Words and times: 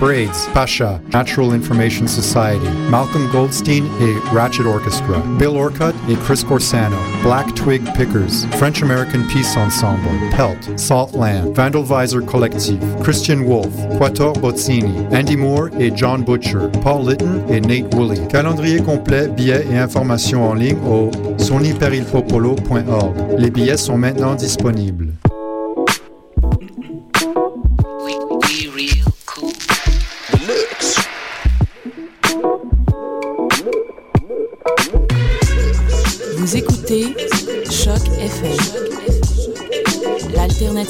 Braids, 0.00 0.46
Pasha, 0.54 0.98
Natural 1.12 1.52
Information 1.52 2.08
Society, 2.08 2.66
Malcolm 2.88 3.30
Goldstein 3.30 3.84
et 4.00 4.16
Ratchet 4.32 4.64
Orchestra, 4.64 5.20
Bill 5.38 5.58
Orcutt 5.58 5.94
et 6.08 6.16
Chris 6.24 6.42
Corsano, 6.42 6.96
Black 7.22 7.54
Twig 7.54 7.84
Pickers, 7.94 8.46
French 8.56 8.82
American 8.82 9.28
Peace 9.28 9.58
Ensemble, 9.58 10.08
Pelt, 10.30 10.56
Saltland, 10.76 11.54
Vandalvisor 11.54 12.24
Collective, 12.24 12.80
Christian 13.02 13.44
Wolf, 13.44 13.68
Quator 13.98 14.32
Bozzini, 14.40 15.06
Andy 15.12 15.36
Moore 15.36 15.68
et 15.78 15.94
John 15.94 16.24
Butcher, 16.24 16.70
Paul 16.82 17.06
Litton 17.06 17.44
et 17.50 17.60
Nate 17.60 17.94
Woolley. 17.94 18.26
Calendrier 18.28 18.82
complet, 18.82 19.28
billets 19.28 19.66
et 19.70 19.76
informations 19.76 20.48
en 20.48 20.54
ligne 20.54 20.78
au 20.86 21.10
sonyperilpopolo.org. 21.36 23.38
Les 23.38 23.50
billets 23.50 23.76
sont 23.76 23.98
maintenant 23.98 24.34
disponibles. 24.34 25.12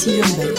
Urbaine. 0.07 0.55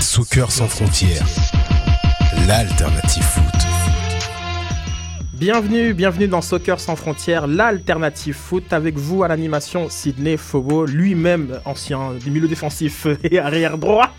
Soccer 0.00 0.50
sans 0.50 0.68
frontières, 0.68 1.26
l'alternative 2.46 3.22
foot. 3.22 3.44
Bienvenue, 5.34 5.94
bienvenue 5.94 6.28
dans 6.28 6.42
Soccer 6.42 6.78
sans 6.78 6.96
frontières, 6.96 7.46
l'alternative 7.46 8.34
foot 8.34 8.72
avec 8.72 8.98
vous 8.98 9.24
à 9.24 9.28
l'animation 9.28 9.88
Sidney 9.88 10.36
Fobo, 10.36 10.84
lui-même 10.84 11.60
ancien 11.64 12.12
du 12.12 12.30
milieu 12.30 12.46
défensif 12.46 13.06
et 13.24 13.38
arrière 13.38 13.78
droit. 13.78 14.12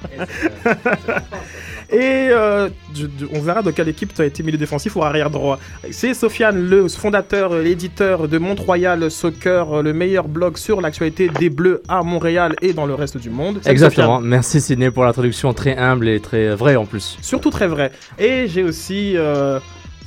Et 1.92 2.30
euh, 2.31 2.70
je- 2.94 3.06
on 3.34 3.42
verra 3.42 3.61
de 3.61 3.72
quelle 3.72 3.89
équipe 3.89 4.14
tu 4.14 4.22
as 4.22 4.25
été 4.25 4.44
milieu 4.44 4.58
défensif 4.58 4.95
ou 4.95 5.03
arrière 5.03 5.30
droit. 5.30 5.59
C'est 5.92 6.14
Sofiane, 6.14 6.67
le 6.70 6.88
fondateur, 6.88 7.53
l'éditeur 7.56 8.28
de 8.28 8.38
Mont-Royal 8.38 9.09
Soccer, 9.11 9.81
le 9.83 9.94
meilleur 9.94 10.28
blog 10.28 10.58
sur 10.58 10.81
l'actualité 10.81 11.30
des 11.30 11.50
Bleus 11.50 11.81
à 11.88 12.03
Montréal 12.03 12.56
et 12.61 12.73
dans 12.73 12.86
le 12.86 12.94
reste 12.95 13.17
du 13.17 13.30
monde. 13.30 13.59
Exactement. 13.66 14.16
Sofiane. 14.17 14.30
Merci 14.30 14.61
Sidney 14.61 14.92
pour 14.92 15.03
l'introduction 15.03 15.53
très 15.53 15.75
humble 15.78 16.08
et 16.09 16.20
très 16.20 16.56
vraie 16.56 16.75
en 16.75 16.86
plus. 16.86 17.17
Surtout 17.22 17.50
très 17.50 17.67
vrai. 17.67 17.92
Et 18.20 18.48
j'ai 18.48 18.64
aussi 18.64 19.14
euh, 19.17 19.59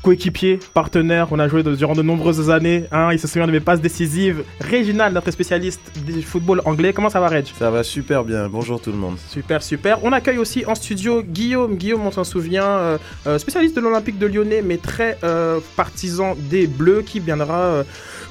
coéquipier, 0.05 0.61
partenaire, 0.75 1.29
on 1.31 1.39
a 1.39 1.49
joué 1.49 1.63
de- 1.63 1.75
durant 1.75 1.95
de 1.95 2.03
nombreuses 2.03 2.51
années. 2.51 2.85
Hein, 2.93 3.09
il 3.13 3.19
se 3.19 3.27
souvient 3.27 3.47
de 3.47 3.53
mes 3.53 3.61
passes 3.61 3.81
décisives. 3.81 4.45
Réginald, 4.61 5.15
notre 5.15 5.31
spécialiste 5.31 5.81
du 6.07 6.21
football 6.23 6.61
anglais. 6.67 6.93
Comment 6.93 7.09
ça 7.09 7.21
va, 7.21 7.29
Reg? 7.29 7.47
Ça 7.59 7.71
va 7.71 7.83
super 7.83 8.23
bien, 8.23 8.49
bonjour 8.49 8.81
tout 8.81 8.93
le 8.93 8.99
monde. 8.99 9.17
Super, 9.31 9.63
super. 9.63 10.05
On 10.05 10.13
accueille 10.13 10.39
aussi 10.39 10.65
en 10.67 10.75
studio 10.75 11.23
Guillaume. 11.23 11.77
Guillaume, 11.77 12.07
on 12.07 12.11
s'en 12.11 12.25
souvient, 12.25 12.67
euh, 12.67 12.99
euh, 13.27 13.39
spécialiste 13.39 13.75
de 13.77 13.81
l'Olympique 13.81 14.19
de 14.19 14.27
Lyonnais, 14.27 14.63
mais 14.63 14.77
très 14.77 15.17
euh, 15.25 15.59
partisan 15.75 16.37
des 16.51 16.67
Bleus, 16.67 17.03
qui 17.03 17.19
viendra 17.19 17.59
euh, 17.61 17.83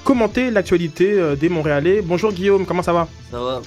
commenter 0.04 0.52
l'actualité 0.52 1.14
euh, 1.14 1.36
des 1.36 1.50
Montréalais. 1.50 2.02
Bonjour 2.04 2.32
Guillaume, 2.32 2.66
comment 2.68 2.84
ça 2.84 2.94
va? 2.94 3.08
Ça 3.32 3.40
va 3.40 3.62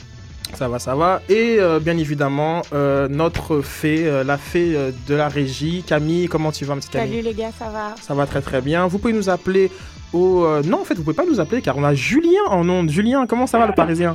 ça 0.55 0.69
va, 0.69 0.79
ça 0.79 0.95
va. 0.95 1.21
Et 1.29 1.57
euh, 1.59 1.79
bien 1.81 1.97
évidemment, 1.99 2.63
euh, 2.73 3.09
notre 3.09 3.61
fée, 3.61 4.07
euh, 4.07 4.25
la 4.25 4.39
fée 4.39 4.75
euh, 4.75 4.91
de 5.07 5.15
la 5.15 5.29
régie, 5.29 5.83
Camille. 5.87 6.29
Comment 6.29 6.53
tu 6.53 6.65
vas, 6.65 6.75
petite 6.77 6.91
Camille 6.93 7.11
Salut 7.11 7.23
les 7.23 7.35
gars, 7.35 7.51
ça 7.59 7.69
va 7.71 7.95
Ça 8.01 8.15
va 8.15 8.27
très 8.27 8.41
très 8.41 8.61
bien. 8.61 8.87
Vous 8.87 8.99
pouvez 8.99 9.13
nous 9.13 9.29
appeler 9.29 9.71
au... 10.13 10.45
euh, 10.45 10.63
non, 10.65 10.81
en 10.81 10.85
fait, 10.85 10.95
vous 10.95 11.03
pouvez 11.03 11.17
pas 11.17 11.27
nous 11.27 11.41
appeler 11.41 11.61
car 11.63 11.77
on 11.77 11.85
a 11.85 11.95
Julien 11.95 12.41
en 12.49 12.69
ondes. 12.69 12.91
Julien, 12.91 13.27
comment 13.27 13.47
ça 13.47 13.59
va 13.59 13.67
le 13.67 13.73
Parisien? 13.77 14.15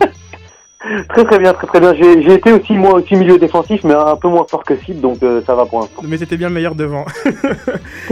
Très 1.09 1.23
très 1.25 1.39
bien, 1.39 1.53
très 1.53 1.67
très 1.67 1.79
bien. 1.79 1.93
J'ai 1.95 2.23
j'ai 2.23 2.33
été 2.33 2.51
aussi 2.51 2.73
moi 2.73 2.95
aussi 2.95 3.15
milieu 3.15 3.37
défensif, 3.37 3.83
mais 3.83 3.93
un 3.93 4.15
peu 4.15 4.27
moins 4.27 4.45
fort 4.49 4.63
que 4.63 4.75
Sid, 4.75 4.99
donc 4.99 5.21
euh, 5.23 5.41
ça 5.45 5.55
va 5.55 5.65
pour 5.65 5.79
l'instant. 5.79 6.01
Mais 6.07 6.17
c'était 6.17 6.37
bien 6.37 6.49
meilleur 6.49 6.75
devant. 6.75 7.05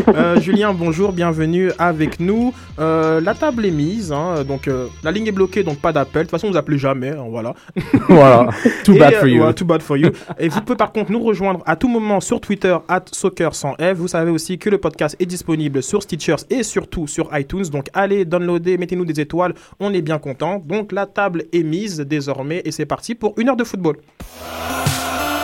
Euh, 0.07 0.40
Julien, 0.40 0.73
bonjour, 0.73 1.12
bienvenue 1.12 1.72
avec 1.78 2.19
nous. 2.19 2.53
Euh, 2.79 3.19
la 3.19 3.34
table 3.34 3.66
est 3.66 3.72
mise, 3.72 4.12
hein, 4.12 4.44
donc 4.47 4.68
euh, 4.68 4.88
la 5.03 5.12
ligne 5.12 5.28
est 5.28 5.31
bloquée, 5.31 5.63
donc 5.63 5.79
pas 5.79 5.91
d'appel. 5.91 6.22
De 6.22 6.28
toute 6.28 6.31
façon, 6.31 6.50
vous 6.50 6.57
appelez 6.57 6.78
jamais, 6.78 7.09
hein, 7.09 7.25
voilà. 7.29 7.53
voilà. 8.07 8.50
Too 8.84 8.97
bad 8.97 9.13
for 9.16 9.28
you. 9.28 9.44
ouais, 9.44 9.53
too 9.53 9.66
bad 9.66 9.81
for 9.81 9.97
you. 9.97 10.12
Et 10.39 10.47
vous 10.47 10.62
pouvez 10.62 10.78
par 10.78 10.91
contre 10.91 11.12
nous 11.12 11.22
rejoindre 11.22 11.62
à 11.66 11.75
tout 11.75 11.89
moment 11.89 12.22
sur 12.22 12.39
Twitter, 12.39 12.75
at 12.88 13.03
soccer 13.12 13.53
sans 13.53 13.73
F. 13.73 13.94
Vous 13.95 14.07
savez 14.07 14.31
aussi 14.31 14.57
que 14.57 14.69
le 14.69 14.78
podcast 14.78 15.16
est 15.19 15.25
disponible 15.25 15.84
sur 15.84 16.01
Stitchers 16.01 16.44
et 16.50 16.63
surtout 16.63 17.07
sur 17.07 17.29
iTunes. 17.38 17.66
Donc 17.72 17.88
allez, 17.94 18.25
downloadez, 18.25 18.78
mettez-nous 18.78 19.06
des 19.06 19.19
étoiles. 19.19 19.53
On 19.79 19.94
est 19.94 20.01
bien 20.01 20.18
content. 20.18 20.63
Donc 20.66 20.91
la 20.91 21.06
table 21.06 21.44
est 21.51 21.63
mise 21.63 22.00
désormais 22.00 22.62
et 22.69 22.72
c'est 22.72 22.85
parti 22.85 23.16
pour 23.16 23.34
une 23.38 23.50
heure 23.50 23.57
de 23.57 23.63
football. 23.66 23.97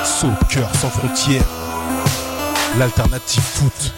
Soccer 0.03 0.74
sans 0.75 0.90
frontières, 0.90 1.44
l'alternative 2.80 3.41
foot. 3.44 3.91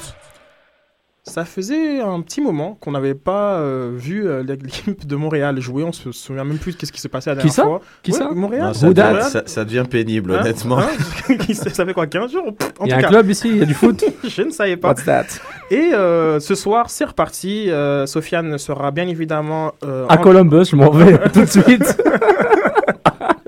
Ça 1.24 1.44
faisait 1.44 2.00
un 2.00 2.22
petit 2.22 2.40
moment 2.40 2.78
qu'on 2.80 2.92
n'avait 2.92 3.14
pas 3.14 3.56
euh, 3.56 3.92
vu 3.98 4.26
euh, 4.26 4.44
l'équipe 4.44 5.06
de 5.06 5.16
Montréal 5.18 5.60
jouer. 5.60 5.84
On 5.84 5.92
se 5.92 6.14
souvient 6.14 6.46
même 6.46 6.58
plus 6.58 6.78
de 6.78 6.86
ce 6.86 6.92
qui 6.92 7.02
s'est 7.02 7.10
passé 7.10 7.30
la 7.30 7.36
Qui 7.36 7.40
dernière 7.50 7.54
ça 7.54 7.64
fois. 7.64 7.82
Qui 8.02 8.12
Ouais, 8.14 8.18
ça 8.18 8.30
Montréal. 8.32 8.68
Non, 8.68 8.74
ça, 8.74 8.88
devient, 8.88 9.02
Montréal. 9.10 9.24
ça- 9.30 9.44
ça 9.46 9.66
devient 9.66 9.84
pénible, 9.90 10.32
Hein 10.32 10.40
honnêtement. 10.40 10.80
Hein 10.80 10.88
ça 11.54 11.86
fait 11.86 11.94
quoi 11.94 12.08
15 12.08 12.32
jours 12.32 12.56
Pff, 12.56 12.72
En 12.80 12.86
Il 12.86 12.92
y 12.92 12.94
a 12.94 12.96
tout 12.96 13.00
un 13.00 13.02
cas, 13.04 13.10
club 13.10 13.30
ici, 13.30 13.50
il 13.50 13.58
y 13.58 13.62
a 13.62 13.66
du 13.66 13.74
foot. 13.74 14.06
je 14.24 14.42
ne 14.42 14.52
savais 14.52 14.78
pas. 14.78 14.88
What's 14.88 15.04
that? 15.04 15.26
Et 15.70 15.92
euh, 15.94 16.40
ce 16.40 16.56
soir, 16.56 16.90
c'est 16.90 17.04
reparti. 17.04 17.70
Euh, 17.70 18.06
Sofiane 18.06 18.58
sera 18.58 18.92
bien 18.92 19.06
évidemment 19.10 19.74
euh, 19.84 20.06
À 20.08 20.14
en- 20.14 20.22
Columbus, 20.22 20.64
je 20.72 20.78
m'en 20.78 20.92
vais 20.92 21.20
tout 21.34 21.42
de 21.42 21.46
suite. 21.46 22.02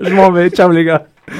Je 0.00 0.14
m'en 0.14 0.30
vais. 0.32 0.50
Ciao 0.50 0.70
les 0.70 0.84
gars. 0.84 1.06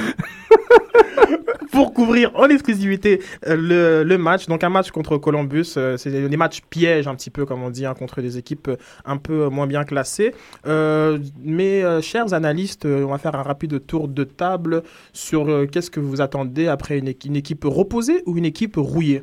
pour 1.73 1.95
couvrir 1.95 2.33
en 2.35 2.49
exclusivité 2.49 3.21
euh, 3.47 3.57
le, 3.57 4.03
le 4.09 4.19
match. 4.19 4.47
Donc 4.49 4.65
un 4.65 4.69
match 4.69 4.91
contre 4.91 5.17
Columbus, 5.19 5.75
euh, 5.77 5.97
c'est 5.97 6.11
des 6.11 6.37
matchs 6.37 6.61
pièges 6.69 7.07
un 7.07 7.15
petit 7.15 7.31
peu 7.31 7.47
comme 7.47 7.63
on 7.63 7.71
dit 7.71 7.87
hein, 7.87 7.95
contre 7.95 8.21
des 8.21 8.39
équipes 8.39 8.69
euh, 8.69 8.77
un 9.05 9.17
peu 9.17 9.49
moins 9.49 9.67
bien 9.67 9.85
classées. 9.85 10.35
Euh, 10.67 11.19
mes 11.45 11.85
chers 12.03 12.35
analystes, 12.35 12.87
on 12.87 13.07
va 13.07 13.19
faire 13.19 13.35
un 13.37 13.43
rapide 13.43 13.87
tour 13.87 14.09
de 14.09 14.25
table 14.25 14.83
sur 15.13 15.49
euh, 15.49 15.67
qu'est-ce 15.67 15.91
que 15.91 16.01
vous 16.01 16.21
attendez 16.21 16.67
après 16.67 16.99
une, 16.99 17.09
équi- 17.09 17.29
une 17.29 17.37
équipe 17.37 17.65
reposée 17.65 18.23
ou 18.27 18.37
une 18.37 18.45
équipe 18.47 18.75
rouillée? 18.77 19.23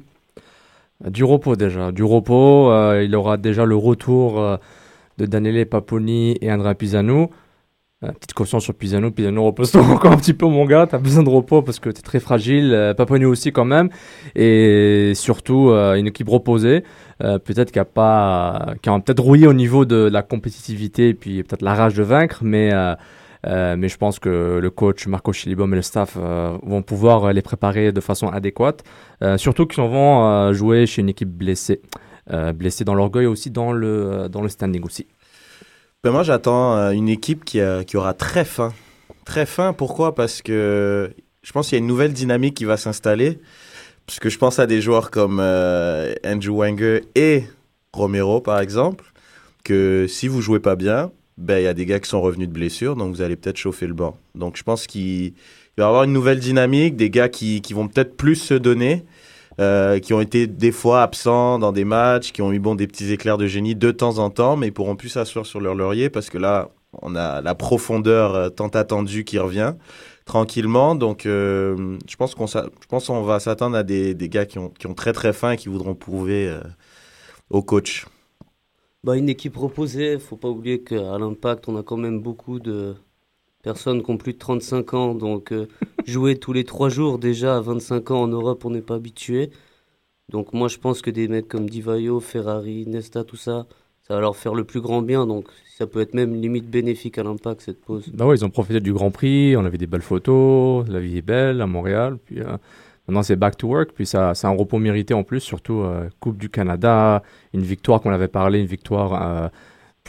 Du 1.05 1.23
repos 1.23 1.55
déjà. 1.55 1.91
Du 1.91 2.03
repos. 2.03 2.71
euh, 2.71 3.03
il 3.03 3.13
aura 3.15 3.37
déjà 3.37 3.65
le 3.65 3.75
retour 3.75 4.39
euh, 4.39 4.57
de 5.17 5.25
Daniele 5.25 5.65
Paponi 5.67 6.37
et 6.41 6.51
Andrea 6.51 6.73
Pisano. 6.75 7.29
Euh, 8.03 8.11
petite 8.11 8.33
caution 8.33 8.59
sur 8.59 8.75
Pisano. 8.75 9.09
Pisano 9.09 9.43
repose-toi 9.45 9.81
encore 9.91 10.11
un 10.11 10.17
petit 10.17 10.35
peu, 10.35 10.45
mon 10.45 10.65
gars. 10.65 10.85
T'as 10.87 10.99
besoin 10.99 11.23
de 11.23 11.29
repos 11.29 11.63
parce 11.63 11.79
que 11.79 11.89
t'es 11.89 12.03
très 12.03 12.19
fragile. 12.19 12.71
Euh, 12.73 12.93
aussi, 13.25 13.51
quand 13.51 13.65
même. 13.65 13.89
Et 14.35 15.13
surtout, 15.15 15.71
euh, 15.71 15.95
une 15.95 16.05
équipe 16.05 16.29
reposée. 16.29 16.83
Euh, 17.23 17.39
peut-être 17.39 17.71
qu'il 17.71 17.79
a 17.79 17.85
pas, 17.85 18.75
qui 18.83 18.89
a 18.89 18.99
peut-être 18.99 19.23
rouillé 19.23 19.47
au 19.47 19.53
niveau 19.53 19.85
de 19.85 19.95
la 19.95 20.21
compétitivité 20.21 21.09
et 21.09 21.13
puis 21.15 21.41
peut-être 21.41 21.63
la 21.63 21.73
rage 21.73 21.95
de 21.95 22.03
vaincre, 22.03 22.41
mais 22.43 22.71
euh, 22.71 23.75
mais 23.77 23.87
je 23.87 23.97
pense 23.97 24.19
que 24.19 24.59
le 24.61 24.69
coach 24.69 25.07
Marco 25.07 25.31
Chilibom 25.31 25.71
et 25.71 25.77
le 25.77 25.81
staff 25.81 26.17
vont 26.17 26.81
pouvoir 26.81 27.31
les 27.33 27.41
préparer 27.41 27.91
de 27.91 28.01
façon 28.01 28.27
adéquate. 28.27 28.83
Surtout 29.37 29.65
qu'ils 29.65 29.83
vont 29.83 30.51
jouer 30.53 30.85
chez 30.85 31.01
une 31.01 31.09
équipe 31.09 31.29
blessée, 31.29 31.81
blessée 32.55 32.83
dans 32.83 32.95
l'orgueil 32.95 33.25
aussi 33.25 33.49
dans 33.49 33.71
le 33.71 34.27
dans 34.29 34.41
le 34.41 34.49
standing 34.49 34.83
aussi. 34.83 35.07
Ben, 36.07 36.13
moi, 36.13 36.23
j'attends 36.23 36.77
euh, 36.77 36.91
une 36.91 37.09
équipe 37.09 37.43
qui, 37.43 37.59
a- 37.59 37.83
qui 37.83 37.97
aura 37.97 38.13
très 38.13 38.45
faim. 38.45 38.73
Très 39.25 39.45
faim, 39.45 39.73
pourquoi? 39.73 40.15
Parce 40.15 40.41
que 40.41 41.11
je 41.41 41.51
pense 41.51 41.67
qu'il 41.67 41.75
y 41.75 41.79
a 41.79 41.81
une 41.81 41.87
nouvelle 41.87 42.13
dynamique 42.13 42.53
qui 42.53 42.63
va 42.63 42.77
s'installer. 42.77 43.39
Parce 44.05 44.17
que 44.19 44.29
je 44.29 44.37
pense 44.37 44.57
à 44.57 44.67
des 44.67 44.79
joueurs 44.79 45.11
comme 45.11 45.39
euh, 45.41 46.13
Andrew 46.25 46.55
Wenger 46.59 47.01
et 47.15 47.43
Romero, 47.91 48.39
par 48.39 48.61
exemple, 48.61 49.03
que 49.65 50.05
si 50.07 50.29
vous 50.29 50.39
jouez 50.41 50.61
pas 50.61 50.77
bien, 50.77 51.11
ben, 51.37 51.57
il 51.57 51.65
y 51.65 51.67
a 51.67 51.73
des 51.73 51.85
gars 51.85 51.99
qui 51.99 52.07
sont 52.07 52.21
revenus 52.21 52.47
de 52.47 52.53
blessure, 52.53 52.95
donc 52.95 53.13
vous 53.13 53.21
allez 53.21 53.35
peut-être 53.35 53.57
chauffer 53.57 53.85
le 53.85 53.93
banc. 53.93 54.17
Donc 54.33 54.55
je 54.55 54.63
pense 54.63 54.87
qu'il 54.87 55.01
il 55.25 55.33
va 55.77 55.83
y 55.83 55.87
avoir 55.87 56.03
une 56.03 56.13
nouvelle 56.13 56.39
dynamique, 56.39 56.95
des 56.95 57.09
gars 57.09 57.27
qui, 57.27 57.59
qui 57.61 57.73
vont 57.73 57.89
peut-être 57.89 58.15
plus 58.15 58.37
se 58.37 58.53
donner, 58.53 59.03
euh, 59.59 59.99
qui 59.99 60.13
ont 60.13 60.21
été 60.21 60.45
des 60.47 60.71
fois 60.71 61.01
absents 61.01 61.57
dans 61.59 61.71
des 61.71 61.85
matchs, 61.85 62.31
qui 62.31 62.41
ont 62.41 62.51
eu 62.51 62.59
bon, 62.59 62.75
des 62.75 62.87
petits 62.87 63.11
éclairs 63.11 63.37
de 63.37 63.47
génie 63.47 63.75
de 63.75 63.91
temps 63.91 64.19
en 64.19 64.29
temps, 64.29 64.55
mais 64.55 64.67
ils 64.67 64.73
pourront 64.73 64.95
plus 64.95 65.09
s'asseoir 65.09 65.45
sur 65.45 65.59
leur 65.59 65.73
laurier 65.73 66.09
parce 66.09 66.29
que 66.29 66.37
là, 66.37 66.69
on 67.01 67.15
a 67.15 67.41
la 67.41 67.55
profondeur 67.55 68.35
euh, 68.35 68.49
tant 68.49 68.67
attendue 68.69 69.23
qui 69.23 69.39
revient 69.39 69.73
tranquillement. 70.25 70.95
Donc, 70.95 71.25
euh, 71.25 71.97
je 72.07 72.15
pense 72.17 72.35
qu'on 72.35 72.47
je 72.47 72.87
pense 72.87 73.07
qu'on 73.07 73.23
va 73.23 73.39
s'attendre 73.39 73.77
à 73.77 73.83
des, 73.83 74.15
gars 74.29 74.45
qui 74.45 74.59
ont, 74.59 74.69
qui 74.69 74.87
ont 74.87 74.93
très 74.93 75.13
très 75.13 75.33
faim 75.33 75.51
et 75.51 75.57
qui 75.57 75.69
voudront 75.69 75.95
prouver 75.95 76.55
au 77.49 77.63
coach. 77.63 78.05
bah, 79.03 79.17
Une 79.17 79.29
équipe 79.29 79.57
reposée, 79.57 80.19
faut 80.19 80.37
pas 80.37 80.49
oublier 80.49 80.83
qu'à 80.83 81.17
l'Impact, 81.17 81.67
on 81.67 81.77
a 81.77 81.83
quand 81.83 81.97
même 81.97 82.21
beaucoup 82.21 82.59
de 82.59 82.95
personnes 83.67 84.01
qui 84.01 84.11
ont 84.11 84.17
plus 84.17 84.31
de 84.31 84.37
35 84.37 84.93
ans. 84.93 85.13
Donc, 85.13 85.51
euh, 85.51 85.67
jouer 86.05 86.37
tous 86.37 86.53
les 86.53 86.63
trois 86.63 86.87
jours 86.87 87.19
déjà 87.19 87.57
à 87.57 87.59
25 87.59 88.11
ans 88.11 88.21
en 88.21 88.27
Europe, 88.27 88.63
on 88.63 88.69
n'est 88.69 88.81
pas 88.81 88.95
habitué. 88.95 89.49
Donc 90.29 90.53
moi 90.53 90.67
je 90.67 90.77
pense 90.77 91.01
que 91.01 91.09
des 91.09 91.27
mecs 91.27 91.47
comme 91.47 91.69
Divayo, 91.69 92.19
Ferrari, 92.19 92.85
Nesta, 92.85 93.23
tout 93.23 93.37
ça, 93.37 93.65
ça 94.05 94.15
va 94.15 94.19
leur 94.21 94.35
faire 94.35 94.55
le 94.55 94.65
plus 94.65 94.81
grand 94.81 95.01
bien. 95.01 95.25
Donc 95.25 95.47
ça 95.77 95.87
peut 95.87 96.01
être 96.01 96.13
même 96.13 96.33
limite 96.35 96.69
bénéfique 96.69 97.17
à 97.17 97.23
l'impact 97.23 97.61
cette 97.61 97.81
pause. 97.81 98.09
Bah 98.13 98.25
ouais, 98.25 98.35
ils 98.35 98.45
ont 98.45 98.49
profité 98.49 98.79
du 98.79 98.93
Grand 98.93 99.11
Prix, 99.11 99.55
on 99.55 99.65
avait 99.65 99.77
des 99.77 99.87
belles 99.87 100.01
photos, 100.01 100.85
la 100.87 100.99
vie 100.99 101.17
est 101.17 101.21
belle 101.21 101.61
à 101.61 101.67
Montréal. 101.67 102.17
Puis 102.25 102.39
euh, 102.41 102.57
maintenant 103.07 103.23
c'est 103.23 103.37
back 103.37 103.55
to 103.57 103.67
work, 103.67 103.91
puis 103.93 104.05
ça, 104.05 104.33
c'est 104.33 104.47
un 104.47 104.55
repos 104.55 104.79
mérité 104.79 105.13
en 105.13 105.23
plus, 105.23 105.39
surtout 105.39 105.79
euh, 105.79 106.09
Coupe 106.19 106.37
du 106.37 106.49
Canada, 106.49 107.23
une 107.53 107.63
victoire 107.63 108.01
qu'on 108.01 108.11
avait 108.11 108.27
parlé, 108.27 108.59
une 108.59 108.65
victoire 108.65 109.51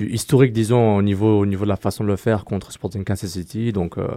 historique 0.00 0.52
disons 0.52 0.96
au 0.96 1.02
niveau, 1.02 1.40
au 1.40 1.46
niveau 1.46 1.64
de 1.64 1.68
la 1.68 1.76
façon 1.76 2.04
de 2.04 2.08
le 2.08 2.16
faire 2.16 2.44
contre 2.44 2.72
Sporting 2.72 3.04
Kansas 3.04 3.30
City. 3.30 3.72
Donc 3.72 3.98
euh, 3.98 4.08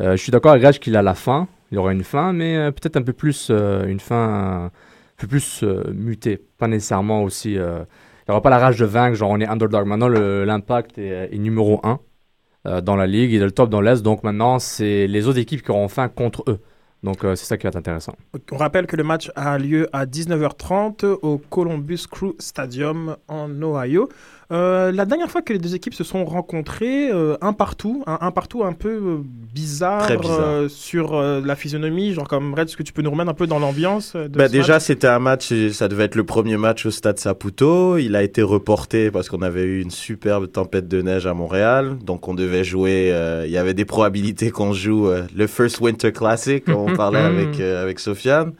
euh, 0.00 0.12
je 0.12 0.22
suis 0.22 0.32
d'accord 0.32 0.52
avec 0.52 0.64
Raj 0.64 0.78
qu'il 0.78 0.96
a 0.96 1.02
la 1.02 1.14
fin, 1.14 1.48
il 1.70 1.76
y 1.76 1.78
aura 1.78 1.92
une 1.92 2.04
fin, 2.04 2.32
mais 2.32 2.56
euh, 2.56 2.70
peut-être 2.70 2.96
un 2.96 3.02
peu 3.02 3.12
plus 3.12 3.50
une 3.50 4.00
fin 4.00 4.66
un 4.66 4.70
peu 5.16 5.26
plus 5.26 5.64
mutée, 5.92 6.38
pas 6.58 6.68
nécessairement 6.68 7.22
aussi. 7.22 7.52
il 7.52 7.60
n'y 7.60 8.32
aura 8.32 8.42
pas 8.42 8.50
la 8.50 8.58
rage 8.58 8.78
de 8.78 8.84
vaincre, 8.84 9.16
genre 9.16 9.30
on 9.30 9.40
est 9.40 9.46
underdog. 9.46 9.86
Maintenant, 9.86 10.08
l'impact 10.08 10.98
est, 10.98 11.32
est 11.32 11.38
numéro 11.38 11.80
1 11.84 12.80
dans 12.82 12.96
la 12.96 13.06
ligue, 13.06 13.30
il 13.32 13.40
est 13.40 13.44
le 13.44 13.52
top 13.52 13.70
dans 13.70 13.80
l'Est, 13.80 14.02
donc 14.02 14.24
maintenant, 14.24 14.58
c'est 14.58 15.06
les 15.06 15.28
autres 15.28 15.38
équipes 15.38 15.62
qui 15.62 15.70
auront 15.70 15.88
faim 15.88 16.08
contre 16.08 16.42
eux. 16.48 16.60
Donc, 17.06 17.22
euh, 17.22 17.36
c'est 17.36 17.46
ça 17.46 17.56
qui 17.56 17.62
va 17.62 17.68
être 17.68 17.76
intéressant. 17.76 18.16
On 18.50 18.56
rappelle 18.56 18.88
que 18.88 18.96
le 18.96 19.04
match 19.04 19.30
a 19.36 19.58
lieu 19.58 19.88
à 19.92 20.06
19h30 20.06 21.06
au 21.22 21.38
Columbus 21.38 22.00
Crew 22.10 22.34
Stadium 22.40 23.16
en 23.28 23.48
Ohio. 23.62 24.08
Euh, 24.52 24.92
la 24.92 25.06
dernière 25.06 25.30
fois 25.30 25.42
que 25.42 25.52
les 25.52 25.58
deux 25.58 25.74
équipes 25.74 25.94
se 25.94 26.04
sont 26.04 26.24
rencontrées, 26.24 27.10
euh, 27.10 27.36
un 27.40 27.52
partout, 27.52 28.04
un, 28.06 28.18
un 28.20 28.30
partout 28.30 28.62
un 28.62 28.72
peu 28.72 29.20
bizarre, 29.56 30.08
euh, 30.10 30.68
sur 30.68 31.14
euh, 31.14 31.40
la 31.44 31.56
physionomie, 31.56 32.12
genre 32.12 32.28
comme 32.28 32.54
Red, 32.54 32.68
est-ce 32.68 32.76
que 32.76 32.82
tu 32.82 32.92
peux 32.92 33.02
nous 33.02 33.10
remettre 33.10 33.30
un 33.30 33.34
peu 33.34 33.46
dans 33.46 33.58
l'ambiance 33.58 34.16
Bah 34.30 34.48
déjà, 34.48 34.78
c'était 34.78 35.08
un 35.08 35.18
match, 35.18 35.52
ça 35.72 35.88
devait 35.88 36.04
être 36.04 36.14
le 36.14 36.24
premier 36.24 36.56
match 36.56 36.86
au 36.86 36.90
stade 36.90 37.18
Saputo. 37.18 37.96
Il 37.96 38.14
a 38.14 38.22
été 38.22 38.42
reporté 38.42 39.10
parce 39.10 39.28
qu'on 39.28 39.42
avait 39.42 39.62
eu 39.62 39.80
une 39.80 39.90
superbe 39.90 40.52
tempête 40.52 40.86
de 40.86 41.02
neige 41.02 41.26
à 41.26 41.34
Montréal. 41.34 41.96
Donc, 42.04 42.28
on 42.28 42.34
devait 42.34 42.64
jouer, 42.64 43.10
euh, 43.12 43.46
il 43.46 43.52
y 43.52 43.58
avait 43.58 43.74
des 43.74 43.84
probabilités 43.84 44.50
qu'on 44.50 44.72
joue 44.72 45.08
euh, 45.08 45.22
le 45.34 45.46
First 45.46 45.80
Winter 45.80 46.12
Classic. 46.12 46.62
On 46.68 46.94
parlait 46.96 47.20
avec, 47.20 47.60
euh, 47.60 47.82
avec 47.82 47.98
Sofiane. 47.98 48.52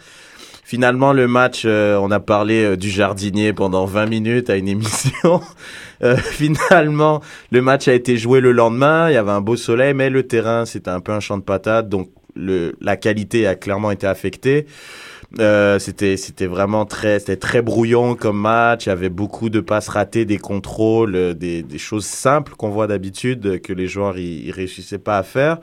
Finalement, 0.66 1.12
le 1.12 1.28
match, 1.28 1.62
euh, 1.64 1.96
on 1.96 2.10
a 2.10 2.18
parlé 2.18 2.64
euh, 2.64 2.76
du 2.76 2.90
jardinier 2.90 3.52
pendant 3.52 3.84
20 3.84 4.06
minutes 4.06 4.50
à 4.50 4.56
une 4.56 4.68
émission. 4.68 5.40
Euh, 6.02 6.14
finalement, 6.18 7.22
le 7.50 7.62
match 7.62 7.88
a 7.88 7.94
été 7.94 8.18
joué 8.18 8.40
le 8.40 8.52
lendemain. 8.52 9.08
Il 9.08 9.14
y 9.14 9.16
avait 9.16 9.30
un 9.30 9.40
beau 9.40 9.56
soleil, 9.56 9.94
mais 9.94 10.10
le 10.10 10.26
terrain, 10.26 10.66
c'était 10.66 10.90
un 10.90 11.00
peu 11.00 11.12
un 11.12 11.20
champ 11.20 11.38
de 11.38 11.42
patates. 11.42 11.88
Donc, 11.88 12.10
le, 12.34 12.74
la 12.82 12.98
qualité 12.98 13.46
a 13.46 13.54
clairement 13.54 13.90
été 13.90 14.06
affectée. 14.06 14.66
Euh, 15.40 15.78
c'était 15.78 16.18
c'était 16.18 16.46
vraiment 16.46 16.84
très 16.84 17.18
c'était 17.18 17.38
très 17.38 17.62
brouillon 17.62 18.14
comme 18.14 18.38
match. 18.38 18.84
Il 18.84 18.90
y 18.90 18.92
avait 18.92 19.08
beaucoup 19.08 19.48
de 19.48 19.60
passes 19.60 19.88
ratées, 19.88 20.26
des 20.26 20.36
contrôles, 20.36 21.16
euh, 21.16 21.32
des, 21.32 21.62
des 21.62 21.78
choses 21.78 22.04
simples 22.04 22.52
qu'on 22.56 22.68
voit 22.68 22.86
d'habitude 22.86 23.62
que 23.62 23.72
les 23.72 23.86
joueurs 23.86 24.18
ils 24.18 24.50
réussissaient 24.50 24.98
pas 24.98 25.16
à 25.16 25.22
faire. 25.22 25.58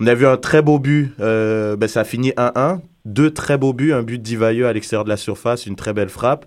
On 0.00 0.06
a 0.06 0.14
vu 0.14 0.26
un 0.26 0.36
très 0.36 0.62
beau 0.62 0.78
but. 0.78 1.12
Euh, 1.20 1.76
ben, 1.76 1.88
ça 1.88 2.00
a 2.00 2.04
fini 2.04 2.30
1-1. 2.36 2.80
Deux 3.06 3.30
très 3.30 3.56
beaux 3.56 3.72
buts, 3.72 3.92
un 3.92 4.02
but 4.02 4.20
d'Ivailleux 4.20 4.66
à 4.66 4.72
l'extérieur 4.72 5.04
de 5.04 5.08
la 5.08 5.16
surface, 5.16 5.64
une 5.66 5.76
très 5.76 5.92
belle 5.92 6.08
frappe, 6.08 6.44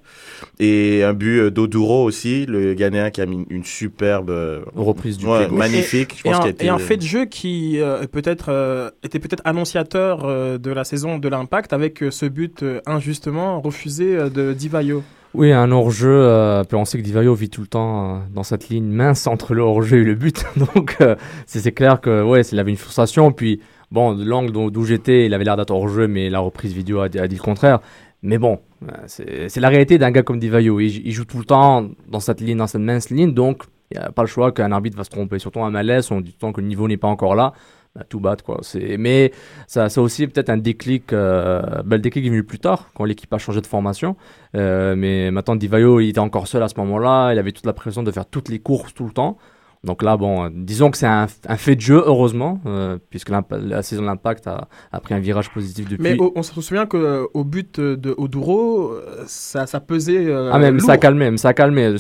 et 0.60 1.06
un 1.06 1.14
but 1.14 1.40
euh, 1.40 1.50
d'Oduro 1.52 2.04
aussi, 2.04 2.46
le 2.46 2.74
Ghanéen 2.74 3.12
qui 3.12 3.22
a 3.22 3.26
mis 3.26 3.46
une 3.50 3.64
superbe 3.64 4.30
euh, 4.30 4.60
Reprise 4.76 5.18
du 5.18 5.26
ouais, 5.26 5.48
magnifique. 5.48 6.16
Je 6.18 6.28
Et 6.28 6.32
pense 6.32 6.36
un, 6.36 6.40
qu'il 6.42 6.48
a 6.48 6.52
été- 6.52 6.66
et 6.66 6.70
un 6.70 6.78
fait 6.78 6.98
de 6.98 7.02
jeu 7.04 7.24
qui 7.24 7.80
euh, 7.80 8.06
peut-être 8.12 8.50
euh, 8.50 8.92
était 9.04 9.20
peut-être 9.20 9.42
annonciateur 9.46 10.26
euh, 10.26 10.58
de 10.58 10.70
la 10.72 10.84
saison 10.84 11.18
de 11.18 11.30
l'Impact 11.30 11.72
avec 11.72 12.04
euh, 12.04 12.12
ce 12.12 12.26
but 12.26 12.62
euh, 12.62 12.82
injustement 12.86 13.62
refusé 13.62 14.18
euh, 14.18 14.30
de 14.30 14.52
Divayo. 14.52 15.02
Oui, 15.36 15.52
un 15.52 15.72
hors-jeu. 15.72 16.10
Euh, 16.10 16.64
on 16.74 16.86
sait 16.86 16.98
que 16.98 17.04
Divayo 17.04 17.36
vit 17.36 17.50
tout 17.50 17.62
le 17.62 17.68
temps 17.68 18.16
euh, 18.16 18.20
dans 18.34 18.44
cette 18.44 18.70
ligne 18.70 18.90
mince 18.90 19.28
entre 19.28 19.54
le 19.54 19.62
hors-jeu 19.62 20.00
et 20.00 20.04
le 20.04 20.16
but. 20.16 20.44
Donc, 20.76 20.98
euh, 21.02 21.16
c'est 21.46 21.72
clair 21.72 22.02
que, 22.02 22.24
ouais, 22.24 22.42
il 22.42 22.60
avait 22.60 22.72
une 22.72 22.78
frustration. 22.78 23.32
Puis, 23.32 23.62
bon, 23.92 24.16
l'angle 24.18 24.72
d'où 24.72 24.86
j'étais, 24.86 25.28
il 25.28 25.34
avait 25.34 25.44
l'air 25.44 25.56
d'être 25.56 25.72
hors-jeu, 25.72 26.08
mais 26.08 26.30
la 26.30 26.40
reprise 26.40 26.74
vidéo 26.74 27.02
a, 27.02 27.10
dit- 27.10 27.20
le 27.20 27.38
contraire. 27.38 27.80
Mais 28.24 28.38
bon, 28.40 28.60
euh, 28.84 29.48
c'est 29.48 29.60
la 29.60 29.70
réalité 29.70 29.98
d'un 30.00 30.12
gars 30.12 30.24
comme 30.24 30.40
Divayo. 30.40 30.80
Il, 30.80 31.06
il 31.06 31.12
joue 31.12 31.26
tout 31.26 31.38
le 31.38 31.46
temps 31.46 31.88
dans 32.08 32.20
cette 32.20 32.42
ligne, 32.42 32.58
dans 32.58 32.68
cette 32.68 32.82
mince 32.82 33.12
ligne. 33.12 33.34
Donc, 33.34 33.64
il 33.92 34.00
n'y 34.00 34.04
a 34.04 34.12
pas 34.12 34.24
le 34.24 34.28
choix 34.28 34.52
qu'un 34.52 34.72
arbitre 34.72 34.98
va 34.98 35.04
se 35.04 35.10
tromper. 35.10 35.38
Surtout 35.40 35.62
un 35.62 35.70
malaise, 35.72 36.12
on 36.12 36.22
dit 36.22 36.32
tout 36.32 36.38
le 36.38 36.42
temps 36.48 36.54
que 36.54 36.62
le 36.62 36.68
niveau 36.68 36.88
n'est 36.88 36.98
pas 36.98 37.08
encore 37.08 37.36
là. 37.36 37.54
Bah, 37.96 38.04
tout 38.08 38.20
battre, 38.20 38.44
quoi. 38.44 38.62
Mais 39.00 39.32
ça, 39.66 39.90
ça 39.90 40.02
aussi 40.02 40.28
peut-être 40.28 40.50
un 40.50 40.58
déclic. 40.58 41.12
Euh, 41.12 41.82
ben, 41.84 41.96
le 41.96 42.02
déclic 42.02 42.26
est 42.26 42.30
venu 42.30 42.44
plus 42.44 42.60
tard, 42.60 42.92
quand 42.94 43.04
l'équipe 43.04 43.34
a 43.34 43.40
changé 43.40 43.62
de 43.62 43.68
formation. 43.68 44.16
Euh, 44.56 44.96
mais 44.96 45.32
maintenant, 45.32 45.56
Divayo, 45.56 46.00
il 46.00 46.10
était 46.10 46.20
encore 46.20 46.48
seul 46.48 46.62
à 46.62 46.68
ce 46.68 46.76
moment-là. 46.78 47.34
Il 47.34 47.40
avait 47.40 47.52
toute 47.52 47.66
la 47.66 47.74
pression 47.74 48.04
de 48.04 48.12
faire 48.12 48.28
toutes 48.28 48.50
les 48.50 48.60
courses 48.60 48.94
tout 48.94 49.06
le 49.06 49.12
temps. 49.12 49.38
Donc 49.86 50.04
là, 50.04 50.18
bon, 50.18 50.46
euh, 50.46 50.50
disons 50.52 50.92
que 50.92 50.98
c'est 50.98 51.08
un, 51.08 51.28
un 51.48 51.56
fait 51.58 51.76
de 51.76 51.82
jeu, 51.82 52.04
heureusement, 52.06 52.60
euh, 52.66 52.98
puisque 53.10 53.30
la 53.30 53.82
saison 53.82 54.02
de 54.02 54.08
l'Impact 54.08 54.46
a, 54.48 54.68
a 54.92 55.00
pris 55.00 55.14
un 55.14 55.20
virage 55.20 55.50
positif 55.52 55.88
depuis. 55.88 56.04
Mais 56.04 56.18
on 56.36 56.44
se 56.44 56.60
souvient 56.62 56.86
que 56.86 56.98
euh, 56.98 57.26
au 57.34 57.46
but 57.46 57.80
de 57.80 58.14
Oduro, 58.18 58.94
ça, 59.26 59.68
ça 59.68 59.80
pesait. 59.80 60.26
euh, 60.28 60.52
ah, 60.52 60.60
même 60.60 60.76
lourd. 60.76 60.86
ça 60.86 60.94
a 60.94 60.98
calmé, 60.98 61.38
ça 61.38 61.50
a 61.50 61.54
calmé. 61.54 61.96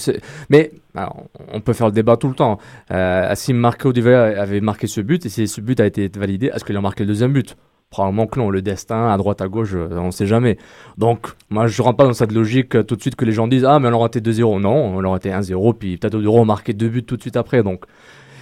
Mais 0.49 0.71
alors, 0.93 1.23
on 1.53 1.61
peut 1.61 1.71
faire 1.73 1.87
le 1.87 1.93
débat 1.93 2.17
tout 2.17 2.27
le 2.27 2.35
temps. 2.35 2.59
Euh, 2.91 3.31
si 3.35 3.53
Marco 3.53 3.93
Divayo 3.93 4.37
avait 4.37 4.59
marqué 4.59 4.87
ce 4.87 4.99
but, 4.99 5.25
et 5.25 5.29
si 5.29 5.47
ce 5.47 5.61
but 5.61 5.79
a 5.79 5.85
été 5.85 6.09
validé, 6.13 6.51
est-ce 6.53 6.65
qu'il 6.65 6.75
a 6.75 6.81
marqué 6.81 7.03
le 7.03 7.07
deuxième 7.07 7.31
but? 7.31 7.55
Probablement 7.89 8.27
que 8.27 8.39
non. 8.39 8.49
Le 8.51 8.61
destin, 8.61 9.09
à 9.09 9.17
droite, 9.17 9.41
à 9.41 9.47
gauche, 9.47 9.71
euh, 9.73 9.89
on 9.93 10.07
ne 10.07 10.11
sait 10.11 10.27
jamais. 10.27 10.57
Donc, 10.97 11.27
moi, 11.49 11.65
je 11.67 11.81
rentre 11.81 11.97
pas 11.97 12.05
dans 12.05 12.13
cette 12.13 12.31
logique 12.31 12.75
euh, 12.75 12.83
tout 12.83 12.95
de 12.95 13.01
suite 13.01 13.15
que 13.15 13.25
les 13.25 13.31
gens 13.31 13.47
disent 13.47 13.65
Ah, 13.65 13.79
mais 13.79 13.87
on 13.89 13.93
aurait 13.93 14.07
été 14.07 14.21
2-0. 14.21 14.59
Non, 14.61 14.75
on 14.95 15.03
aurait 15.03 15.17
été 15.17 15.29
1-0, 15.31 15.73
puis 15.73 15.97
peut-être 15.97 16.15
Oduro 16.15 16.41
a 16.41 16.45
marqué 16.45 16.73
deux 16.73 16.89
buts 16.89 17.03
tout 17.03 17.17
de 17.17 17.21
suite 17.21 17.35
après. 17.37 17.63
Donc, 17.63 17.85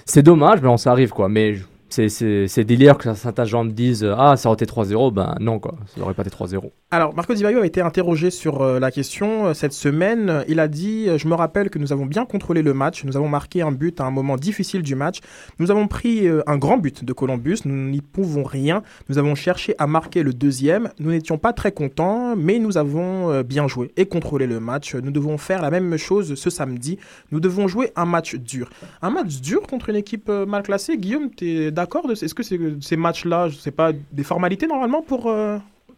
c'est 0.06 0.24
dommage, 0.24 0.62
mais 0.62 0.68
on 0.68 0.78
ça 0.78 0.92
arrive, 0.92 1.12
quoi. 1.12 1.30
Mais 1.30 1.56
c'est- 1.90 2.64
délire 2.66 2.98
que 2.98 3.14
certains 3.14 3.46
gens 3.46 3.64
me 3.64 3.72
disent 3.72 4.06
Ah, 4.18 4.36
ça 4.36 4.50
aurait 4.50 4.56
été 4.56 4.66
3-0. 4.66 5.12
Ben 5.12 5.36
non, 5.40 5.60
quoi. 5.60 5.76
Ça 5.96 6.02
aurait 6.02 6.14
pas 6.14 6.24
été 6.24 6.32
3-0. 6.32 6.72
Alors, 6.90 7.14
Marco 7.14 7.34
Di 7.34 7.46
a 7.46 7.66
été 7.66 7.82
interrogé 7.82 8.32
sur 8.32 8.62
euh, 8.62 8.80
la 8.80 8.92
question 8.92 9.48
euh, 9.48 9.54
cette 9.54 9.74
semaine. 9.74 10.46
Il 10.48 10.58
a 10.62 10.70
dit 10.70 11.10
euh, 11.10 11.18
Je 11.18 11.28
me 11.28 11.34
rappelle 11.34 11.70
que 11.70 11.80
nous 11.80 11.92
avons 11.92 12.06
bien 12.06 12.24
contrôlé 12.24 12.62
le 12.62 12.74
match. 12.74 13.04
Nous 13.04 13.18
avons 13.18 13.28
marqué 13.28 13.62
un 13.62 13.74
but 13.74 14.00
à 14.00 14.06
un 14.06 14.10
moment 14.10 14.38
difficile 14.38 14.84
du 14.84 14.96
match. 14.96 15.20
Nous 15.60 15.70
avons 15.70 15.90
pris 15.90 16.30
un 16.30 16.58
grand 16.58 16.78
but 16.78 17.04
de 17.04 17.12
Columbus. 17.12 17.58
Nous 17.66 17.90
n'y 17.90 18.00
pouvons 18.00 18.44
rien. 18.44 18.84
Nous 19.10 19.18
avons 19.18 19.36
cherché 19.36 19.76
à 19.80 19.86
marquer 19.86 20.24
le 20.24 20.32
deuxième. 20.32 20.90
Nous 21.00 21.12
n'étions 21.12 21.38
pas 21.38 21.52
très 21.52 21.74
contents, 21.74 22.38
mais 22.38 22.58
nous 22.58 22.78
avons 22.78 23.42
bien 23.42 23.68
joué 23.68 23.92
et 23.98 24.06
contrôlé 24.06 24.48
le 24.48 24.62
match. 24.62 24.96
Nous 24.96 25.12
devons 25.12 25.38
faire 25.38 25.62
la 25.62 25.72
même 25.72 25.98
chose 25.98 26.36
ce 26.36 26.50
samedi. 26.50 27.00
Nous 27.34 27.42
devons 27.42 27.68
jouer 27.68 27.92
un 27.98 28.06
match 28.06 28.36
dur. 28.36 28.70
Un 29.02 29.10
match 29.10 29.42
dur 29.42 29.64
contre 29.64 29.90
une 29.90 29.98
équipe 29.98 30.30
mal 30.30 30.64
classée. 30.64 30.96
Guillaume, 30.98 31.32
tu 31.36 31.50
es 31.50 31.72
d'accord 31.72 32.10
Est-ce 32.10 32.34
que 32.34 32.44
ces 32.44 32.96
matchs-là, 32.96 33.50
c'est 33.60 33.72
pas 33.72 33.92
des 33.92 34.24
formalités 34.24 34.68
normalement 34.68 35.02
pour, 35.02 35.30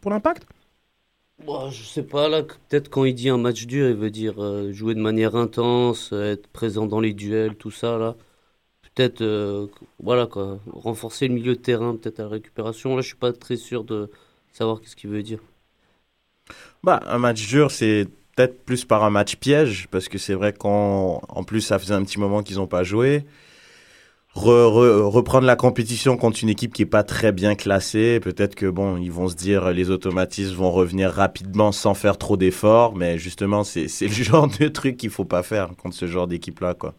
pour 0.02 0.10
l'impact? 0.10 0.48
Bon, 1.46 1.70
je 1.70 1.84
sais 1.84 2.04
pas, 2.04 2.28
là, 2.28 2.44
peut-être 2.44 2.90
quand 2.90 3.06
il 3.06 3.16
dit 3.16 3.30
un 3.30 3.38
match 3.38 3.66
dur, 3.66 3.90
il 3.90 3.96
veut 3.96 4.12
dire 4.12 4.44
euh, 4.44 4.72
jouer 4.74 4.94
de 4.94 5.00
manière 5.00 5.36
intense, 5.36 6.12
euh, 6.12 6.34
être 6.34 6.48
présent 6.48 6.86
dans 6.86 7.00
les 7.00 7.14
duels, 7.14 7.56
tout 7.56 7.72
ça, 7.72 7.98
là. 7.98 8.16
Peut-être, 8.96 9.22
euh, 9.22 9.68
voilà, 10.00 10.28
quoi, 10.28 10.60
renforcer 10.72 11.28
le 11.30 11.36
milieu 11.36 11.56
de 11.56 11.62
terrain, 11.62 11.96
peut-être 11.96 12.20
à 12.22 12.24
la 12.24 12.30
récupération. 12.30 12.96
Là, 12.96 13.02
je 13.02 13.08
suis 13.08 13.16
pas 13.18 13.34
très 13.34 13.58
sûr 13.58 13.84
de 13.86 14.12
savoir 14.54 14.82
qu'est-ce 14.82 14.96
qu'il 14.96 15.10
veut 15.10 15.24
dire. 15.24 15.40
Bah, 16.84 17.02
un 17.08 17.18
match 17.18 17.48
dur, 17.48 17.72
c'est 17.72 18.08
peut-être 18.36 18.64
plus 18.66 18.86
par 18.86 19.04
un 19.04 19.10
match 19.10 19.36
piège, 19.38 19.88
parce 19.92 20.10
que 20.10 20.18
c'est 20.18 20.34
vrai 20.34 20.54
qu'en 20.54 21.22
en 21.30 21.44
plus, 21.44 21.62
ça 21.62 21.80
faisait 21.80 21.94
un 21.94 22.04
petit 22.04 22.20
moment 22.20 22.44
qu'ils 22.44 22.58
n'ont 22.58 22.68
pas 22.68 22.84
joué. 22.84 23.26
Re- 24.36 24.70
re- 24.72 25.02
reprendre 25.10 25.48
la 25.48 25.56
compétition 25.56 26.16
contre 26.16 26.40
une 26.44 26.50
équipe 26.50 26.72
qui 26.74 26.84
est 26.84 26.86
pas 26.86 27.04
très 27.04 27.32
bien 27.32 27.56
classée, 27.56 28.20
peut-être 28.22 28.54
que 28.56 28.68
bon, 28.68 28.96
ils 28.98 29.12
vont 29.12 29.28
se 29.28 29.36
dire 29.36 29.72
les 29.72 29.90
automatismes 29.90 30.54
vont 30.56 30.72
revenir 30.72 31.12
rapidement 31.12 31.72
sans 31.72 31.96
faire 31.96 32.18
trop 32.18 32.38
d'efforts, 32.38 32.96
mais 32.96 33.18
justement, 33.18 33.64
c'est 33.64 33.88
c'est 33.88 34.06
le 34.08 34.14
genre 34.24 34.48
de 34.48 34.68
truc 34.68 34.98
qu'il 34.98 35.10
faut 35.10 35.26
pas 35.26 35.42
faire 35.44 35.70
contre 35.76 35.96
ce 35.96 36.06
genre 36.08 36.28
d'équipe-là, 36.28 36.76
quoi. 36.76 36.94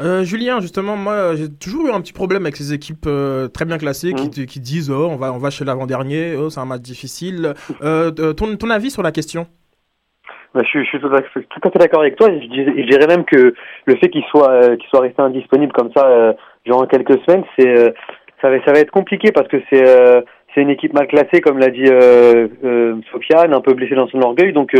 Euh, 0.00 0.24
Julien, 0.24 0.60
justement, 0.60 0.96
moi, 0.96 1.36
j'ai 1.36 1.48
toujours 1.48 1.86
eu 1.86 1.90
un 1.92 2.00
petit 2.00 2.12
problème 2.14 2.42
avec 2.46 2.56
ces 2.56 2.72
équipes 2.72 3.04
euh, 3.06 3.46
très 3.46 3.64
bien 3.64 3.78
classées 3.78 4.12
qui, 4.12 4.28
te- 4.30 4.40
qui 4.40 4.58
disent 4.58 4.90
oh, 4.90 5.06
on 5.08 5.16
va, 5.16 5.32
on 5.32 5.38
va 5.38 5.50
chez 5.50 5.64
l'avant-dernier, 5.64 6.34
oh, 6.34 6.50
c'est 6.50 6.58
un 6.60 6.64
match 6.64 6.80
difficile. 6.82 7.54
Euh, 7.82 8.10
euh, 8.18 8.32
ton, 8.32 8.56
ton 8.56 8.70
avis 8.70 8.90
sur 8.90 9.02
la 9.02 9.12
question? 9.12 9.46
Bah, 10.54 10.60
je, 10.62 10.68
suis, 10.68 10.84
je 10.84 10.88
suis 10.88 11.00
tout 11.00 11.08
à 11.12 11.70
fait, 11.70 11.78
d'accord 11.78 12.00
avec 12.00 12.14
toi. 12.14 12.28
Je, 12.30 12.46
je 12.46 12.86
dirais 12.86 13.08
même 13.08 13.24
que 13.24 13.54
le 13.86 13.96
fait 13.96 14.08
qu'il 14.08 14.22
soit, 14.30 14.50
euh, 14.52 14.76
qu'il 14.76 14.88
soit 14.88 15.00
resté 15.00 15.20
indisponible 15.20 15.72
comme 15.72 15.90
ça 15.94 16.06
euh, 16.06 16.32
durant 16.64 16.86
quelques 16.86 17.20
semaines, 17.24 17.44
c'est, 17.58 17.68
euh, 17.68 17.90
ça, 18.40 18.50
va, 18.50 18.64
ça 18.64 18.72
va 18.72 18.78
être 18.78 18.92
compliqué 18.92 19.32
parce 19.32 19.48
que 19.48 19.56
c'est, 19.68 19.84
euh, 19.84 20.20
c'est 20.54 20.62
une 20.62 20.70
équipe 20.70 20.92
mal 20.92 21.08
classée, 21.08 21.40
comme 21.40 21.58
l'a 21.58 21.70
dit 21.70 21.86
euh, 21.86 22.46
euh, 22.64 22.94
Sofiane, 23.10 23.52
un 23.52 23.60
peu 23.60 23.74
blessée 23.74 23.96
dans 23.96 24.06
son 24.06 24.22
orgueil. 24.22 24.52
Donc, 24.52 24.76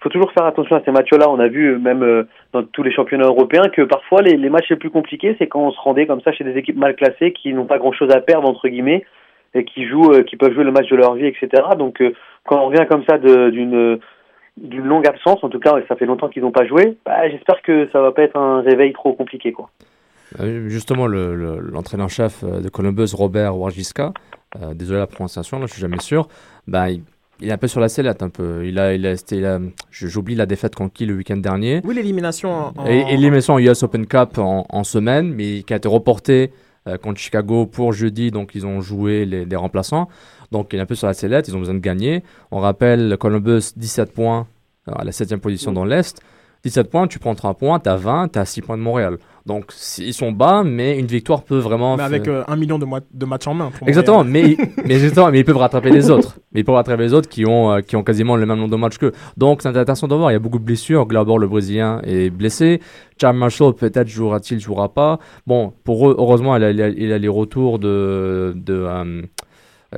faut 0.00 0.08
toujours 0.08 0.32
faire 0.32 0.46
attention 0.46 0.74
à 0.74 0.82
ces 0.84 0.90
matchs-là. 0.90 1.30
On 1.30 1.38
a 1.38 1.46
vu 1.46 1.78
même 1.78 2.26
dans 2.52 2.64
tous 2.64 2.82
les 2.82 2.90
championnats 2.90 3.26
européens 3.26 3.68
que 3.72 3.82
parfois 3.82 4.22
les, 4.22 4.36
les 4.36 4.50
matchs 4.50 4.70
les 4.70 4.76
plus 4.76 4.90
compliqués, 4.90 5.36
c'est 5.38 5.46
quand 5.46 5.60
on 5.60 5.70
se 5.70 5.80
rendait 5.80 6.06
comme 6.06 6.20
ça 6.22 6.32
chez 6.32 6.42
des 6.42 6.58
équipes 6.58 6.76
mal 6.76 6.96
classées 6.96 7.32
qui 7.32 7.52
n'ont 7.52 7.66
pas 7.66 7.78
grand-chose 7.78 8.10
à 8.10 8.20
perdre 8.20 8.48
entre 8.48 8.66
guillemets 8.66 9.04
et 9.54 9.64
qui 9.64 9.86
jouent, 9.86 10.24
qui 10.24 10.36
peuvent 10.36 10.52
jouer 10.54 10.64
le 10.64 10.72
match 10.72 10.88
de 10.88 10.96
leur 10.96 11.14
vie, 11.14 11.26
etc. 11.26 11.48
Donc, 11.78 12.02
quand 12.44 12.60
on 12.60 12.66
revient 12.66 12.86
comme 12.90 13.04
ça 13.08 13.18
d'une 13.18 14.00
d'une 14.60 14.84
longue 14.84 15.06
absence. 15.06 15.42
En 15.42 15.48
tout 15.48 15.58
cas, 15.60 15.74
ça 15.88 15.96
fait 15.96 16.06
longtemps 16.06 16.28
qu'ils 16.28 16.42
n'ont 16.42 16.52
pas 16.52 16.66
joué. 16.66 16.96
Bah, 17.06 17.28
J'espère 17.30 17.62
que 17.62 17.88
ça 17.92 18.00
va 18.00 18.12
pas 18.12 18.22
être 18.22 18.36
un 18.36 18.60
réveil 18.60 18.92
trop 18.92 19.12
compliqué. 19.14 19.52
Quoi. 19.52 19.70
Euh, 20.40 20.68
Justement, 20.68 21.06
le- 21.06 21.34
le- 21.36 21.60
l'entraîneur-chef 21.60 22.42
euh, 22.44 22.60
de 22.60 22.68
Columbus, 22.68 23.08
Robert 23.14 23.56
Wargiska, 23.58 24.12
euh, 24.62 24.74
désolé 24.74 24.98
la 24.98 25.06
prononciation, 25.06 25.58
là, 25.58 25.66
je 25.66 25.72
suis 25.72 25.80
jamais 25.82 26.00
sûr, 26.00 26.28
ben, 26.66 26.88
il, 26.88 27.02
il 27.40 27.48
est 27.48 27.52
un 27.52 27.58
peu 27.58 27.66
sur 27.66 27.80
la 27.80 27.88
sellette, 27.88 28.22
un 28.22 28.28
peu. 28.28 28.64
Il 28.66 28.78
a, 28.78 28.94
il 28.94 29.06
a, 29.06 29.12
a- 29.12 29.58
j'oublie 29.90 30.34
la 30.34 30.46
défaite 30.46 30.74
conquise 30.74 31.08
le 31.08 31.14
week-end 31.14 31.36
dernier. 31.38 31.80
Oui, 31.84 31.94
l'élimination 31.94 32.50
en. 32.52 32.72
en- 32.76 32.86
et 32.86 33.16
l'émission 33.16 33.58
US 33.58 33.82
Open 33.82 34.06
Cup 34.06 34.38
en, 34.38 34.64
en 34.68 34.84
semaine, 34.84 35.32
mais 35.34 35.62
qui 35.62 35.72
a 35.72 35.76
été 35.76 35.88
reportée 35.88 36.52
euh, 36.88 36.98
contre 36.98 37.18
Chicago 37.20 37.66
pour 37.66 37.92
jeudi, 37.92 38.30
donc 38.30 38.54
ils 38.54 38.66
ont 38.66 38.80
joué 38.80 39.24
les, 39.24 39.44
les 39.44 39.56
remplaçants. 39.56 40.08
Donc 40.52 40.72
il 40.72 40.78
est 40.78 40.82
un 40.82 40.86
peu 40.86 40.94
sur 40.94 41.08
la 41.08 41.14
sellette, 41.14 41.48
ils 41.48 41.56
ont 41.56 41.58
besoin 41.58 41.74
de 41.74 41.80
gagner. 41.80 42.22
On 42.52 42.60
rappelle 42.60 43.16
Columbus 43.18 43.72
17 43.74 44.12
points 44.12 44.46
euh, 44.88 44.92
à 44.94 45.04
la 45.04 45.10
7 45.10 45.36
position 45.36 45.72
dans 45.72 45.84
l'Est. 45.84 46.20
17 46.64 46.90
points, 46.90 47.08
tu 47.08 47.18
prends 47.18 47.34
3 47.34 47.54
points, 47.54 47.80
tu 47.80 47.88
as 47.88 47.96
20, 47.96 48.28
tu 48.28 48.38
as 48.38 48.44
6 48.44 48.60
points 48.62 48.76
de 48.76 48.82
Montréal. 48.82 49.18
Donc 49.46 49.72
ils 49.98 50.14
sont 50.14 50.30
bas, 50.30 50.62
mais 50.64 50.96
une 50.96 51.06
victoire 51.06 51.42
peut 51.42 51.58
vraiment. 51.58 51.96
mais 51.96 52.04
avec 52.04 52.28
euh, 52.28 52.44
un 52.46 52.54
million 52.54 52.78
de, 52.78 53.26
matchs 53.26 53.48
en 53.48 53.54
main. 53.54 53.72
pour 53.76 53.88
Exactement, 53.88 54.22
mais, 54.22 54.56
mais, 54.86 54.94
exactement, 54.94 55.32
mais 55.32 55.40
ils 55.40 55.44
peuvent 55.44 55.56
rattraper 55.56 55.90
les 55.90 56.10
autres. 56.10 56.38
Mais 56.52 56.60
ils 56.60 56.64
peuvent 56.64 56.76
rattraper 56.76 57.02
les 57.02 57.14
autres 57.14 57.28
qui 57.28 57.44
ont, 57.44 57.72
euh, 57.72 57.80
qui 57.80 57.96
ont 57.96 58.04
quasiment 58.04 58.36
le 58.36 58.46
même 58.46 58.58
nombre 58.58 58.70
de 58.70 58.76
matchs 58.76 58.98
qu'eux. 58.98 59.10
Donc 59.36 59.62
c'est 59.62 59.68
intéressant 59.68 60.06
de 60.06 60.14
voir. 60.14 60.30
Il 60.30 60.34
y 60.34 60.36
a 60.36 60.38
beaucoup 60.38 60.60
de 60.60 60.64
blessures. 60.64 61.06
Glauber, 61.06 61.34
le 61.40 61.48
Brésilien, 61.48 62.00
est 62.04 62.30
blessé. 62.30 62.80
Charles 63.20 63.36
Marshall, 63.36 63.74
peut-être 63.74 64.06
jouera-t-il, 64.06 64.60
jouera 64.60 64.94
pas. 64.94 65.18
Bon, 65.48 65.72
pour 65.82 66.08
eux, 66.08 66.14
heureusement, 66.16 66.54
il 66.54 66.62
a, 66.62 66.70
il 66.70 66.80
a, 66.80 66.88
il 66.88 67.12
a 67.12 67.18
les 67.18 67.28
retours 67.28 67.80
de. 67.80 68.52
de 68.54 68.86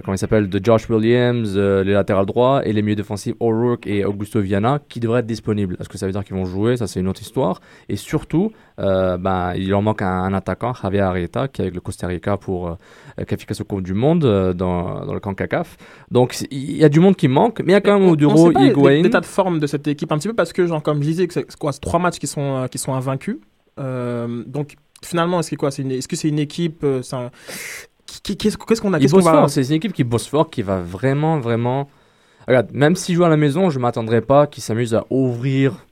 comment 0.03 0.15
il 0.15 0.19
s'appelle? 0.19 0.49
De 0.49 0.61
Josh 0.63 0.89
Williams, 0.91 1.55
euh, 1.57 1.85
les 1.85 1.93
latérales 1.93 2.27
droits, 2.27 2.67
et 2.67 2.73
les 2.73 2.83
milieux 2.83 2.97
défensifs 2.97 3.35
O'Rourke 3.41 3.87
et 3.87 4.05
Augusto 4.05 4.41
Viana, 4.41 4.81
qui 4.89 4.99
devraient 5.01 5.21
être 5.21 5.27
disponibles. 5.27 5.77
Est-ce 5.81 5.89
que 5.89 5.99
ça 5.99 6.07
veut 6.07 6.13
dire 6.13 6.25
qu'ils 6.25 6.37
vont 6.37 6.45
jouer? 6.47 6.77
Ça, 6.77 6.87
c'est 6.87 7.01
une 7.01 7.09
autre 7.09 7.21
histoire. 7.23 7.61
Et 7.89 7.97
surtout, 7.97 8.51
euh, 8.81 9.17
ben, 9.19 9.53
il 9.55 9.69
leur 9.69 9.83
manque 9.83 10.03
un, 10.03 10.07
un 10.25 10.33
attaquant, 10.35 10.75
Javier 10.75 11.01
Arrieta, 11.01 11.49
qui 11.49 11.61
est 11.61 11.65
avec 11.65 11.75
le 11.75 11.81
Costa 11.81 12.07
Rica 12.07 12.37
pour 12.37 12.69
euh, 12.69 13.25
qualification 13.27 13.63
au 13.63 13.67
Coupe 13.67 13.83
du 13.83 13.95
Monde 13.95 14.25
euh, 14.25 14.53
dans, 14.53 15.05
dans 15.05 15.15
le 15.15 15.21
CONCACAF. 15.21 15.77
Donc, 16.11 16.33
c'est- 16.33 16.49
il 16.51 16.77
y 16.77 16.85
a 16.85 16.89
du 16.89 17.01
monde 17.01 17.17
qui 17.17 17.29
manque, 17.29 17.61
mais 17.61 17.73
il 17.73 17.75
y 17.75 17.77
a 17.77 17.81
quand 17.81 17.99
même 17.99 18.09
Oduro, 18.09 18.51
Higuain. 18.53 19.03
l'état 19.03 19.21
de 19.21 19.27
forme 19.27 19.61
de 19.61 19.67
cette 19.67 19.87
équipe 19.87 20.11
un 20.13 20.19
petit 20.19 20.29
peu 20.29 20.35
parce 20.35 20.53
que 20.53 20.67
genre 20.67 20.83
comme 20.83 21.03
je 21.03 21.09
disais 21.09 21.27
c'est 21.31 21.57
quoi 21.59 21.73
c'est 21.73 21.81
trois 21.81 22.01
matchs 22.01 22.19
qui 22.19 22.27
sont 22.27 22.41
euh, 22.63 22.67
qui 22.67 22.79
sont 22.79 22.95
invaincus 22.95 23.37
Euh, 23.81 24.45
donc 24.47 24.77
finalement 25.05 25.41
est-ce 25.41 25.55
que 25.57 25.71
c'est 25.71 25.83
une 25.83 25.91
est-ce 25.91 26.07
que 26.09 26.17
c'est 26.17 26.29
une 26.29 26.39
équipe 26.39 26.85
euh, 26.85 27.03
un- 27.13 27.31
qu'est-ce 28.23 28.57
qu'on 28.81 28.93
a 28.93 28.99
Il 28.99 29.03
qu'est-ce 29.03 29.13
qu'on 29.13 29.19
bosse 29.19 29.25
va 29.25 29.33
fort, 29.33 29.51
c'est 29.51 29.67
une 29.67 29.73
équipe 29.73 29.93
qui 29.93 30.05
bosse 30.05 30.27
fort, 30.27 30.51
qui 30.51 30.63
va 30.63 30.81
vraiment, 30.81 31.39
vraiment. 31.39 31.89
Regarde, 32.47 32.71
même 32.73 32.95
s'ils 32.97 33.15
jouent 33.15 33.25
à 33.25 33.29
la 33.29 33.37
maison, 33.37 33.71
je 33.71 33.79
m'attendrais 33.79 34.21
pas 34.21 34.47
qu'ils 34.47 34.63
s'amusent 34.63 34.95
à 34.95 35.05
ouvrir, 35.11 35.87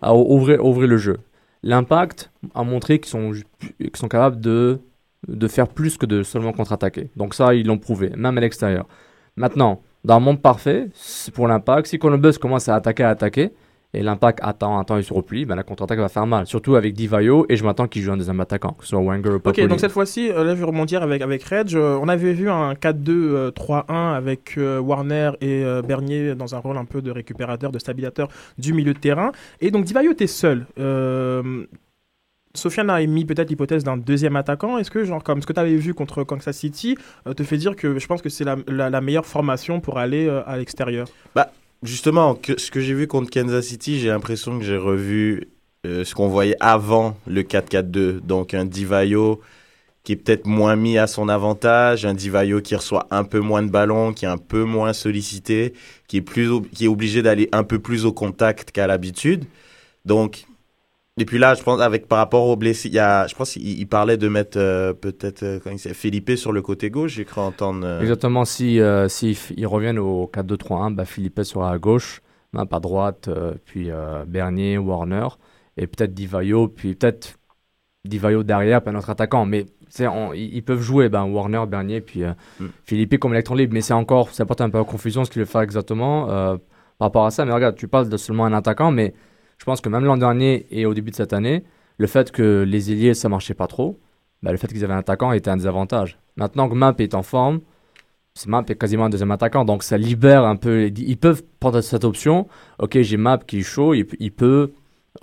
à 0.00 0.14
ouvrir, 0.14 0.64
ouvrir 0.64 0.88
le 0.88 0.96
jeu. 0.96 1.18
L'impact 1.62 2.30
a 2.54 2.62
montré 2.62 3.00
qu'ils 3.00 3.10
sont, 3.10 3.32
qu'ils 3.78 3.96
sont 3.96 4.08
capables 4.08 4.40
de, 4.40 4.78
de 5.26 5.48
faire 5.48 5.68
plus 5.68 5.96
que 5.96 6.06
de 6.06 6.22
seulement 6.22 6.52
contre-attaquer. 6.52 7.10
Donc 7.16 7.34
ça, 7.34 7.54
ils 7.54 7.66
l'ont 7.66 7.78
prouvé, 7.78 8.10
même 8.16 8.38
à 8.38 8.40
l'extérieur. 8.40 8.86
Maintenant, 9.34 9.82
dans 10.04 10.16
un 10.16 10.20
monde 10.20 10.40
parfait, 10.40 10.88
c'est 10.94 11.34
pour 11.34 11.48
l'impact, 11.48 11.88
si 11.88 11.98
Columbus 11.98 12.34
commence 12.40 12.68
à 12.68 12.76
attaquer, 12.76 13.02
à 13.02 13.10
attaquer, 13.10 13.52
et 13.94 14.02
l'impact 14.02 14.40
attend, 14.42 14.78
attend 14.78 14.98
et 14.98 15.02
se 15.02 15.12
replie, 15.14 15.44
ben 15.46 15.54
la 15.56 15.62
contre-attaque 15.62 15.98
va 15.98 16.08
faire 16.08 16.26
mal. 16.26 16.46
Surtout 16.46 16.76
avec 16.76 16.92
Divayo, 16.94 17.46
et 17.48 17.56
je 17.56 17.64
m'attends 17.64 17.86
qu'il 17.88 18.02
joue 18.02 18.12
un 18.12 18.16
deuxième 18.16 18.40
attaquant, 18.40 18.72
que 18.72 18.84
ce 18.84 18.90
soit 18.90 19.00
Wenger 19.00 19.30
ou 19.30 19.34
Ok, 19.36 19.42
Papoli. 19.42 19.68
donc 19.68 19.80
cette 19.80 19.92
fois-ci, 19.92 20.30
euh, 20.30 20.44
là 20.44 20.54
je 20.54 20.58
vais 20.60 20.64
rebondir 20.66 21.02
avec, 21.02 21.22
avec 21.22 21.42
Reg. 21.44 21.74
Euh, 21.74 21.98
on 22.02 22.08
avait 22.08 22.32
vu 22.34 22.50
un 22.50 22.74
4-2-3-1 22.74 24.14
avec 24.14 24.54
euh, 24.58 24.80
Warner 24.80 25.30
et 25.40 25.64
euh, 25.64 25.82
Bernier 25.82 26.34
dans 26.34 26.54
un 26.54 26.58
rôle 26.58 26.76
un 26.76 26.84
peu 26.84 27.00
de 27.02 27.10
récupérateur, 27.10 27.72
de 27.72 27.78
stabilisateur 27.78 28.28
du 28.58 28.72
milieu 28.72 28.92
de 28.92 28.98
terrain. 28.98 29.32
Et 29.60 29.70
donc 29.70 29.84
Divayo 29.84 30.12
était 30.12 30.26
seul. 30.26 30.66
Euh, 30.78 31.64
Sofiane 32.54 32.88
a 32.88 33.02
émis 33.02 33.24
peut-être 33.26 33.50
l'hypothèse 33.50 33.84
d'un 33.84 33.98
deuxième 33.98 34.34
attaquant. 34.34 34.78
Est-ce 34.78 34.90
que, 34.90 35.04
genre, 35.04 35.22
comme 35.22 35.42
ce 35.42 35.46
que 35.46 35.52
tu 35.52 35.60
avais 35.60 35.76
vu 35.76 35.92
contre 35.92 36.24
Kansas 36.24 36.56
City, 36.56 36.96
euh, 37.26 37.34
te 37.34 37.42
fait 37.42 37.58
dire 37.58 37.76
que 37.76 37.98
je 37.98 38.06
pense 38.06 38.22
que 38.22 38.30
c'est 38.30 38.44
la, 38.44 38.56
la- 38.66 38.88
la 38.88 39.00
meilleure 39.02 39.26
formation 39.26 39.80
pour 39.80 39.98
aller 39.98 40.26
euh, 40.26 40.40
à 40.46 40.56
l'extérieur? 40.56 41.06
Justement, 41.86 42.34
que, 42.34 42.58
ce 42.58 42.72
que 42.72 42.80
j'ai 42.80 42.94
vu 42.94 43.06
contre 43.06 43.30
Kansas 43.30 43.64
City, 43.64 44.00
j'ai 44.00 44.08
l'impression 44.08 44.58
que 44.58 44.64
j'ai 44.64 44.76
revu 44.76 45.48
euh, 45.86 46.04
ce 46.04 46.16
qu'on 46.16 46.26
voyait 46.26 46.56
avant 46.58 47.16
le 47.28 47.42
4-4-2. 47.42 48.20
Donc 48.20 48.54
un 48.54 48.64
Divayo 48.64 49.40
qui 50.02 50.12
est 50.12 50.16
peut-être 50.16 50.46
moins 50.46 50.74
mis 50.74 50.98
à 50.98 51.06
son 51.06 51.28
avantage, 51.28 52.04
un 52.04 52.14
Divayo 52.14 52.60
qui 52.60 52.74
reçoit 52.74 53.06
un 53.12 53.22
peu 53.22 53.38
moins 53.38 53.62
de 53.62 53.70
ballons, 53.70 54.12
qui 54.12 54.24
est 54.24 54.28
un 54.28 54.36
peu 54.36 54.64
moins 54.64 54.92
sollicité, 54.92 55.74
qui 56.08 56.16
est, 56.18 56.22
plus, 56.22 56.60
qui 56.72 56.86
est 56.86 56.88
obligé 56.88 57.22
d'aller 57.22 57.48
un 57.52 57.62
peu 57.62 57.78
plus 57.78 58.04
au 58.04 58.12
contact 58.12 58.72
qu'à 58.72 58.88
l'habitude. 58.88 59.44
Donc, 60.04 60.46
et 61.18 61.24
puis 61.24 61.38
là, 61.38 61.54
je 61.54 61.62
pense, 61.62 61.80
avec 61.80 62.08
par 62.08 62.18
rapport 62.18 62.46
aux 62.46 62.56
blessés, 62.56 62.88
il 62.88 62.94
y 62.94 62.98
a, 62.98 63.26
je 63.26 63.34
pense 63.34 63.52
qu'il 63.52 63.66
il 63.78 63.86
parlait 63.86 64.18
de 64.18 64.28
mettre 64.28 64.58
euh, 64.58 64.92
peut-être 64.92 65.42
euh, 65.44 65.60
Felipe 65.94 66.36
sur 66.36 66.52
le 66.52 66.60
côté 66.60 66.90
gauche, 66.90 67.12
j'ai 67.14 67.24
cru 67.24 67.40
entendre. 67.40 67.86
euh, 67.86 68.00
Exactement, 68.02 68.44
si, 68.44 68.80
euh, 68.80 69.08
si 69.08 69.38
ils 69.56 69.66
reviennent 69.66 69.98
au 69.98 70.26
4-2-3-1, 70.26 70.90
bah, 70.90 71.06
Philippe 71.06 71.42
sera 71.42 71.72
à 71.72 71.78
gauche, 71.78 72.20
Map 72.52 72.66
à 72.70 72.80
droite, 72.80 73.28
puis 73.64 73.88
Bernier, 74.26 74.78
Warner, 74.78 75.26
et 75.76 75.86
peut-être 75.86 76.14
Divayo, 76.14 76.68
puis 76.68 76.94
peut-être 76.94 77.38
Divayo 78.04 78.42
derrière, 78.42 78.82
puis 78.82 78.94
un 78.94 78.98
autre 78.98 79.10
attaquant. 79.10 79.44
Mais 79.46 79.66
on- 80.00 80.32
ils 80.32 80.62
peuvent 80.62 80.80
jouer, 80.80 81.08
ben, 81.08 81.24
Warner, 81.24 81.64
Bernier, 81.66 82.00
puis 82.00 82.22
Mm. 82.24 82.66
Philippe 82.84 83.18
comme 83.18 83.32
électron 83.32 83.54
libre. 83.56 83.74
Mais 83.74 83.80
c'est 83.80 83.92
encore, 83.94 84.30
ça 84.30 84.46
porte 84.46 84.60
un 84.60 84.70
peu 84.70 84.78
à 84.78 84.84
confusion 84.84 85.24
ce 85.24 85.30
qu'il 85.30 85.40
veut 85.40 85.46
faire 85.46 85.60
exactement 85.62 86.26
par 86.26 86.58
rapport 87.00 87.26
à 87.26 87.30
ça. 87.30 87.44
Mais 87.44 87.52
regarde, 87.52 87.74
tu 87.76 87.88
parles 87.88 88.08
de 88.08 88.16
seulement 88.16 88.44
un 88.46 88.52
attaquant, 88.54 88.90
mais 88.90 89.12
je 89.58 89.64
pense 89.64 89.80
que 89.80 89.88
même 89.88 90.04
l'an 90.04 90.16
dernier 90.16 90.66
et 90.70 90.86
au 90.86 90.94
début 90.94 91.10
de 91.10 91.16
cette 91.16 91.32
année, 91.32 91.64
le 91.98 92.06
fait 92.06 92.30
que 92.30 92.64
les 92.66 92.92
ailiers, 92.92 93.14
ça 93.14 93.28
marchait 93.28 93.54
pas 93.54 93.66
trop, 93.66 93.98
bah, 94.42 94.52
le 94.52 94.58
fait 94.58 94.68
qu'ils 94.68 94.84
avaient 94.84 94.94
un 94.94 94.98
attaquant 94.98 95.32
était 95.32 95.50
un 95.50 95.56
désavantage. 95.56 96.18
Maintenant 96.36 96.68
que 96.68 96.74
Map 96.74 96.94
est 96.98 97.14
en 97.14 97.22
forme, 97.22 97.60
c'est 98.34 98.48
Map 98.48 98.64
est 98.68 98.76
quasiment 98.76 99.06
un 99.06 99.10
deuxième 99.10 99.30
attaquant, 99.30 99.64
donc 99.64 99.82
ça 99.82 99.96
libère 99.96 100.44
un 100.44 100.56
peu. 100.56 100.90
Ils 100.94 101.16
peuvent 101.16 101.42
prendre 101.58 101.80
cette 101.80 102.04
option. 102.04 102.46
Ok, 102.78 103.00
j'ai 103.00 103.16
Map 103.16 103.38
qui 103.38 103.60
est 103.60 103.62
chaud, 103.62 103.94
il, 103.94 104.04
peut 104.32 104.72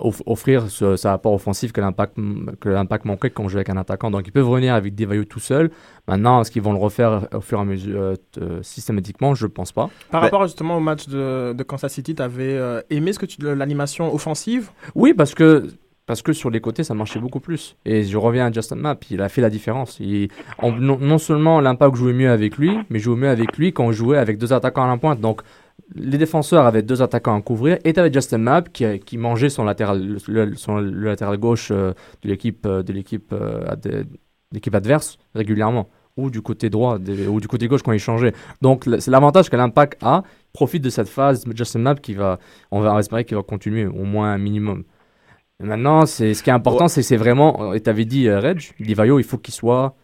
offrir 0.00 0.68
ce, 0.70 0.96
ce 0.96 1.08
rapport 1.08 1.32
offensif 1.32 1.72
que 1.72 1.80
l'impact 1.80 2.16
que 2.60 2.68
l'impact 2.68 3.04
manquait 3.04 3.30
quand 3.30 3.44
on 3.44 3.48
jouait 3.48 3.60
avec 3.60 3.70
un 3.70 3.76
attaquant. 3.76 4.10
Donc 4.10 4.26
ils 4.26 4.32
peuvent 4.32 4.48
revenir 4.48 4.74
avec 4.74 4.94
Devayo 4.94 5.24
tout 5.24 5.40
seul. 5.40 5.70
Maintenant, 6.08 6.40
est-ce 6.40 6.50
qu'ils 6.50 6.62
vont 6.62 6.72
le 6.72 6.78
refaire 6.78 7.28
au 7.34 7.40
fur 7.40 7.58
et 7.58 7.62
à 7.62 7.64
mesure 7.64 8.00
euh, 8.00 8.14
euh, 8.40 8.62
systématiquement? 8.62 9.34
Je 9.34 9.46
pense 9.46 9.72
pas. 9.72 9.90
Par 10.10 10.20
Ben- 10.20 10.26
rapport 10.26 10.42
justement 10.44 10.76
au 10.76 10.80
match 10.80 11.06
de, 11.08 11.52
de 11.52 11.62
Kansas 11.62 11.92
City, 11.92 12.14
tu 12.14 12.22
avais 12.22 12.58
aimé 12.90 13.12
ce 13.12 13.18
que 13.18 13.26
tu- 13.26 13.40
l'animation 13.40 14.12
offensive? 14.14 14.70
Oui, 14.94 15.14
parce 15.14 15.34
que, 15.34 15.66
parce 16.06 16.20
que 16.20 16.32
sur 16.34 16.50
les 16.50 16.60
côtés, 16.60 16.84
ça 16.84 16.92
marchait 16.94 17.18
beaucoup 17.18 17.40
plus. 17.40 17.76
Et 17.86 18.04
je 18.04 18.18
reviens 18.18 18.46
à 18.46 18.52
Justin 18.52 18.76
Map, 18.76 18.96
il 19.10 19.22
a 19.22 19.28
fait 19.30 19.40
la 19.40 19.48
différence. 19.50 19.98
Il- 20.00 20.28
on- 20.62 20.72
non, 20.72 20.98
non 21.00 21.18
seulement 21.18 21.60
l'impact 21.60 21.94
jouait 21.96 22.12
mieux 22.12 22.30
avec 22.30 22.58
lui, 22.58 22.76
mais 22.90 22.98
jouait 22.98 23.16
mieux 23.16 23.28
avec 23.30 23.56
lui 23.56 23.72
quand 23.72 23.84
on 23.84 23.92
jouait 23.92 24.18
avec 24.18 24.36
deux 24.38 24.52
attaquants 24.52 24.84
à 24.84 24.88
la 24.88 24.96
pointe. 24.98 25.20
Donc, 25.20 25.40
les 25.94 26.18
défenseurs 26.18 26.64
avaient 26.66 26.82
deux 26.82 27.02
attaquants 27.02 27.36
à 27.36 27.42
couvrir, 27.42 27.78
et 27.84 27.98
avec 27.98 28.12
Justin 28.12 28.38
Map 28.38 28.62
qui, 28.62 28.98
qui 29.00 29.18
mangeait 29.18 29.50
son 29.50 29.64
latéral, 29.64 30.18
le, 30.28 30.54
son- 30.56 30.78
le 30.78 31.06
latéral 31.06 31.36
gauche 31.36 31.68
euh, 31.70 31.92
de 32.22 32.28
l'équipe 32.28 32.64
euh, 32.66 32.82
de 32.82 32.92
l'équipe 32.92 33.32
euh, 33.32 33.74
l'équipe 34.52 34.74
adverse 34.74 35.18
régulièrement, 35.34 35.88
ou 36.16 36.30
du 36.30 36.40
côté 36.42 36.70
droit, 36.70 36.98
ou 37.28 37.40
du 37.40 37.48
côté 37.48 37.66
gauche 37.68 37.82
quand 37.82 37.92
il 37.92 37.98
changeait. 37.98 38.32
Donc, 38.62 38.84
c'est 39.00 39.10
l'avantage 39.10 39.50
que 39.50 39.56
l'impact 39.56 40.02
a. 40.02 40.22
Profite 40.52 40.84
de 40.84 40.90
cette 40.90 41.08
phase 41.08 41.44
Justin 41.54 41.80
Map 41.80 41.96
qui 41.96 42.14
va, 42.14 42.38
on 42.70 42.80
va 42.80 42.98
espérer 43.00 43.24
qu'il 43.24 43.36
va 43.36 43.42
continuer 43.42 43.86
au 43.86 44.04
moins 44.04 44.32
un 44.32 44.38
minimum. 44.38 44.84
Et 45.60 45.66
maintenant, 45.66 46.06
c'est 46.06 46.32
ce 46.34 46.42
qui 46.42 46.50
est 46.50 46.52
important, 46.52 46.86
c'est 46.86 47.02
c'est 47.02 47.16
vraiment, 47.16 47.74
et 47.74 47.80
tu 47.80 47.90
avais 47.90 48.04
dit, 48.04 48.30
Reg, 48.30 48.60
Divayo, 48.78 49.18
il 49.18 49.24
faut 49.24 49.38
qu'il 49.38 49.54
soit 49.54 49.96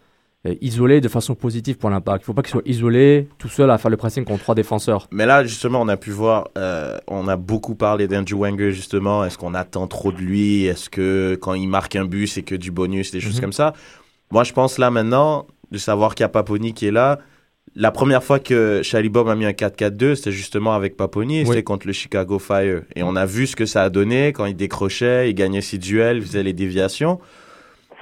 isolé 0.62 1.00
de 1.00 1.08
façon 1.08 1.34
positive 1.34 1.76
pour 1.76 1.90
l'impact. 1.90 2.22
Il 2.22 2.26
faut 2.26 2.32
pas 2.32 2.42
qu'il 2.42 2.50
soit 2.52 2.62
isolé 2.66 3.28
tout 3.38 3.48
seul 3.48 3.70
à 3.70 3.76
faire 3.78 3.90
le 3.90 3.96
pressing 3.98 4.24
contre 4.24 4.42
trois 4.42 4.54
défenseurs. 4.54 5.06
Mais 5.12 5.26
là, 5.26 5.44
justement, 5.44 5.80
on 5.82 5.88
a 5.88 5.96
pu 5.98 6.10
voir, 6.10 6.48
euh, 6.56 6.96
on 7.08 7.28
a 7.28 7.36
beaucoup 7.36 7.74
parlé 7.74 8.08
d'Andrew 8.08 8.38
Wenger, 8.40 8.72
justement. 8.72 9.24
Est-ce 9.24 9.36
qu'on 9.36 9.52
attend 9.54 9.86
trop 9.86 10.12
de 10.12 10.18
lui? 10.18 10.64
Est-ce 10.64 10.88
que 10.88 11.36
quand 11.40 11.52
il 11.54 11.68
marque 11.68 11.94
un 11.96 12.06
but, 12.06 12.26
c'est 12.26 12.42
que 12.42 12.54
du 12.54 12.70
bonus, 12.70 13.10
des 13.10 13.20
choses 13.20 13.34
Mhm. 13.36 13.40
comme 13.42 13.52
ça? 13.52 13.74
Moi, 14.30 14.44
je 14.44 14.52
pense 14.52 14.78
là 14.78 14.90
maintenant, 14.90 15.46
de 15.72 15.78
savoir 15.78 16.14
qu'il 16.14 16.24
y 16.24 16.26
a 16.26 16.28
Paponi 16.30 16.72
qui 16.72 16.86
est 16.86 16.90
là. 16.92 17.18
La 17.76 17.92
première 17.92 18.24
fois 18.24 18.40
que 18.40 18.80
Chalibom 18.82 19.28
a 19.28 19.36
mis 19.36 19.44
un 19.44 19.52
4-4-2, 19.52 20.16
c'était 20.16 20.32
justement 20.32 20.72
avec 20.74 20.96
Paponi 20.96 21.40
Oui. 21.42 21.46
c'était 21.46 21.62
contre 21.62 21.86
le 21.86 21.92
Chicago 21.92 22.38
Fire. 22.40 22.82
Et 22.96 23.02
on 23.04 23.14
a 23.14 23.26
vu 23.26 23.46
ce 23.46 23.54
que 23.54 23.66
ça 23.66 23.82
a 23.84 23.90
donné 23.90 24.32
quand 24.32 24.46
il 24.46 24.56
décrochait, 24.56 25.30
il 25.30 25.34
gagnait 25.34 25.60
ses 25.60 25.78
duels, 25.78 26.16
il 26.16 26.22
faisait 26.22 26.42
les 26.42 26.52
déviations. 26.52 27.20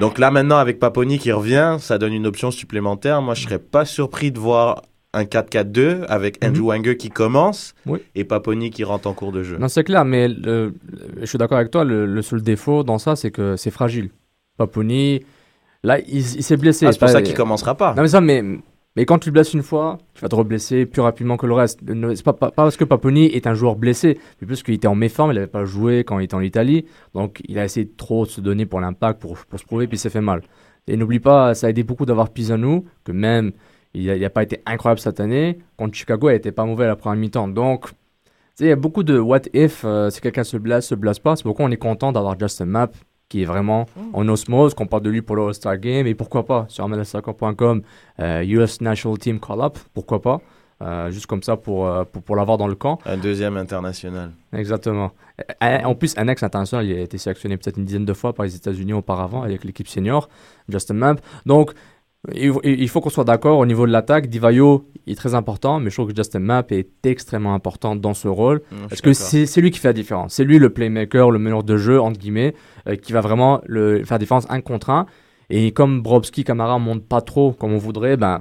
Donc 0.00 0.18
là, 0.18 0.30
maintenant, 0.30 0.58
avec 0.58 0.78
Paponi 0.78 1.18
qui 1.18 1.32
revient, 1.32 1.76
ça 1.80 1.98
donne 1.98 2.12
une 2.12 2.26
option 2.26 2.50
supplémentaire. 2.50 3.20
Moi, 3.20 3.34
je 3.34 3.42
serais 3.42 3.58
pas 3.58 3.84
surpris 3.84 4.30
de 4.30 4.38
voir 4.38 4.82
un 5.12 5.24
4-4-2 5.24 6.04
avec 6.08 6.42
Mhm. 6.42 6.50
Andrew 6.50 6.66
Wenger 6.68 6.96
qui 6.96 7.08
commence 7.08 7.74
Oui. 7.86 7.98
et 8.14 8.24
Paponi 8.24 8.70
qui 8.70 8.84
rentre 8.84 9.08
en 9.08 9.14
cours 9.14 9.32
de 9.32 9.42
jeu. 9.42 9.56
Non, 9.58 9.68
c'est 9.68 9.82
clair, 9.82 10.04
mais 10.04 10.28
le- 10.28 10.74
je 11.20 11.26
suis 11.26 11.38
d'accord 11.38 11.58
avec 11.58 11.70
toi, 11.72 11.82
le, 11.82 12.06
le 12.06 12.22
seul 12.22 12.42
défaut 12.42 12.84
dans 12.84 12.98
ça, 12.98 13.16
c'est 13.16 13.30
que 13.30 13.56
c'est 13.56 13.70
fragile. 13.70 14.10
Paponi, 14.58 15.22
là, 15.82 15.98
il, 16.00 16.18
il 16.18 16.42
s'est 16.42 16.56
blessé. 16.56 16.86
Ah, 16.86 16.92
c'est 16.92 16.98
pour 16.98 17.08
ça 17.08 17.22
qu'il 17.22 17.34
commencera 17.34 17.74
pas. 17.74 17.94
Non, 17.94 18.02
mais 18.02 18.08
ça, 18.08 18.20
mais, 18.20 18.42
Mais 18.98 19.06
quand 19.06 19.20
tu 19.20 19.28
le 19.28 19.34
blesses 19.34 19.54
une 19.54 19.62
fois, 19.62 19.98
tu 20.14 20.22
vas 20.22 20.28
te 20.28 20.34
reblesser 20.34 20.84
plus 20.84 21.02
rapidement 21.02 21.36
que 21.36 21.46
le 21.46 21.54
reste. 21.54 21.78
C'est 22.16 22.24
pas, 22.24 22.32
pas, 22.32 22.50
parce 22.50 22.76
que 22.76 22.82
Paponi 22.82 23.26
est 23.26 23.46
un 23.46 23.54
joueur 23.54 23.76
blessé, 23.76 24.18
mais 24.40 24.46
plus 24.48 24.64
qu'il 24.64 24.74
était 24.74 24.88
en 24.88 24.96
méforme, 24.96 25.30
il 25.30 25.34
n'avait 25.34 25.46
pas 25.46 25.64
joué 25.64 26.02
quand 26.02 26.18
il 26.18 26.24
était 26.24 26.34
en 26.34 26.40
Italie. 26.40 26.84
Donc 27.14 27.40
il 27.46 27.60
a 27.60 27.64
essayé 27.64 27.86
de 27.86 27.92
trop 27.96 28.24
se 28.24 28.40
donner 28.40 28.66
pour 28.66 28.80
l'impact, 28.80 29.20
pour, 29.20 29.38
pour 29.38 29.60
se 29.60 29.64
prouver, 29.64 29.86
puis 29.86 29.98
il 29.98 30.00
s'est 30.00 30.10
fait 30.10 30.20
mal. 30.20 30.42
Et 30.88 30.96
n'oublie 30.96 31.20
pas, 31.20 31.54
ça 31.54 31.68
a 31.68 31.70
aidé 31.70 31.84
beaucoup 31.84 32.06
d'avoir 32.06 32.30
Pisano, 32.30 32.86
que 33.04 33.12
même 33.12 33.52
il 33.94 34.12
n'a 34.18 34.30
pas 34.30 34.42
été 34.42 34.62
incroyable 34.66 34.98
cette 34.98 35.20
année. 35.20 35.60
Contre 35.76 35.94
Chicago, 35.94 36.30
il 36.30 36.32
n'était 36.32 36.50
pas 36.50 36.64
mauvais 36.64 36.86
à 36.86 36.88
la 36.88 36.96
première 36.96 37.20
mi-temps. 37.20 37.46
Donc, 37.46 37.90
il 38.58 38.66
y 38.66 38.72
a 38.72 38.74
beaucoup 38.74 39.04
de 39.04 39.16
what 39.16 39.42
if, 39.54 39.82
euh, 39.84 40.10
si 40.10 40.20
quelqu'un 40.20 40.42
se 40.42 40.56
blesse, 40.56 40.88
se 40.88 40.96
blesse 40.96 41.20
pas. 41.20 41.36
C'est 41.36 41.44
pourquoi 41.44 41.66
on 41.66 41.70
est 41.70 41.76
content 41.76 42.10
d'avoir 42.10 42.36
Justin 42.36 42.66
Mapp, 42.66 42.96
qui 43.28 43.42
est 43.42 43.44
vraiment 43.44 43.87
en 44.12 44.26
osmose, 44.28 44.75
qu'on 44.75 44.87
parle 44.87 45.02
de 45.02 45.11
lui 45.11 45.23
pour 45.23 45.37
le 45.37 45.47
All-Star 45.47 45.76
Game. 45.78 46.06
Et 46.06 46.14
pourquoi 46.14 46.44
pas, 46.44 46.66
sur 46.68 46.88
MLSsoccer.com, 46.88 47.82
euh, 48.20 48.42
US 48.44 48.80
National 48.80 49.18
Team 49.18 49.40
Call-Up, 49.40 49.78
pourquoi 49.94 50.23
pas. 50.23 50.40
Euh, 50.80 51.11
juste 51.11 51.26
comme 51.26 51.42
ça 51.42 51.56
pour, 51.56 51.88
euh, 51.88 52.04
pour, 52.04 52.23
pour 52.23 52.37
l'avoir 52.37 52.56
dans 52.56 52.68
le 52.68 52.76
camp. 52.76 53.00
Un 53.04 53.16
deuxième 53.16 53.56
international. 53.56 54.30
Exactement. 54.52 55.11
Euh, 55.62 55.78
En 55.82 55.97
plus, 55.97 56.14
un 56.16 56.28
ex 56.28 56.40
international, 56.42 56.87
il 56.87 56.97
a 56.97 57.00
été 57.00 57.18
sélectionné 57.18 57.56
peut-être 57.56 57.78
une 57.78 57.85
dizaine 57.85 58.04
de 58.04 58.12
fois 58.12 58.32
par 58.32 58.44
les 58.44 58.54
États-Unis 58.54 58.92
auparavant 58.92 59.42
avec 59.42 59.64
l'équipe 59.64 59.88
senior, 59.88 60.28
Justin 60.68 60.94
Mapp. 60.94 61.20
Donc, 61.47 61.73
il 62.34 62.88
faut 62.88 63.00
qu'on 63.00 63.10
soit 63.10 63.25
d'accord 63.25 63.58
au 63.58 63.66
niveau 63.66 63.87
de 63.87 63.92
l'attaque. 63.92 64.28
Divayo 64.28 64.88
est 65.06 65.14
très 65.14 65.34
important, 65.34 65.78
mais 65.80 65.90
je 65.90 65.96
trouve 65.96 66.10
que 66.10 66.16
Justin 66.16 66.40
Mapp 66.40 66.72
est 66.72 67.06
extrêmement 67.06 67.54
important 67.54 67.94
dans 67.96 68.14
ce 68.14 68.28
rôle. 68.28 68.62
Mmh, 68.70 68.76
Parce 68.88 69.00
que 69.00 69.12
c'est 69.12 69.60
lui 69.60 69.70
qui 69.70 69.78
fait 69.78 69.88
la 69.88 69.92
différence? 69.92 70.34
C'est 70.34 70.44
lui 70.44 70.58
le 70.58 70.70
playmaker, 70.70 71.30
le 71.30 71.38
meneur 71.38 71.62
de 71.62 71.76
jeu, 71.76 72.00
entre 72.00 72.18
guillemets, 72.18 72.54
euh, 72.88 72.96
qui 72.96 73.12
va 73.12 73.20
vraiment 73.20 73.60
le, 73.66 74.04
faire 74.04 74.16
la 74.16 74.18
différence 74.18 74.46
un 74.50 74.60
contre 74.60 74.90
un. 74.90 75.06
Et 75.50 75.72
comme 75.72 76.02
Brobski, 76.02 76.44
Camara 76.44 76.78
ne 76.78 76.84
monte 76.84 77.06
pas 77.06 77.20
trop 77.20 77.52
comme 77.52 77.72
on 77.72 77.78
voudrait, 77.78 78.16
ben, 78.16 78.40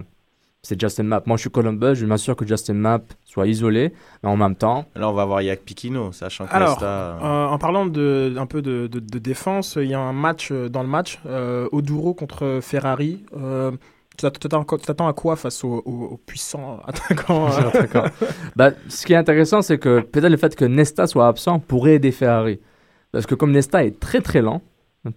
c'est 0.68 0.80
Justin 0.80 1.04
Mapp. 1.04 1.28
Moi, 1.28 1.38
je 1.38 1.42
suis 1.42 1.50
Columbus, 1.50 1.96
je 1.96 2.06
m'assure 2.06 2.36
que 2.36 2.46
Justin 2.46 2.74
Mapp 2.74 3.14
soit 3.24 3.48
isolé, 3.48 3.94
mais 4.22 4.30
en 4.30 4.36
même 4.36 4.56
temps, 4.56 4.86
Là, 4.96 5.10
on 5.10 5.14
va 5.14 5.24
voir 5.26 5.42
Yak 5.42 5.62
Pikino, 5.62 6.12
sachant 6.12 6.46
que 6.46 6.54
Alors, 6.54 6.72
Nesta, 6.72 6.86
euh, 7.24 7.46
en 7.46 7.58
parlant 7.58 7.86
de, 7.86 8.36
un 8.38 8.46
peu 8.46 8.62
de, 8.62 8.88
de- 8.88 9.00
de 9.00 9.20
défense, 9.20 9.78
il 9.82 9.88
y 9.90 9.94
a 9.94 10.00
un 10.00 10.14
match 10.14 10.50
euh, 10.52 10.68
dans 10.70 10.82
le 10.84 10.90
match, 10.90 11.20
euh, 11.26 11.70
Oduro 11.72 12.14
contre 12.14 12.60
Ferrari. 12.62 13.24
Euh, 13.38 13.72
tu 14.18 14.26
t'att- 14.26 14.40
tu 14.40 14.48
t'attends 14.86 15.08
à 15.08 15.14
quoi 15.14 15.36
face 15.36 15.64
au, 15.64 15.82
au- 15.86 16.08
au 16.14 16.18
puissant 16.26 16.80
attaquant 16.88 17.48
euh, 17.52 17.72
D'accord. 17.74 18.08
bah, 18.56 18.72
ce 18.90 19.06
qui 19.06 19.14
est 19.14 19.18
intéressant, 19.18 19.62
c'est 19.62 19.78
que 19.78 20.02
peut-être 20.02 20.30
le 20.32 20.38
fait 20.38 20.56
que 20.56 20.66
Nesta 20.66 21.08
soit 21.08 21.28
absent 21.28 21.60
pourrait 21.60 21.94
aider 21.96 22.12
Ferrari. 22.12 22.60
Parce 23.14 23.26
que 23.26 23.36
comme 23.36 23.52
Nesta 23.52 23.86
est 23.86 24.00
très 24.00 24.20
très 24.22 24.42
lent 24.42 24.62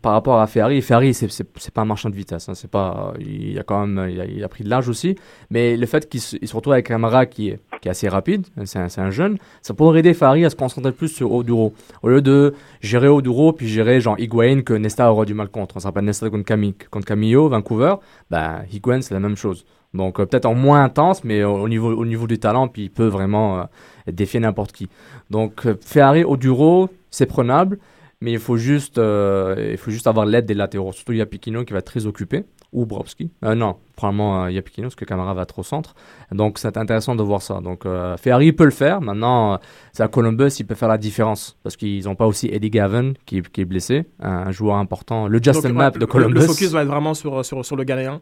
par 0.03 0.13
rapport 0.13 0.41
à 0.41 0.47
Ferrari, 0.47 0.81
Ferrari, 0.83 1.15
c'est, 1.15 1.73
pas 1.73 1.83
un 1.83 1.85
marchand 1.85 2.11
de 2.11 2.15
vitesse. 2.15 2.49
hein, 2.49 2.55
c'est 2.55 2.71
pas, 2.71 3.13
il 3.19 3.59
a 3.59 3.63
quand 3.63 3.87
même 3.87 4.09
il 4.09 4.45
a, 4.45 4.49
pris 4.49 4.63
de 4.63 4.69
l'âge 4.69 4.89
aussi. 4.89 5.17
Mais 5.51 5.77
le 5.77 5.87
fait 5.87 6.09
qu'il 6.09 6.21
se, 6.21 6.37
retrouve 6.55 6.75
avec 6.75 6.87
Camara 6.87 7.27
qui 7.27 7.49
est, 7.49 7.61
qui 7.81 7.89
est 7.89 7.91
assez 7.91 8.09
rapide, 8.09 8.47
c'est 8.65 8.79
un, 8.79 8.89
un 8.99 9.11
jeune, 9.11 9.39
ça 9.63 9.75
pourrait 9.75 10.01
aider 10.01 10.15
Ferrari 10.15 10.45
à 10.45 10.51
se 10.51 10.57
concentrer 10.57 10.93
plus 10.93 11.09
sur 11.09 11.33
Oduro. 11.33 11.75
Au 12.03 12.09
lieu 12.09 12.23
de 12.23 12.55
gérer 12.81 13.09
Oduro, 13.09 13.53
puis 13.53 13.69
gérer 13.69 14.01
genre 14.01 14.19
Higuain 14.19 14.63
que 14.63 14.75
Nesta 14.75 15.11
aura 15.11 15.25
du 15.25 15.35
mal 15.35 15.49
contre. 15.49 15.77
On 15.77 15.81
se 15.81 15.87
rappelle 15.87 16.05
Nesta 16.05 16.31
contre, 16.31 16.45
Cami, 16.45 16.75
contre 16.91 17.07
Camillo, 17.07 17.49
Vancouver. 17.49 17.95
Ben, 18.31 18.65
Higuain, 18.73 19.01
c'est 19.01 19.15
la 19.15 19.21
même 19.21 19.37
chose. 19.37 19.65
Donc 19.95 20.21
euh, 20.21 20.27
peut-être 20.27 20.47
en 20.47 20.55
moins 20.55 20.85
intense, 20.85 21.25
mais 21.25 21.43
au, 21.43 21.55
au 21.55 21.69
niveau, 21.69 21.93
au 21.93 22.07
niveau 22.07 22.27
du 22.27 22.39
talent, 22.39 22.69
puis 22.69 22.85
il 22.85 22.91
peut 22.91 23.07
vraiment 23.07 23.61
euh, 23.61 23.65
défier 24.07 24.41
n'importe 24.41 24.73
qui. 24.73 24.89
Donc 25.31 25.67
euh, 25.67 25.75
Ferrari 25.81 26.25
au 26.25 26.37
Duro, 26.37 26.89
c'est 27.11 27.27
prenable, 27.27 27.79
mais 28.21 28.33
il 28.33 28.39
faut 28.39 28.57
juste, 28.57 28.99
euh, 28.99 29.71
il 29.73 29.79
faut 29.79 29.91
juste 29.91 30.07
avoir 30.07 30.27
l'aide 30.27 30.47
des 30.47 30.55
latéraux. 30.55 30.93
Surtout 30.93 31.13
Yapikino 31.13 31.65
qui 31.65 31.73
va 31.73 31.79
être 31.79 31.87
très 31.87 32.07
occupé, 32.07 32.45
ou 32.73 32.87
Brovski. 32.87 33.31
Euh, 33.45 33.55
non, 33.55 33.77
probablement 33.97 34.45
euh, 34.45 34.51
Yapikino 34.51 34.87
parce 34.87 34.95
que 34.95 35.05
Camara 35.05 35.35
va 35.35 35.43
être 35.43 35.59
au 35.59 35.63
centre. 35.63 35.95
Donc 36.31 36.59
c'est 36.59 36.77
intéressant 36.77 37.17
de 37.17 37.23
voir 37.23 37.43
ça. 37.43 37.61
Donc 37.61 37.87
euh, 37.87 38.17
Ferrari 38.17 38.53
peut 38.53 38.65
le 38.65 38.71
faire. 38.71 39.01
Maintenant, 39.01 39.59
c'est 39.93 40.03
à 40.03 40.09
Columbus, 40.09 40.51
il 40.59 40.67
peut 40.67 40.75
faire 40.75 40.89
la 40.89 40.99
différence 40.99 41.57
parce 41.63 41.77
qu'ils 41.77 42.05
n'ont 42.05 42.15
pas 42.15 42.27
aussi 42.27 42.49
Eddie 42.53 42.71
Gavin 42.71 43.13
qui, 43.27 43.43
qui 43.43 43.63
est 43.63 43.65
blessé, 43.65 44.07
un, 44.21 44.51
joueur 44.51 44.77
important. 44.77 45.27
Le 45.27 45.41
Justin 45.43 45.75
ouais, 45.75 45.91
de 45.91 46.05
Columbus. 46.05 46.35
Le 46.35 46.41
focus 46.43 46.71
va 46.71 46.83
être 46.83 46.89
vraiment 46.89 47.15
sur, 47.15 47.45
sur, 47.45 47.65
sur 47.65 47.77
le 47.77 47.85
Ghanéen. 47.85 48.21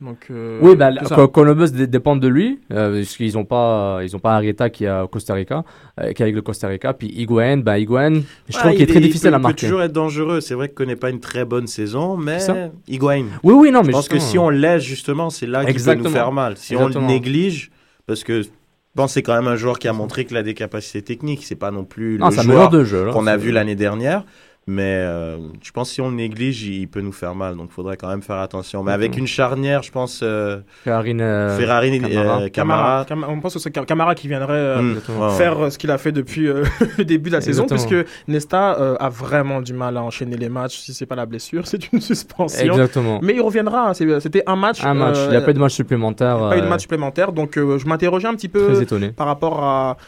Donc, 0.00 0.26
euh, 0.30 0.58
Oui, 0.60 0.76
bah. 0.76 0.90
Co- 1.14 1.28
Columbus 1.28 1.70
dé- 1.70 1.86
dépend 1.86 2.16
de 2.16 2.28
lui, 2.28 2.60
euh, 2.72 2.98
parce 3.00 3.16
qu'ils 3.16 3.34
n'ont 3.34 3.44
pas, 3.44 4.00
ils 4.02 4.14
ont 4.14 4.18
pas 4.18 4.34
Arieta 4.34 4.68
qui 4.68 4.84
est 4.84 5.00
au 5.00 5.08
Costa 5.08 5.34
Rica, 5.34 5.64
euh, 6.00 6.12
qui 6.12 6.20
est 6.20 6.24
avec 6.24 6.34
le 6.34 6.42
Costa 6.42 6.68
Rica. 6.68 6.92
Puis 6.92 7.08
Higuain, 7.08 7.58
bah, 7.58 7.78
Higuain, 7.78 8.20
je 8.48 8.58
trouve 8.58 8.72
qu'il 8.72 8.80
est 8.82 8.84
il 8.84 8.90
très 8.90 9.00
difficile 9.00 9.28
il 9.30 9.34
à 9.34 9.38
peut, 9.38 9.42
marquer. 9.44 9.56
Il 9.66 9.68
peut 9.68 9.72
toujours 9.72 9.82
être 9.82 9.92
dangereux. 9.92 10.40
C'est 10.40 10.54
vrai 10.54 10.68
qu'il 10.68 10.74
connaît 10.74 10.96
pas 10.96 11.10
une 11.10 11.20
très 11.20 11.44
bonne 11.44 11.66
saison, 11.68 12.16
mais 12.16 12.40
Ça. 12.40 12.54
Higuain. 12.88 13.24
Oui, 13.44 13.54
oui, 13.54 13.70
non, 13.70 13.82
Je 13.82 13.86
mais 13.86 13.92
pense 13.92 14.08
que 14.08 14.18
si 14.18 14.36
on 14.38 14.50
laisse, 14.50 14.82
justement, 14.82 15.30
c'est 15.30 15.46
là 15.46 15.64
qu'il 15.64 15.82
peut 15.82 15.94
nous 15.94 16.10
faire 16.10 16.32
mal. 16.32 16.56
Si 16.56 16.76
on 16.76 16.88
le 16.88 17.00
néglige, 17.00 17.70
parce 18.06 18.24
que 18.24 18.42
je 18.42 18.48
pense 18.96 19.10
que 19.10 19.14
c'est 19.14 19.22
quand 19.22 19.34
même 19.36 19.48
un 19.48 19.56
joueur 19.56 19.78
qui 19.78 19.88
a 19.88 19.92
montré 19.92 20.24
qu'il 20.24 20.36
a 20.36 20.42
des 20.42 20.54
capacités 20.54 21.02
techniques. 21.02 21.44
C'est 21.44 21.54
pas 21.54 21.70
non 21.70 21.84
plus 21.84 22.18
Non, 22.18 22.28
le 22.28 22.38
un 22.38 22.42
joueur 22.42 22.46
meneur 22.56 22.70
de 22.70 22.84
jeu. 22.84 23.06
là. 23.06 23.12
qu'on 23.12 23.26
a 23.26 23.36
vu 23.36 23.52
l'année 23.52 23.74
dernière. 23.76 24.24
Mais 24.66 24.82
euh, 24.96 25.36
je 25.62 25.70
pense 25.72 25.90
que 25.90 25.94
si 25.94 26.00
on 26.00 26.08
le 26.08 26.14
néglige, 26.16 26.62
il 26.64 26.88
peut 26.88 27.02
nous 27.02 27.12
faire 27.12 27.34
mal. 27.34 27.54
Donc 27.56 27.66
il 27.70 27.74
faudrait 27.74 27.98
quand 27.98 28.08
même 28.08 28.22
faire 28.22 28.36
attention. 28.38 28.82
Mais 28.82 28.92
avec 28.92 29.16
une 29.18 29.26
charnière, 29.26 29.82
je 29.82 29.90
pense, 29.90 30.20
euh, 30.22 30.60
Ferrari, 30.84 31.14
euh, 31.20 31.58
Camara. 32.00 32.40
euh, 32.40 32.48
Camara. 32.48 33.04
Camara, 33.06 33.32
on 33.32 33.40
pense 33.40 33.52
que 33.54 33.58
c'est 33.60 33.70
Cam- 33.70 33.84
Camara 33.84 34.14
qui 34.14 34.26
viendrait 34.26 34.54
euh, 34.54 34.80
Hmm, 34.80 34.88
Exactement. 34.92 35.18
ouais, 35.20 35.26
ouais. 35.32 35.36
faire 35.36 35.70
ce 35.72 35.76
qu'il 35.76 35.90
a 35.90 35.98
fait 35.98 36.12
depuis 36.12 36.48
euh, 36.48 36.64
le 36.98 37.04
début 37.04 37.28
de 37.28 37.34
la 37.34 37.40
saison, 37.42 37.64
Exactement. 37.64 38.02
puisque 38.04 38.28
Nesta 38.28 38.80
euh, 38.80 38.96
a 38.98 39.10
vraiment 39.10 39.60
du 39.60 39.74
mal 39.74 39.96
à 39.98 40.02
enchaîner 40.02 40.36
les 40.38 40.48
matchs. 40.48 40.78
Si 40.78 40.94
c'est 40.94 41.04
pas 41.06 41.14
la 41.16 41.26
blessure, 41.26 41.66
c'est 41.66 41.92
une 41.92 42.00
suspension. 42.00 42.64
Exactement. 42.72 43.20
Mais 43.22 43.34
il 43.34 43.42
reviendra. 43.42 43.92
c'est- 43.92 44.20
C'était 44.20 44.44
un 44.46 44.56
match. 44.56 44.82
Un 44.82 44.94
match. 44.94 45.16
euh, 45.18 45.26
Il 45.26 45.30
n'y 45.32 45.36
a 45.36 45.42
pas 45.42 45.50
eu 45.50 45.54
de 45.54 45.58
match 45.58 45.74
supplémentaire. 45.74 46.38
pas 46.38 46.56
eu 46.56 46.62
de 46.62 46.66
match 46.66 46.80
supplémentaire. 46.82 47.32
Donc 47.32 47.58
euh, 47.58 47.78
je 47.78 47.86
m'interrogeais 47.86 48.28
un 48.28 48.34
petit 48.34 48.48
peu 48.48 48.72
Très 48.72 48.82
étonné. 48.82 49.08
par 49.10 49.26
rapport 49.26 49.62
à. 49.62 49.98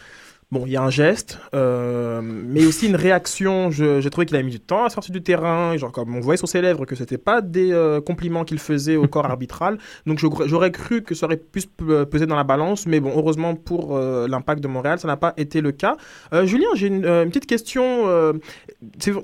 Bon, 0.52 0.62
il 0.64 0.70
y 0.70 0.76
a 0.76 0.82
un 0.82 0.90
geste, 0.90 1.40
euh, 1.54 2.20
mais 2.22 2.64
aussi 2.64 2.86
une 2.86 2.94
réaction. 2.94 3.72
J'ai 3.72 4.08
trouvé 4.10 4.26
qu'il 4.26 4.36
a 4.36 4.42
mis 4.44 4.52
du 4.52 4.60
temps 4.60 4.84
à 4.84 4.90
sortir 4.90 5.12
du 5.12 5.20
terrain. 5.20 5.76
Genre, 5.76 5.90
comme 5.90 6.14
on 6.14 6.20
voyait 6.20 6.36
sur 6.36 6.46
ses 6.46 6.60
lèvres 6.60 6.84
que 6.86 6.94
c'était 6.94 7.18
pas 7.18 7.40
des 7.40 7.72
euh, 7.72 8.00
compliments 8.00 8.44
qu'il 8.44 8.60
faisait 8.60 8.94
au 8.94 9.08
corps 9.08 9.26
arbitral. 9.30 9.76
Donc, 10.06 10.20
j'aurais 10.20 10.70
cru 10.70 11.02
que 11.02 11.16
ça 11.16 11.26
aurait 11.26 11.36
pu 11.36 11.62
se 11.62 11.66
pe- 11.66 12.04
peser 12.04 12.26
dans 12.26 12.36
la 12.36 12.44
balance. 12.44 12.86
Mais 12.86 13.00
bon, 13.00 13.10
heureusement 13.16 13.56
pour 13.56 13.96
euh, 13.96 14.28
l'impact 14.28 14.62
de 14.62 14.68
Montréal, 14.68 15.00
ça 15.00 15.08
n'a 15.08 15.16
pas 15.16 15.34
été 15.36 15.60
le 15.60 15.72
cas. 15.72 15.96
Julien, 16.44 16.68
j'ai 16.76 16.86
une, 16.86 17.04
une 17.04 17.28
petite 17.30 17.46
question. 17.46 18.04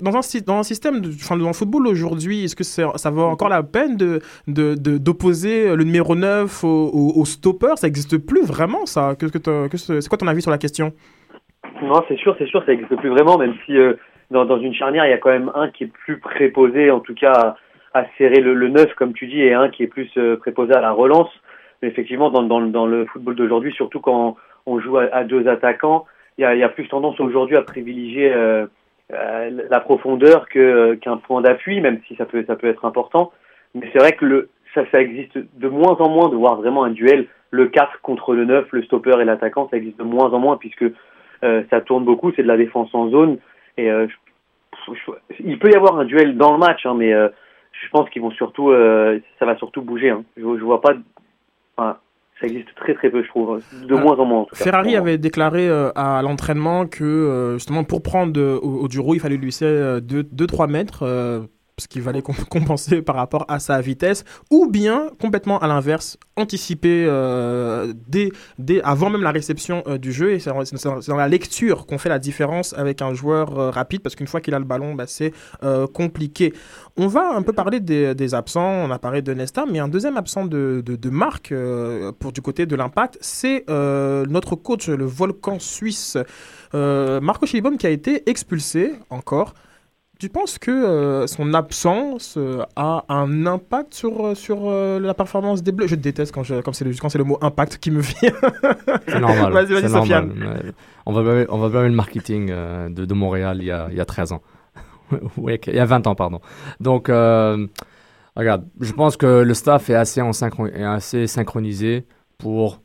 dans, 0.01 0.15
un, 0.17 0.21
sy- 0.21 0.41
dans 0.41 0.57
un 0.57 0.63
système, 0.63 0.99
de, 0.99 1.07
enfin, 1.09 1.37
dans 1.37 1.47
le 1.47 1.53
football 1.53 1.87
aujourd'hui, 1.87 2.43
est-ce 2.43 2.55
que 2.57 2.65
ça 2.65 3.09
vaut 3.11 3.23
encore 3.23 3.47
la 3.47 3.63
peine 3.63 3.95
de 3.95 4.19
de- 4.49 4.75
de- 4.75 4.97
d'opposer 4.97 5.73
le 5.73 5.85
numéro 5.85 6.15
9 6.15 6.65
au, 6.65 6.67
au- 6.67 7.13
au 7.21 7.23
stopper? 7.23 7.75
Ça 7.77 7.87
n'existe 7.87 8.17
plus 8.17 8.43
vraiment, 8.43 8.85
ça? 8.85 9.15
Que 9.17 9.27
que- 9.27 9.77
C'est 9.77 10.09
quoi 10.09 10.17
ton 10.17 10.27
avis 10.27 10.41
sur 10.41 10.51
la 10.51 10.57
question? 10.57 10.91
Non, 11.83 12.03
c'est 12.07 12.17
sûr, 12.17 12.35
c'est 12.37 12.47
sûr, 12.47 12.63
ça 12.65 12.71
n'existe 12.71 12.95
plus 12.95 13.09
vraiment, 13.09 13.37
même 13.37 13.55
si 13.65 13.77
euh, 13.77 13.93
dans, 14.31 14.57
une 14.57 14.73
charnière, 14.73 15.05
il 15.05 15.09
y 15.09 15.13
a 15.13 15.17
quand 15.17 15.31
même 15.31 15.51
un 15.53 15.69
qui 15.69 15.83
est 15.83 15.91
plus 15.91 16.17
préposé, 16.17 16.89
en 16.89 17.01
tout 17.01 17.13
cas, 17.13 17.55
à, 17.93 18.05
serrer 18.17 18.39
le, 18.39 18.53
le 18.53 18.69
neuf, 18.69 18.93
comme 18.95 19.13
tu 19.13 19.27
dis, 19.27 19.41
et 19.41 19.53
un 19.53 19.69
qui 19.69 19.83
est 19.83 19.87
plus 19.87 20.09
euh, 20.17 20.37
préposé 20.37 20.73
à 20.73 20.81
la 20.81 20.91
relance. 20.91 21.29
Mais 21.81 21.89
effectivement, 21.89 22.29
dans, 22.29 22.59
le- 22.59 23.05
football 23.05 23.35
d'aujourd'hui, 23.35 23.73
surtout 23.73 23.99
quand 23.99 24.37
on 24.65 24.79
joue 24.79 24.97
à, 24.97 25.23
deux 25.25 25.47
attaquants, 25.49 26.05
il 26.37 26.43
y 26.43 26.63
a, 26.63 26.69
plus 26.69 26.87
tendance 26.87 27.19
aujourd'hui 27.19 27.57
à 27.57 27.61
privilégier 27.61 28.31
euh, 28.33 28.65
la 29.09 29.79
profondeur 29.81 30.47
qu'un 30.47 31.17
point 31.17 31.41
d'appui, 31.41 31.81
même 31.81 31.99
si 32.07 32.15
ça 32.15 32.25
peut, 32.25 32.43
ça 32.47 32.55
peut 32.55 32.67
être 32.67 32.85
important. 32.85 33.33
Mais 33.75 33.89
c'est 33.91 33.99
vrai 33.99 34.13
que 34.13 34.25
le, 34.25 34.49
ça, 34.73 34.83
ça 34.91 35.01
existe 35.01 35.37
de 35.37 35.67
moins 35.67 35.97
en 35.99 36.09
moins 36.09 36.29
de 36.29 36.35
voir 36.35 36.55
vraiment 36.55 36.85
un 36.85 36.91
duel, 36.91 37.27
le 37.51 37.67
4 37.67 37.99
contre 38.01 38.33
le 38.33 38.45
9, 38.45 38.67
le 38.71 38.83
stopper 38.83 39.19
et 39.19 39.25
l'attaquant, 39.25 39.67
ça 39.69 39.77
existe 39.77 39.99
de 39.99 40.03
moins 40.03 40.31
en 40.31 40.39
moins 40.39 40.57
puisque 40.57 40.85
ça 41.69 41.81
tourne 41.81 42.05
beaucoup, 42.05 42.31
c'est 42.35 42.43
de 42.43 42.47
la 42.47 42.57
défense 42.57 42.93
en 42.93 43.09
zone. 43.09 43.37
Et 43.77 43.89
euh, 43.91 44.07
je- 44.87 44.93
je- 44.93 45.43
il 45.43 45.57
peut 45.59 45.71
y 45.71 45.75
avoir 45.75 45.97
un 45.99 46.05
duel 46.05 46.37
dans 46.37 46.51
le 46.53 46.59
match, 46.59 46.85
hein, 46.85 46.95
mais 46.97 47.13
euh, 47.13 47.29
je 47.71 47.89
pense 47.89 48.09
qu'ils 48.09 48.21
vont 48.21 48.31
surtout, 48.31 48.69
euh, 48.71 49.19
ça 49.39 49.45
va 49.45 49.55
surtout 49.57 49.81
bouger. 49.81 50.09
Hein. 50.11 50.23
Je, 50.37 50.41
je 50.41 50.63
vois 50.63 50.81
pas, 50.81 50.93
enfin, 51.77 51.97
ça 52.39 52.47
existe 52.47 52.73
très 52.75 52.93
très 52.93 53.09
peu, 53.09 53.23
je 53.23 53.27
trouve, 53.29 53.61
de 53.87 53.95
moins 53.95 54.15
en 54.17 54.25
moins. 54.25 54.39
En 54.41 54.45
tout 54.45 54.55
cas, 54.55 54.63
Ferrari 54.63 54.95
avait 54.95 55.17
déclaré 55.17 55.67
euh, 55.69 55.89
à 55.95 56.21
l'entraînement 56.21 56.85
que 56.87 57.03
euh, 57.03 57.53
justement 57.53 57.83
pour 57.83 58.01
prendre 58.03 58.39
euh, 58.39 58.59
au, 58.61 58.83
au 58.83 58.87
Duro, 58.87 59.15
il 59.15 59.19
fallait 59.19 59.37
lui 59.37 59.45
laisser 59.45 59.65
2-3 59.65 60.69
mètres. 60.69 61.03
Ce 61.79 61.87
qu'il 61.87 62.01
fallait 62.01 62.21
com- 62.21 62.35
compenser 62.49 63.01
par 63.01 63.15
rapport 63.15 63.45
à 63.47 63.59
sa 63.59 63.81
vitesse, 63.81 64.23
ou 64.51 64.67
bien 64.67 65.09
complètement 65.19 65.59
à 65.59 65.67
l'inverse, 65.67 66.17
anticiper 66.35 67.05
euh, 67.07 67.93
dès, 68.07 68.31
avant 68.83 69.09
même 69.09 69.21
la 69.21 69.31
réception 69.31 69.83
euh, 69.87 69.97
du 69.97 70.11
jeu. 70.11 70.33
Et 70.33 70.39
c'est 70.39 70.51
dans, 70.51 71.15
la 71.15 71.27
lecture 71.27 71.85
qu'on 71.85 71.97
fait 71.97 72.09
la 72.09 72.19
différence 72.19 72.73
avec 72.73 73.01
un 73.01 73.13
joueur 73.13 73.57
euh, 73.57 73.69
rapide, 73.71 74.01
parce 74.01 74.15
qu'une 74.15 74.27
fois 74.27 74.41
qu'il 74.41 74.53
a 74.53 74.59
le 74.59 74.65
ballon, 74.65 74.93
bah, 74.93 75.05
c'est 75.07 75.33
euh, 75.63 75.87
compliqué. 75.87 76.53
On 76.95 77.07
va 77.07 77.35
un 77.35 77.41
peu 77.41 77.53
parler 77.53 77.79
des, 77.79 78.33
absents, 78.35 78.69
on 78.69 78.91
a 78.91 78.99
parlé 78.99 79.21
de 79.21 79.33
Nesta, 79.33 79.65
mais 79.69 79.79
un 79.79 79.87
deuxième 79.87 80.17
absent 80.17 80.45
de, 80.45 80.83
de, 80.85 80.95
de 80.95 81.09
marque 81.09 81.53
pour 82.19 82.31
du 82.31 82.41
côté 82.41 82.67
de 82.67 82.75
l'impact, 82.75 83.17
c'est 83.19 83.65
notre 83.67 84.55
coach, 84.55 84.89
le 84.89 85.05
volcan 85.05 85.57
suisse, 85.57 86.17
Marco 86.71 87.47
Schellibaum, 87.47 87.77
qui 87.77 87.87
a 87.87 87.89
été 87.89 88.29
expulsé 88.29 88.93
encore. 89.09 89.55
Tu 90.23 90.29
penses 90.29 90.57
que 90.57 90.71
euh, 90.71 91.27
son 91.27 91.53
absence 91.53 92.35
euh, 92.37 92.63
a 92.77 93.03
un 93.09 93.45
impact 93.45 93.93
sur, 93.93 94.25
euh, 94.25 94.35
sur 94.35 94.69
euh, 94.69 94.97
la 94.97 95.13
performance 95.13 95.61
des 95.61 95.73
Bleus? 95.73 95.87
Je 95.87 95.95
déteste 95.95 96.33
quand, 96.33 96.43
je, 96.43 96.61
quand 96.61 96.71
c'est 96.71 96.85
le, 96.85 96.93
quand 96.93 97.09
c'est 97.09 97.17
le 97.17 97.25
mot 97.25 97.37
impact 97.41 97.77
qui 97.77 97.91
me 97.91 97.99
vient. 98.01 98.31
C'est 99.05 99.19
normal. 99.19 99.51
Vas-y, 99.51 99.73
vas-y, 99.73 99.89
Sofiane. 99.89 100.31
On 101.05 101.11
va 101.11 101.23
blâmer, 101.23 101.45
on 101.49 101.57
va 101.57 101.67
blâmer 101.67 101.89
le 101.89 101.95
marketing 101.95 102.47
de, 102.47 103.03
de 103.03 103.13
Montréal 103.13 103.57
il 103.59 103.65
y, 103.65 103.71
a, 103.71 103.87
il 103.91 103.97
y 103.97 103.99
a 103.99 104.05
13 104.05 104.31
ans. 104.31 104.41
oui, 105.37 105.59
il 105.67 105.75
y 105.75 105.79
a 105.79 105.83
20 105.85 106.07
ans, 106.07 106.15
pardon. 106.15 106.39
Donc, 106.79 107.09
regarde, 107.09 108.65
je 108.79 108.93
pense 108.93 109.17
que 109.17 109.41
le 109.41 109.53
staff 109.53 109.89
est 109.89 109.95
assez, 109.95 110.21
en 110.21 110.31
synchro- 110.31 110.71
est 110.73 110.85
assez 110.85 111.27
synchronisé 111.27 112.05
pour 112.37 112.81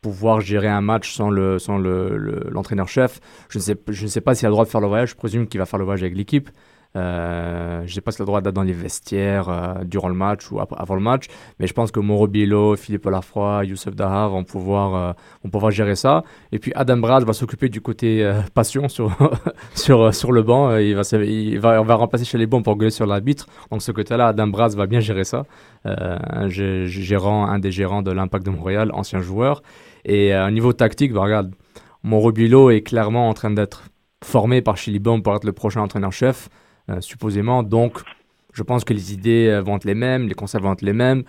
pouvoir 0.00 0.40
gérer 0.40 0.68
un 0.68 0.80
match 0.80 1.12
sans 1.12 1.28
le 1.28 1.58
sans 1.58 1.76
le, 1.76 2.16
le- 2.16 2.46
l'entraîneur-chef. 2.50 3.20
Je 3.50 3.58
ne 3.58 3.62
sais, 3.62 3.76
je 3.88 4.04
ne 4.04 4.08
sais 4.08 4.20
pas 4.22 4.34
s'il 4.34 4.46
a 4.46 4.48
le 4.48 4.52
droit 4.54 4.64
de 4.64 4.70
faire 4.70 4.80
le 4.80 4.86
voyage. 4.86 5.10
Je 5.10 5.16
présume 5.16 5.46
qu'il 5.48 5.58
va 5.60 5.66
faire 5.66 5.78
le 5.78 5.84
voyage 5.84 6.02
avec 6.02 6.16
l'équipe. 6.16 6.48
Euh, 6.96 7.82
je 7.86 7.94
ne 7.94 8.00
pas 8.00 8.10
s'il 8.10 8.22
a 8.22 8.24
le 8.24 8.26
droit 8.26 8.40
d'être 8.40 8.54
dans 8.54 8.62
les 8.62 8.72
vestiaires 8.72 9.48
euh, 9.48 9.84
durant 9.84 10.08
le 10.08 10.14
match 10.14 10.50
ou 10.50 10.58
avant 10.60 10.94
le 10.94 11.00
match. 11.00 11.26
Mais 11.58 11.66
je 11.66 11.72
pense 11.72 11.90
que 11.90 12.00
Mauro 12.00 12.26
Biello, 12.26 12.76
Philippe 12.76 13.04
Lafroy, 13.06 13.64
Youssef 13.66 13.94
Daha 13.94 14.26
vont 14.28 14.42
pouvoir, 14.44 14.94
euh, 14.94 15.12
vont 15.44 15.50
pouvoir 15.50 15.70
gérer 15.70 15.96
ça. 15.96 16.24
Et 16.50 16.58
puis 16.58 16.72
Adam 16.74 16.96
Braz 16.96 17.24
va 17.24 17.32
s'occuper 17.32 17.68
du 17.68 17.80
côté 17.80 18.24
euh, 18.24 18.40
passion 18.54 18.88
sur, 18.88 19.16
sur, 19.74 20.14
sur 20.14 20.32
le 20.32 20.42
banc. 20.42 20.76
Il 20.76 20.94
va, 21.60 21.80
on 21.80 21.84
va 21.84 21.94
remplacer 21.94 22.24
chez 22.24 22.38
les 22.38 22.46
bons 22.46 22.62
pour 22.62 22.76
gueuler 22.76 22.90
sur 22.90 23.06
l'arbitre. 23.06 23.46
Donc 23.70 23.82
ce 23.82 23.92
côté-là, 23.92 24.28
Adam 24.28 24.46
Braz 24.48 24.74
va 24.76 24.86
bien 24.86 25.00
gérer 25.00 25.24
ça. 25.24 25.44
Un 25.84 26.48
gé- 26.48 26.84
gérant, 26.86 27.46
un 27.46 27.58
des 27.58 27.70
gérants 27.70 28.02
de 28.02 28.10
l'Impact 28.10 28.44
de 28.46 28.50
Montréal, 28.50 28.90
ancien 28.92 29.20
joueur. 29.20 29.62
Et 30.04 30.34
au 30.36 30.50
niveau 30.50 30.72
tactique, 30.72 31.12
bah, 31.12 31.20
regarde, 31.20 31.54
Mauro 32.02 32.32
Biello 32.32 32.70
est 32.70 32.80
clairement 32.82 33.28
en 33.28 33.34
train 33.34 33.50
d'être 33.50 33.84
formé 34.24 34.62
par 34.62 34.76
Chilibom 34.76 35.20
pour 35.22 35.34
être 35.36 35.44
le 35.44 35.52
prochain 35.52 35.80
entraîneur-chef, 35.80 36.48
supposément. 37.00 37.62
Donc, 37.62 38.02
je 38.52 38.62
pense 38.62 38.84
que 38.84 38.92
les 38.92 39.12
idées 39.12 39.48
euh, 39.48 39.62
vont 39.62 39.76
être 39.76 39.84
les 39.84 39.94
mêmes, 39.94 40.28
les 40.28 40.34
concepts 40.34 40.64
vont 40.64 40.72
être 40.72 40.82
les 40.82 40.92
mêmes. 40.92 41.22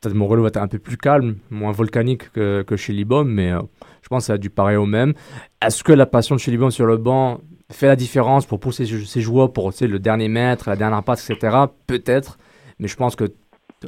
Peut-être 0.00 0.14
Morelos 0.14 0.42
va 0.42 0.48
être 0.48 0.58
un 0.58 0.68
peu 0.68 0.78
plus 0.78 0.98
calme, 0.98 1.36
moins 1.50 1.72
volcanique 1.72 2.30
que, 2.32 2.76
chez 2.76 2.92
Libom, 2.92 3.24
mais 3.24 3.52
euh, 3.52 3.60
je 4.02 4.08
pense 4.08 4.24
que 4.24 4.26
ça 4.26 4.32
a 4.34 4.38
du 4.38 4.50
pareil 4.50 4.76
au 4.76 4.84
même. 4.84 5.14
Est-ce 5.62 5.82
que 5.82 5.92
la 5.92 6.04
passion 6.04 6.34
de 6.34 6.40
chez 6.40 6.50
Libom 6.50 6.70
sur 6.70 6.84
le 6.84 6.98
banc 6.98 7.40
fait 7.72 7.86
la 7.86 7.96
différence 7.96 8.44
pour 8.44 8.60
pousser 8.60 8.84
ses 8.84 9.20
joueurs 9.22 9.52
pour 9.52 9.72
le 9.80 9.98
dernier 9.98 10.28
mètre, 10.28 10.68
la 10.68 10.76
dernière 10.76 11.02
passe, 11.02 11.30
etc. 11.30 11.56
Peut-être, 11.86 12.38
mais 12.78 12.88
je 12.88 12.96
pense 12.96 13.16
que 13.16 13.32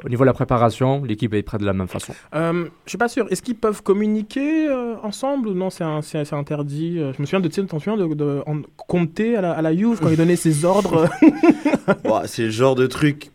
au 0.05 0.09
niveau 0.09 0.25
de 0.25 0.27
la 0.27 0.33
préparation, 0.35 1.05
l'équipe 1.05 1.33
est 1.35 1.43
prête 1.43 1.61
de 1.61 1.67
la 1.67 1.73
même 1.73 1.89
façon. 1.89 2.13
Euh, 2.35 2.69
je 2.85 2.91
suis 2.91 2.99
pas 2.99 3.09
sûr. 3.09 3.27
Est-ce 3.31 3.43
qu'ils 3.43 3.57
peuvent 3.57 3.83
communiquer 3.83 4.69
euh, 4.69 4.97
ensemble 5.03 5.49
ou 5.49 5.55
non 5.55 5.71
C'est 5.71 5.85
interdit. 6.33 6.99
Euh, 6.99 7.13
Je 7.15 7.23
me 7.23 7.27
souviens 7.27 7.41
de, 7.41 7.49
tu 7.49 7.67
souviens 7.67 7.97
de, 7.97 8.15
de 8.15 8.43
à 9.37 9.41
la, 9.41 9.53
à 9.53 9.63
la 9.63 9.75
Juve 9.75 10.01
quand 10.01 10.11
il 10.11 10.17
donnait 10.17 10.37
ses 10.37 10.65
ordres? 10.65 11.09
Bon, 12.05 12.23
c'est 12.27 12.45
le 12.45 12.51
genre 12.51 12.75
de 12.75 12.87
truc 12.87 13.31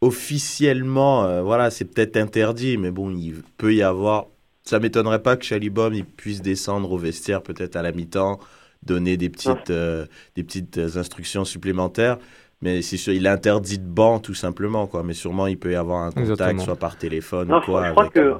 officiellement, 0.00 1.24
euh, 1.24 1.42
voilà, 1.42 1.70
c'est 1.70 1.84
peut-être 1.84 2.16
interdit, 2.16 2.78
mais 2.78 2.90
bon, 2.90 3.10
il 3.10 3.34
peut 3.58 3.74
y 3.74 3.82
avoir. 3.82 4.26
Ça 4.62 4.78
m'étonnerait 4.78 5.22
pas 5.22 5.36
que 5.36 5.44
Chalibom 5.44 5.92
il 5.94 6.04
puisse 6.04 6.42
descendre 6.42 6.92
au 6.92 6.98
vestiaire 6.98 7.42
peut-être 7.42 7.76
à 7.76 7.82
la 7.82 7.92
mi-temps, 7.92 8.38
donner 8.82 9.16
des 9.16 9.28
petites, 9.28 9.70
euh, 9.70 10.06
des 10.36 10.44
petites 10.44 10.78
instructions 10.78 11.44
supplémentaires. 11.44 12.18
Mais 12.62 12.82
c'est 12.82 12.96
sûr, 12.98 13.12
il 13.14 13.24
est 13.26 13.30
interdit 13.30 13.78
de 13.78 13.88
banc 13.88 14.18
tout 14.18 14.34
simplement, 14.34 14.86
quoi. 14.86 15.02
Mais 15.02 15.14
sûrement, 15.14 15.46
il 15.46 15.58
peut 15.58 15.72
y 15.72 15.76
avoir 15.76 16.02
un 16.02 16.10
contact, 16.10 16.30
Exactement. 16.30 16.62
soit 16.62 16.76
par 16.76 16.96
téléphone 16.96 17.48
Non, 17.48 17.58
ou 17.58 17.62
quoi. 17.62 17.86
je 17.86 17.90
crois 17.92 18.02
avec, 18.04 18.12
que- 18.14 18.20
euh, 18.20 18.34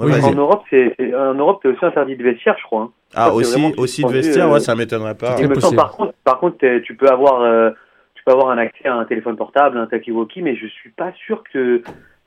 Ouais, 0.00 0.06
Oui. 0.12 0.24
En 0.24 0.32
Europe, 0.34 0.62
c'est 0.70 0.92
c'est- 0.98 1.14
en 1.14 1.34
Europe, 1.34 1.60
t'es 1.62 1.68
aussi 1.68 1.84
interdit 1.84 2.16
de 2.16 2.24
vestiaire, 2.24 2.56
je 2.58 2.64
crois. 2.64 2.82
hein. 2.82 2.90
Ah, 3.14 3.26
Ça, 3.26 3.30
c'est 3.30 3.36
aussi, 3.36 3.50
vraiment 3.60 3.74
aussi 3.78 4.02
de 4.02 4.08
vestiaire, 4.08 4.48
euh, 4.48 4.54
ouais, 4.54 4.58
ça 4.60 4.74
m'étonnerait 4.74 5.14
pas. 5.14 5.36
Il 5.38 5.48
me 5.48 5.54
semble, 5.54 5.54
possible. 5.54 5.76
par 5.76 5.92
contre, 5.92 6.12
par 6.24 6.40
contre, 6.40 6.56
tu 6.82 6.96
peux 6.96 7.06
avoir, 7.08 7.42
euh, 7.42 7.70
tu 8.16 8.24
peux 8.24 8.32
avoir 8.32 8.48
un 8.50 8.58
accès 8.58 8.88
à 8.88 8.96
un 8.96 9.04
téléphone 9.04 9.36
portable, 9.36 9.78
un 9.78 9.86
talkie-walkie, 9.86 10.42
mais 10.42 10.56
je 10.56 10.66
suis 10.66 10.90
pas 10.90 11.12
sûr 11.24 11.44
que 11.52 11.80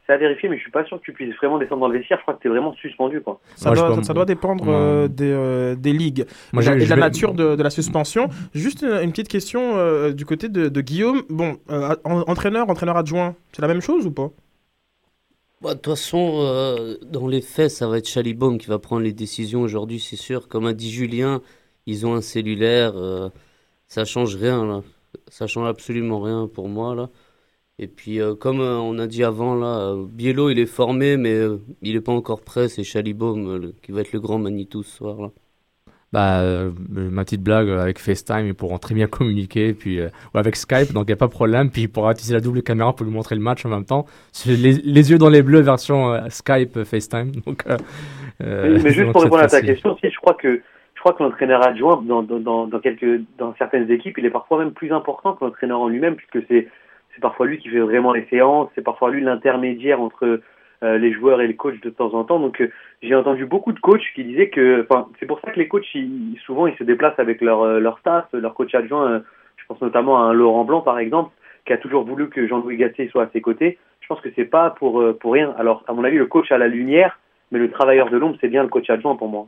c'est 0.07 0.13
à 0.13 0.17
vérifier, 0.17 0.49
mais 0.49 0.55
je 0.57 0.61
suis 0.61 0.71
pas 0.71 0.85
sûr 0.85 0.97
que 0.97 1.03
tu 1.03 1.13
puisses 1.13 1.35
vraiment 1.35 1.59
descendre 1.59 1.81
dans 1.81 1.87
le 1.89 1.99
vestiaire. 1.99 2.17
Je 2.17 2.23
crois 2.23 2.33
que 2.33 2.41
t'es 2.41 2.49
vraiment 2.49 2.73
suspendu, 2.75 3.21
quoi. 3.21 3.39
ça, 3.55 3.69
Moi, 3.69 3.75
doit, 3.75 3.89
peux- 3.89 3.95
ça, 4.01 4.03
ça 4.03 4.13
doit 4.13 4.25
dépendre 4.25 4.63
euh, 4.67 5.07
des, 5.07 5.29
euh, 5.31 5.75
des 5.75 5.93
ligues 5.93 6.25
Moi, 6.53 6.63
et 6.63 6.75
de 6.77 6.85
la- 6.89 6.95
nature 6.95 7.33
de, 7.33 7.55
de 7.55 7.61
la 7.63 7.69
suspension. 7.69 8.29
Juste 8.55 8.81
une, 8.83 9.03
une 9.03 9.11
petite 9.11 9.27
question 9.27 9.75
euh, 9.77 10.13
du 10.13 10.25
côté 10.25 10.49
de, 10.49 10.69
de 10.69 10.81
Guillaume. 10.81 11.21
Bon, 11.29 11.57
euh, 11.69 11.95
en- 12.05 12.21
entraîneur, 12.21 12.69
entraîneur 12.69 12.97
adjoint, 12.97 13.35
c'est 13.51 13.61
la 13.61 13.67
même 13.67 13.81
chose 13.81 14.07
ou 14.07 14.11
pas? 14.11 14.31
Bah, 15.61 15.73
De 15.73 15.79
toute 15.79 15.87
façon, 15.93 16.39
euh, 16.45 16.95
dans 17.11 17.27
les 17.27 17.41
faits, 17.41 17.71
ça 17.71 17.87
va 17.87 17.97
être 17.97 18.07
Chalibom 18.07 18.57
qui 18.57 18.67
va 18.67 18.79
prendre 18.79 19.01
les 19.01 19.13
décisions 19.13 19.61
aujourd'hui, 19.61 19.99
c'est 19.99 20.15
sûr. 20.15 20.47
Comme 20.47 20.67
a 20.67 20.73
dit 20.73 20.91
Julien, 20.91 21.41
ils 21.85 22.05
ont 22.05 22.13
un 22.13 22.21
cellulaire. 22.21 22.93
euh, 22.95 23.29
ça 23.87 24.05
change 24.05 24.35
rien, 24.35 24.65
là. 24.65 24.81
Ça 25.29 25.47
change 25.47 25.67
absolument 25.67 26.21
rien 26.21 26.47
pour 26.53 26.67
moi, 26.69 26.93
là. 26.95 27.09
Et 27.79 27.87
puis, 27.87 28.19
euh, 28.21 28.35
comme 28.35 28.59
euh, 28.59 28.77
on 28.79 28.97
a 28.99 29.07
dit 29.07 29.23
avant, 29.23 29.55
là, 29.55 29.91
euh, 29.93 30.05
Biello, 30.07 30.49
il 30.49 30.59
est 30.59 30.65
formé, 30.65 31.15
mais 31.17 31.33
euh, 31.33 31.57
il 31.81 31.93
n'est 31.93 32.01
pas 32.01 32.11
encore 32.11 32.41
prêt. 32.43 32.69
C'est 32.69 32.83
Chalibom 32.83 33.47
euh, 33.47 33.57
le- 33.59 33.71
qui 33.83 33.91
va 33.91 34.01
être 34.01 34.13
le 34.13 34.19
grand 34.19 34.39
Manitou 34.39 34.83
ce 34.83 34.97
soir, 34.97 35.21
là. 35.21 35.31
Bah, 36.13 36.39
euh, 36.41 36.71
ma 36.89 37.25
petite 37.25 37.43
blague 37.43 37.67
euh, 37.67 37.81
avec 37.81 37.99
FaceTime, 37.99 38.47
ils 38.47 38.53
pourront 38.55 38.77
très 38.79 38.95
bien 38.95 39.07
communiquer, 39.07 39.73
puis, 39.73 39.99
euh, 39.99 40.07
ou 40.33 40.37
avec 40.37 40.55
Skype, 40.55 40.93
donc 40.93 41.03
il 41.07 41.07
n'y 41.07 41.13
a 41.13 41.17
pas 41.17 41.27
de 41.27 41.31
problème. 41.31 41.69
Puis 41.69 41.81
il 41.83 41.89
pourra 41.91 42.11
utiliser 42.13 42.33
la 42.33 42.39
double 42.39 42.63
caméra 42.63 42.95
pour 42.95 43.05
lui 43.05 43.11
montrer 43.13 43.35
le 43.35 43.41
match 43.41 43.65
en 43.65 43.69
même 43.69 43.83
temps. 43.85 44.05
C'est 44.31 44.55
les, 44.55 44.73
les 44.73 45.11
yeux 45.11 45.17
dans 45.17 45.29
les 45.29 45.43
bleus 45.43 45.59
version 45.61 46.13
euh, 46.13 46.29
Skype, 46.29 46.77
euh, 46.77 46.85
FaceTime. 46.85 47.31
Donc, 47.45 47.63
euh, 47.67 47.77
euh, 48.41 48.69
mais, 48.71 48.79
mais 48.79 48.93
juste 48.93 49.05
donc 49.05 49.11
pour 49.11 49.21
c'est 49.21 49.29
répondre 49.29 49.43
à 49.43 49.47
ta 49.49 49.61
facile. 49.61 49.63
question, 49.63 49.97
si 49.97 50.09
je 50.09 50.17
crois 50.17 50.33
que 50.33 50.61
je 50.95 50.99
crois 50.99 51.13
que 51.13 51.23
l'entraîneur 51.23 51.63
adjoint 51.63 52.01
dans, 52.01 52.23
dans, 52.23 52.39
dans, 52.39 52.67
dans 52.67 52.79
quelques 52.79 53.21
dans 53.37 53.53
certaines 53.57 53.89
équipes, 53.91 54.17
il 54.17 54.25
est 54.25 54.31
parfois 54.31 54.59
même 54.59 54.73
plus 54.73 54.91
important 54.91 55.33
que 55.35 55.45
l'entraîneur 55.45 55.79
en 55.79 55.87
lui-même, 55.87 56.15
puisque 56.15 56.45
c'est 56.47 56.67
c'est 57.17 57.21
parfois 57.21 57.47
lui 57.47 57.57
qui 57.57 57.69
fait 57.69 57.79
vraiment 57.79 58.13
les 58.13 58.27
séances, 58.29 58.69
c'est 58.75 58.83
parfois 58.83 59.09
lui 59.09 59.21
l'intermédiaire 59.23 59.99
entre 59.99 60.39
euh, 60.83 60.97
les 60.99 61.11
joueurs 61.11 61.41
et 61.41 61.47
le 61.47 61.53
coach 61.55 61.81
de 61.81 61.89
temps 61.89 62.13
en 62.13 62.23
temps. 62.23 62.39
Donc 62.39 62.61
euh, 62.61 62.69
j'ai 63.01 63.15
entendu 63.15 63.47
beaucoup 63.47 63.71
de 63.71 63.79
coachs 63.79 64.03
qui 64.13 64.23
disaient 64.23 64.49
que, 64.49 64.85
enfin 64.87 65.07
c'est 65.19 65.25
pour 65.25 65.39
ça 65.39 65.49
que 65.49 65.57
les 65.59 65.67
coachs 65.67 65.95
ils- 65.95 66.37
souvent 66.45 66.67
ils 66.67 66.75
se 66.77 66.83
déplacent 66.83 67.17
avec 67.17 67.41
leur 67.41 67.63
euh, 67.63 67.79
leur 67.79 67.97
staff, 67.97 68.25
leur 68.33 68.53
coach 68.53 68.75
adjoint. 68.75 69.09
euh, 69.11 69.19
je 69.57 69.65
pense 69.67 69.81
notamment 69.81 70.19
à 70.19 70.25
un 70.29 70.33
Laurent 70.33 70.63
Blanc 70.63 70.81
par 70.81 70.99
exemple, 70.99 71.31
qui 71.65 71.73
a 71.73 71.77
toujours 71.77 72.03
voulu 72.05 72.29
que 72.29 72.47
Jean-Louis 72.47 72.77
Gasset 72.77 73.07
soit 73.09 73.23
à 73.23 73.29
ses 73.33 73.41
côtés. 73.41 73.79
Je 74.01 74.07
pense 74.07 74.21
que 74.21 74.29
c'est 74.35 74.45
pas 74.45 74.69
pour 74.69 75.01
euh, 75.01 75.17
pour 75.19 75.33
rien. 75.33 75.55
Alors 75.57 75.83
à 75.87 75.93
mon 75.93 76.03
avis 76.03 76.17
le 76.19 76.27
coach 76.27 76.51
a 76.51 76.59
la 76.59 76.67
lumière, 76.67 77.19
mais 77.51 77.57
le 77.57 77.71
travailleur 77.71 78.11
de 78.11 78.17
l'ombre 78.17 78.37
c'est 78.39 78.47
bien 78.47 78.61
le 78.61 78.69
coach 78.69 78.87
adjoint 78.91 79.15
pour 79.15 79.29
moi. 79.29 79.47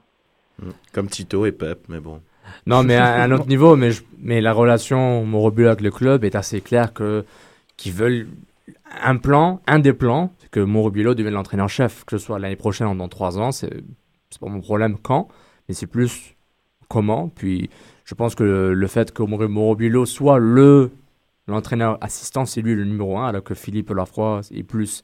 Comme 0.95 1.07
Tito 1.07 1.45
et 1.45 1.51
Pep, 1.51 1.77
mais 1.89 1.99
bon. 1.99 2.19
Non, 2.65 2.81
mais 2.83 2.95
à 2.95 3.21
un 3.21 3.31
autre 3.31 3.47
niveau, 3.47 3.75
mais, 3.75 3.91
je- 3.91 4.01
mais 4.21 4.41
la 4.41 4.53
relation 4.53 5.23
Morobula 5.23 5.69
avec 5.69 5.81
le 5.81 5.91
club 5.91 6.23
est 6.23 6.35
assez 6.35 6.59
claire 6.61 6.93
que 6.93 7.23
qu'ils 7.79 7.93
veulent 7.93 8.27
un 9.01 9.15
plan, 9.15 9.61
un 9.65 9.79
des 9.79 9.93
plans, 9.93 10.31
c'est 10.39 10.51
que 10.51 10.59
Morobilo 10.59 11.15
devienne 11.15 11.33
l'entraîneur-chef, 11.33 12.03
que 12.03 12.17
ce 12.17 12.25
soit 12.25 12.37
l'année 12.37 12.57
prochaine 12.57 12.87
ou 12.87 12.95
dans 12.95 13.07
trois 13.07 13.39
ans, 13.39 13.51
c'est 13.51 13.69
pas 14.39 14.47
mon 14.47 14.59
problème 14.59 14.97
quand, 15.01 15.29
mais 15.67 15.73
c'est 15.73 15.87
plus 15.87 16.35
comment. 16.89 17.29
Puis 17.29 17.69
je 18.03 18.13
pense 18.15 18.35
que 18.35 18.43
le, 18.43 18.87
fait 18.87 19.13
que 19.13 19.23
Morobilo 19.23 20.05
soit 20.05 20.39
le 20.39 20.91
l'entraîneur 21.47 21.97
assistant, 22.01 22.45
c'est 22.45 22.61
lui 22.61 22.75
le 22.75 22.83
numéro 22.83 23.17
un, 23.17 23.27
alors 23.27 23.43
que 23.43 23.55
Philippe 23.55 23.89
Lafroy 23.89 24.41
est 24.53 24.63
plus 24.63 25.03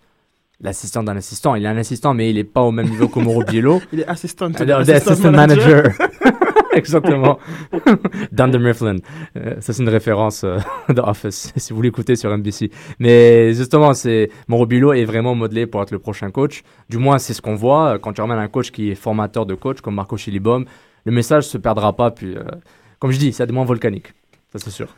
l'assistant 0.60 1.02
d'un 1.02 1.18
assistant. 1.18 1.56
Il 1.56 1.66
est 1.66 1.70
un 1.70 1.78
assistant, 1.78 2.14
mais 2.14 2.30
il 2.30 2.36
n'est 2.36 2.44
pas 2.44 2.62
au 2.62 2.72
même 2.72 2.90
niveau 2.90 3.08
que 3.08 3.20
Morobilo. 3.28 3.82
Il 3.94 4.02
est 4.02 4.08
assistant, 4.08 4.52
Alors, 4.54 4.86
the 4.86 4.90
assistant 4.90 5.32
manager. 5.32 5.86
Exactement. 6.80 7.40
Dunder 8.32 8.60
Mifflin. 8.60 8.98
Euh, 9.38 9.56
ça, 9.62 9.72
c'est 9.72 9.82
une 9.82 9.90
référence 9.90 10.44
euh, 10.44 10.60
de 10.90 11.00
Office, 11.00 11.54
si 11.56 11.74
vous 11.74 11.82
l'écoutez 11.82 12.18
sur 12.18 12.36
NBC. 12.38 12.70
Mais 13.00 13.54
justement, 13.54 13.94
c'est 13.94 14.30
Morobilo 14.50 14.92
est 14.92 15.06
vraiment 15.06 15.36
modelé 15.36 15.68
pour 15.68 15.82
être 15.82 15.92
le 15.92 16.00
prochain 16.00 16.32
coach. 16.32 16.64
Du 16.90 16.98
moins, 16.98 17.18
c'est 17.18 17.34
ce 17.34 17.42
qu'on 17.42 17.56
voit. 17.56 17.98
Quand 18.00 18.12
tu 18.12 18.22
ramènes 18.22 18.40
un 18.40 18.50
coach 18.50 18.72
qui 18.72 18.92
est 18.92 18.96
formateur 18.96 19.46
de 19.46 19.56
coach, 19.56 19.80
comme 19.80 19.96
Marco 19.96 20.18
Chilibom, 20.18 20.66
le 21.06 21.12
message 21.12 21.46
se 21.46 21.58
perdra 21.58 21.96
pas. 21.96 22.12
Puis, 22.12 22.36
euh, 22.36 22.44
comme 23.00 23.12
je 23.12 23.20
dis, 23.20 23.32
c'est 23.32 23.48
des 23.48 23.54
moins 23.54 23.66
volcanique. 23.66 24.14
Ça, 24.52 24.60
c'est 24.60 24.72
sûr. 24.72 24.90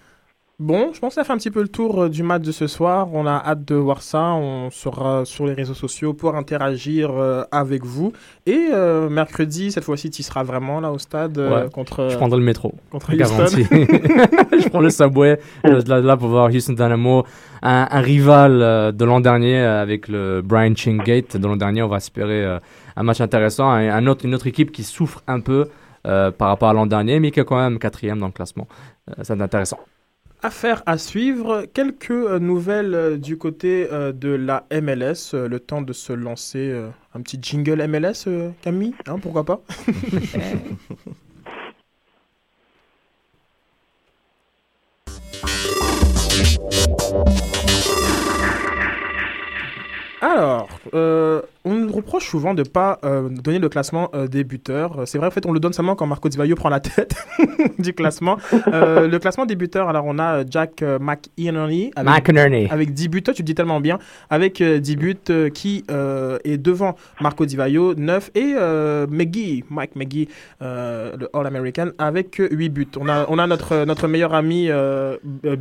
Bon, 0.59 0.89
je 0.91 0.99
pense 0.99 1.13
que 1.13 1.21
ça 1.21 1.23
fait 1.23 1.33
un 1.33 1.37
petit 1.37 1.51
peu 1.51 1.61
le 1.61 1.67
tour 1.67 2.01
euh, 2.01 2.09
du 2.09 2.23
match 2.23 2.41
de 2.41 2.51
ce 2.51 2.65
soir. 2.65 3.09
On 3.13 3.27
a 3.27 3.43
hâte 3.45 3.63
de 3.63 3.75
voir 3.75 4.01
ça. 4.01 4.31
On 4.33 4.71
sera 4.71 5.23
sur 5.23 5.45
les 5.45 5.53
réseaux 5.53 5.75
sociaux 5.75 6.15
pour 6.15 6.35
interagir 6.35 7.11
euh, 7.11 7.43
avec 7.51 7.85
vous. 7.85 8.11
Et 8.47 8.69
euh, 8.73 9.07
mercredi, 9.07 9.71
cette 9.71 9.83
fois-ci, 9.83 10.09
tu 10.09 10.23
seras 10.23 10.41
vraiment 10.41 10.79
là 10.79 10.91
au 10.91 10.97
stade 10.97 11.37
euh, 11.37 11.65
Ouais. 11.65 11.69
contre, 11.69 12.07
Je 12.09 12.17
prendrai 12.17 12.39
le 12.39 12.45
métro. 12.45 12.73
contre 12.89 13.13
Houston. 13.13 13.45
Je 13.61 14.69
prends 14.69 14.79
le 14.81 14.89
subway. 14.89 15.39
Je 15.63 15.79
suis 15.79 15.89
là, 15.89 16.01
là 16.01 16.17
pour 16.17 16.29
voir 16.29 16.49
Houston 16.49 16.73
Dynamo. 16.73 17.23
Un, 17.61 17.87
un 17.91 18.01
rival 18.01 18.59
euh, 18.63 18.91
de 18.91 19.05
l'an 19.05 19.19
dernier 19.19 19.59
avec 19.59 20.07
le 20.07 20.41
Brian 20.43 20.73
Chingate. 20.75 21.37
De 21.37 21.45
l'an 21.47 21.57
dernier, 21.57 21.83
on 21.83 21.87
va 21.87 21.97
espérer 21.97 22.57
un 22.95 23.03
match 23.03 23.21
intéressant. 23.21 23.69
Un, 23.69 23.89
un 23.89 24.07
autre, 24.07 24.25
une 24.25 24.33
autre 24.33 24.47
équipe 24.47 24.71
qui 24.71 24.81
souffre 24.81 25.21
un 25.27 25.39
peu 25.39 25.67
par 26.03 26.47
rapport 26.47 26.69
à 26.69 26.73
l'an 26.73 26.87
dernier, 26.87 27.19
mais 27.19 27.29
qui 27.29 27.41
est 27.41 27.45
quand 27.45 27.57
même 27.61 27.77
quatrième 27.77 28.17
dans 28.17 28.25
le 28.27 28.31
classement. 28.31 28.67
Euh, 29.09 29.13
c'est 29.21 29.39
intéressant. 29.39 29.77
Affaire 30.43 30.83
à 30.85 30.99
suivre, 30.99 31.65
quelques 31.73 32.11
euh, 32.11 32.37
nouvelles 32.37 32.93
euh, 32.93 33.17
du 33.17 33.39
côté 33.39 33.87
euh, 33.91 34.11
de 34.11 34.29
la 34.29 34.67
MLS, 34.69 35.33
le 35.33 35.59
temps 35.59 35.81
de 35.81 35.93
se 35.93 36.13
lancer 36.13 36.79
un 37.15 37.21
petit 37.21 37.39
jingle 37.41 37.83
MLS, 37.87 38.29
Camille, 38.61 38.93
hein, 39.07 39.17
pourquoi 39.19 39.43
pas? 39.45 39.61
Alors, 50.21 50.76
euh, 50.93 51.41
on 51.65 51.73
nous 51.75 51.91
reproche 51.91 52.27
souvent 52.27 52.53
de 52.53 52.63
pas 52.63 52.99
euh, 53.03 53.29
donner 53.29 53.59
le 53.59 53.69
classement 53.69 54.09
euh, 54.15 54.27
des 54.27 54.43
buteurs. 54.43 54.99
Euh, 54.99 55.05
C'est 55.05 55.17
vrai, 55.17 55.27
en 55.27 55.31
fait, 55.31 55.45
on 55.45 55.51
le 55.51 55.59
donne 55.59 55.73
seulement 55.73 55.95
quand 55.95 56.05
Marco 56.07 56.29
Di 56.29 56.37
Vaio 56.37 56.55
prend 56.55 56.69
la 56.69 56.79
tête 56.79 57.15
du 57.79 57.93
classement. 57.93 58.37
Euh, 58.71 59.07
le 59.07 59.19
classement 59.19 59.45
des 59.45 59.55
buteurs, 59.55 59.89
alors 59.89 60.05
on 60.05 60.17
a 60.19 60.43
Jack 60.49 60.83
McInerney 60.99 61.91
avec, 61.95 62.13
McInerney. 62.27 62.67
avec 62.69 62.93
10 62.93 63.07
buts. 63.09 63.23
Toi, 63.23 63.33
tu 63.33 63.41
le 63.41 63.45
dis 63.45 63.55
tellement 63.55 63.79
bien. 63.81 63.99
Avec 64.29 64.61
euh, 64.61 64.79
10 64.79 64.95
buts 64.95 65.15
euh, 65.29 65.49
qui 65.49 65.83
euh, 65.91 66.37
est 66.43 66.57
devant 66.57 66.95
Marco 67.21 67.45
Di 67.45 67.55
Vaio, 67.55 67.93
9. 67.95 68.31
Et 68.35 68.53
euh, 68.57 69.07
McGee, 69.09 69.63
Mike 69.69 69.95
McGee, 69.95 70.29
euh, 70.61 71.15
le 71.19 71.29
All-American, 71.33 71.89
avec 71.97 72.39
euh, 72.39 72.47
8 72.51 72.69
buts. 72.69 72.87
On 72.99 73.09
a, 73.09 73.25
on 73.29 73.39
a 73.39 73.47
notre, 73.47 73.85
notre 73.85 74.07
meilleur 74.07 74.33
ami. 74.33 74.69
Euh, 74.69 75.17
euh, 75.45 75.55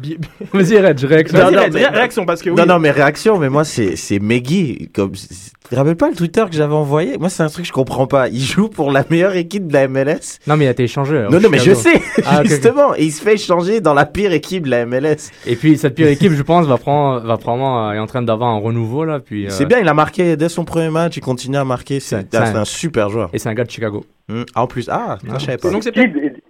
Vas-y, 0.52 0.78
Reg, 0.78 0.98
réaction. 1.00 1.38
Non, 1.38 1.50
mais- 1.50 1.86
réaction, 1.88 2.24
parce 2.26 2.42
que 2.42 2.50
oui. 2.50 2.56
Non, 2.56 2.66
non, 2.66 2.78
mais 2.78 2.90
réaction, 2.90 3.38
mais 3.38 3.48
moi, 3.48 3.64
c'est, 3.64 3.96
c'est 3.96 4.18
Meggy. 4.18 4.88
Comme, 4.94 5.14
tu 5.16 5.70
te 5.70 5.74
rappelles 5.74 5.96
pas 5.96 6.08
le 6.08 6.14
Twitter 6.14 6.44
que 6.48 6.54
j'avais 6.56 6.74
envoyé? 6.74 7.18
Moi, 7.18 7.28
c'est 7.28 7.42
un 7.42 7.48
truc 7.48 7.62
que 7.64 7.68
je 7.68 7.72
comprends 7.72 8.06
pas. 8.06 8.28
Il 8.28 8.40
joue 8.42 8.68
pour 8.68 8.92
la 8.92 9.04
meilleure 9.10 9.34
équipe 9.36 9.66
de 9.66 9.72
la 9.72 9.88
MLS. 9.88 10.38
Non, 10.46 10.56
mais 10.56 10.64
il 10.64 10.68
a 10.68 10.70
été 10.72 10.84
échangé. 10.84 11.26
non, 11.30 11.40
non, 11.40 11.48
mais 11.50 11.58
je 11.58 11.74
sais, 11.74 12.00
Ah, 12.24 12.42
justement. 12.44 12.94
Et 12.94 13.04
il 13.04 13.10
se 13.12 13.22
fait 13.22 13.34
échanger 13.34 13.80
dans 13.80 13.94
la 13.94 14.06
pire 14.06 14.32
équipe 14.32 14.64
de 14.64 14.70
la 14.70 14.86
MLS. 14.86 15.30
Et 15.46 15.56
puis, 15.56 15.76
cette 15.78 15.94
pire 15.94 16.08
équipe, 16.08 16.32
je 16.32 16.42
pense, 16.42 16.66
va, 16.66 16.78
prendre, 16.78 17.24
va 17.26 17.36
probablement, 17.36 17.88
euh, 17.88 17.92
est 17.94 17.98
en 17.98 18.06
train 18.06 18.22
d'avoir 18.22 18.50
un 18.50 18.58
renouveau, 18.58 19.04
là. 19.04 19.18
Puis, 19.20 19.46
euh, 19.46 19.50
C'est 19.50 19.66
bien, 19.66 19.78
il 19.80 19.88
a 19.88 19.94
marqué 19.94 20.36
dès 20.36 20.48
son 20.48 20.64
premier 20.64 20.90
match, 20.90 21.16
il 21.16 21.20
continue 21.20 21.56
à 21.56 21.64
marquer. 21.64 21.98
C'est, 22.00 22.34
ah, 22.34 22.42
un- 22.44 22.54
un 22.56 22.64
super 22.64 23.10
joueur. 23.10 23.30
Et 23.32 23.38
c'est 23.38 23.48
un 23.48 23.54
gars 23.54 23.64
de 23.64 23.70
Chicago. 23.70 24.04
Hum, 24.28 24.44
En 24.54 24.66
plus, 24.66 24.88
ah, 24.90 25.18
ça, 25.20 25.28
Ah. 25.32 25.38
je 25.38 25.44
savais 25.44 25.58
pas. 25.58 25.70
Donc 25.70 25.82
c'est 25.84 25.92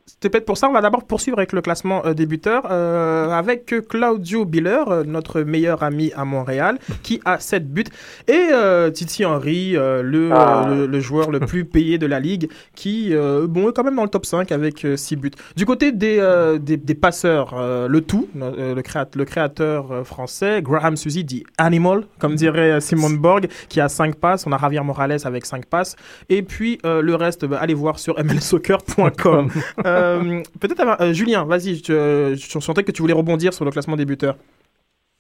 c'est 0.07 0.29
peut-être 0.31 0.45
pour 0.47 0.57
ça. 0.57 0.69
On 0.69 0.73
va 0.73 0.81
d'abord 0.81 1.05
poursuivre 1.05 1.39
avec 1.39 1.53
le 1.53 1.61
classement 1.61 2.07
euh, 2.07 2.15
des 2.15 2.27
buteurs 2.27 2.63
euh, 2.71 3.29
avec 3.31 3.73
euh, 3.73 3.81
Claudio 3.81 4.45
Biller, 4.45 4.85
euh, 4.89 5.05
notre 5.05 5.41
meilleur 5.43 5.83
ami 5.83 6.13
à 6.17 6.25
Montréal, 6.25 6.79
qui 7.03 7.21
a 7.25 7.39
7 7.41 7.69
buts, 7.73 7.85
et 8.29 8.49
euh, 8.53 8.91
Titi 8.91 9.25
Henry, 9.25 9.73
le, 9.73 10.31
Ah. 10.33 10.67
le, 10.71 10.87
le 10.87 11.01
joueur 11.01 11.31
le 11.33 11.41
plus 11.41 11.65
payé 11.65 11.99
de 11.99 12.07
la 12.07 12.21
ligue, 12.21 12.49
qui 12.75 13.13
bon, 13.49 13.69
est 13.71 13.73
quand 13.73 13.83
même 13.85 13.97
dans 13.97 14.05
le 14.05 14.09
top 14.09 14.27
5 14.27 14.53
avec 14.53 14.87
6 14.95 15.17
buts. 15.17 15.31
Du 15.57 15.67
côté 15.67 15.91
des, 15.93 16.57
des, 16.61 16.77
des 16.77 16.95
passeurs, 16.95 17.55
le 17.89 18.01
tout, 18.01 18.29
le, 18.35 18.81
créat- 18.83 19.17
le 19.17 19.25
créateur 19.25 20.07
français, 20.07 20.63
Graham 20.63 20.97
Suzy 20.97 21.25
dit 21.25 21.45
Animal, 21.59 22.05
comme 22.19 22.35
dirait 22.37 22.81
Simone 22.81 23.17
Borg, 23.19 23.49
qui 23.69 23.81
a 23.81 23.89
5 23.89 24.15
passes. 24.17 24.47
On 24.47 24.53
a 24.53 24.59
Javier 24.59 24.81
Morales 24.81 25.19
avec 25.25 25.47
5 25.47 25.67
passes. 25.67 25.97
Et 26.29 26.43
puis 26.43 26.79
le 26.85 27.15
reste, 27.15 27.45
bah, 27.45 27.59
allez 27.61 27.75
voir 27.75 27.99
sur 27.99 28.15
mlsoccer.com. 28.23 29.51
Euh, 29.97 30.43
Peut-être, 30.61 31.01
euh, 31.01 31.13
Julien, 31.13 31.45
vas-y, 31.45 31.77
je, 31.77 32.35
je 32.37 32.59
sentais 32.61 32.85
que 32.85 32.93
tu 32.93 33.03
voulais 33.03 33.15
rebondir 33.15 33.53
sur 33.53 33.65
le 33.65 33.71
classement 33.71 33.97
des 33.97 34.05
buteurs. 34.05 34.37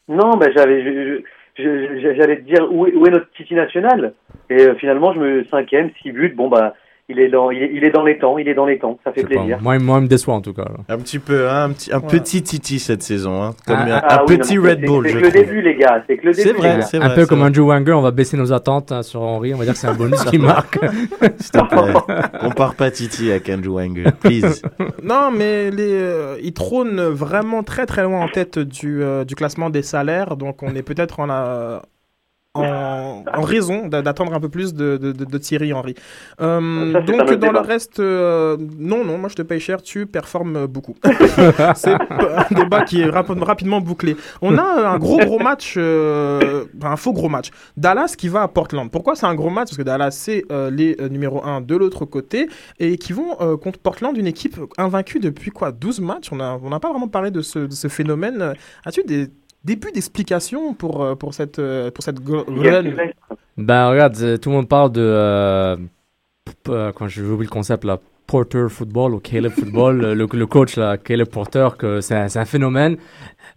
Non, 0.08 0.36
ben 0.36 0.50
j'avais, 0.54 1.22
j'allais 1.56 2.36
te 2.36 2.42
dire 2.42 2.68
où 2.70 2.86
est, 2.86 2.94
où 2.94 3.06
est 3.06 3.10
notre 3.10 3.30
Titi 3.36 3.54
national? 3.54 4.14
Et 4.50 4.62
euh, 4.62 4.74
finalement, 4.76 5.12
je 5.12 5.18
me 5.18 5.44
cinquième, 5.46 5.90
six 6.00 6.12
buts. 6.12 6.34
Bon 6.36 6.48
bah, 6.48 6.74
il 7.08 7.20
est 7.20 7.28
dans, 7.28 7.50
il 7.52 7.62
est, 7.62 7.70
il 7.72 7.84
est 7.84 7.90
dans 7.90 8.02
les 8.04 8.18
temps, 8.18 8.36
il 8.36 8.48
est 8.48 8.54
dans 8.54 8.66
les 8.66 8.78
temps. 8.78 8.98
Ça 9.04 9.12
fait 9.12 9.20
sais 9.20 9.26
pas, 9.28 9.34
plaisir. 9.36 9.58
Moi, 9.62 9.76
il- 9.76 9.82
moi, 9.82 9.98
il 9.98 10.02
me 10.02 10.08
déçoit, 10.08 10.34
en 10.34 10.40
tout 10.40 10.52
cas. 10.52 10.64
là. 10.64 10.78
Un 10.88 10.98
petit 10.98 11.20
peu, 11.20 11.48
hein, 11.48 11.64
un, 11.64 11.70
petit, 11.72 11.92
un 11.92 11.98
Ouais. 12.00 12.06
petit 12.08 12.42
Titi 12.42 12.80
cette 12.80 13.02
saison. 13.02 13.42
Hein, 13.44 13.54
comme 13.66 13.76
Ah, 13.78 13.96
un, 13.96 14.00
Ah 14.02 14.20
un 14.22 14.24
oui, 14.28 14.38
petit 14.38 14.56
non, 14.56 14.62
Red 14.64 14.80
c'est- 14.80 14.86
Bull, 14.86 15.06
C'est 15.08 15.12
que 15.14 15.18
le 15.18 15.30
début, 15.30 15.62
les 15.62 15.76
gars. 15.76 16.02
C'est 16.08 16.16
que 16.16 16.26
le 16.26 16.32
C'est 16.32 16.44
début. 16.44 16.58
vrai, 16.58 16.72
les 16.72 16.80
gars. 16.80 16.82
c'est 16.82 16.96
un 16.96 17.06
vrai. 17.06 17.14
peu 17.14 17.20
c'est 17.22 17.28
comme 17.28 17.38
vrai. 17.38 17.48
Andrew 17.48 17.62
Wanger, 17.68 17.92
on 17.92 18.00
va 18.02 18.10
baisser 18.10 18.36
nos 18.36 18.52
attentes 18.52 18.90
hein, 18.90 19.02
sur 19.04 19.22
Henry. 19.22 19.54
On 19.54 19.56
va 19.58 19.64
dire 19.64 19.74
que 19.74 19.78
c'est 19.78 19.86
un 19.86 19.94
bonus 19.94 20.22
qui 20.24 20.38
marque. 20.38 20.78
S'il 21.38 21.50
te 21.52 21.64
plaît. 21.64 22.40
Compare 22.40 22.74
pas 22.74 22.90
Titi 22.90 23.30
avec 23.30 23.48
Andrew 23.50 23.74
Wenger, 23.76 24.06
please. 24.20 24.62
Non, 25.04 25.30
mais 25.30 25.70
les, 25.70 25.92
euh, 25.92 26.36
il 26.42 26.52
trône 26.52 27.00
vraiment 27.00 27.62
très 27.62 27.86
très 27.86 28.02
loin 28.02 28.20
en 28.22 28.28
tête 28.28 28.58
du, 28.58 29.00
euh, 29.02 29.24
du 29.24 29.36
classement 29.36 29.70
des 29.70 29.82
salaires. 29.82 30.36
Donc 30.36 30.62
on 30.64 30.74
est 30.74 30.82
peut-être 30.82 31.20
en, 31.20 31.28
euh, 31.30 31.78
en, 32.58 33.24
en 33.32 33.42
raison 33.42 33.86
d'a- 33.88 34.02
d'attendre 34.02 34.34
un 34.34 34.40
peu 34.40 34.48
plus 34.48 34.74
de, 34.74 34.96
de, 34.96 35.12
de- 35.12 35.24
de 35.24 35.38
Thierry 35.38 35.72
Henry. 35.72 35.94
Euh, 36.40 36.92
Ça, 36.92 37.00
donc 37.02 37.32
dans 37.34 37.52
le 37.52 37.60
reste, 37.60 38.00
euh, 38.00 38.56
non, 38.78 39.04
non, 39.04 39.18
moi 39.18 39.28
je 39.28 39.34
te 39.36 39.42
paye 39.42 39.60
cher, 39.60 39.82
tu 39.82 40.06
performes 40.06 40.66
beaucoup. 40.66 40.94
c'est 41.74 41.94
un 41.94 42.54
débat 42.54 42.82
qui 42.82 43.00
est 43.02 43.10
rap- 43.10 43.28
rapidement 43.40 43.80
bouclé. 43.80 44.16
On 44.42 44.56
a 44.58 44.62
euh, 44.80 44.86
un 44.86 44.98
gros 44.98 45.18
gros 45.18 45.38
match, 45.38 45.74
euh, 45.76 46.64
un 46.82 46.96
faux 46.96 47.12
gros 47.12 47.28
match. 47.28 47.50
Dallas 47.76 48.14
qui 48.16 48.28
va 48.28 48.42
à 48.42 48.48
Portland. 48.48 48.90
Pourquoi 48.90 49.14
c'est 49.16 49.26
un 49.26 49.34
gros 49.34 49.50
match? 49.50 49.68
Parce 49.68 49.78
que 49.78 49.82
Dallas 49.82 50.10
c'est 50.12 50.44
les 50.70 50.96
numéro 51.10 51.44
1 51.44 51.60
de 51.60 51.76
l'autre 51.76 52.04
côté 52.04 52.48
et 52.78 52.96
qui 52.98 53.12
vont 53.12 53.34
contre 53.62 53.78
Portland, 53.78 54.16
une 54.16 54.26
équipe 54.26 54.56
invaincue 54.78 55.18
depuis 55.20 55.50
quoi? 55.50 55.72
12 55.72 56.00
matchs? 56.00 56.32
On 56.32 56.36
n'a 56.36 56.56
on 56.62 56.78
pas 56.78 56.90
vraiment 56.90 57.08
parlé 57.08 57.30
de 57.30 57.42
ce, 57.42 57.58
de 57.60 57.72
ce 57.72 57.88
phénomène. 57.88 58.54
As-tu 58.84 59.02
des 59.04 59.28
débuts 59.66 59.92
d'explication 59.92 60.72
pour, 60.74 61.02
euh, 61.02 61.14
pour 61.14 61.34
cette, 61.34 61.58
euh, 61.58 61.90
pour 61.90 62.02
cette 62.04 62.18
Sylvestre. 62.18 63.14
Ben 63.58 63.88
regarde, 63.90 64.16
euh, 64.22 64.36
tout 64.38 64.50
le 64.50 64.56
monde 64.56 64.68
parle 64.68 64.92
de. 64.92 65.00
Euh, 65.02 65.76
euh, 66.68 66.92
quand 66.94 67.08
j'ai 67.08 67.22
oublié 67.22 67.48
le 67.50 67.52
concept 67.52 67.84
là, 67.84 67.98
Porter 68.26 68.66
Football 68.68 69.14
ou 69.14 69.18
Caleb 69.20 69.52
Football, 69.52 70.00
le, 70.14 70.26
le 70.42 70.46
coach 70.46 70.76
là, 70.76 70.96
Caleb 70.98 71.28
Porter, 71.28 71.68
que 71.78 72.00
c'est 72.00 72.14
un, 72.14 72.28
c'est 72.28 72.38
un 72.38 72.44
phénomène. 72.44 72.96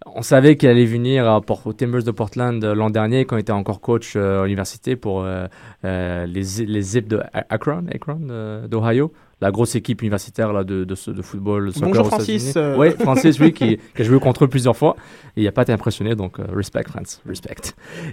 On 0.06 0.22
savait 0.22 0.56
qu'il 0.56 0.68
allait 0.68 0.84
venir 0.84 1.28
à 1.28 1.40
Port- 1.40 1.66
aux 1.66 1.72
Timbers 1.72 2.02
de 2.04 2.10
Portland 2.10 2.64
l'an 2.64 2.90
dernier 2.90 3.24
quand 3.24 3.36
il 3.36 3.40
était 3.40 3.52
encore 3.52 3.80
coach 3.80 4.14
euh, 4.16 4.42
à 4.42 4.44
l'université 4.44 4.96
pour 4.96 5.22
euh, 5.22 5.46
euh, 5.84 6.26
les, 6.26 6.64
les 6.66 6.82
Zips 6.82 7.08
de 7.08 7.20
Akron, 7.32 7.84
Akron 7.92 8.20
euh, 8.30 8.66
d'Ohio, 8.68 9.12
la 9.40 9.50
grosse 9.50 9.74
équipe 9.74 10.02
universitaire 10.02 10.52
là, 10.52 10.64
de, 10.64 10.84
de, 10.84 10.94
ce- 10.94 11.10
de 11.10 11.22
football. 11.22 11.72
soccer 11.72 11.88
Bonjour 11.88 12.06
aux 12.06 12.08
Francis, 12.08 12.52
euh. 12.56 12.76
Oui, 12.76 12.90
Francis, 12.98 13.38
oui, 13.40 13.52
qui, 13.52 13.78
qui 13.96 14.02
a 14.02 14.04
joué 14.04 14.18
contre 14.20 14.44
eux 14.44 14.48
plusieurs 14.48 14.76
fois. 14.76 14.96
Et 15.36 15.42
il 15.42 15.44
n'a 15.44 15.52
pas 15.52 15.62
été 15.62 15.72
impressionné, 15.72 16.14
donc 16.14 16.38
euh, 16.38 16.44
respect, 16.52 16.82
France, 16.86 17.20
respect. 17.26 17.54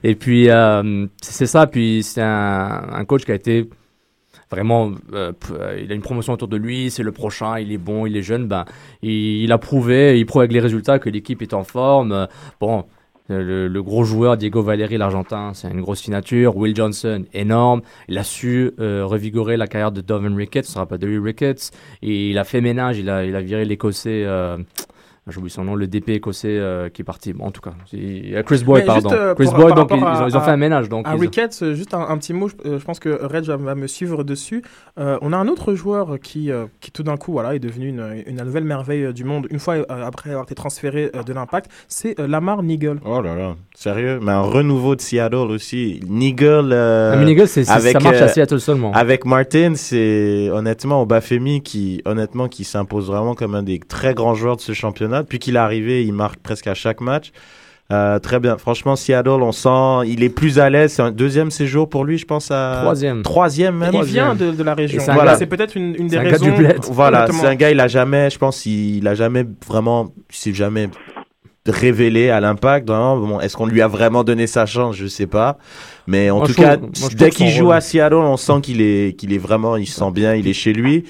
Et 0.03 0.15
puis, 0.15 0.49
euh, 0.49 1.05
c'est 1.21 1.45
ça. 1.45 1.67
Puis, 1.67 2.01
c'est 2.03 2.21
un, 2.21 2.87
un 2.93 3.05
coach 3.05 3.25
qui 3.25 3.31
a 3.31 3.35
été 3.35 3.69
vraiment. 4.49 4.91
euh, 5.13 5.33
euh, 5.51 5.81
il 5.83 5.91
a 5.91 5.95
une 5.95 6.01
promotion 6.01 6.33
autour 6.33 6.47
de 6.47 6.55
lui, 6.57 6.89
c'est 6.91 7.03
le 7.03 7.11
prochain, 7.11 7.59
il 7.59 7.71
est 7.73 7.77
bon, 7.77 8.05
il 8.05 8.15
est 8.15 8.21
jeune. 8.21 8.47
Ben, 8.47 8.63
il, 9.01 9.43
il 9.43 9.51
a 9.51 9.57
prouvé, 9.57 10.17
il 10.19 10.25
prouve 10.25 10.41
avec 10.43 10.53
les 10.53 10.61
résultats 10.61 10.99
que 10.99 11.09
l'équipe 11.09 11.41
est 11.41 11.53
en 11.53 11.63
forme. 11.63 12.11
Euh, 12.13 12.25
Bon. 12.61 12.85
Le, 13.29 13.67
le 13.67 13.83
gros 13.83 14.03
joueur 14.05 14.37
Diego 14.37 14.61
Valeri, 14.61 14.97
l'Argentin, 14.97 15.53
c'est 15.53 15.69
une 15.69 15.81
grosse 15.81 16.01
signature. 16.01 16.55
Will 16.55 16.75
Johnson, 16.75 17.25
énorme. 17.33 17.81
Il 18.07 18.17
a 18.17 18.23
su 18.23 18.71
euh, 18.79 19.05
revigorer 19.05 19.57
la 19.57 19.67
carrière 19.67 19.91
de 19.91 20.01
Dovan 20.01 20.35
Ricketts, 20.35 20.63
ce 20.63 20.73
sera 20.73 20.85
pas 20.85 20.97
Dewey 20.97 21.19
Ricketts. 21.19 21.71
Et 22.01 22.29
il 22.29 22.37
a 22.37 22.43
fait 22.43 22.61
ménage, 22.61 22.99
il 22.99 23.09
a, 23.09 23.25
il 23.25 23.35
a 23.35 23.41
viré 23.41 23.65
l'Écossais. 23.65 24.23
Euh, 24.25 24.57
J'oublie 25.29 25.49
son 25.49 25.63
nom, 25.65 25.75
le 25.75 25.87
DP 25.87 26.09
écossais 26.09 26.57
euh, 26.57 26.87
qui 26.89 27.01
est 27.01 27.05
parti. 27.05 27.33
Bon, 27.33 27.45
en 27.45 27.51
tout 27.51 27.59
cas, 27.61 27.73
il 27.91 28.41
Chris 28.45 28.63
Boyd, 28.63 28.85
pardon. 28.85 29.09
euh, 29.11 29.35
Chris 29.35 29.47
Boyd, 29.53 29.75
donc 29.75 29.89
ils, 29.91 29.93
rapport 29.95 30.07
à- 30.07 30.13
ils 30.19 30.23
ont, 30.23 30.27
ils 30.29 30.37
ont 30.37 30.39
à- 30.39 30.43
fait 30.43 30.51
un 30.51 30.57
ménage. 30.57 30.87
Donc 30.89 31.05
À 31.07 31.11
ils 31.11 31.17
ont- 31.17 31.19
Ricketts, 31.19 31.59
euh, 31.63 31.73
juste 31.73 31.93
un, 31.93 31.99
un 32.07 32.17
petit 32.17 32.33
mot, 32.33 32.47
je, 32.47 32.77
je 32.77 32.83
pense 32.85 32.99
que 32.99 33.09
Reg 33.09 33.43
va, 33.45 33.75
me 33.75 33.87
suivre 33.87 34.23
dessus. 34.23 34.63
Euh, 34.97 35.17
on 35.21 35.33
a 35.33 35.37
un 35.37 35.47
autre 35.49 35.73
joueur 35.73 36.17
qui, 36.21 36.51
euh, 36.51 36.65
qui 36.79 36.91
tout 36.91 37.03
d'un 37.03 37.17
coup 37.17 37.33
voilà, 37.33 37.55
est 37.55 37.59
devenu 37.59 37.89
une, 37.89 38.23
une 38.25 38.41
nouvelle 38.43 38.63
merveille 38.63 39.13
du 39.13 39.23
monde 39.25 39.47
une 39.51 39.59
fois 39.59 39.75
euh, 39.75 39.83
après 39.89 40.29
avoir 40.29 40.43
été 40.45 40.55
transféré 40.55 41.11
euh, 41.15 41.23
de 41.23 41.33
l'impact, 41.33 41.69
c'est 41.89 42.19
euh, 42.19 42.27
Lamar 42.27 42.63
Nigel. 42.63 42.99
Oh 43.05 43.21
là 43.21 43.35
là, 43.35 43.55
sérieux? 43.75 44.19
Mais 44.21 44.31
un 44.31 44.41
renouveau 44.41 44.95
de 44.95 45.01
Seattle 45.01 45.35
aussi. 45.35 45.99
Nigel. 46.07 46.69
euh, 46.71 47.13
Un 47.13 47.17
mini 47.25 47.37
c'est, 47.47 47.69
avec, 47.69 47.91
ça 47.93 47.99
marche 47.99 48.21
euh, 48.21 48.25
à 48.25 48.27
Seattle 48.29 48.59
seulement. 48.59 48.91
Avec 48.93 49.25
Martin, 49.25 49.73
c'est 49.75 50.49
honnêtement 50.51 51.01
Obafemi 51.01 51.61
qui, 51.61 52.01
honnêtement, 52.05 52.47
qui 52.47 52.63
s'impose 52.63 53.07
vraiment 53.07 53.33
comme 53.35 53.55
un 53.55 53.63
des 53.63 53.79
très 53.79 54.13
grands 54.13 54.33
joueurs 54.35 54.55
de 54.55 54.61
ce 54.61 54.73
championnat. 54.73 55.16
Depuis 55.23 55.39
qu'il 55.39 55.55
est 55.55 55.59
arrivé, 55.59 56.03
il 56.05 56.13
marque 56.13 56.39
presque 56.39 56.67
à 56.67 56.73
chaque 56.73 57.01
match. 57.01 57.31
Euh, 57.89 58.19
très 58.19 58.39
bien. 58.41 58.57
Franchement, 58.57 58.97
Seattle, 58.97 59.29
on 59.29 59.53
sent, 59.53 60.09
il 60.11 60.21
est 60.21 60.27
plus 60.29 60.59
à 60.59 60.69
l'aise. 60.69 60.91
C'est 60.91 61.01
un 61.01 61.11
deuxième 61.11 61.51
séjour 61.51 61.87
pour 61.87 62.03
lui, 62.03 62.17
je 62.17 62.25
pense 62.25 62.51
à 62.51 62.79
Troisième. 62.81 63.21
troisième 63.23 63.77
même. 63.77 63.91
Il 63.93 64.03
vient 64.03 64.35
de, 64.35 64.51
de 64.51 64.63
la 64.63 64.73
région. 64.73 65.01
C'est 65.01 65.13
Voilà, 65.13 65.37
peut-être 65.37 65.77
une, 65.77 65.93
des 65.93 66.17
un 66.17 66.23
gars 66.25 66.37
du 66.37 66.49
raisons. 66.51 66.57
bled. 66.57 66.79
Voilà, 66.91 67.27
c'est 67.31 67.47
un 67.47 67.55
gars, 67.55 67.71
il 67.71 67.79
a 67.79 67.87
jamais, 67.87 68.29
je 68.29 68.37
pense, 68.37 68.65
il, 68.65 68.97
il 68.97 69.07
a 69.07 69.15
jamais 69.15 69.45
vraiment, 69.69 70.09
il 70.29 70.35
s'est 70.35 70.53
jamais 70.53 70.89
révélé 71.65 72.29
à 72.29 72.39
l'impact. 72.39 72.87
Bon, 72.87 73.39
est-ce 73.39 73.55
qu'on 73.55 73.65
lui 73.65 73.81
a 73.81 73.87
vraiment 73.87 74.23
donné 74.23 74.47
sa 74.47 74.65
chance? 74.65 74.95
Je 74.95 75.07
sais 75.07 75.27
pas. 75.27 75.57
Mais 76.07 76.29
en 76.29 76.37
Moi, 76.39 76.47
tout 76.47 76.53
trouve- 76.53 76.65
cas, 76.65 76.77
moi, 76.77 77.09
dès 77.15 77.29
qu'il 77.29 77.49
joue 77.49 77.65
rôle- 77.67 77.75
à 77.75 77.81
Seattle, 77.81 78.15
on 78.15 78.37
sent 78.37 78.59
qu'il 78.63 78.81
est, 78.81 79.17
qu'il 79.17 79.33
est 79.33 79.37
vraiment, 79.37 79.75
il 79.77 79.85
se 79.87 79.99
sent 79.99 80.11
bien, 80.11 80.33
il 80.33 80.47
est 80.47 80.53
chez 80.53 80.73
lui. 80.73 81.03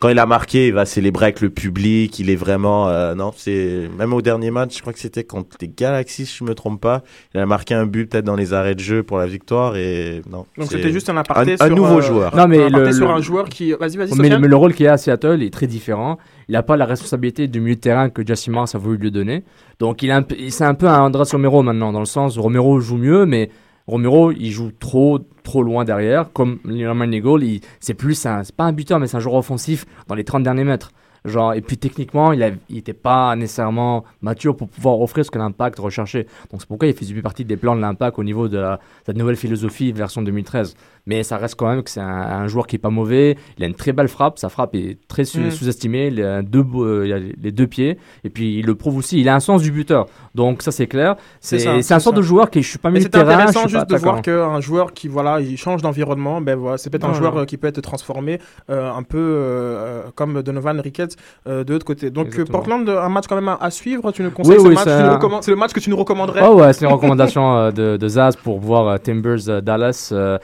Quand 0.00 0.08
il 0.10 0.18
a 0.20 0.26
marqué, 0.26 0.68
il 0.68 0.74
va 0.74 0.86
célébrer 0.86 1.24
avec 1.26 1.40
le 1.40 1.50
public. 1.50 2.20
Il 2.20 2.30
est 2.30 2.36
vraiment, 2.36 2.88
euh, 2.88 3.16
non, 3.16 3.32
c'est 3.36 3.88
même 3.98 4.12
au 4.14 4.22
dernier 4.22 4.52
match, 4.52 4.76
je 4.76 4.80
crois 4.80 4.92
que 4.92 5.00
c'était 5.00 5.24
contre 5.24 5.56
les 5.60 5.66
Galaxies, 5.66 6.24
si 6.26 6.36
je 6.38 6.44
me 6.44 6.54
trompe 6.54 6.80
pas. 6.80 7.02
Il 7.34 7.40
a 7.40 7.46
marqué 7.46 7.74
un 7.74 7.84
but 7.84 8.08
peut-être 8.08 8.24
dans 8.24 8.36
les 8.36 8.54
arrêts 8.54 8.76
de 8.76 8.80
jeu 8.80 9.02
pour 9.02 9.18
la 9.18 9.26
victoire 9.26 9.76
et 9.76 10.22
non. 10.30 10.46
Donc 10.56 10.70
c'était 10.70 10.92
juste 10.92 11.10
un 11.10 11.16
aparté 11.16 11.54
un- 11.54 11.56
sur 11.56 11.66
un 11.66 11.70
nouveau 11.70 11.98
euh, 11.98 12.02
joueur. 12.02 12.36
Non, 12.36 12.46
mais 12.46 12.62
un 12.62 12.66
aparté 12.68 12.86
le- 12.86 12.92
sur 12.92 13.08
le- 13.08 13.14
un 13.14 13.20
joueur 13.20 13.48
qui. 13.48 13.72
Vas-y, 13.72 13.96
vas-y. 13.96 14.14
mais, 14.16 14.28
le 14.28 14.56
rôle 14.56 14.72
qu'il 14.72 14.86
a 14.86 14.92
à 14.92 14.98
Seattle 14.98 15.42
est 15.42 15.52
très 15.52 15.66
différent. 15.66 16.18
Il 16.48 16.52
n'a 16.52 16.62
pas 16.62 16.76
la 16.76 16.86
responsabilité 16.86 17.48
du 17.48 17.60
milieu 17.60 17.74
de 17.74 17.80
terrain 17.80 18.08
que 18.08 18.24
Jesse 18.24 18.48
Mars 18.48 18.76
a 18.76 18.78
voulu 18.78 18.98
lui 18.98 19.10
donner. 19.10 19.42
Donc, 19.80 20.02
il 20.04 20.12
un 20.12 20.24
c'est 20.50 20.64
un 20.64 20.74
peu 20.74 20.86
un 20.86 21.00
Andrés 21.00 21.24
Romero 21.32 21.62
maintenant, 21.64 21.92
dans 21.92 21.98
le 22.00 22.06
sens 22.06 22.36
où 22.36 22.42
Romero 22.42 22.78
joue 22.78 22.96
mieux, 22.98 23.26
mais 23.26 23.50
Romero, 23.88 24.32
il 24.32 24.50
joue 24.50 24.70
trop, 24.78 25.18
trop 25.42 25.62
loin 25.62 25.84
derrière. 25.84 26.30
Comme 26.32 26.58
Nigel, 26.66 27.42
il, 27.42 27.60
c'est 27.80 27.94
plus 27.94 28.26
un, 28.26 28.42
pas 28.54 28.64
un 28.64 28.72
buteur, 28.72 29.00
mais 29.00 29.06
c'est 29.06 29.16
un 29.16 29.20
joueur 29.20 29.36
offensif 29.36 29.86
dans 30.06 30.14
les 30.14 30.24
30 30.24 30.42
derniers 30.42 30.64
mètres. 30.64 30.92
Genre, 31.24 31.54
et 31.54 31.60
puis 31.62 31.78
techniquement, 31.78 32.32
il 32.32 32.58
n'était 32.70 32.92
pas 32.92 33.34
nécessairement 33.34 34.04
mature 34.22 34.56
pour 34.56 34.68
pouvoir 34.68 35.00
offrir 35.00 35.24
ce 35.24 35.30
que 35.30 35.38
l'impact 35.38 35.78
recherchait. 35.78 36.26
Donc 36.50 36.60
c'est 36.60 36.68
pourquoi 36.68 36.86
il 36.86 36.94
faisait 36.94 37.20
partie 37.22 37.44
des 37.44 37.56
plans 37.56 37.74
de 37.74 37.80
l'impact 37.80 38.18
au 38.18 38.24
niveau 38.24 38.48
de 38.48 38.58
la, 38.58 38.76
de 39.06 39.12
la 39.12 39.14
nouvelle 39.14 39.36
philosophie 39.36 39.90
version 39.92 40.22
2013. 40.22 40.76
Mais 41.08 41.24
ça 41.24 41.36
reste 41.38 41.56
quand 41.56 41.66
même 41.68 41.82
que 41.82 41.90
c'est 41.90 41.98
un, 42.00 42.06
un 42.06 42.46
joueur 42.46 42.68
qui 42.68 42.76
est 42.76 42.78
pas 42.78 42.90
mauvais. 42.90 43.36
Il 43.58 43.64
a 43.64 43.66
une 43.66 43.74
très 43.74 43.92
belle 43.92 44.06
frappe. 44.08 44.38
Sa 44.38 44.48
frappe 44.50 44.76
est 44.76 44.98
très 45.08 45.24
su- 45.24 45.40
Mm. 45.40 45.50
sous-estimée. 45.50 46.06
Il 46.08 46.22
a, 46.22 46.42
deux, 46.42 46.64
euh, 46.76 47.06
il 47.06 47.12
a 47.12 47.18
les 47.18 47.50
deux 47.50 47.66
pieds. 47.66 47.98
Et 48.24 48.30
puis 48.30 48.58
il 48.58 48.66
le 48.66 48.74
prouve 48.76 48.96
aussi. 48.98 49.18
Il 49.20 49.28
a 49.28 49.34
un 49.34 49.40
sens 49.40 49.62
du 49.62 49.72
buteur. 49.72 50.06
Donc 50.36 50.62
ça 50.62 50.70
c'est 50.70 50.86
clair. 50.86 51.16
C'est 51.40 51.66
un 51.66 51.82
sorte 51.82 52.02
ça. 52.02 52.12
de 52.12 52.22
joueur 52.22 52.50
qui 52.50 52.62
je 52.62 52.68
suis 52.68 52.78
pas 52.78 52.90
milieu 52.90 53.02
c'est 53.02 53.16
intéressant 53.16 53.66
juste 53.66 53.88
de 53.90 53.96
voir 53.96 54.22
qu'un 54.22 54.60
joueur 54.60 54.92
qui 54.92 55.08
voilà, 55.08 55.40
il 55.40 55.56
change 55.56 55.82
d'environnement, 55.82 56.40
ben 56.40 56.54
voilà, 56.56 56.76
c'est 56.78 56.90
peut-être 56.90 57.08
un 57.08 57.14
joueur 57.14 57.36
euh, 57.38 57.44
qui 57.46 57.56
peut 57.56 57.66
être 57.68 57.80
transformé 57.80 58.38
euh, 58.70 58.92
un 58.92 59.02
peu 59.02 59.18
euh, 59.18 60.02
comme 60.14 60.42
Donovan 60.42 60.78
Ricketts 60.80 61.16
euh, 61.46 61.64
de 61.64 61.72
l'autre 61.72 61.86
côté. 61.86 62.10
Donc 62.10 62.26
euh, 62.26 62.28
Exactement. 62.28 62.58
Portland, 62.58 62.88
un 62.88 63.08
match 63.08 63.24
quand 63.28 63.34
même 63.36 63.48
à, 63.48 63.56
à 63.60 63.70
suivre. 63.70 64.12
Tu 64.12 64.22
nous 64.22 64.30
conseilles 64.30 64.56
Oui, 64.58 64.62
ce 64.62 64.68
oui, 64.68 64.74
match 64.74 64.86
un- 64.86 65.40
C'est 65.42 65.50
le 65.50 65.56
match 65.56 65.72
que 65.72 65.80
tu 65.80 65.88
nous 65.90 65.96
recommanderais? 65.96 66.42
Oh 66.44 66.56
ouais, 66.60 66.72
c'est 66.72 66.84
une 66.84 66.92
recommandation 66.92 67.56
euh, 67.56 67.70
de, 67.70 67.96
de 67.96 68.08
Zaz 68.08 68.36
pour 68.36 68.58
voir 68.60 68.86
euh, 68.88 68.98
Timbers 68.98 69.48
euh, 69.48 69.60
Dallas. 69.60 70.10
Euh, 70.12 70.38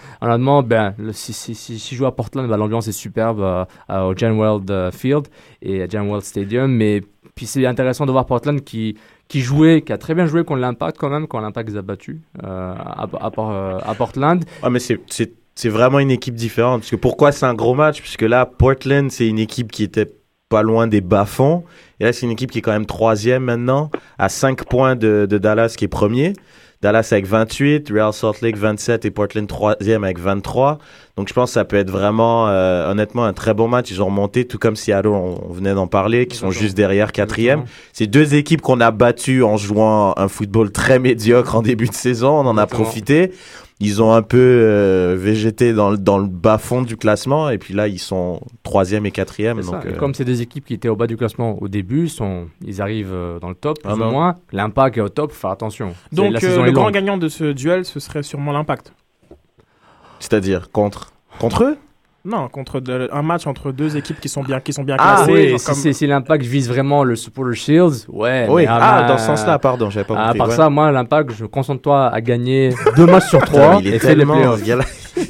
honnêtement, 0.59 0.95
ben, 0.99 1.13
si, 1.13 1.33
si, 1.33 1.55
si, 1.55 1.79
je 1.79 1.95
joue 1.97 2.07
à 2.07 2.15
Portland, 2.15 2.49
ben, 2.49 2.57
l'ambiance 2.57 2.89
est 2.89 2.93
superbe 2.93 3.41
euh, 3.41 3.65
au 3.91 4.17
Jan 4.17 4.37
Weld 4.39 4.71
euh, 4.71 4.91
Field 4.91 5.29
et 5.63 5.83
à 5.83 5.89
Jan 5.89 6.07
Weld 6.07 6.23
Stadium. 6.23 6.71
Mais 6.71 7.03
puis 7.35 7.47
c'est 7.47 7.65
intéressant 7.67 8.07
de 8.07 8.13
voir 8.13 8.27
Portland 8.27 8.63
qui, 8.63 8.97
qui 9.29 9.41
jouait, 9.41 9.83
qui 9.83 9.93
a 9.93 9.99
très 9.99 10.15
bien 10.15 10.27
joué 10.27 10.45
contre 10.45 10.61
l'Impact 10.61 10.99
quand 10.99 11.11
même, 11.11 11.27
quand 11.27 11.41
l'Impact 11.41 11.71
les 11.71 11.77
a 11.77 11.83
battus 11.83 12.19
euh, 12.45 12.75
à, 12.77 13.09
à, 13.21 13.31
Por- 13.31 13.51
à 13.53 13.95
Portland. 13.97 14.45
Ah, 14.63 14.71
mais 14.71 14.79
c'est- 14.79 15.01
c'est 15.57 15.69
vraiment 15.69 15.99
une 16.01 16.11
équipe 16.11 16.35
différente. 16.35 16.81
Parce 16.83 16.91
que 16.91 16.97
pourquoi 16.97 17.33
c'est 17.33 17.47
un 17.47 17.55
gros 17.55 17.75
match? 17.75 18.01
Puisque 18.01 18.23
là, 18.23 18.45
Portland, 18.47 19.11
c'est 19.11 19.29
une 19.29 19.39
équipe 19.39 19.71
qui 19.73 19.83
était 19.85 20.13
pas 20.49 20.63
loin 20.63 20.87
des 20.87 21.01
bas-fonds. 21.01 21.65
Et 22.01 22.05
là, 22.05 22.13
c'est 22.13 22.27
une 22.27 22.33
équipe 22.33 22.51
qui 22.51 22.59
est 22.59 22.63
quand 22.63 22.73
même 22.73 22.87
troisième 22.87 23.45
maintenant, 23.45 23.91
à 24.19 24.29
5 24.29 24.65
points 24.65 24.95
de 24.97 25.27
Dallas 25.27 25.75
qui 25.79 25.85
est 25.85 25.89
premier. 25.89 26.33
Dallas 26.85 27.09
avec 27.13 27.27
28, 27.27 27.89
Real 27.95 28.13
Salt 28.13 28.43
Lake 28.43 28.59
27 28.59 29.07
et 29.07 29.11
Portland 29.11 29.49
troisième 29.49 30.05
avec 30.05 30.19
23. 30.19 30.77
Donc 31.17 31.29
je 31.31 31.33
pense 31.33 31.49
que 31.49 31.55
ça 31.55 31.65
peut 31.65 31.77
être 31.77 31.91
vraiment, 31.91 32.49
euh, 32.49 32.91
honnêtement, 32.91 33.25
un 33.25 33.33
très 33.33 33.55
bon 33.55 33.69
match. 33.69 33.91
Ils 33.91 34.03
ont 34.03 34.07
remonté, 34.07 34.47
tout 34.47 34.59
comme 34.59 34.77
Seattle, 34.77 35.09
on, 35.09 35.41
on 35.49 35.53
venait 35.55 35.73
d'en 35.73 35.87
parler, 35.87 36.27
qui 36.27 36.37
sont 36.37 36.51
juste 36.51 36.77
derrière 36.77 37.13
quatrième. 37.13 37.65
C'est 37.95 38.07
deux 38.07 38.35
équipes 38.35 38.61
qu'on 38.61 38.83
a 38.83 38.91
battues 38.91 39.43
en 39.43 39.57
jouant 39.57 40.13
un 40.19 40.29
football 40.29 40.73
très 40.73 40.99
médiocre 40.99 41.55
en 41.57 41.63
début 41.63 41.89
de 41.89 41.95
saison. 41.95 42.33
On 42.41 42.47
en 42.47 42.59
a 42.59 42.65
Exactement. 42.65 42.83
profité. 42.85 43.33
Ils 43.81 44.01
ont 44.03 44.13
un 44.13 44.23
peu 44.23 44.39
euh, 44.39 45.17
végété 45.19 45.73
dans, 45.73 45.91
le- 45.91 45.99
dans 45.99 46.17
le 46.19 46.29
bas 46.29 46.59
fond 46.59 46.83
du 46.83 46.97
classement 46.97 47.51
et 47.51 47.59
puis 47.59 47.75
là 47.75 47.89
ils 47.89 47.99
sont 47.99 48.41
troisième 48.63 49.05
et 49.05 49.11
quatrième. 49.11 49.61
C'est 49.63 49.69
ça. 49.71 49.77
Donc, 49.79 49.87
Et 49.87 49.89
euh, 49.89 49.97
comme 49.97 50.15
c'est 50.15 50.25
des 50.25 50.43
équipes 50.43 50.65
qui 50.65 50.75
étaient 50.75 50.89
au 50.89 50.95
bas 50.97 51.07
du 51.09 51.17
classement 51.17 51.61
au 51.61 51.67
début, 51.69 52.09
sont, 52.09 52.47
ils 52.65 52.81
arrivent 52.81 53.13
euh, 53.13 53.41
dans 53.41 53.49
le 53.49 53.57
top, 53.57 53.81
plus 53.81 53.91
Ah 53.91 53.97
ou 53.97 53.99
non. 53.99 54.11
moins. 54.13 54.35
L'impact 54.53 54.97
est 54.97 55.01
au 55.01 55.09
top, 55.09 55.33
faut 55.33 55.41
faire 55.41 55.51
attention. 55.51 55.93
C'est- 56.11 56.17
Donc 56.17 56.33
la 56.33 56.39
euh, 56.39 56.41
saison 56.41 56.63
le 56.63 56.69
est 56.69 56.73
grand 56.73 56.85
longue. 56.85 56.95
gagnant 56.95 57.19
de 57.19 57.29
ce 57.29 57.53
duel, 57.53 57.85
ce 57.85 57.99
serait 57.99 58.23
sûrement 58.23 58.53
l'Impact. 58.53 58.93
c'est-à-dire 60.21 60.71
contre? 60.71 61.13
Contre 61.41 61.65
eux? 61.65 61.77
Non, 62.27 62.49
contre 62.49 62.81
de- 62.81 63.11
un 63.13 63.21
match 63.21 63.47
entre 63.47 63.71
deux 63.71 63.99
équipes 63.99 64.19
qui 64.19 64.31
sont 64.31 64.43
bien, 64.43 64.59
qui 64.59 64.73
sont 64.73 64.83
bien 64.83 64.97
Ah 64.99 65.17
classées. 65.27 65.33
oui, 65.53 65.59
si, 65.59 65.67
comme- 65.67 65.75
c'est- 65.75 65.93
si 65.93 66.07
l'impact 66.07 66.43
vise 66.45 66.69
vraiment 66.71 67.05
le 67.05 67.17
Supporter 67.17 67.55
Shields, 67.55 68.07
ouais. 68.09 68.47
oui. 68.49 68.63
mais, 68.63 68.69
Ah, 68.71 69.05
dans 69.07 69.19
ce 69.19 69.27
sens-là, 69.27 69.59
pardon, 69.59 69.91
j'avais 69.91 70.07
pas 70.07 70.15
À 70.15 70.23
compris. 70.29 70.39
part 70.39 70.49
ouais. 70.49 70.55
ça, 70.57 70.71
moi, 70.71 70.91
l'impact, 70.91 71.33
je 71.33 71.45
concentre-toi 71.45 72.07
à 72.09 72.21
gagner 72.23 72.71
deux 72.97 73.05
matchs 73.05 73.29
sur 73.29 73.41
trois 73.43 73.77
il 73.81 73.89
est 73.89 73.97
et 73.97 73.99
fais 73.99 74.09
les 74.15 74.17
tellement, 74.25 74.37
playoffs. 74.37 74.63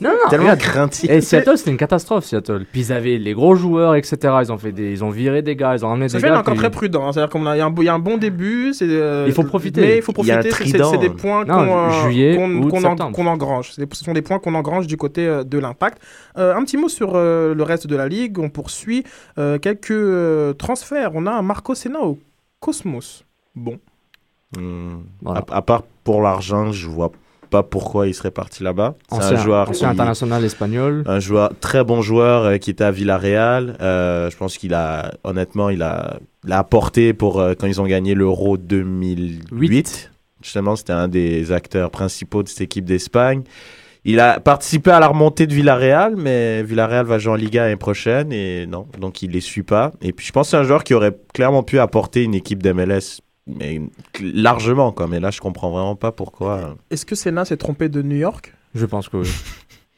Non, 0.01 0.11
non, 0.11 0.16
tellement 0.31 0.44
regarde. 0.47 0.61
craintif. 0.61 1.11
Et 1.11 1.20
Seattle, 1.20 1.57
c'était 1.59 1.70
une 1.70 1.77
catastrophe, 1.77 2.25
Seattle. 2.25 2.64
Puis 2.73 2.81
ils 2.83 2.92
avaient 2.92 3.18
les 3.18 3.33
gros 3.35 3.55
joueurs, 3.55 3.94
etc. 3.94 4.16
Ils 4.42 4.51
ont 4.53 4.59
fait 4.59 4.73
des, 4.73 4.92
ils 4.92 5.05
ont 5.05 5.11
viré 5.11 5.42
des 5.42 5.57
gars, 5.57 5.75
ils 5.77 5.85
ont 5.85 5.88
ramené 5.88 6.09
Ça 6.09 6.18
des 6.18 6.23
fait 6.23 6.29
gars. 6.31 6.38
encore 6.40 6.55
puis- 6.55 6.61
très 6.61 6.70
prudent. 6.70 7.07
hein. 7.07 7.12
C'est-à-dire 7.12 7.31
qu'il 7.31 7.42
y, 7.83 7.85
y 7.87 7.88
a 7.88 7.94
un 7.94 7.99
bon 7.99 8.16
début. 8.16 8.73
c'est, 8.73 8.87
euh, 8.88 9.25
Il 9.27 9.33
faut 9.35 9.42
profiter. 9.44 9.81
Mais 9.83 9.97
il 9.97 10.03
faut 10.03 10.12
Il 10.18 10.27
y 10.27 10.31
a 10.31 10.38
un 10.38 10.42
profiter. 10.42 10.79
c'est- 10.79 10.85
C'est 10.85 10.90
c'est 10.90 10.99
des 10.99 11.11
points 11.11 11.44
Non, 11.44 11.55
qu'on 11.66 11.77
euh, 11.79 11.90
juillet, 12.05 12.37
qu'on- 12.37 12.51
août, 12.62 12.70
qu'on 12.70 12.79
en- 12.85 12.90
septembre. 12.90 13.12
qu'on 13.16 13.27
engrange. 13.27 13.73
C'est 13.75 13.94
Ce 13.94 14.05
sont 14.05 14.12
des 14.12 14.23
points 14.23 14.38
qu'on 14.38 14.55
engrange 14.55 14.87
du 14.87 14.97
côté 14.97 15.27
euh, 15.27 15.44
de 15.44 15.59
l'impact. 15.59 16.01
Euh, 16.38 16.55
un 16.57 16.64
petit 16.64 16.77
mot 16.77 16.88
sur 16.88 17.12
euh, 17.14 17.55
le 17.55 17.62
reste 17.62 17.87
de 17.87 17.97
la 17.97 18.09
ligue. 18.09 18.38
On 18.38 18.49
poursuit 18.51 19.05
euh, 19.38 19.59
quelques 19.59 19.90
euh, 19.90 20.53
transferts. 20.55 21.11
On 21.14 21.27
a 21.27 21.33
un 21.33 21.42
Marco 21.42 21.75
Senna 21.75 22.01
au 22.01 22.18
Cosmos. 22.61 23.25
Bon. 23.55 23.79
Hmm. 24.57 24.99
Voilà. 25.23 25.44
À, 25.51 25.57
à 25.59 25.62
part 25.62 25.83
pour 26.05 26.23
l'argent, 26.23 26.73
je 26.73 26.87
vois 26.88 27.11
pas 27.55 27.62
pourquoi 27.62 28.09
il 28.09 28.14
serait 28.14 28.33
parti 28.33 28.64
là-bas. 28.64 28.97
C'est 29.12 29.23
un 29.23 29.37
joueur 29.37 29.71
qui- 29.71 29.85
international 29.85 30.45
espagnol. 30.45 31.05
un 31.07 31.21
joueur 31.21 31.53
très 31.61 31.85
bon 31.85 32.03
joueur 32.03 32.43
euh, 32.45 32.57
qui 32.59 32.71
était 32.71 32.83
à 32.83 32.90
Villarreal. 32.90 33.77
Euh, 33.81 34.29
je 34.29 34.37
pense 34.37 34.59
qu'il 34.59 34.75
a 34.75 35.12
honnêtement 35.23 35.71
il 35.71 35.83
a, 35.83 36.19
il 36.45 36.53
a 36.53 36.59
apporté 36.59 37.12
pour 37.12 37.40
euh, 37.40 37.55
quand 37.57 37.69
ils 37.69 37.81
ont 37.81 37.87
gagné 37.87 38.17
l'Euro 38.17 38.57
2008. 38.57 40.11
Justement, 40.43 40.75
c'était 40.75 40.93
un 40.95 41.07
des 41.07 41.53
acteurs 41.53 41.90
principaux 41.93 42.43
de 42.43 42.49
cette 42.49 42.62
équipe 42.62 42.85
d'Espagne. 42.85 43.45
Il 44.05 44.19
a 44.19 44.40
participé 44.40 44.90
à 44.90 44.99
la 44.99 45.07
remontée 45.07 45.47
de 45.47 45.55
Villarreal, 45.55 46.14
mais 46.17 46.62
Villarreal 46.64 47.07
va 47.07 47.19
jouer 47.19 47.33
en 47.33 47.37
Liga 47.37 47.62
l'année 47.62 47.77
prochaine 47.77 48.33
et 48.33 48.67
non, 48.67 48.87
donc 49.01 49.23
il 49.23 49.31
les 49.31 49.40
suit 49.40 49.62
pas. 49.62 49.93
Et 50.03 50.12
puis 50.12 50.27
je 50.27 50.33
pense 50.33 50.49
que 50.49 50.51
c'est 50.51 50.57
un 50.59 50.64
joueur 50.64 50.83
qui 50.83 50.93
aurait 50.93 51.17
clairement 51.33 51.62
pu 51.62 51.79
apporter 51.79 52.25
une 52.25 52.35
équipe 52.35 52.62
d'MLS, 52.62 53.21
mais 53.47 53.81
largement 54.21 54.93
quoi. 54.93 55.07
Mais 55.07 55.21
là, 55.21 55.31
je 55.31 55.41
comprends 55.41 55.71
vraiment 55.71 55.97
pas 55.97 56.13
pourquoi. 56.13 56.77
Est-ce 56.91 57.07
que 57.07 57.15
Senna 57.15 57.45
s'est 57.45 57.57
trompé 57.57 57.89
de 57.89 58.03
New 58.03 58.17
York? 58.17 58.53
Je 58.75 58.87
pense 58.87 59.09
que 59.09 59.19
oui. 59.19 59.29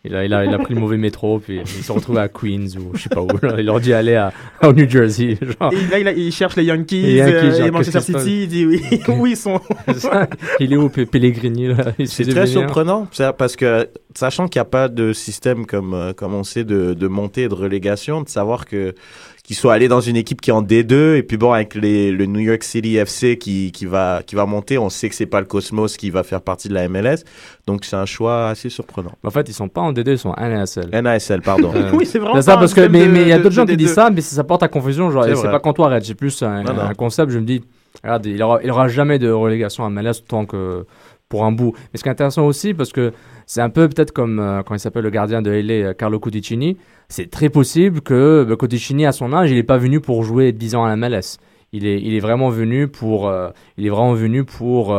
Il 0.09 0.15
a, 0.15 0.25
il, 0.25 0.33
a, 0.33 0.45
il 0.45 0.55
a 0.55 0.59
pris 0.59 0.73
le 0.73 0.79
mauvais 0.79 0.99
métro, 0.99 1.41
puis 1.41 1.59
il 1.65 1.67
s'est 1.67 1.93
retrouvé 1.93 2.21
à 2.21 2.29
Queens 2.29 2.69
ou 2.79 2.95
je 2.97 3.03
sais 3.03 3.09
pas 3.09 3.23
où. 3.23 3.27
Il 3.59 3.67
leur 3.67 3.81
dit 3.81 3.93
aller 3.93 4.15
à, 4.15 4.33
au 4.63 4.73
New 4.73 4.89
Jersey. 4.89 5.37
Genre. 5.43 5.73
Et 5.73 5.87
là, 5.91 5.99
il, 5.99 6.07
a- 6.07 6.13
il 6.13 6.31
cherche 6.31 6.55
les 6.55 6.63
Yankees, 6.63 7.03
Les 7.03 7.17
Yankees, 7.17 7.33
euh, 7.35 7.51
genre, 7.57 7.67
et 7.67 7.71
Manchester 7.73 8.01
se 8.01 8.13
City. 8.21 8.43
Il 8.43 8.49
dit 8.49 8.67
oui. 8.67 8.83
où 9.09 9.27
ils 9.27 9.37
sont 9.37 9.61
il 10.61 10.73
est 10.73 10.77
où, 10.77 10.89
Pe- 10.91 11.07
Pellegrini 11.07 11.75
se 11.75 12.05
C'est 12.07 12.23
très 12.23 12.43
venir. 12.43 12.47
surprenant, 12.47 13.09
parce 13.37 13.57
que 13.57 13.89
sachant 14.15 14.47
qu'il 14.47 14.61
n'y 14.61 14.63
a 14.63 14.71
pas 14.71 14.87
de 14.89 15.13
système 15.13 15.67
comme, 15.67 15.93
euh, 15.95 16.13
comme 16.13 16.35
on 16.35 16.45
sait 16.45 16.63
de, 16.63 16.95
de 16.95 17.09
montée 17.09 17.43
et 17.45 17.49
de 17.49 17.55
relégation, 17.55 18.23
de 18.23 18.29
savoir 18.29 18.67
que 18.67 18.95
qu'il 19.47 19.55
soit 19.57 19.73
allé 19.73 19.87
dans 19.87 20.01
une 20.01 20.17
équipe 20.17 20.41
qui 20.41 20.51
est 20.51 20.53
en 20.53 20.63
D2 20.63 21.15
et 21.15 21.23
puis 21.23 21.37
bon 21.37 21.53
avec 21.53 21.77
les, 21.77 22.11
le 22.11 22.27
New 22.27 22.41
York 22.41 22.65
City 22.65 22.97
FC 22.97 23.39
qui, 23.39 23.71
qui 23.71 23.87
va 23.87 24.23
qui 24.27 24.35
va 24.35 24.45
monter, 24.45 24.77
on 24.77 24.91
sait 24.91 25.09
que 25.09 25.15
c'est 25.15 25.27
pas 25.27 25.39
le 25.41 25.47
Cosmos 25.47 25.97
qui 25.97 26.11
va 26.11 26.25
faire 26.25 26.41
partie 26.43 26.69
de 26.69 26.75
la 26.75 26.89
MLS, 26.89 27.19
donc 27.67 27.85
c'est 27.85 27.95
un 27.97 28.07
choix 28.07 28.49
assez 28.49 28.69
surprenant. 28.71 29.13
En 29.23 29.31
fait, 29.31 29.49
ils 29.49 29.55
sont 29.55 29.69
pas 29.69 29.81
en 29.83 29.93
D2, 29.93 30.11
ils 30.11 30.19
sont 30.19 30.31
en 30.37 30.49
NASL. 30.49 30.91
NASL, 30.91 31.43
pardon. 31.43 31.73
Euh, 31.75 31.93
Oui, 31.93 32.07
c'est 32.07 32.19
vraiment 32.19 32.35
C'est 32.35 32.43
ça, 32.43 32.57
parce 32.57 32.75
que, 32.75 32.89
mais 32.89 33.05
il 33.05 33.29
y 33.29 33.33
a 33.33 33.39
d'autres 33.39 33.55
gens 33.55 33.67
qui 33.67 33.77
disent 33.77 33.95
ça, 33.95 34.11
mais 34.11 34.21
ça 34.21 34.43
porte 34.43 34.65
à 34.65 34.69
confusion. 34.69 35.11
Genre, 35.11 35.25
C'est 35.25 35.43
pas 35.51 35.61
contre 35.61 35.77
toi, 35.77 35.89
Red, 35.91 36.05
c'est 36.05 36.15
plus 36.15 36.43
un, 36.43 36.63
Non, 36.65 36.75
non. 36.75 36.83
un 36.83 36.95
concept. 36.95 37.31
Je 37.31 37.39
me 37.39 37.45
dis, 37.45 37.63
regarde, 38.03 38.27
il 38.27 38.43
aura, 38.43 38.61
il 38.65 38.71
aura 38.71 38.89
jamais 38.89 39.19
de 39.21 39.31
relégation 39.31 39.85
à 39.85 39.91
MLS 39.91 40.25
tant 40.27 40.45
que 40.45 40.85
pour 41.29 41.45
un 41.45 41.53
bout. 41.53 41.73
Mais 41.93 41.99
ce 41.99 42.03
qui 42.03 42.09
est 42.09 42.13
intéressant 42.13 42.47
aussi, 42.47 42.75
parce 42.75 42.93
que 42.93 43.13
c'est 43.47 43.61
un 43.61 43.71
peu 43.71 43.89
peut-être 43.89 44.11
comme 44.13 44.41
euh, 44.41 44.63
quand 44.65 44.75
il 44.75 44.81
s'appelle 44.81 45.05
le 45.05 45.11
gardien 45.11 45.41
de 45.41 45.51
LA, 45.51 45.73
euh, 45.73 45.95
Carlo 45.95 46.19
Cudicini, 46.19 46.77
c'est 47.09 47.31
très 47.31 47.49
possible 47.49 48.01
que 48.01 48.45
bah, 48.45 48.57
à 49.07 49.13
son 49.13 49.33
âge, 49.33 49.51
il 49.51 49.55
n'est 49.55 49.63
pas 49.63 49.79
venu 49.79 50.01
pour 50.01 50.25
jouer 50.25 50.51
10 50.53 50.75
ans 50.75 50.85
à 50.85 50.95
la 50.95 50.97
MLS. 50.97 51.39
Il 51.73 51.87
est, 51.87 52.01
il 52.01 52.15
est 52.15 52.21
vraiment 52.21 52.51
venu 52.51 52.89
pour, 52.89 53.29
euh, 53.29 53.51
il 53.79 53.87
est 53.87 53.91
vraiment 53.91 54.15
venu 54.15 54.45
pour 54.45 54.97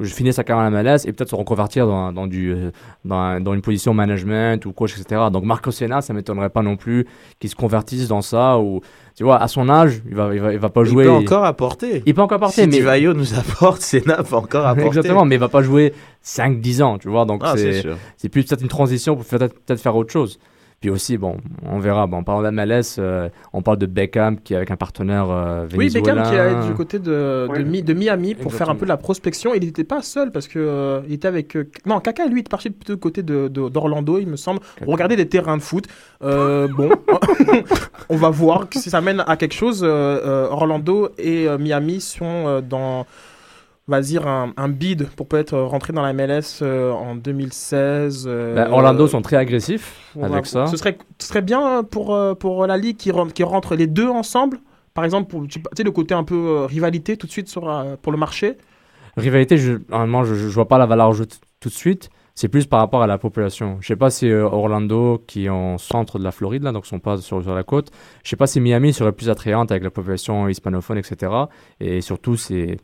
je 0.00 0.12
finis 0.14 0.32
sa 0.32 0.44
carrière 0.44 0.66
à 0.66 0.70
la 0.70 0.82
MLS 0.82 1.06
et 1.06 1.12
peut-être 1.12 1.30
se 1.30 1.34
reconvertir 1.34 1.86
dans, 1.86 2.12
dans, 2.12 2.26
du, 2.26 2.52
euh, 2.52 2.70
dans, 3.04 3.16
un- 3.16 3.40
dans 3.40 3.54
une 3.54 3.62
position 3.62 3.94
management 3.94 4.64
ou 4.66 4.72
coach, 4.72 4.98
etc. 4.98 5.22
Donc 5.32 5.44
Marco 5.44 5.70
Senna, 5.70 6.00
ça 6.00 6.12
m'étonnerait 6.12 6.50
pas 6.50 6.62
non 6.62 6.76
plus 6.76 7.06
qu'il 7.38 7.50
se 7.50 7.56
convertisse 7.56 8.08
dans 8.08 8.22
ça 8.22 8.58
ou 8.58 8.80
tu 9.14 9.24
vois, 9.24 9.36
à 9.42 9.46
son 9.48 9.68
âge, 9.68 10.00
il 10.08 10.14
va, 10.14 10.34
il 10.34 10.40
va, 10.40 10.52
il 10.54 10.58
va 10.58 10.68
pas 10.70 10.80
Il 10.82 10.86
jouer. 10.86 11.04
peut 11.04 11.10
encore 11.10 11.44
apporter. 11.44 12.02
Il 12.06 12.14
peut 12.14 12.22
encore 12.22 12.36
apporter, 12.36 12.62
si 12.62 12.66
mais 12.68 12.76
Divayo 12.78 13.12
nous 13.12 13.34
apporte, 13.38 13.82
Senna 13.82 14.22
va 14.22 14.38
encore 14.38 14.66
apporter. 14.66 14.86
exactement, 14.86 15.24
mais 15.26 15.34
il 15.34 15.38
va 15.40 15.48
pas 15.50 15.62
jouer 15.62 15.92
5-10 16.24 16.82
ans, 16.82 16.98
tu 16.98 17.08
vois. 17.08 17.24
Donc 17.26 17.42
Ah, 17.44 17.54
c'est 18.16 18.28
plus 18.28 18.44
peut-être 18.44 18.62
une 18.62 18.68
transition 18.68 19.14
pour 19.16 19.24
peut-être 19.26 19.54
peut-être 19.64 19.80
faire 19.80 19.96
autre 19.96 20.12
chose. 20.12 20.38
Puis 20.82 20.90
aussi, 20.90 21.16
bon, 21.16 21.36
on 21.64 21.78
verra. 21.78 22.06
Bon, 22.06 22.18
en 22.18 22.22
parlant 22.24 22.42
d'MLS, 22.50 22.96
euh, 22.98 23.28
on 23.54 23.62
parle 23.62 23.78
de 23.78 23.86
Beckham 23.86 24.36
qui 24.38 24.52
est 24.52 24.56
avec 24.56 24.70
un 24.70 24.76
partenaire 24.76 25.28
euh, 25.30 25.66
Oui, 25.72 25.88
vénézuélien. 25.88 26.14
Beckham 26.16 26.30
qui 26.30 26.34
est 26.66 26.68
du 26.68 26.74
côté 26.74 26.98
de, 26.98 27.48
de, 27.56 27.80
de 27.80 27.92
Miami 27.94 28.34
pour 28.34 28.52
faire 28.52 28.68
un 28.68 28.74
peu 28.74 28.84
la 28.84 28.96
prospection. 28.96 29.54
Il 29.54 29.64
n'était 29.64 29.84
pas 29.84 30.02
seul 30.02 30.30
parce 30.32 30.48
que 30.48 30.58
euh, 30.58 31.00
il 31.08 31.14
était 31.14 31.28
avec. 31.28 31.56
euh, 31.56 31.70
non, 31.86 32.00
Kaka, 32.00 32.26
lui, 32.26 32.40
il 32.40 32.44
est 32.44 32.48
parti 32.50 32.68
plutôt 32.70 32.94
du 32.94 32.98
côté 33.00 33.22
de- 33.22 33.48
de- 33.48 33.68
d'Orlando, 33.68 34.18
il 34.18 34.26
me 34.26 34.36
semble. 34.36 34.60
Pour 34.82 34.92
regarder 34.92 35.16
des 35.16 35.28
terrains 35.28 35.56
de 35.56 35.62
foot. 35.62 35.86
Euh, 36.22 36.68
bon, 36.76 36.90
on 38.08 38.16
va 38.16 38.30
voir 38.30 38.66
si 38.72 38.90
ça 38.90 39.00
mène 39.00 39.22
à 39.26 39.36
quelque 39.36 39.54
chose. 39.54 39.82
Orlando 39.84 41.10
et 41.18 41.48
euh, 41.48 41.58
Miami 41.58 42.00
sont 42.00 42.24
euh, 42.48 42.60
dans. 42.60 43.06
On 43.88 43.92
va 43.92 44.00
dire 44.00 44.28
un, 44.28 44.52
un 44.56 44.68
bid 44.68 45.08
pour 45.16 45.26
peut-être 45.26 45.58
rentrer 45.58 45.92
dans 45.92 46.02
la 46.02 46.12
MLS 46.12 46.60
euh, 46.62 46.92
en 46.92 47.16
2016. 47.16 48.26
euh, 48.28 48.54
Ben, 48.54 48.70
Orlando 48.70 49.06
sont 49.08 49.22
très 49.22 49.36
agressifs 49.36 50.14
avec 50.20 50.44
va- 50.44 50.44
ça. 50.44 50.66
Ce 50.66 50.76
serait, 50.76 50.96
ce 51.18 51.26
serait 51.28 51.42
bien 51.42 51.82
pour, 51.82 52.14
euh, 52.14 52.34
pour 52.34 52.66
la 52.66 52.76
Ligue 52.76 52.96
qui, 52.96 53.10
rentre- 53.10 53.32
qui 53.32 53.42
rentre 53.42 53.74
les 53.74 53.88
deux 53.88 54.08
ensemble. 54.08 54.58
Par 54.94 55.04
exemple, 55.04 55.28
pour, 55.28 55.46
tu 55.48 55.60
sais, 55.76 55.82
le 55.82 55.90
côté 55.90 56.14
un 56.14 56.22
peu 56.24 56.34
euh, 56.36 56.66
rivalité 56.66 57.16
tout 57.16 57.26
de 57.26 57.32
suite 57.32 57.48
sur, 57.48 57.62
pour 58.02 58.12
le 58.12 58.18
marché. 58.18 58.56
Rivalité, 59.16 59.56
je, 59.56 59.72
normalement, 59.88 60.22
je, 60.24 60.34
je 60.34 60.46
vois 60.48 60.68
pas 60.68 60.78
la 60.78 60.86
valeur 60.86 61.08
ajoutée 61.08 61.36
tout 61.60 61.68
de 61.68 61.74
suite. 61.74 62.08
C'est 62.34 62.48
plus 62.48 62.66
par 62.66 62.78
rapport 62.80 63.02
à 63.02 63.06
la 63.06 63.18
population. 63.18 63.76
Je 63.80 63.88
sais 63.88 63.96
pas 63.96 64.08
si 64.10 64.30
Orlando, 64.32 65.22
qui 65.26 65.46
est 65.46 65.48
en 65.50 65.76
centre 65.76 66.18
de 66.18 66.24
la 66.24 66.30
Floride, 66.30 66.62
là, 66.62 66.72
donc 66.72 66.86
sont 66.86 66.98
pas 67.00 67.18
sur, 67.18 67.42
sur 67.42 67.54
la 67.54 67.62
côte, 67.62 67.90
je 68.24 68.30
sais 68.30 68.36
pas 68.36 68.46
si 68.46 68.58
Miami 68.60 68.92
serait 68.94 69.12
plus 69.12 69.28
attrayante 69.28 69.70
avec 69.70 69.82
la 69.82 69.90
population 69.90 70.48
hispanophone, 70.48 70.96
etc. 70.96 71.30
Et 71.80 72.00
surtout, 72.00 72.36
c'est 72.36 72.78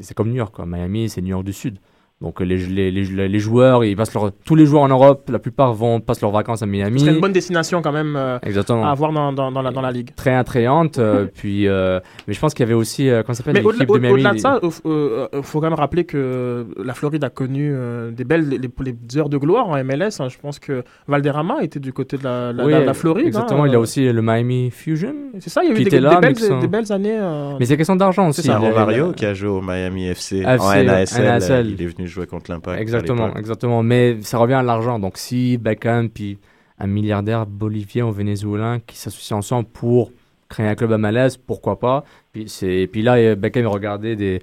c'est 0.00 0.14
comme 0.14 0.28
New 0.28 0.36
York. 0.36 0.54
Quoi. 0.54 0.66
Miami, 0.66 1.08
c'est 1.08 1.20
New 1.20 1.28
York 1.28 1.44
du 1.44 1.52
Sud. 1.52 1.78
Donc 2.20 2.40
les, 2.40 2.56
les, 2.56 2.90
les, 2.90 3.28
les 3.28 3.38
joueurs, 3.38 3.84
ils 3.84 3.94
passent 3.94 4.12
leur, 4.12 4.32
tous 4.44 4.56
les 4.56 4.66
joueurs 4.66 4.82
en 4.82 4.88
Europe, 4.88 5.28
la 5.30 5.38
plupart 5.38 5.72
vont 5.72 6.00
passent 6.00 6.20
leurs 6.20 6.32
vacances 6.32 6.62
à 6.62 6.66
Miami. 6.66 6.98
Ce 6.98 7.04
serait 7.06 7.14
une 7.14 7.20
bonne 7.20 7.32
destination 7.32 7.80
quand 7.80 7.92
même 7.92 8.16
euh, 8.16 8.38
à 8.42 8.90
avoir 8.90 9.12
dans, 9.12 9.32
dans, 9.32 9.52
dans, 9.52 9.62
la, 9.62 9.70
dans 9.70 9.80
la 9.80 9.92
ligue. 9.92 10.10
Très 10.16 10.34
attrayante. 10.34 10.98
euh, 10.98 11.26
puis, 11.32 11.68
euh, 11.68 12.00
mais 12.26 12.34
je 12.34 12.40
pense 12.40 12.54
qu'il 12.54 12.64
y 12.64 12.66
avait 12.66 12.74
aussi, 12.74 13.08
euh, 13.08 13.22
comment 13.22 13.34
ça 13.34 13.44
s'appelle, 13.44 13.62
l'équipe 13.62 13.88
de 13.88 13.98
Miami. 13.98 14.14
au-delà 14.14 14.32
de 14.32 14.38
ça, 14.38 14.58
il 14.62 15.42
faut 15.42 15.60
quand 15.60 15.70
même 15.70 15.74
rappeler 15.78 16.02
que 16.04 16.66
la 16.82 16.92
Floride 16.94 17.22
a 17.22 17.30
connu 17.30 17.70
euh, 17.72 18.10
des 18.10 18.24
belles 18.24 18.48
les, 18.48 18.58
les 18.58 19.18
heures 19.18 19.28
de 19.28 19.36
gloire 19.38 19.68
en 19.68 19.76
MLS. 19.84 20.18
hein. 20.20 20.28
Je 20.28 20.38
pense 20.38 20.58
que 20.58 20.82
Valderrama 21.06 21.62
était 21.62 21.78
du 21.78 21.92
côté 21.92 22.16
de 22.18 22.24
la, 22.24 22.52
la, 22.52 22.64
Oui, 22.64 22.72
la- 22.72 22.84
la 22.84 22.94
Floride. 22.94 23.28
Exactement. 23.28 23.62
hein. 23.62 23.68
Il 23.68 23.72
y 23.74 23.76
a 23.76 23.80
aussi 23.80 24.10
le 24.12 24.22
Miami 24.22 24.72
Fusion. 24.72 25.14
C'est 25.38 25.50
ça, 25.50 25.62
il 25.62 25.70
y 25.70 25.72
a 25.72 25.80
eu 25.80 25.84
des, 25.84 26.00
là, 26.00 26.18
belles, 26.18 26.34
qui 26.34 26.42
sont- 26.42 26.58
des 26.58 26.66
belles 26.66 26.90
années. 26.90 27.16
euh, 27.16 27.52
Mais 27.60 27.66
c'est 27.66 27.76
question 27.76 27.94
d'argent 27.94 28.28
aussi. 28.28 28.42
C'est 28.42 28.52
Romario 28.52 29.12
qui 29.12 29.24
a 29.24 29.34
joué 29.34 29.50
au 29.50 29.60
Miami 29.62 30.08
FC, 30.08 30.44
en 30.44 30.54
FC, 30.54 30.82
NASL, 30.84 31.24
NASL. 31.24 31.70
Il 31.78 31.82
est 31.82 31.86
venu 31.86 32.07
jouer 32.08 32.26
contre 32.26 32.50
l'Impact. 32.50 32.80
Exactement, 32.80 33.34
exactement. 33.36 33.82
Mais 33.82 34.18
ça 34.22 34.38
revient 34.38 34.54
à 34.54 34.62
l'argent. 34.62 34.98
Donc 34.98 35.18
si 35.18 35.58
Beckham 35.58 36.08
puis 36.08 36.38
un 36.78 36.86
milliardaire 36.86 37.46
bolivien 37.46 38.06
ou 38.06 38.12
vénézuélien 38.12 38.80
qui 38.86 38.96
s'associent 38.96 39.38
ensemble 39.38 39.68
pour 39.68 40.12
créer 40.48 40.66
un 40.68 40.74
club 40.74 40.92
à 40.92 40.98
malaise, 40.98 41.36
pourquoi 41.36 41.78
pas? 41.78 42.04
Puis, 42.32 42.48
c'est, 42.48 42.88
puis 42.90 43.02
là, 43.02 43.16
euh, 43.16 43.34
Beckham 43.34 43.64
il 43.64 43.66
regardait 43.66 44.16
des, 44.16 44.40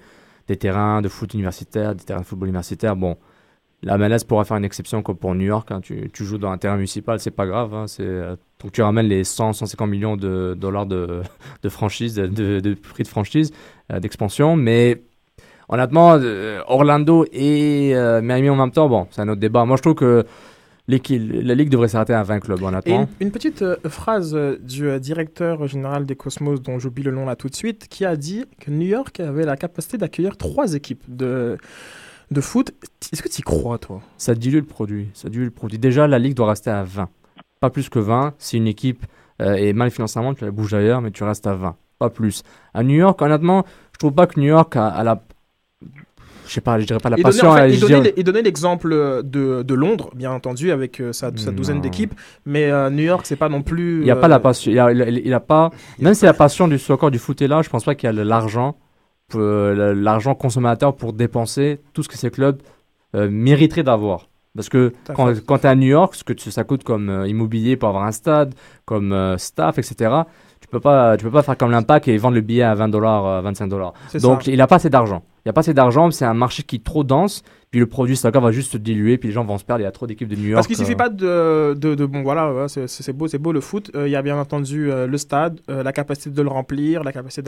des 0.47 0.55
terrains 0.57 1.01
de 1.01 1.07
foot 1.07 1.33
universitaire, 1.33 1.95
des 1.95 2.03
terrains 2.03 2.21
de 2.21 2.25
football 2.25 2.49
universitaire. 2.49 2.95
Bon, 2.95 3.17
la 3.81 3.97
malaise 3.97 4.23
pourra 4.23 4.43
faire 4.45 4.57
une 4.57 4.65
exception 4.65 5.01
comme 5.01 5.17
pour 5.17 5.33
New 5.33 5.45
York. 5.45 5.71
hein. 5.71 5.79
Tu, 5.81 6.09
tu 6.11 6.25
joues 6.25 6.37
dans 6.37 6.51
un 6.51 6.57
terrain 6.57 6.75
municipal, 6.75 7.19
c'est 7.19 7.31
pas 7.31 7.45
grave. 7.47 7.73
hein. 7.73 7.85
Euh, 7.99 8.35
donc 8.61 8.71
tu 8.71 8.81
ramènes 8.81 9.07
les 9.07 9.23
100, 9.23 9.53
150 9.53 9.89
millions 9.89 10.17
de 10.17 10.55
dollars 10.59 10.85
de, 10.85 11.21
de 11.63 11.69
franchise, 11.69 12.15
de, 12.15 12.27
de- 12.27 12.59
de 12.59 12.73
prix 12.73 13.03
de 13.03 13.07
franchise, 13.07 13.51
euh, 13.91 13.99
d'expansion. 13.99 14.55
Mais 14.55 15.01
honnêtement, 15.69 16.17
euh, 16.19 16.61
Orlando 16.67 17.25
et 17.31 17.91
euh, 17.95 18.21
Miami 18.21 18.49
en 18.49 18.55
même 18.55 18.71
temps, 18.71 18.87
bon, 18.89 19.07
c'est 19.11 19.21
un 19.21 19.29
autre 19.29 19.39
débat. 19.41 19.65
Moi, 19.65 19.77
je 19.77 19.81
trouve 19.81 19.95
que 19.95 20.25
la 20.87 21.55
ligue 21.55 21.69
devrait 21.69 21.87
s'arrêter 21.87 22.13
à 22.13 22.21
20 22.21 22.39
clubs, 22.41 22.61
Et 22.61 22.63
honnêtement. 22.63 23.07
une, 23.19 23.27
une 23.27 23.31
petite 23.31 23.63
euh, 23.63 23.75
phrase 23.87 24.35
euh, 24.35 24.57
du 24.61 24.87
euh, 24.87 24.99
directeur 24.99 25.65
général 25.67 26.05
des 26.05 26.15
Cosmos, 26.15 26.61
dont 26.61 26.77
j'oublie 26.77 27.01
le 27.01 27.11
nom 27.11 27.25
là 27.25 27.35
tout 27.35 27.49
de 27.49 27.55
suite, 27.55 27.87
qui 27.87 28.05
a 28.05 28.15
dit 28.15 28.45
que 28.59 28.69
New 28.69 28.85
York 28.87 29.19
avait 29.19 29.45
la 29.45 29.57
capacité 29.57 29.97
d'accueillir 29.97 30.37
trois 30.37 30.75
équipes 30.75 31.03
de, 31.07 31.57
de 32.29 32.41
foot. 32.41 32.71
Est-ce 33.11 33.23
que 33.23 33.29
tu 33.29 33.39
y 33.39 33.41
crois, 33.41 33.79
toi? 33.79 34.01
Ça 34.17 34.35
dilue 34.35 34.57
le 34.57 34.63
produit. 34.65 35.09
Ça 35.15 35.27
dilue 35.29 35.45
le 35.45 35.49
produit. 35.51 35.79
Déjà, 35.79 36.07
la 36.07 36.19
ligue 36.19 36.35
doit 36.35 36.49
rester 36.49 36.69
à 36.69 36.83
20. 36.83 37.09
Pas 37.59 37.69
plus 37.71 37.89
que 37.89 37.97
20. 37.99 38.35
Si 38.37 38.57
une 38.57 38.67
équipe 38.67 39.05
est 39.39 39.73
mal 39.73 39.89
financièrement, 39.89 40.33
tu 40.35 40.45
la 40.45 40.51
bouges 40.51 40.73
ailleurs, 40.75 41.01
mais 41.01 41.09
tu 41.11 41.23
restes 41.23 41.47
à 41.47 41.55
20. 41.55 41.75
Pas 41.97 42.09
plus. 42.11 42.43
À 42.75 42.83
New 42.83 42.95
York, 42.95 43.19
honnêtement, 43.21 43.65
je 43.93 43.97
trouve 43.97 44.13
pas 44.13 44.27
que 44.27 44.39
New 44.39 44.45
York 44.47 44.75
a, 44.75 44.87
a 44.87 45.03
la. 45.03 45.23
Je 46.55 46.61
sais 46.61 46.63
pas, 46.63 46.79
je 46.79 46.85
dirais 46.85 46.99
pas 47.01 47.09
la 47.09 47.17
passion. 47.17 47.49
en 47.49 47.55
fait, 47.57 47.67
dirais- 47.67 48.23
donnait 48.23 48.41
l'exemple 48.41 48.93
euh, 48.93 49.21
de, 49.21 49.61
de 49.61 49.73
Londres, 49.73 50.09
bien 50.15 50.31
entendu, 50.31 50.71
avec 50.71 51.01
euh, 51.01 51.11
sa, 51.11 51.35
sa 51.35 51.51
douzaine 51.51 51.75
Non. 51.77 51.81
d'équipes. 51.81 52.13
Mais 52.45 52.71
euh, 52.71 52.89
New 52.89 53.03
York, 53.03 53.25
c'est 53.25 53.35
pas 53.35 53.49
non 53.49 53.61
plus. 53.61 53.99
Il 53.99 54.05
n'y 54.05 54.11
a 54.11 54.15
pas 54.15 54.29
la 54.29 54.39
passion. 54.39 54.71
Il 54.71 54.79
a, 54.79 54.89
il 54.93 55.01
a- 55.01 55.09
il 55.09 55.33
a 55.33 55.41
pas. 55.41 55.69
Même 55.99 56.13
si 56.13 56.23
la 56.23 56.33
passion 56.33 56.69
du 56.69 56.79
soccer, 56.79 57.11
du 57.11 57.19
foot 57.19 57.41
est 57.41 57.49
là, 57.49 57.61
je 57.61 57.69
pense 57.69 57.83
pas 57.83 57.93
qu'il 57.93 58.07
y 58.07 58.09
a 58.09 58.23
l'argent, 58.23 58.77
l'argent 59.33 60.33
consommateur 60.35 60.95
pour 60.95 61.11
dépenser 61.11 61.79
tout 61.93 62.03
ce 62.03 62.07
que 62.07 62.17
ces 62.17 62.29
clubs 62.31 62.61
mériteraient 63.13 63.83
d'avoir. 63.83 64.29
Parce 64.55 64.69
que 64.69 64.93
quand, 65.13 65.33
tu 65.57 65.65
es 65.65 65.69
à 65.69 65.75
New 65.75 65.87
York, 65.87 66.15
ce 66.15 66.23
que 66.23 66.31
tu- 66.31 66.51
ça 66.51 66.63
coûte 66.63 66.85
comme 66.85 67.09
euh, 67.09 67.27
immobilier 67.27 67.75
pour 67.75 67.89
avoir 67.89 68.05
un 68.05 68.13
stade, 68.13 68.53
comme 68.85 69.11
euh, 69.11 69.37
staff, 69.37 69.77
etc., 69.77 69.95
tu 70.61 70.69
peux 70.69 70.79
pas, 70.79 71.17
tu 71.17 71.25
peux 71.25 71.31
pas 71.31 71.43
faire 71.43 71.57
comme 71.57 71.71
l'impact 71.71 72.07
et 72.07 72.15
vendre 72.17 72.35
le 72.35 72.41
billet 72.41 72.63
à 72.63 72.73
20 72.73 72.87
dollars, 72.87 73.41
25 73.41 73.67
dollars. 73.67 73.93
Donc 74.21 74.43
ça. 74.43 74.51
il 74.51 74.57
n'a 74.57 74.67
pas 74.67 74.77
assez 74.77 74.89
d'argent. 74.89 75.23
Il 75.45 75.49
n'y 75.49 75.51
a 75.51 75.53
pas 75.53 75.61
assez 75.61 75.75
d'argent, 75.75 76.09
c'est 76.09 76.25
un 76.25 76.33
marché 76.33 76.63
qui 76.63 76.77
est 76.77 76.83
trop 76.83 77.03
dense, 77.03 77.43
puis 77.75 77.81
le 77.81 77.87
produit 77.87 78.15
soccer 78.15 78.39
va 78.41 78.53
juste 78.53 78.71
se 78.71 78.77
diluer, 78.77 79.17
puis 79.17 79.27
les 79.27 79.33
gens 79.33 79.43
vont 79.43 79.57
se 79.57 79.65
perdre. 79.65 79.81
Il 79.81 79.83
y 79.83 79.87
a 79.87 79.91
trop 79.91 80.07
d'équipes 80.07 80.29
de 80.29 80.37
New 80.37 80.43
York. 80.43 80.55
Parce 80.55 80.67
qu'il 80.67 80.77
suffit 80.77 80.93
euh, 80.93 80.95
pas 80.95 81.09
de, 81.09 81.73
de, 81.73 81.93
de- 81.93 82.05
bon 82.05 82.23
voilà, 82.23 82.53
ouais, 82.53 82.67
c'est- 82.69 83.11
beau, 83.11 83.27
c'est 83.27 83.37
beau 83.37 83.51
le 83.51 83.59
foot. 83.59 83.91
Euh, 83.95 84.07
Il 84.07 84.11
y 84.11 84.15
a 84.15 84.21
bien 84.21 84.37
entendu 84.39 84.89
euh, 84.89 85.07
le 85.07 85.17
stade, 85.17 85.59
euh, 85.69 85.83
la 85.83 85.91
capacité 85.91 86.29
de 86.29 86.41
le 86.41 86.47
remplir, 86.47 87.03
la 87.03 87.11
capacité 87.11 87.41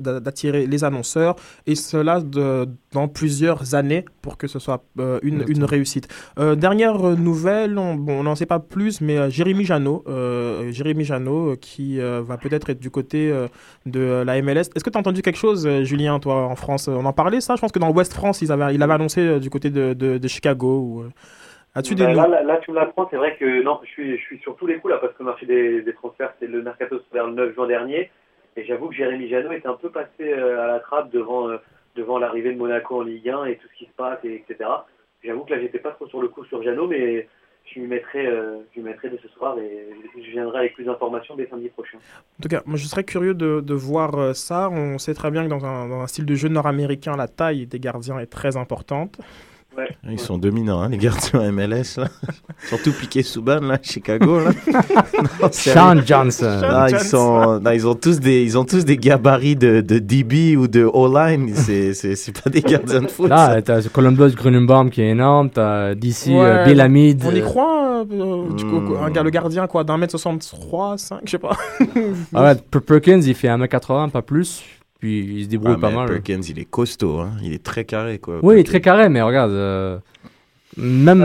d'attirer 0.00 0.66
les 0.66 0.84
annonceurs, 0.84 1.36
et 1.66 1.74
cela 1.74 2.22
de, 2.22 2.66
dans 2.92 3.08
plusieurs 3.08 3.74
années 3.74 4.06
pour 4.22 4.38
que 4.38 4.46
ce 4.46 4.58
soit 4.58 4.82
une, 5.22 5.64
réussite. 5.64 6.08
Dernière 6.38 6.98
nouvelle, 7.18 7.76
on 7.76 7.94
bon, 7.94 8.20
on 8.20 8.22
n'en 8.22 8.36
sait 8.36 8.46
pas 8.46 8.60
plus, 8.60 9.02
mais 9.02 9.30
Jérémy 9.30 9.66
Janot, 9.66 10.02
Jérémy 10.70 11.04
Janot 11.04 11.56
qui 11.60 11.98
va 11.98 12.38
peut-être 12.38 12.70
être 12.70 12.80
du 12.80 12.88
côté 12.90 13.30
de 13.84 14.22
la 14.24 14.40
MLS. 14.40 14.70
Est-ce 14.74 14.82
que 14.82 14.88
tu 14.88 14.96
as 14.96 15.00
entendu 15.00 15.20
quelque 15.20 15.36
chose, 15.36 15.68
Julien, 15.82 16.18
toi, 16.20 16.46
en 16.46 16.56
France? 16.56 16.88
On 16.88 17.04
en 17.04 17.12
parlait, 17.12 17.42
ça? 17.42 17.54
Je 17.56 17.60
pense 17.60 17.72
que 17.72 17.78
dans 17.78 17.90
West 17.90 18.14
France, 18.14 18.40
ils 18.40 18.50
avaient, 18.50 18.74
il 18.74 18.82
avait 18.82 18.94
annoncé 18.94 19.40
du 19.40 19.50
côté 19.50 19.68
de, 19.74 19.92
de, 19.92 20.16
de 20.16 20.28
Chicago. 20.28 20.78
Ou, 20.78 21.02
euh, 21.02 21.10
As-tu 21.74 21.94
des 21.94 22.04
Bah, 22.04 22.12
là, 22.12 22.28
là, 22.28 22.42
là, 22.42 22.56
tu 22.58 22.70
me 22.70 22.76
l'apprends, 22.76 23.08
c'est 23.10 23.16
vrai 23.16 23.36
que 23.36 23.62
non, 23.62 23.80
je 23.82 23.90
suis, 23.90 24.16
je 24.16 24.22
suis 24.22 24.38
sur 24.38 24.56
tous 24.56 24.66
les 24.66 24.78
coups 24.78 24.92
là 24.92 24.98
parce 25.00 25.12
que 25.14 25.18
le 25.20 25.24
marché 25.24 25.44
des, 25.46 25.82
des 25.82 25.92
transferts, 25.92 26.32
c'est 26.38 26.46
le 26.46 26.62
mercato 26.62 27.00
vers 27.12 27.26
le 27.26 27.34
9 27.34 27.54
juin 27.54 27.66
dernier. 27.66 28.10
Et 28.56 28.64
j'avoue 28.64 28.88
que 28.88 28.94
Jérémy 28.94 29.28
Janot 29.28 29.52
était 29.52 29.66
un 29.66 29.74
peu 29.74 29.90
passé 29.90 30.20
euh, 30.20 30.62
à 30.62 30.66
la 30.68 30.78
trappe 30.78 31.10
devant, 31.10 31.48
euh, 31.48 31.56
devant 31.96 32.18
l'arrivée 32.18 32.52
de 32.52 32.58
Monaco 32.58 33.00
en 33.00 33.02
Ligue 33.02 33.28
1 33.28 33.46
et 33.46 33.56
tout 33.56 33.66
ce 33.72 33.78
qui 33.78 33.86
se 33.86 33.96
passe, 33.96 34.18
et, 34.22 34.34
etc. 34.34 34.70
J'avoue 35.24 35.40
que 35.40 35.54
là, 35.54 35.60
j'étais 35.60 35.80
pas 35.80 35.90
trop 35.90 36.06
sur 36.06 36.22
le 36.22 36.28
coup 36.28 36.44
sur 36.44 36.62
Janot, 36.62 36.86
mais 36.86 37.26
je 37.64 37.80
lui 37.80 37.88
mettrai, 37.88 38.26
euh, 38.26 38.58
je 38.70 38.80
lui 38.80 38.86
mettrai 38.86 39.08
dès 39.10 39.18
ce 39.18 39.28
soir 39.30 39.58
et 39.58 39.88
je 40.14 40.30
viendrai 40.30 40.58
avec 40.58 40.74
plus 40.74 40.84
d'informations 40.84 41.34
dès 41.34 41.48
samedi 41.48 41.70
prochain. 41.70 41.98
En 42.38 42.42
tout 42.42 42.48
cas, 42.48 42.62
moi 42.66 42.76
je 42.76 42.84
serais 42.84 43.04
curieux 43.04 43.34
de, 43.34 43.60
de 43.60 43.74
voir 43.74 44.36
ça. 44.36 44.68
On 44.70 44.98
sait 44.98 45.14
très 45.14 45.30
bien 45.30 45.44
que 45.44 45.48
dans 45.48 45.64
un, 45.64 45.88
dans 45.88 46.00
un 46.00 46.06
style 46.06 46.26
de 46.26 46.34
jeu 46.34 46.48
nord-américain, 46.48 47.16
la 47.16 47.26
taille 47.26 47.66
des 47.66 47.80
gardiens 47.80 48.18
est 48.18 48.30
très 48.30 48.58
importante. 48.58 49.18
Ouais. 49.76 49.88
Ils 50.08 50.20
sont 50.20 50.38
dominants, 50.38 50.82
hein, 50.82 50.88
les 50.88 50.98
gardiens 50.98 51.50
MLS. 51.50 51.96
Là. 51.98 52.08
Surtout 52.68 52.92
Piqué 52.92 53.22
Souban, 53.22 53.60
là, 53.60 53.78
Chicago. 53.82 54.40
Là. 54.40 54.50
Non. 55.40 55.48
Sean 55.50 55.96
Johnson. 56.04 56.60
Ah, 56.64 56.86
ils, 56.90 56.98
sont, 57.00 57.60
non, 57.60 57.70
ils, 57.70 57.86
ont 57.86 57.94
tous 57.94 58.20
des, 58.20 58.42
ils 58.42 58.56
ont 58.58 58.64
tous 58.64 58.84
des 58.84 58.96
gabarits 58.96 59.56
de, 59.56 59.80
de 59.80 59.98
DB 59.98 60.56
ou 60.56 60.68
de 60.68 60.84
O-line. 60.84 61.52
C'est, 61.54 61.92
c'est, 61.94 62.14
c'est 62.16 62.40
pas 62.42 62.50
des 62.50 62.60
gardiens 62.62 63.02
de 63.02 63.08
foot. 63.08 63.28
Là, 63.28 63.60
t'as 63.62 63.82
Columbus 63.88 64.32
Grunenbaum 64.34 64.90
qui 64.90 65.02
est 65.02 65.10
énorme, 65.10 65.50
t'as 65.50 65.94
DC 65.94 66.26
Ouais, 66.28 66.34
euh, 66.40 66.64
Bill 66.64 66.80
Hamid. 66.80 67.22
On 67.26 67.34
y 67.34 67.40
euh, 67.40 67.44
croit 67.44 68.04
euh, 68.10 68.50
du 68.52 68.64
coup, 68.64 68.80
Hmm. 68.80 69.04
un 69.04 69.10
gars, 69.10 69.22
le 69.22 69.30
gardien 69.30 69.66
quoi, 69.66 69.82
d'un 69.84 69.96
mètre 69.98 70.10
63, 70.12 70.98
5, 70.98 71.20
je 71.24 71.30
sais 71.32 71.38
pas. 71.38 71.56
Ah 72.34 72.42
ouais, 72.44 72.54
Per- 72.70 72.80
Perkins, 72.80 73.20
il 73.20 73.34
fait 73.34 73.48
1m80, 73.48 74.10
pas 74.10 74.22
plus. 74.22 74.62
Puis 75.04 75.18
il 75.36 75.44
se 75.44 75.48
débrouille 75.50 75.74
Ah, 75.76 75.80
pas 75.82 75.90
mal. 75.90 76.06
Perkins, 76.08 76.40
il 76.48 76.58
est 76.58 76.64
costaud. 76.64 77.18
Hein. 77.20 77.32
Il 77.42 77.52
est 77.52 77.62
très 77.62 77.84
carré. 77.84 78.18
Quoi, 78.18 78.38
Oui, 78.42 78.54
il 78.56 78.60
est 78.60 78.64
très 78.64 78.80
carré, 78.80 79.10
mais 79.10 79.20
regarde. 79.20 79.50
euh, 79.50 79.98
même. 80.78 81.18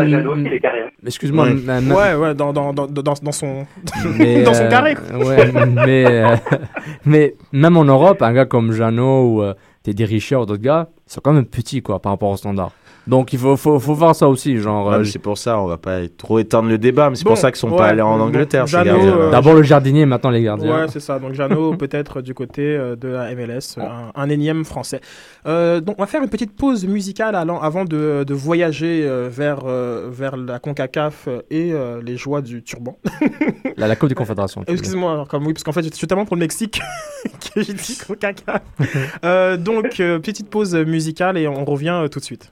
Carré. 0.62 0.82
hein. 0.82 0.90
Excuse-moi. 1.06 1.46
Ouais. 1.46 1.54
même- 1.54 1.90
Ouais, 1.90 2.14
ouais, 2.14 2.36
dans, 2.36 2.52
dans, 2.52 2.74
dans, 2.74 2.88
dans, 2.88 3.02
dans 3.02 3.32
son. 3.32 3.66
mais, 4.18 4.44
dans 4.44 4.54
son 4.54 4.64
euh, 4.64 4.70
carré. 4.70 4.98
Ouais, 5.14 5.50
mais, 5.66 6.06
euh, 6.08 6.36
mais 7.06 7.36
même 7.54 7.78
en 7.78 7.86
Europe, 7.86 8.22
un 8.22 8.34
gars 8.34 8.44
comme 8.46 8.74
Jeannot 8.74 9.36
ou 9.36 9.44
euh, 9.44 9.54
Teddy 9.84 10.04
Richard 10.04 10.42
ou 10.42 10.46
d'autres 10.46 10.62
gars, 10.62 10.90
ils 11.08 11.14
sont 11.14 11.22
quand 11.24 11.32
même 11.32 11.46
petits 11.46 11.82
quoi, 11.82 12.02
par 12.02 12.12
rapport 12.12 12.32
au 12.32 12.36
standard. 12.36 12.74
Donc 13.10 13.34
il 13.34 13.40
faut, 13.40 13.58
faut, 13.58 13.80
faut 13.80 13.94
voir 13.96 14.16
ça 14.16 14.28
aussi. 14.30 14.58
Genre, 14.58 14.88
Ouais, 14.88 14.94
euh, 14.98 15.04
c'est 15.04 15.18
pour 15.20 15.38
ça, 15.38 15.60
on 15.60 15.66
va 15.66 15.78
pas 15.78 16.08
trop 16.16 16.38
étendre 16.40 16.70
le 16.70 16.78
débat, 16.78 17.10
mais 17.10 17.16
c'est 17.16 17.24
Bon, 17.24 17.32
pour 17.32 17.38
ça 17.40 17.52
qu'ils 17.52 17.60
sont 17.60 17.72
ouais, 17.72 17.78
pas 17.78 17.88
allés 17.88 18.02
en 18.04 18.20
Angleterre, 18.20 18.68
ces 18.68 18.74
Jeannot, 18.74 18.86
gardiens. 19.00 19.18
euh, 19.18 19.32
D'abord 19.32 19.54
le 19.56 19.64
jardinier, 19.64 20.06
maintenant 20.06 20.30
les 20.30 20.44
gardiens. 20.44 20.82
Ouais, 20.82 20.88
c'est 20.90 21.00
ça. 21.00 21.18
Donc 21.18 21.34
Jeannot 21.34 21.74
peut-être 21.78 22.22
du 22.22 22.34
côté 22.34 22.62
euh, 22.62 22.96
de 22.96 23.08
la 23.08 23.34
MLS, 23.34 23.78
un, 23.80 24.12
un 24.14 24.30
énième 24.30 24.64
français. 24.64 25.02
Euh, 25.48 25.82
donc 25.82 25.96
on 25.98 26.04
va 26.04 26.08
faire 26.08 26.22
une 26.22 26.30
petite 26.30 26.56
pause 26.56 26.86
musicale 26.86 27.34
allant- 27.36 27.60
avant 27.60 27.84
de, 27.84 28.24
de 28.26 28.34
voyager 28.34 29.04
euh, 29.06 29.28
vers, 29.32 29.62
euh, 29.66 30.08
vers 30.12 30.38
la 30.38 30.60
CONCACAF 30.60 31.28
et 31.50 31.72
euh, 31.74 32.02
les 32.06 32.16
joies 32.16 32.42
du 32.42 32.62
turban. 32.64 32.98
La, 33.78 33.88
la 33.88 33.96
Coupe 33.96 34.10
des 34.10 34.16
Confédérations. 34.16 34.64
Excuse-moi, 34.68 35.12
alors, 35.14 35.28
comme 35.30 35.48
oui, 35.48 35.54
parce 35.54 35.64
qu'en 35.64 35.72
fait, 35.72 35.84
je 35.84 35.94
suis 35.96 36.06
tellement 36.06 36.26
pour 36.26 36.36
le 36.36 36.42
Mexique 36.42 36.82
que 37.56 37.62
j'ai 37.64 37.74
dit 37.74 37.98
CONCACAF. 38.06 38.62
Euh, 39.24 39.56
donc, 39.58 40.00
euh, 40.02 40.20
petite 40.20 40.50
pause 40.50 40.76
musicale 40.76 41.38
et 41.38 41.48
on 41.48 41.64
revient 41.64 41.98
euh, 42.04 42.08
tout 42.10 42.20
de 42.20 42.26
suite. 42.26 42.52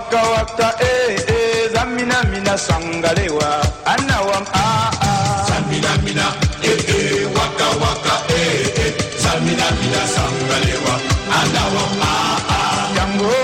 waka 0.00 0.22
waka 0.32 0.68
eh 0.80 1.12
eh 1.28 1.68
zamina 1.74 2.16
mina 2.32 2.56
sangalewa. 2.56 3.60
Anawam 3.84 4.44
ah 4.54 4.90
ah. 5.00 5.44
Zamina 5.48 5.92
mina 6.04 6.26
eh 6.64 6.80
eh 6.88 7.28
waka 7.36 7.68
waka 7.82 8.14
eh 8.32 8.80
eh. 8.84 8.92
Zamina 9.20 9.66
mina 9.80 10.02
sangalewa. 10.14 10.94
Anawam 11.40 11.92
ah 12.00 12.38
ah. 12.48 12.82
Jango 12.96 13.36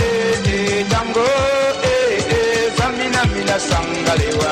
eh 0.00 0.48
eh 0.48 0.84
jango 0.88 1.28
eh 1.84 2.32
eh 2.36 2.72
zamina 2.78 3.20
mina 3.34 3.56
sangalewa 3.60 4.50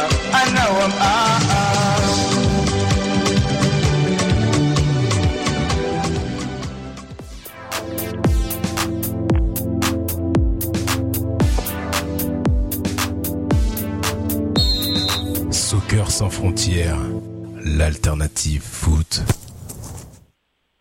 foot. 18.34 19.22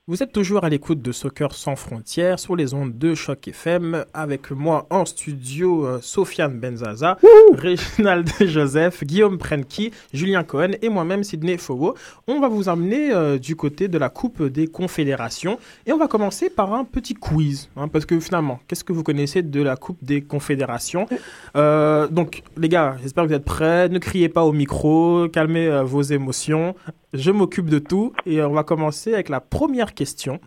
Vous 0.07 0.21
êtes 0.21 0.31
toujours 0.31 0.63
à 0.63 0.69
l'écoute 0.69 1.01
de 1.01 1.11
Soccer 1.11 1.51
sans 1.55 1.75
frontières 1.75 2.37
sur 2.37 2.55
les 2.55 2.75
ondes 2.75 2.95
de 2.95 3.15
Choc 3.15 3.47
FM 3.47 4.05
avec 4.13 4.51
moi 4.51 4.85
en 4.91 5.03
studio 5.03 5.87
euh, 5.87 5.97
Sofiane 5.99 6.59
Benzaza, 6.59 7.17
Réginald 7.55 8.29
Joseph, 8.39 9.03
Guillaume 9.03 9.39
Prenki, 9.39 9.89
Julien 10.13 10.43
Cohen 10.43 10.73
et 10.83 10.89
moi-même 10.89 11.23
Sidney 11.23 11.57
Fogo. 11.57 11.95
On 12.27 12.39
va 12.39 12.49
vous 12.49 12.69
emmener 12.69 13.11
euh, 13.11 13.39
du 13.39 13.55
côté 13.55 13.87
de 13.87 13.97
la 13.97 14.09
Coupe 14.09 14.43
des 14.43 14.67
Confédérations 14.67 15.57
et 15.87 15.91
on 15.91 15.97
va 15.97 16.07
commencer 16.07 16.51
par 16.51 16.75
un 16.75 16.83
petit 16.83 17.15
quiz 17.15 17.69
hein, 17.75 17.87
parce 17.87 18.05
que 18.05 18.19
finalement, 18.19 18.59
qu'est-ce 18.67 18.83
que 18.83 18.93
vous 18.93 19.01
connaissez 19.01 19.41
de 19.41 19.61
la 19.63 19.75
Coupe 19.75 20.03
des 20.03 20.21
Confédérations? 20.21 21.07
Euh, 21.55 22.07
Donc 22.09 22.43
les 22.57 22.69
gars, 22.69 22.95
j'espère 23.01 23.23
que 23.23 23.29
vous 23.29 23.35
êtes 23.35 23.43
prêts. 23.43 23.89
Ne 23.89 23.97
criez 23.97 24.29
pas 24.29 24.43
au 24.43 24.51
micro, 24.51 25.27
calmez 25.29 25.65
euh, 25.65 25.81
vos 25.81 26.03
émotions. 26.03 26.75
Je 27.15 27.31
m'occupe 27.31 27.69
de 27.69 27.79
tout 27.79 28.13
et 28.25 28.41
on 28.41 28.51
va 28.51 28.63
commencer 28.63 29.13
avec 29.13 29.29
la 29.29 29.39
première 29.39 29.93
question. 29.93 30.39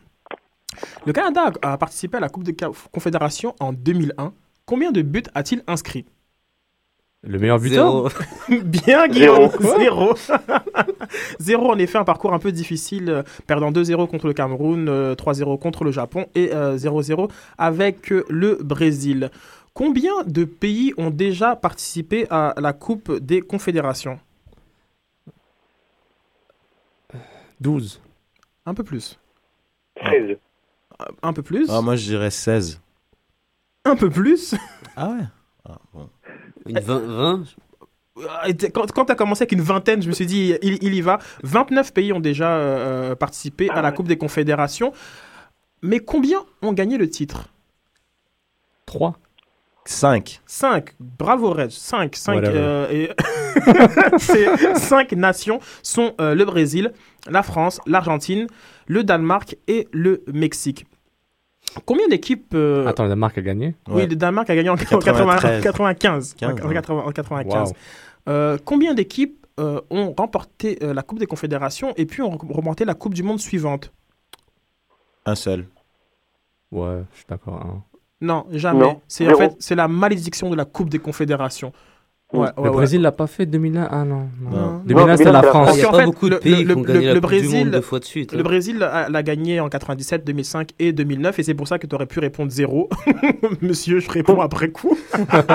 Le 1.06 1.12
Canada 1.12 1.50
a 1.62 1.78
participé 1.78 2.18
à 2.18 2.20
la 2.20 2.28
Coupe 2.28 2.44
des 2.44 2.54
Ca- 2.58 2.70
Confédérations 2.92 3.54
en 3.58 3.72
2001. 3.72 4.32
Combien 4.66 4.92
de 4.92 5.00
buts 5.02 5.22
a-t-il 5.34 5.62
inscrit? 5.66 6.04
Le 7.22 7.38
meilleur 7.38 7.58
buteur? 7.58 8.10
Zéro. 8.10 8.60
Bien, 8.64 9.08
Guillaume 9.08 9.48
Zéro. 9.78 10.14
Zéro, 11.40 11.72
en 11.72 11.78
effet, 11.78 11.98
un 11.98 12.04
parcours 12.04 12.32
un 12.34 12.38
peu 12.38 12.52
difficile, 12.52 13.08
euh, 13.08 13.22
perdant 13.46 13.72
2-0 13.72 14.06
contre 14.08 14.26
le 14.26 14.34
Cameroun, 14.34 14.88
euh, 14.88 15.14
3-0 15.14 15.58
contre 15.58 15.84
le 15.84 15.90
Japon 15.90 16.26
et 16.34 16.50
euh, 16.54 16.76
0-0 16.76 17.30
avec 17.56 18.12
euh, 18.12 18.24
le 18.28 18.58
Brésil. 18.62 19.30
Combien 19.74 20.12
de 20.26 20.44
pays 20.44 20.92
ont 20.98 21.10
déjà 21.10 21.56
participé 21.56 22.26
à 22.30 22.54
la 22.58 22.72
Coupe 22.72 23.10
des 23.18 23.40
Confédérations? 23.40 24.18
12. 27.60 28.00
Un 28.66 28.74
peu 28.74 28.84
plus. 28.84 29.18
13. 29.96 30.36
Un 31.22 31.32
peu 31.32 31.42
plus. 31.42 31.66
Ah, 31.70 31.80
moi, 31.80 31.96
je 31.96 32.04
dirais 32.04 32.30
16. 32.30 32.80
Un 33.84 33.96
peu 33.96 34.10
plus. 34.10 34.54
Ah 34.96 35.10
ouais 35.10 35.24
ah, 35.64 35.78
bon. 35.94 36.08
Une 36.66 36.78
20, 36.78 36.98
20 36.98 37.44
Ah, 38.28 38.46
Quand, 38.74 38.90
quand 38.92 39.04
tu 39.06 39.12
as 39.12 39.14
commencé 39.14 39.42
avec 39.42 39.52
une 39.52 39.60
vingtaine, 39.60 40.02
je 40.02 40.08
me 40.08 40.12
suis 40.12 40.26
dit, 40.26 40.54
il, 40.62 40.82
il 40.82 40.94
y 40.94 41.00
va. 41.00 41.18
29 41.44 41.92
pays 41.94 42.12
ont 42.12 42.20
déjà 42.20 42.56
euh, 42.56 43.14
participé 43.14 43.70
à 43.70 43.80
la 43.80 43.92
Coupe 43.92 44.08
des 44.08 44.18
Confédérations. 44.18 44.92
Mais 45.82 46.00
combien 46.00 46.44
ont 46.62 46.72
gagné 46.72 46.98
le 46.98 47.08
titre? 47.08 47.48
3. 48.86 49.16
5. 49.88 50.40
5. 50.44 50.94
Bravo, 51.00 51.50
Reg. 51.50 51.70
5. 51.70 52.14
5, 52.14 52.34
Whatever. 52.34 53.14
Ces 54.18 54.46
5 54.76 55.12
nations 55.12 55.60
sont 55.82 56.14
euh, 56.20 56.34
le 56.34 56.44
Brésil, 56.44 56.92
la 57.26 57.42
France, 57.42 57.80
l'Argentine, 57.86 58.48
le 58.86 59.02
Danemark 59.02 59.56
et 59.66 59.88
le 59.92 60.22
Mexique. 60.30 60.86
Combien 61.86 62.06
d'équipes 62.08 62.52
euh, 62.54 62.86
Attends, 62.86 63.04
le 63.04 63.08
Danemark 63.08 63.38
a 63.38 63.40
gagné? 63.40 63.74
Oui, 63.88 64.06
le 64.06 64.14
Danemark 64.14 64.50
a 64.50 64.56
gagné 64.56 64.68
en 64.68 64.76
80 64.76 65.00
93. 65.00 65.62
95. 65.62 66.36
En 66.42 66.54
15, 66.54 66.72
80 66.74 67.02
en 67.06 67.10
95. 67.10 67.68
Wow. 67.68 67.76
Euh, 68.28 68.58
combien 68.62 68.92
d'équipes 68.92 69.46
euh, 69.58 69.80
ont 69.88 70.14
remporté 70.16 70.78
euh, 70.82 70.92
la 70.92 71.02
Coupe 71.02 71.18
des 71.18 71.26
Confédérations 71.26 71.94
et 71.96 72.04
puis 72.04 72.20
ont 72.20 72.36
remporté 72.36 72.84
la 72.84 72.94
Coupe 72.94 73.14
du 73.14 73.22
Monde 73.22 73.40
suivante? 73.40 73.90
Un 75.24 75.34
seul. 75.34 75.66
Ouais, 76.70 77.02
je 77.12 77.16
suis 77.16 77.26
d'accord. 77.26 77.54
hein. 77.54 77.82
Non, 78.20 78.46
jamais. 78.50 78.80
Non, 78.80 79.00
C'est 79.08 79.32
en 79.32 79.36
fait 79.36 79.54
c'est 79.58 79.74
la 79.76 79.88
malédiction 79.88 80.50
de 80.50 80.56
la 80.56 80.64
Coupe 80.64 80.88
des 80.90 80.98
Confédérations. 80.98 81.72
Ouais, 82.30 82.40
ouais, 82.40 82.46
le 82.58 82.62
ouais. 82.64 82.70
Brésil 82.70 83.00
l'a 83.00 83.10
pas 83.12 83.26
fait 83.26 83.46
2001 83.46 83.88
Ah 83.90 84.04
non. 84.04 84.28
non. 84.42 84.50
Non. 84.50 84.82
2001, 84.84 85.16
c'était 85.16 85.32
la 85.32 85.42
France. 85.42 85.70
Il 85.72 85.78
n'y 85.78 85.82
a 85.84 85.88
en 85.88 85.92
pas 85.92 85.98
fait, 86.00 86.04
beaucoup 86.04 86.28
de 86.28 86.34
le- 86.34 86.40
pays 86.40 86.62
le- 86.62 86.74
qui 86.74 86.80
ont 86.80 86.82
le- 86.82 86.92
gagné 86.92 87.06
la 87.06 87.14
le 87.14 87.20
du 87.20 87.26
Brésil- 87.26 87.58
Monde 87.64 87.70
deux 87.70 87.80
fois 87.80 88.00
de 88.00 88.04
suite. 88.04 88.32
Le 88.34 88.40
hein. 88.40 88.42
Brésil 88.42 88.82
a- 88.82 89.08
l'a 89.08 89.22
gagné 89.22 89.60
en 89.60 89.70
97, 89.70 90.26
2005 90.26 90.72
et 90.78 90.92
2009 90.92 91.38
et 91.38 91.42
c'est 91.42 91.54
pour 91.54 91.66
ça 91.66 91.78
que 91.78 91.86
tu 91.86 91.94
aurais 91.94 92.04
pu 92.04 92.18
répondre 92.20 92.50
zéro. 92.52 92.90
Monsieur, 93.62 94.00
je 94.00 94.10
réponds 94.10 94.42
après 94.42 94.68
coup. 94.68 94.94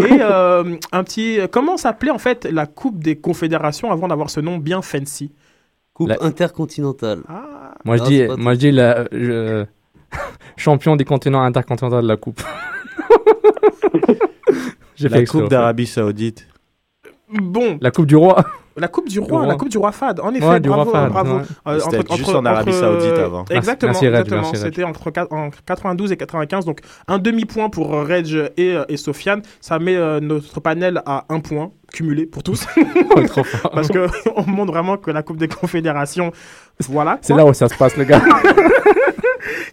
et 0.00 0.18
euh, 0.22 0.76
un 0.92 1.04
petit 1.04 1.40
comment 1.50 1.76
s'appelait 1.76 2.10
en 2.10 2.18
fait 2.18 2.44
la 2.50 2.66
Coupe 2.66 3.02
des 3.02 3.16
Confédérations 3.16 3.90
avant 3.92 4.08
d'avoir 4.08 4.30
ce 4.30 4.40
nom 4.40 4.56
bien 4.58 4.80
fancy? 4.82 5.32
Coupe 5.92 6.08
La- 6.08 6.16
intercontinentale. 6.22 7.20
Ah, 7.28 7.74
Moi, 7.84 7.96
je 7.96 8.02
Non, 8.02 8.08
dis, 8.08 8.22
moi, 8.38 8.54
je 8.54 8.58
dis 8.58 8.70
la, 8.70 9.04
euh, 9.12 9.64
champion 10.56 10.96
des 10.96 11.04
continents 11.04 11.42
intercontinental 11.42 12.02
de 12.02 12.08
la 12.08 12.16
Coupe. 12.16 12.42
J'ai 14.96 15.08
fait 15.08 15.14
La 15.16 15.20
exprès, 15.20 15.40
Coupe 15.40 15.48
fait. 15.50 15.54
d'Arabie 15.56 15.86
Saoudite. 15.86 16.46
bon, 17.30 17.78
La 17.82 17.90
Coupe 17.90 18.06
du 18.06 18.16
Roi. 18.16 18.42
la 18.78 18.88
Coupe 18.88 19.08
du 19.08 19.14
Du 19.14 19.20
Roi, 19.20 19.40
roi. 19.40 19.46
la 19.46 19.54
Coupe 19.56 19.68
du 19.68 19.76
roi 19.78 19.92
Fad. 19.92 20.20
En 20.20 20.32
effet, 20.34 20.46
Ouais, 20.46 20.60
du 20.60 20.68
bravo, 20.70 20.90
roi 20.90 21.00
Fahd, 21.02 21.12
bravo. 21.12 21.36
ouais. 21.36 21.42
Euh, 21.68 21.78
C'était 21.80 22.16
juste 22.16 22.28
en 22.34 22.44
Arabie 22.46 22.72
Saoudite 22.72 23.18
avant. 23.18 23.44
Exactement, 23.50 23.92
Merci, 23.92 24.08
Reg, 24.08 24.20
exactement. 24.20 24.54
C'était 24.54 24.84
entre 24.84 25.12
en 25.30 25.50
92 25.66 26.12
et 26.12 26.16
95, 26.16 26.64
donc 26.64 26.80
un 27.08 27.18
demi-point 27.18 27.68
pour 27.68 27.94
euh, 27.94 28.04
Reg 28.04 28.26
et, 28.56 28.72
euh, 28.74 28.84
et 28.88 28.96
Sofiane. 28.96 29.42
Ça 29.60 29.78
met 29.78 29.96
euh, 29.96 30.20
notre 30.20 30.60
panel 30.60 31.02
à 31.04 31.24
un 31.28 31.40
point 31.40 31.72
cumulé 31.92 32.24
pour 32.26 32.42
tous, 32.42 32.64
fort. 33.28 33.70
parce 33.74 33.88
que 33.88 34.06
on 34.34 34.46
montre 34.50 34.72
vraiment 34.72 34.96
que 34.96 35.10
la 35.10 35.22
Coupe 35.22 35.36
des 35.38 35.48
Confédérations, 35.48 36.32
voilà. 36.88 37.18
C'est 37.20 37.34
là 37.34 37.44
où 37.44 37.52
ça 37.52 37.68
se 37.68 37.74
passe, 37.76 37.96
les 37.98 38.06
gars. 38.06 38.22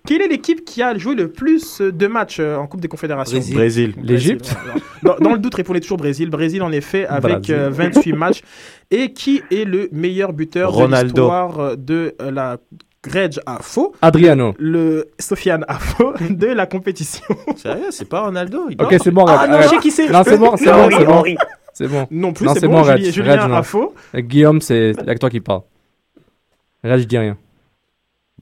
Quelle 0.05 0.21
est 0.21 0.27
l'équipe 0.27 0.63
qui 0.65 0.81
a 0.81 0.97
joué 0.97 1.15
le 1.15 1.31
plus 1.31 1.81
de 1.81 2.07
matchs 2.07 2.39
euh, 2.39 2.55
en 2.57 2.67
Coupe 2.67 2.81
des 2.81 2.87
Confédérations 2.87 3.37
Brésil. 3.37 3.55
Brésil. 3.55 3.95
L'Égypte. 4.03 4.55
Dans, 5.03 5.15
dans 5.17 5.33
le 5.33 5.37
doute, 5.39 5.55
répondez 5.55 5.81
toujours 5.81 5.97
Brésil. 5.97 6.29
Brésil, 6.29 6.61
en 6.63 6.71
effet, 6.71 7.05
avec 7.05 7.49
euh, 7.49 7.69
28 7.71 8.13
matchs. 8.13 8.41
Et 8.91 9.13
qui 9.13 9.41
est 9.51 9.65
le 9.65 9.89
meilleur 9.91 10.33
buteur 10.33 10.71
de 10.71 10.75
Ronaldo. 10.75 11.07
l'histoire 11.07 11.59
euh, 11.59 11.75
de 11.75 12.15
euh, 12.21 12.31
la 12.31 12.57
Greg 13.03 13.37
à 13.45 13.57
faux 13.61 13.93
Adriano. 14.01 14.53
le 14.57 15.09
Sofiane 15.19 15.65
à 15.67 15.77
faux 15.77 16.13
de 16.29 16.47
la 16.47 16.65
compétition. 16.65 17.25
Sérieux, 17.57 17.87
c'est 17.89 18.07
pas 18.07 18.21
Ronaldo 18.21 18.67
il 18.69 18.81
Ok, 18.81 18.95
c'est 19.03 19.11
bon, 19.11 19.25
Ah 19.27 19.47
non, 19.47 19.61
je 19.61 19.67
sais 19.67 19.77
qui 19.77 19.91
c'est. 19.91 20.09
Non, 20.09 20.23
c'est 20.23 20.37
bon, 20.37 20.55
c'est 20.55 20.65
bon, 20.65 20.83
Henri, 20.83 20.95
c'est 20.97 21.05
bon. 21.05 21.13
Henri. 21.13 21.37
C'est 21.73 21.87
bon. 21.87 22.07
Non 22.11 22.33
plus, 22.33 22.47
c'est 22.53 22.67
bon, 22.67 22.81
bon, 22.81 22.95
Julien. 22.95 23.11
Julien 23.11 23.51
à 23.51 23.63
faux. 23.63 23.93
Guillaume, 24.15 24.61
c'est 24.61 24.93
avec 24.99 25.19
toi 25.19 25.29
qui 25.29 25.41
parle. 25.41 25.63
Là, 26.83 26.97
je 26.97 27.03
dis 27.03 27.17
rien. 27.17 27.35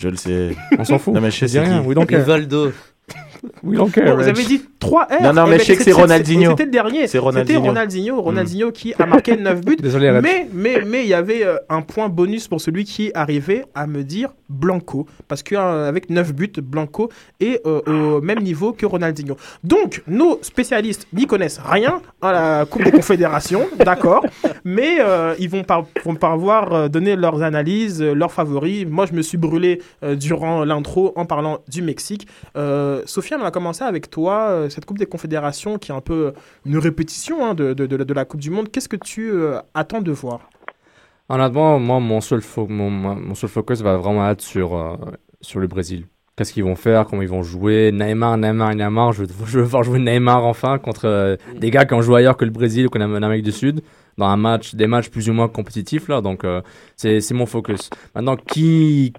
Je 0.02 0.08
le 0.10 0.16
sais. 0.18 0.56
On 0.80 0.84
s'en 0.84 0.98
fout. 0.98 1.14
Non, 1.14 1.22
mais 1.22 1.30
je 1.30 1.46
sais 1.46 1.60
rien. 1.60 1.84
don't 1.84 2.06
care. 2.08 2.22
Rivaldo. 2.22 2.72
We 3.64 3.78
don't 3.78 3.92
care. 3.92 4.06
Bon, 4.06 4.16
vous 4.16 4.28
avez 4.28 4.44
dit 4.44 4.64
3 4.80 5.04
R. 5.04 5.22
Non, 5.22 5.34
non, 5.34 5.44
Eh 5.46 5.50
mais 5.52 5.58
ben, 5.58 5.60
je 5.60 5.66
sais 5.66 5.78
que 5.78 5.84
c'est 5.84 5.92
Ronaldinho. 5.92 6.52
C'était 6.52 6.66
le 6.66 6.72
dernier. 6.72 7.02
C'est 7.02 7.08
C'était 7.08 7.20
Ronaldinho. 7.20 7.62
Ronaldinho. 7.62 8.22
Ronaldinho 8.22 8.72
qui 8.72 8.94
a 8.98 9.06
marqué 9.06 9.38
9 9.38 9.62
buts. 9.62 9.76
Désolé. 9.80 10.12
Mais, 10.24 10.48
mais, 10.52 10.82
mais 10.86 11.04
il 11.04 11.08
y 11.08 11.14
avait 11.14 11.46
euh, 11.46 11.58
un 11.70 11.82
point 11.84 12.10
bonus 12.10 12.48
pour 12.48 12.62
celui 12.62 12.84
qui 12.86 13.12
arrivait 13.14 13.66
à 13.76 13.86
me 13.86 14.04
dire 14.04 14.34
Blanco. 14.52 15.08
Parce 15.28 15.42
qu'avec 15.44 16.10
9 16.10 16.34
buts, 16.34 16.52
Blanco 16.62 17.10
est 17.40 17.66
euh, 17.66 18.18
au 18.18 18.22
même 18.22 18.40
niveau 18.40 18.74
que 18.74 18.86
Ronaldinho. 18.86 19.36
Donc, 19.64 20.04
nos 20.08 20.40
spécialistes 20.42 21.08
n'y 21.14 21.26
connaissent 21.26 21.60
rien 21.64 22.02
à 22.22 22.32
la 22.32 22.66
Coupe 22.66 22.84
des 22.84 22.92
Confédérations, 22.92 23.68
d'accord. 23.80 24.26
Mais 24.64 24.98
euh, 25.00 25.36
ils 25.40 25.50
vont, 25.50 25.64
par, 25.64 25.86
vont 26.06 26.18
euh, 26.74 26.88
donner 26.90 27.16
leurs 27.16 27.42
analyses, 27.42 28.02
euh, 28.02 28.14
leurs 28.14 28.32
favoris. 28.32 28.86
Moi, 28.88 29.06
je 29.06 29.14
me 29.14 29.22
suis 29.22 29.38
brûlé 29.38 29.82
euh, 30.04 30.16
durant 30.16 30.64
l'intro 30.66 31.14
en 31.16 31.26
parlant 31.26 31.60
du 31.68 31.82
Mexique. 31.82 32.28
Euh, 32.58 33.02
Sofiane, 33.06 33.40
on 33.42 33.44
va 33.44 33.52
commencer 33.52 33.84
avec 33.84 34.10
toi. 34.10 34.50
euh, 34.52 34.70
cette 34.70 34.86
Coupe 34.86 34.98
des 34.98 35.06
Confédérations 35.06 35.78
qui 35.78 35.92
est 35.92 35.96
un 35.96 36.02
peu 36.02 36.34
une 36.66 36.78
répétition 36.78 37.46
hein, 37.46 37.54
de, 37.54 38.14
la 38.14 38.26
Coupe 38.26 38.42
du 38.42 38.50
Monde. 38.50 38.70
Qu'est-ce 38.72 38.90
que 38.90 38.96
tu 38.96 39.32
euh, 39.32 39.60
attends 39.74 40.02
de 40.02 40.12
voir? 40.12 40.51
Honnêtement, 41.32 41.80
moi, 41.80 42.02
mon 42.02 42.20
seul, 42.20 42.42
focus 42.42 43.82
va 43.82 43.96
vraiment 43.96 44.30
être 44.30 44.42
sur, 44.42 44.76
euh, 44.76 44.98
sur 45.40 45.62
le 45.62 45.68
Brésil. 45.68 46.06
Qu'est-ce 46.36 46.52
qu'ils 46.52 46.66
vont 46.66 46.76
faire, 46.76 47.06
comment 47.06 47.22
ils 47.22 47.30
vont 47.30 47.42
jouer? 47.42 47.94
Neymar, 47.94 48.38
Neymar, 48.38 48.76
Neymar. 48.76 49.14
Je 49.14 49.24
veux, 49.24 49.64
voir 49.64 49.84
jouer 49.84 50.00
Neymar 50.00 50.44
enfin 50.44 50.78
contre 50.78 51.06
euh, 51.06 51.38
des 51.58 51.72
gars 51.72 51.86
qui 51.86 51.94
ont 51.94 52.02
joué 52.02 52.18
ailleurs 52.18 52.36
que 52.36 52.44
le 52.44 52.52
Brésil 52.52 52.88
ou 52.88 52.90
qu'on 52.90 53.00
a 53.00 53.08
en 53.08 53.24
Amérique 53.24 53.46
du 53.46 53.54
Sud. 53.54 53.82
Dans 54.18 54.26
un 54.26 54.36
match, 54.36 54.76
des 54.76 54.88
matchs 54.88 55.08
plus 55.10 55.30
ou 55.30 55.34
moins 55.34 55.48
compétitifs, 55.48 56.10
là. 56.10 56.20
Donc, 56.20 56.44
euh, 56.44 56.62
c'est 56.98 57.32
mon 57.32 57.46
focus. 57.46 57.90
Maintenant, 58.14 58.36
qui, 58.36 59.14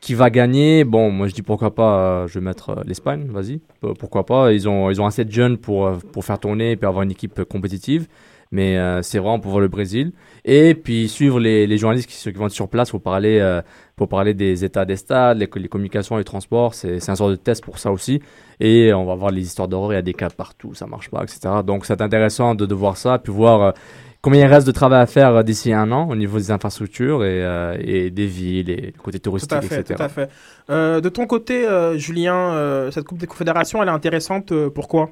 Qui 0.00 0.14
va 0.14 0.30
gagner? 0.30 0.82
Bon, 0.82 1.12
moi 1.12 1.28
je 1.28 1.34
dis 1.34 1.42
pourquoi 1.42 1.76
pas, 1.76 2.26
je 2.26 2.40
vais 2.40 2.44
mettre 2.44 2.82
l'Espagne, 2.84 3.28
vas-y. 3.30 3.60
Pourquoi 4.00 4.26
pas? 4.26 4.52
Ils 4.52 4.68
ont, 4.68 4.90
ils 4.90 5.00
ont 5.00 5.06
assez 5.06 5.24
de 5.24 5.30
jeunes 5.30 5.58
pour, 5.58 5.92
pour 6.12 6.24
faire 6.24 6.40
tourner 6.40 6.72
et 6.72 6.76
puis 6.76 6.86
avoir 6.86 7.04
une 7.04 7.12
équipe 7.12 7.44
compétitive. 7.44 8.08
Mais 8.50 8.78
euh, 8.78 9.02
c'est 9.02 9.18
vraiment 9.18 9.40
pour 9.40 9.50
voir 9.50 9.60
le 9.60 9.68
Brésil. 9.68 10.12
Et 10.44 10.74
puis 10.74 11.08
suivre 11.08 11.38
les, 11.38 11.66
les 11.66 11.78
journalistes 11.78 12.08
qui, 12.08 12.30
vont 12.32 12.46
être 12.46 12.52
sur 12.52 12.68
place 12.68 12.90
pour 12.90 13.02
parler, 13.02 13.38
euh, 13.40 13.60
pour 13.96 14.08
parler 14.08 14.34
des 14.34 14.64
états 14.64 14.84
des 14.84 14.96
stades, 14.96 15.38
les, 15.38 15.48
les 15.56 15.68
communications, 15.68 16.16
les 16.16 16.24
transports. 16.24 16.74
C'est 16.74 17.08
un 17.08 17.16
sort 17.16 17.30
de 17.30 17.36
test 17.36 17.62
pour 17.62 17.78
ça 17.78 17.92
aussi. 17.92 18.20
Et 18.60 18.92
on 18.92 19.04
va 19.04 19.14
voir 19.14 19.30
les 19.30 19.42
histoires 19.42 19.68
d'horreur, 19.68 19.92
il 19.92 19.96
y 19.96 19.98
a 19.98 20.02
des 20.02 20.14
cas 20.14 20.30
partout, 20.30 20.74
ça 20.74 20.86
marche 20.86 21.10
pas, 21.10 21.22
etc. 21.22 21.40
Donc 21.64 21.84
c'est 21.86 22.00
intéressant 22.00 22.54
de, 22.54 22.66
de 22.66 22.74
voir 22.74 22.96
ça, 22.96 23.18
puis 23.18 23.32
voir 23.32 23.62
euh, 23.62 23.72
combien 24.20 24.44
il 24.46 24.46
reste 24.52 24.66
de 24.66 24.72
travail 24.72 25.00
à 25.00 25.06
faire 25.06 25.34
euh, 25.34 25.42
d'ici 25.42 25.72
un 25.72 25.92
an 25.92 26.08
au 26.08 26.16
niveau 26.16 26.38
des 26.38 26.50
infrastructures 26.50 27.24
et, 27.24 27.42
euh, 27.44 27.76
et 27.80 28.10
des 28.10 28.26
villes 28.26 28.70
et 28.70 28.90
du 28.92 28.98
côté 28.98 29.18
Tout 29.18 29.30
touristique, 29.30 29.52
à 29.52 29.62
fait, 29.62 29.80
etc. 29.80 29.94
tout 29.96 30.02
à 30.02 30.08
fait. 30.08 30.30
Euh, 30.70 31.00
de 31.00 31.08
ton 31.08 31.26
côté, 31.26 31.66
euh, 31.66 31.96
Julien, 31.96 32.90
cette 32.90 33.04
Coupe 33.04 33.18
des 33.18 33.26
Confédérations, 33.26 33.82
elle 33.82 33.88
est 33.88 33.92
intéressante. 33.92 34.52
pourquoi 34.74 35.10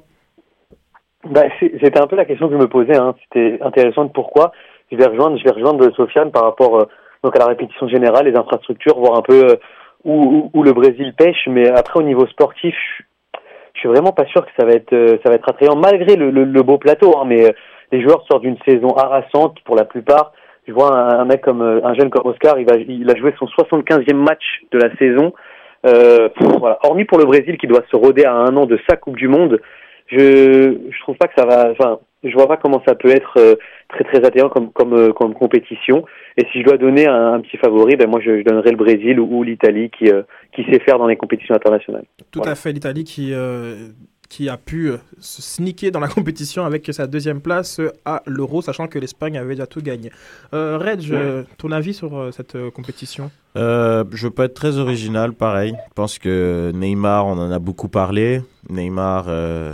C'est- 1.59 1.73
c'était 1.81 2.01
un 2.01 2.07
peu 2.07 2.15
la 2.15 2.25
question 2.25 2.47
que 2.47 2.53
je 2.53 2.59
me 2.59 2.67
posais. 2.67 2.97
Hein. 2.97 3.15
C'était 3.23 3.59
intéressant 3.61 4.05
de 4.05 4.11
pourquoi. 4.11 4.51
Je 4.91 4.97
vais 4.97 5.05
rejoindre, 5.05 5.37
je 5.37 5.43
vais 5.43 5.51
rejoindre 5.51 5.89
Sofiane 5.95 6.31
par 6.31 6.43
rapport 6.43 6.79
euh, 6.79 6.85
donc 7.23 7.35
à 7.35 7.39
la 7.39 7.47
répétition 7.47 7.87
générale, 7.87 8.27
les 8.27 8.37
infrastructures, 8.37 8.97
voir 8.97 9.17
un 9.17 9.21
peu 9.21 9.45
euh, 9.45 9.55
où, 10.05 10.49
où, 10.53 10.63
le 10.63 10.71
Brésil 10.71 11.13
pêche. 11.17 11.47
Mais 11.47 11.67
après, 11.69 11.99
au 11.99 12.03
niveau 12.03 12.25
sportif, 12.27 12.75
je, 13.73 13.79
suis 13.79 13.89
vraiment 13.89 14.13
pas 14.13 14.25
sûr 14.25 14.45
que 14.45 14.51
ça 14.57 14.65
va 14.65 14.71
être 14.73 14.93
euh, 14.93 15.17
ça 15.23 15.29
va 15.29 15.35
être 15.35 15.49
attrayant 15.49 15.75
malgré 15.75 16.15
le, 16.15 16.29
le, 16.31 16.45
le 16.45 16.63
beau 16.63 16.77
plateau. 16.77 17.17
Hein, 17.17 17.25
mais 17.25 17.53
les 17.91 18.01
joueurs 18.01 18.23
sortent 18.29 18.43
d'une 18.43 18.57
saison 18.65 18.95
harassante 18.95 19.57
pour 19.65 19.75
la 19.75 19.85
plupart. 19.85 20.31
Je 20.67 20.73
vois 20.73 20.93
un, 20.93 21.19
un 21.19 21.25
mec 21.25 21.41
comme 21.41 21.61
un 21.61 21.93
jeune 21.93 22.09
comme 22.09 22.27
Oscar, 22.27 22.59
il 22.59 22.65
va 22.65 22.75
il 22.75 23.09
a 23.09 23.15
joué 23.15 23.33
son 23.39 23.45
75e 23.45 24.15
match 24.15 24.43
de 24.71 24.79
la 24.79 24.95
saison. 24.97 25.33
Voilà. 26.59 26.79
Hormis 26.83 27.05
pour 27.05 27.17
le 27.17 27.25
Brésil 27.25 27.57
qui 27.57 27.67
doit 27.67 27.83
se 27.89 27.95
roder 27.95 28.25
à 28.25 28.33
un 28.33 28.55
an 28.57 28.65
de 28.65 28.77
sa 28.89 28.97
Coupe 28.97 29.15
du 29.15 29.29
Monde, 29.29 29.61
je 30.07 30.77
je 30.91 30.99
trouve 31.01 31.17
pas 31.17 31.27
que 31.27 31.33
ça 31.37 31.45
va. 31.45 31.69
Enfin, 31.71 31.99
je 32.23 32.33
vois 32.33 32.47
pas 32.47 32.57
comment 32.57 32.81
ça 32.87 32.95
peut 32.95 33.09
être 33.09 33.33
euh, 33.37 33.55
très 33.89 34.03
très 34.03 34.25
attrayant 34.25 34.49
comme 34.49 34.71
comme 34.71 34.93
euh, 34.93 35.13
comme 35.13 35.33
compétition. 35.33 36.05
Et 36.37 36.45
si 36.51 36.59
je 36.59 36.65
dois 36.65 36.77
donner 36.77 37.07
un, 37.07 37.33
un 37.33 37.41
petit 37.41 37.57
favori, 37.57 37.95
ben 37.95 38.09
moi 38.09 38.19
je, 38.23 38.39
je 38.39 38.43
donnerais 38.43 38.71
le 38.71 38.77
Brésil 38.77 39.19
ou, 39.19 39.27
ou 39.37 39.43
l'Italie 39.43 39.89
qui 39.89 40.09
euh, 40.09 40.23
qui 40.53 40.63
sait 40.65 40.79
faire 40.79 40.97
dans 40.97 41.07
les 41.07 41.15
compétitions 41.17 41.55
internationales. 41.55 42.05
Tout 42.31 42.39
Voilà. 42.39 42.53
à 42.53 42.55
fait, 42.55 42.71
l'Italie 42.71 43.03
qui, 43.03 43.33
euh, 43.33 43.89
qui 44.29 44.49
a 44.49 44.57
pu 44.57 44.91
se 45.19 45.41
sneaker 45.41 45.91
dans 45.91 45.99
la 45.99 46.07
compétition 46.17 46.65
avec 46.65 46.87
sa 46.91 47.05
deuxième 47.07 47.39
place 47.41 47.79
à 48.05 48.23
l'Euro, 48.25 48.61
sachant 48.61 48.87
que 48.87 48.97
l'Espagne 48.99 49.37
avait 49.37 49.53
déjà 49.55 49.67
tout 49.67 49.81
gagné. 49.81 50.11
Euh, 50.53 50.77
Reg, 50.77 51.01
ton 51.57 51.71
avis 51.71 51.93
sur 51.93 52.33
cette 52.33 52.57
compétition? 52.71 53.29
Euh, 53.55 54.03
je 54.11 54.27
peux 54.27 54.43
être 54.43 54.53
très 54.53 54.77
original, 54.79 55.33
pareil. 55.33 55.73
Je 55.89 55.93
pense 55.95 56.19
que 56.19 56.71
Neymar, 56.73 57.25
on 57.27 57.31
en 57.37 57.51
a 57.51 57.59
beaucoup 57.59 57.87
parlé. 57.89 58.41
Neymar, 58.69 59.25
euh, 59.29 59.73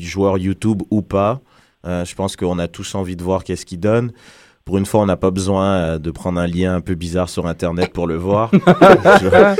joueur 0.00 0.38
YouTube 0.38 0.82
ou 0.90 1.02
pas, 1.02 1.40
euh, 1.86 2.04
je 2.04 2.14
pense 2.14 2.36
qu'on 2.36 2.58
a 2.58 2.68
tous 2.68 2.94
envie 2.94 3.16
de 3.16 3.22
voir 3.22 3.44
qu'est-ce 3.44 3.66
qu'il 3.66 3.80
donne. 3.80 4.12
Pour 4.64 4.78
une 4.78 4.86
fois, 4.86 5.00
on 5.00 5.06
n'a 5.06 5.16
pas 5.16 5.32
besoin 5.32 5.66
euh, 5.74 5.98
de 5.98 6.10
prendre 6.12 6.38
un 6.40 6.46
lien 6.46 6.76
un 6.76 6.80
peu 6.80 6.94
bizarre 6.94 7.28
sur 7.28 7.46
Internet 7.48 7.92
pour 7.92 8.06
le 8.06 8.14
voir. 8.16 8.50
Je- 9.20 9.56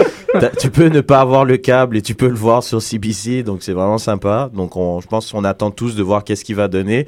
tu 0.60 0.70
peux 0.70 0.86
ne 0.86 1.00
pas 1.00 1.20
avoir 1.20 1.44
le 1.44 1.56
câble 1.56 1.96
et 1.96 2.02
tu 2.02 2.14
peux 2.14 2.28
le 2.28 2.34
voir 2.36 2.62
sur 2.62 2.80
CBC, 2.80 3.42
donc 3.42 3.62
c'est 3.62 3.72
vraiment 3.72 3.98
sympa. 3.98 4.48
Donc 4.54 4.76
on, 4.76 5.00
je 5.00 5.06
pense 5.08 5.30
qu'on 5.32 5.44
attend 5.44 5.70
tous 5.72 5.94
de 5.96 6.02
voir 6.02 6.24
qu'est-ce 6.24 6.44
qu'il 6.44 6.56
va 6.56 6.68
donner. 6.68 7.06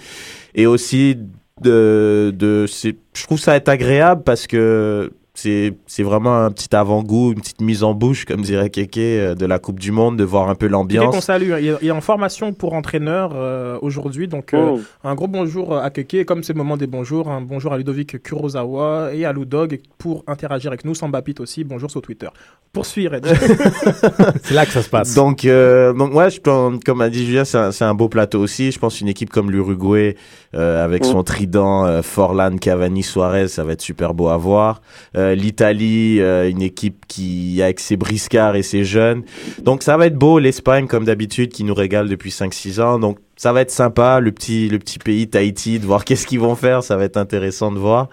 Et 0.55 0.67
aussi, 0.67 1.17
de, 1.63 2.35
de, 2.37 2.67
je 2.67 3.23
trouve 3.25 3.39
ça 3.39 3.55
être 3.57 3.69
agréable 3.69 4.23
parce 4.25 4.47
que 4.47 5.13
c'est 5.35 5.75
c'est 5.87 6.05
vraiment 6.05 6.45
un 6.45 6.51
petit 6.53 6.75
avant-goût, 6.75 7.33
une 7.33 7.41
petite 7.41 7.61
mise 7.61 7.83
en 7.83 7.93
bouche, 7.93 8.25
comme 8.25 8.43
dirait 8.43 8.71
Keke, 8.71 8.97
euh, 8.99 9.35
de 9.35 9.47
la 9.47 9.59
Coupe 9.59 9.81
du 9.81 9.91
Monde, 9.91 10.17
de 10.17 10.25
voir 10.25 10.49
un 10.49 10.55
peu 10.55 10.67
Quelqu'un 10.67 10.77
qu'on 10.77 10.83
l'ambiance. 10.83 11.25
salue, 11.25 11.53
hein. 11.53 11.77
il 11.83 11.89
est, 11.89 11.91
en 11.91 12.01
formation 12.01 12.53
pour 12.53 12.75
entraîneur 12.75 13.33
euh, 13.35 13.77
aujourd'hui, 13.83 14.29
donc 14.29 14.55
euh, 14.55 14.77
Oh. 14.77 14.81
un 15.03 15.15
gros 15.15 15.27
bonjour 15.27 15.77
à 15.77 15.91
Keke, 15.91 16.25
comme 16.25 16.43
c'est 16.45 16.53
le 16.53 16.59
moment 16.59 16.77
des 16.77 16.87
bonjours, 16.87 17.29
un 17.29 17.41
bonjour 17.41 17.73
à 17.73 17.79
Ludovic 17.79 18.23
Kurosawa 18.23 19.11
et 19.13 19.25
à 19.25 19.33
Ludog 19.33 19.81
pour 19.99 20.23
interagir 20.29 20.71
avec 20.71 20.85
nous, 20.85 20.95
Sambapit 20.95 21.35
aussi, 21.41 21.65
bonjour 21.65 21.91
sur 21.91 22.01
Twitter. 22.01 22.29
Poursuis 22.73 23.07
Reg. 23.07 23.25
C'est 24.43 24.55
là 24.55 24.67
que 24.67 24.73
ça 24.73 24.83
se 24.83 24.89
passe. 24.89 25.15
Donc, 25.15 25.45
euh, 25.45 25.93
donc 25.93 26.13
ouais, 26.15 26.29
je 26.31 26.41
pense, 26.41 26.83
comme 26.85 27.01
a 27.01 27.09
dit 27.09 27.25
Julien, 27.25 27.45
c'est 27.45 27.57
un, 27.57 27.71
c'est 27.73 27.85
un 27.85 27.95
beau 27.95 28.09
plateau 28.09 28.41
aussi. 28.41 28.73
Je 28.73 28.79
pense 28.81 29.01
une 29.01 29.07
équipe 29.07 29.31
comme 29.31 29.51
l'Uruguay, 29.51 30.17
euh, 30.55 30.85
avec 30.85 31.03
Mm. 31.03 31.07
son 31.07 31.23
trident 31.23 31.85
euh, 31.85 32.03
Forlan, 32.03 32.57
Cavani, 32.59 33.03
Suarez, 33.03 33.49
ça 33.49 33.65
va 33.65 33.73
être 33.73 33.83
super 33.83 34.15
beau 34.15 34.29
à 34.29 34.37
voir. 34.37 34.81
Euh, 35.17 35.35
L'Italie, 35.35 36.21
euh, 36.21 36.49
une 36.49 36.63
équipe 36.63 37.05
qui 37.07 37.61
avec 37.63 37.81
ses 37.81 37.97
briscards 37.97 38.57
et 38.57 38.63
ses 38.63 38.85
jeunes. 38.85 39.23
Donc 39.63 39.83
ça 39.83 39.97
va 39.97 40.07
être 40.07 40.17
beau. 40.17 40.39
L'Espagne, 40.39 40.87
comme 40.87 41.05
d'habitude, 41.05 41.51
qui 41.51 41.65
nous 41.65 41.75
régale 41.75 42.09
depuis 42.09 42.31
5-6 42.31 42.81
ans. 42.81 42.99
Donc 42.99 43.19
ça 43.37 43.53
va 43.53 43.61
être 43.61 43.71
sympa. 43.71 44.21
Le 44.21 44.33
petit, 44.33 44.69
le 44.69 44.79
petit 44.79 44.99
pays 44.99 45.29
Tahiti, 45.29 45.79
de 45.79 45.87
voir 45.87 46.05
qu'est-ce 46.07 46.27
qu'ils 46.27 46.41
vont 46.41 46.55
faire. 46.55 46.83
Ça 46.83 46.97
va 46.97 47.05
être 47.05 47.17
intéressant 47.17 47.73
de 47.73 47.79
voir. 47.79 48.09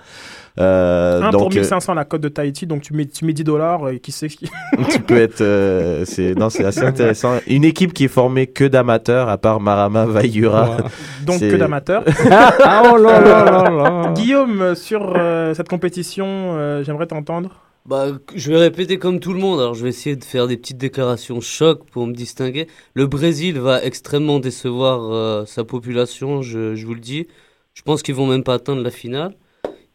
Euh, 0.59 1.21
Un 1.21 1.31
pour 1.31 1.43
donc, 1.43 1.51
euh, 1.53 1.59
1500 1.59 1.93
la 1.93 2.03
cote 2.05 2.21
de 2.21 2.27
Tahiti, 2.27 2.67
donc 2.67 2.81
tu 2.81 2.93
mets, 2.93 3.05
tu 3.05 3.23
mets 3.25 3.33
10 3.33 3.43
dollars, 3.45 3.89
et 3.89 3.99
qui 3.99 4.11
sait 4.11 4.27
ce 4.29 4.35
qui... 4.37 4.49
tu 4.91 4.99
peux 4.99 5.17
être 5.17 5.41
euh, 5.41 6.03
c'est 6.05 6.35
non 6.35 6.49
c'est 6.49 6.65
assez 6.65 6.81
intéressant 6.83 7.39
une 7.47 7.63
équipe 7.63 7.93
qui 7.93 8.03
est 8.05 8.09
formée 8.09 8.47
que 8.47 8.65
d'amateurs 8.65 9.29
à 9.29 9.37
part 9.37 9.61
Marama 9.61 10.05
Vaillura 10.05 10.77
donc 11.25 11.37
C'est- 11.39 11.49
que 11.49 11.55
d'amateurs. 11.55 12.03
ah 12.31 12.83
oh 12.93 12.97
là 12.97 13.21
là 13.21 13.45
là 13.45 13.69
là. 13.69 14.13
Guillaume, 14.13 14.61
euh, 14.61 14.75
sur 14.75 15.13
euh, 15.15 15.53
cette 15.53 15.69
compétition, 15.69 16.25
euh, 16.27 16.83
j'aimerais 16.83 17.07
t'entendre. 17.07 17.51
Bah, 17.85 18.07
je 18.35 18.51
vais 18.51 18.57
répéter 18.57 18.99
comme 18.99 19.19
tout 19.19 19.33
le 19.33 19.39
monde. 19.39 19.59
Alors, 19.59 19.73
je 19.73 19.81
vais 19.83 19.89
essayer 19.89 20.15
de 20.15 20.23
faire 20.23 20.47
des 20.47 20.55
petites 20.57 20.77
déclarations 20.77 21.41
choc 21.41 21.81
pour 21.91 22.05
me 22.05 22.13
distinguer. 22.13 22.67
Le 22.93 23.07
Brésil 23.07 23.59
va 23.59 23.83
extrêmement 23.83 24.39
décevoir 24.39 25.11
euh, 25.11 25.45
sa 25.47 25.63
population, 25.63 26.41
je, 26.43 26.75
je 26.75 26.85
vous 26.85 26.93
le 26.93 26.99
dis. 26.99 27.25
Je 27.73 27.81
pense 27.81 28.03
qu'ils 28.03 28.13
vont 28.15 28.27
même 28.27 28.43
pas 28.43 28.53
atteindre 28.55 28.83
la 28.83 28.91
finale. 28.91 29.33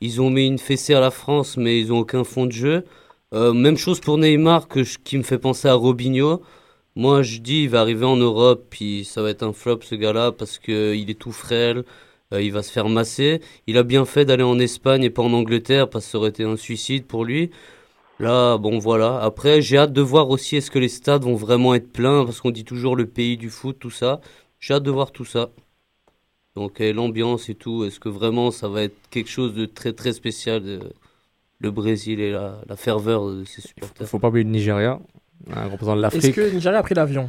Ils 0.00 0.20
ont 0.20 0.30
mis 0.30 0.46
une 0.46 0.58
fessée 0.58 0.94
à 0.94 1.00
la 1.00 1.10
France, 1.10 1.56
mais 1.56 1.80
ils 1.80 1.92
ont 1.92 1.98
aucun 2.00 2.24
fond 2.24 2.46
de 2.46 2.52
jeu. 2.52 2.84
Euh, 3.34 3.52
même 3.52 3.76
chose 3.76 4.00
pour 4.00 4.18
Neymar, 4.18 4.68
que 4.68 4.80
qui 5.04 5.18
me 5.18 5.22
fait 5.22 5.38
penser 5.38 5.68
à 5.68 5.74
Robinho. 5.74 6.42
Moi, 6.96 7.22
je 7.22 7.38
dis, 7.38 7.64
il 7.64 7.68
va 7.68 7.80
arriver 7.80 8.06
en 8.06 8.16
Europe, 8.16 8.66
puis 8.70 9.04
ça 9.04 9.22
va 9.22 9.30
être 9.30 9.42
un 9.42 9.52
flop, 9.52 9.80
ce 9.82 9.94
gars-là, 9.94 10.32
parce 10.32 10.58
que 10.58 10.94
il 10.94 11.10
est 11.10 11.18
tout 11.18 11.32
frêle. 11.32 11.84
euh, 12.32 12.42
il 12.42 12.52
va 12.52 12.62
se 12.62 12.72
faire 12.72 12.88
masser. 12.88 13.40
Il 13.66 13.78
a 13.78 13.82
bien 13.82 14.04
fait 14.04 14.24
d'aller 14.24 14.42
en 14.42 14.58
Espagne 14.58 15.02
et 15.04 15.10
pas 15.10 15.22
en 15.22 15.32
Angleterre, 15.32 15.88
parce 15.90 16.06
que 16.06 16.10
ça 16.12 16.18
aurait 16.18 16.30
été 16.30 16.44
un 16.44 16.56
suicide 16.56 17.06
pour 17.06 17.24
lui. 17.24 17.50
Là, 18.18 18.58
bon 18.58 18.78
voilà. 18.78 19.20
Après, 19.22 19.62
j'ai 19.62 19.78
hâte 19.78 19.92
de 19.92 20.00
voir 20.02 20.30
aussi 20.30 20.56
est-ce 20.56 20.70
que 20.70 20.78
les 20.78 20.88
stades 20.88 21.24
vont 21.24 21.34
vraiment 21.36 21.74
être 21.74 21.92
pleins, 21.92 22.24
parce 22.24 22.40
qu'on 22.40 22.50
dit 22.50 22.64
toujours 22.64 22.96
le 22.96 23.06
pays 23.06 23.36
du 23.36 23.50
foot, 23.50 23.78
tout 23.78 23.90
ça. 23.90 24.20
J'ai 24.60 24.74
hâte 24.74 24.82
de 24.84 24.90
voir 24.90 25.12
tout 25.12 25.24
ça. 25.24 25.50
Donc 26.56 26.80
euh, 26.80 26.92
l'ambiance 26.92 27.48
et 27.50 27.54
tout, 27.54 27.84
est-ce 27.84 28.00
que 28.00 28.08
vraiment 28.08 28.50
ça 28.50 28.66
va 28.68 28.82
être 28.82 28.96
quelque 29.10 29.30
chose 29.30 29.54
de 29.54 29.66
très 29.66 29.92
très 29.92 30.12
spécial, 30.12 30.62
de- 30.62 30.80
le 31.60 31.70
Brésil 31.70 32.18
et 32.20 32.32
la, 32.32 32.56
la 32.68 32.76
ferveur 32.76 33.26
de 33.26 33.44
ses 33.44 33.60
supporters? 33.62 34.06
Faut 34.08 34.18
pas 34.18 34.28
oublier 34.28 34.44
le 34.44 34.50
Nigeria, 34.50 34.98
un 35.54 35.64
représentant 35.68 35.96
de 36.00 36.06
Est-ce 36.06 36.16
l'Afrique. 36.16 36.34
que 36.34 36.40
le 36.40 36.50
Nigeria 36.50 36.78
a 36.78 36.82
pris 36.82 36.94
l'avion? 36.94 37.28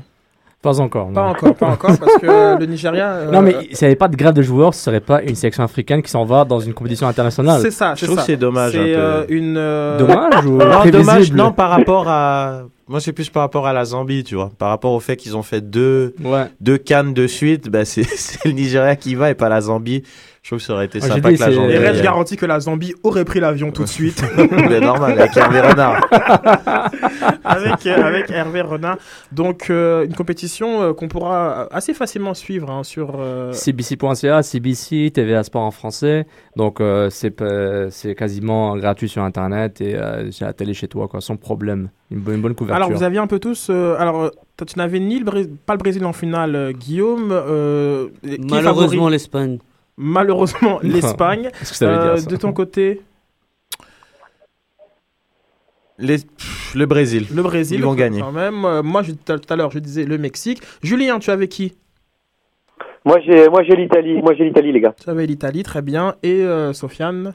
Pas 0.61 0.79
encore. 0.81 1.11
Pas 1.13 1.27
encore, 1.27 1.53
pas 1.55 1.67
encore, 1.67 1.97
parce 1.99 2.17
que 2.17 2.57
le 2.59 2.65
Nigeria... 2.65 3.11
euh, 3.13 3.31
Non, 3.31 3.41
mais 3.43 3.51
s'il 3.73 3.77
n'y 3.81 3.85
avait 3.85 3.95
pas 3.95 4.07
de 4.07 4.15
grève 4.15 4.33
de 4.33 4.41
joueurs, 4.41 4.73
ce 4.73 4.81
serait 4.85 5.01
pas 5.01 5.21
une 5.21 5.35
sélection 5.35 5.63
africaine 5.63 6.01
qui 6.01 6.09
s'en 6.09 6.25
va 6.25 6.45
dans 6.45 6.59
une 6.59 6.73
compétition 6.73 7.07
internationale. 7.07 7.61
C'est 7.61 7.69
ça, 7.71 7.93
je 7.95 8.05
trouve 8.05 8.17
que 8.17 8.23
c'est 8.23 8.37
dommage 8.37 8.75
un 8.75 8.83
C'est 8.83 8.93
peu. 8.93 8.99
euh, 8.99 9.25
une... 9.29 9.55
euh, 9.57 9.97
Dommage 9.99 10.45
ou 10.45 10.57
non 10.57 10.85
dommage 10.91 11.31
non 11.31 11.51
par 11.51 11.69
rapport 11.69 12.07
à 12.07 12.63
moi 12.87 13.01
c'est 13.01 13.13
plus 13.13 13.29
par 13.29 13.41
rapport 13.43 13.67
à 13.67 13.73
la 13.73 13.85
Zambie 13.85 14.23
tu 14.23 14.35
vois 14.35 14.51
par 14.57 14.69
rapport 14.69 14.93
au 14.93 14.99
fait 14.99 15.17
qu'ils 15.17 15.35
ont 15.37 15.43
fait 15.43 15.61
deux 15.61 16.15
Ouais. 16.23 16.45
deux 16.61 16.77
cannes 16.77 17.13
de 17.13 17.27
suite 17.27 17.69
bah 17.69 17.85
c'est 17.85 18.03
c'est 18.17 18.45
le 18.45 18.51
Nigeria 18.51 18.95
qui 18.95 19.15
va 19.15 19.29
et 19.29 19.35
pas 19.35 19.49
la 19.49 19.61
Zambie 19.61 20.03
je 20.47 20.51
trouve 20.51 20.59
que 20.59 20.65
ça 20.65 20.73
aurait 20.75 20.85
été 20.85 20.99
Ah, 21.01 21.07
sympa 21.07 21.29
dit, 21.29 21.35
que 21.35 21.41
la 21.41 21.45
c'est- 21.47 21.55
Zambie 21.55 21.73
Et 21.73 22.37
que 22.37 22.45
la 22.45 22.59
Zambie 22.61 22.93
aurait 23.03 23.25
pris 23.25 23.41
l'avion 23.41 23.71
tout 23.71 23.83
de 23.83 23.89
suite 23.89 24.23
mais 24.69 24.79
normal 24.79 25.19
avec 25.19 25.35
Hervé 25.35 25.59
Renard 25.59 25.99
avec, 27.43 27.85
euh, 27.85 28.01
avec 28.03 28.31
Hervé 28.31 28.61
Renard. 28.61 28.97
Donc, 29.33 29.69
euh, 29.69 30.05
une 30.05 30.13
compétition 30.13 30.81
euh, 30.81 30.93
qu'on 30.93 31.09
pourra 31.09 31.67
assez 31.71 31.93
facilement 31.93 32.33
suivre 32.33 32.69
hein, 32.71 32.83
sur. 32.83 33.15
euh, 33.19 33.51
CBC.ca, 33.51 34.41
CBC, 34.41 35.11
TVA 35.13 35.43
Sport 35.43 35.63
en 35.63 35.71
français. 35.71 36.25
Donc, 36.55 36.79
euh, 36.79 37.09
c'est 37.09 37.33
c'est 37.89 38.15
quasiment 38.15 38.77
gratuit 38.77 39.09
sur 39.09 39.23
Internet 39.23 39.81
et 39.81 39.95
euh, 39.95 40.31
j'ai 40.31 40.45
la 40.45 40.53
télé 40.53 40.73
chez 40.73 40.87
toi, 40.87 41.09
quoi, 41.09 41.19
sans 41.19 41.35
problème. 41.35 41.89
Une, 42.09 42.19
bonne- 42.19 42.35
une 42.35 42.41
bonne 42.41 42.55
couverture. 42.55 42.85
Alors, 42.85 42.97
vous 42.97 43.03
aviez 43.03 43.19
un 43.19 43.27
peu 43.27 43.39
tous. 43.39 43.67
euh, 43.69 43.95
alors, 43.99 44.31
toi, 44.55 44.65
tu 44.65 44.77
n'avais 44.77 44.99
ni 44.99 45.19
le 45.19 45.25
pas 45.65 45.73
le 45.73 45.77
Brésil 45.79 46.05
en 46.05 46.13
finale, 46.13 46.71
Guillaume. 46.73 47.31
euh, 47.31 48.07
Malheureusement, 48.49 49.09
l'Espagne. 49.09 49.57
Malheureusement, 49.97 50.79
l'Espagne. 50.83 51.49
Euh, 51.81 52.21
de 52.21 52.35
ton 52.35 52.53
côté, 52.53 53.01
Les- 55.99 56.17
pff, 56.19 56.75
le 56.75 56.85
Brésil 56.85 57.25
le 57.33 57.41
Brésil. 57.41 57.79
Ils 57.79 57.83
vont 57.83 57.95
gagner. 57.95 58.19
Quand 58.21 58.31
même. 58.31 58.63
Euh, 58.65 58.83
moi, 58.83 59.01
je- 59.01 59.13
tout 59.13 59.33
à 59.49 59.55
l'heure, 59.55 59.71
je 59.71 59.79
disais 59.79 60.05
le 60.05 60.17
Mexique. 60.19 60.61
Julien, 60.83 61.17
tu 61.19 61.31
avais 61.31 61.47
qui 61.47 61.75
Moi 63.05 63.19
j'ai 63.25 63.47
moi 63.49 63.63
j'ai 63.63 63.75
l'Italie, 63.75 64.21
moi 64.21 64.35
j'ai 64.35 64.43
l'Italie 64.45 64.71
les 64.71 64.81
gars. 64.81 64.93
Tu 65.03 65.09
avais 65.09 65.25
l'Italie, 65.25 65.63
très 65.63 65.81
bien. 65.81 66.13
Et 66.23 66.43
euh, 66.43 66.73
Sofiane. 66.73 67.33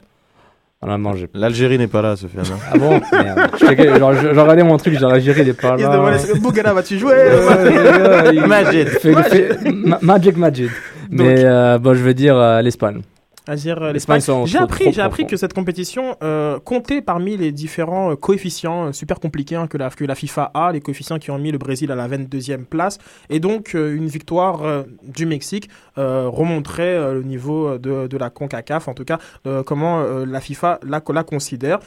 L'Algérie 1.33 1.77
n'est 1.77 1.87
pas 1.87 2.01
là, 2.01 2.15
Sofiane. 2.15 2.45
hein. 2.51 2.57
Ah 2.71 2.77
bon? 2.77 2.99
Merde. 3.11 3.39
Je 3.59 3.99
genre, 3.99 4.13
je- 4.13 4.21
J'ai 4.33 4.39
regardé 4.41 4.63
mon 4.63 4.77
truc, 4.77 4.93
j'ai 4.93 4.99
l'Algérie, 5.05 5.41
il 5.41 5.49
est 5.49 5.53
pas 5.61 5.75
Il 5.77 5.83
se 5.83 5.87
là. 5.89 5.95
demandait, 5.95 6.39
Bougana, 6.39 6.73
vas-tu 6.73 6.97
jouer? 6.99 7.11
Ouais, 7.13 7.69
les 7.69 7.73
gars, 7.75 8.31
il- 8.33 8.45
Majid. 8.47 8.87
il 8.93 8.99
fait- 8.99 9.11
il 9.11 9.23
fait- 9.23 9.71
Ma- 9.71 9.99
Magic 10.01 10.37
Magic. 10.37 10.69
Mais 11.09 11.35
euh, 11.45 11.77
bon, 11.79 11.93
je 11.93 12.03
vais 12.03 12.13
dire 12.13 12.35
euh, 12.37 12.61
l'Espagne. 12.61 13.01
À 13.47 13.55
dire 13.55 13.81
euh, 13.81 13.91
L'Espagne 13.91 14.21
J'ai 14.45 14.57
appris, 14.57 14.93
j'ai 14.93 15.01
appris 15.01 15.27
que 15.27 15.35
cette 15.35 15.53
compétition 15.53 16.15
euh, 16.23 16.59
comptait 16.59 17.01
parmi 17.01 17.35
les 17.37 17.51
différents 17.51 18.11
euh, 18.11 18.15
coefficients 18.15 18.93
super 18.93 19.19
compliqués 19.19 19.55
hein, 19.55 19.67
que, 19.67 19.77
la, 19.77 19.89
que 19.89 20.05
la 20.05 20.15
FIFA 20.15 20.51
a, 20.53 20.71
les 20.71 20.79
coefficients 20.81 21.19
qui 21.19 21.31
ont 21.31 21.37
mis 21.37 21.51
le 21.51 21.57
Brésil 21.57 21.91
à 21.91 21.95
la 21.95 22.07
22e 22.07 22.63
place. 22.63 22.99
Et 23.29 23.39
donc, 23.39 23.75
euh, 23.75 23.95
une 23.95 24.07
victoire 24.07 24.63
euh, 24.63 24.83
du 25.03 25.25
Mexique 25.25 25.69
euh, 25.97 26.27
remonterait 26.29 26.83
euh, 26.83 27.13
le 27.15 27.23
niveau 27.23 27.77
de, 27.77 28.07
de 28.07 28.17
la 28.17 28.29
CONCACAF, 28.29 28.87
en 28.87 28.93
tout 28.93 29.05
cas, 29.05 29.19
euh, 29.45 29.61
comment 29.63 30.01
euh, 30.01 30.25
la 30.25 30.39
FIFA 30.39 30.79
la, 30.87 31.01
la 31.13 31.23
considère. 31.23 31.79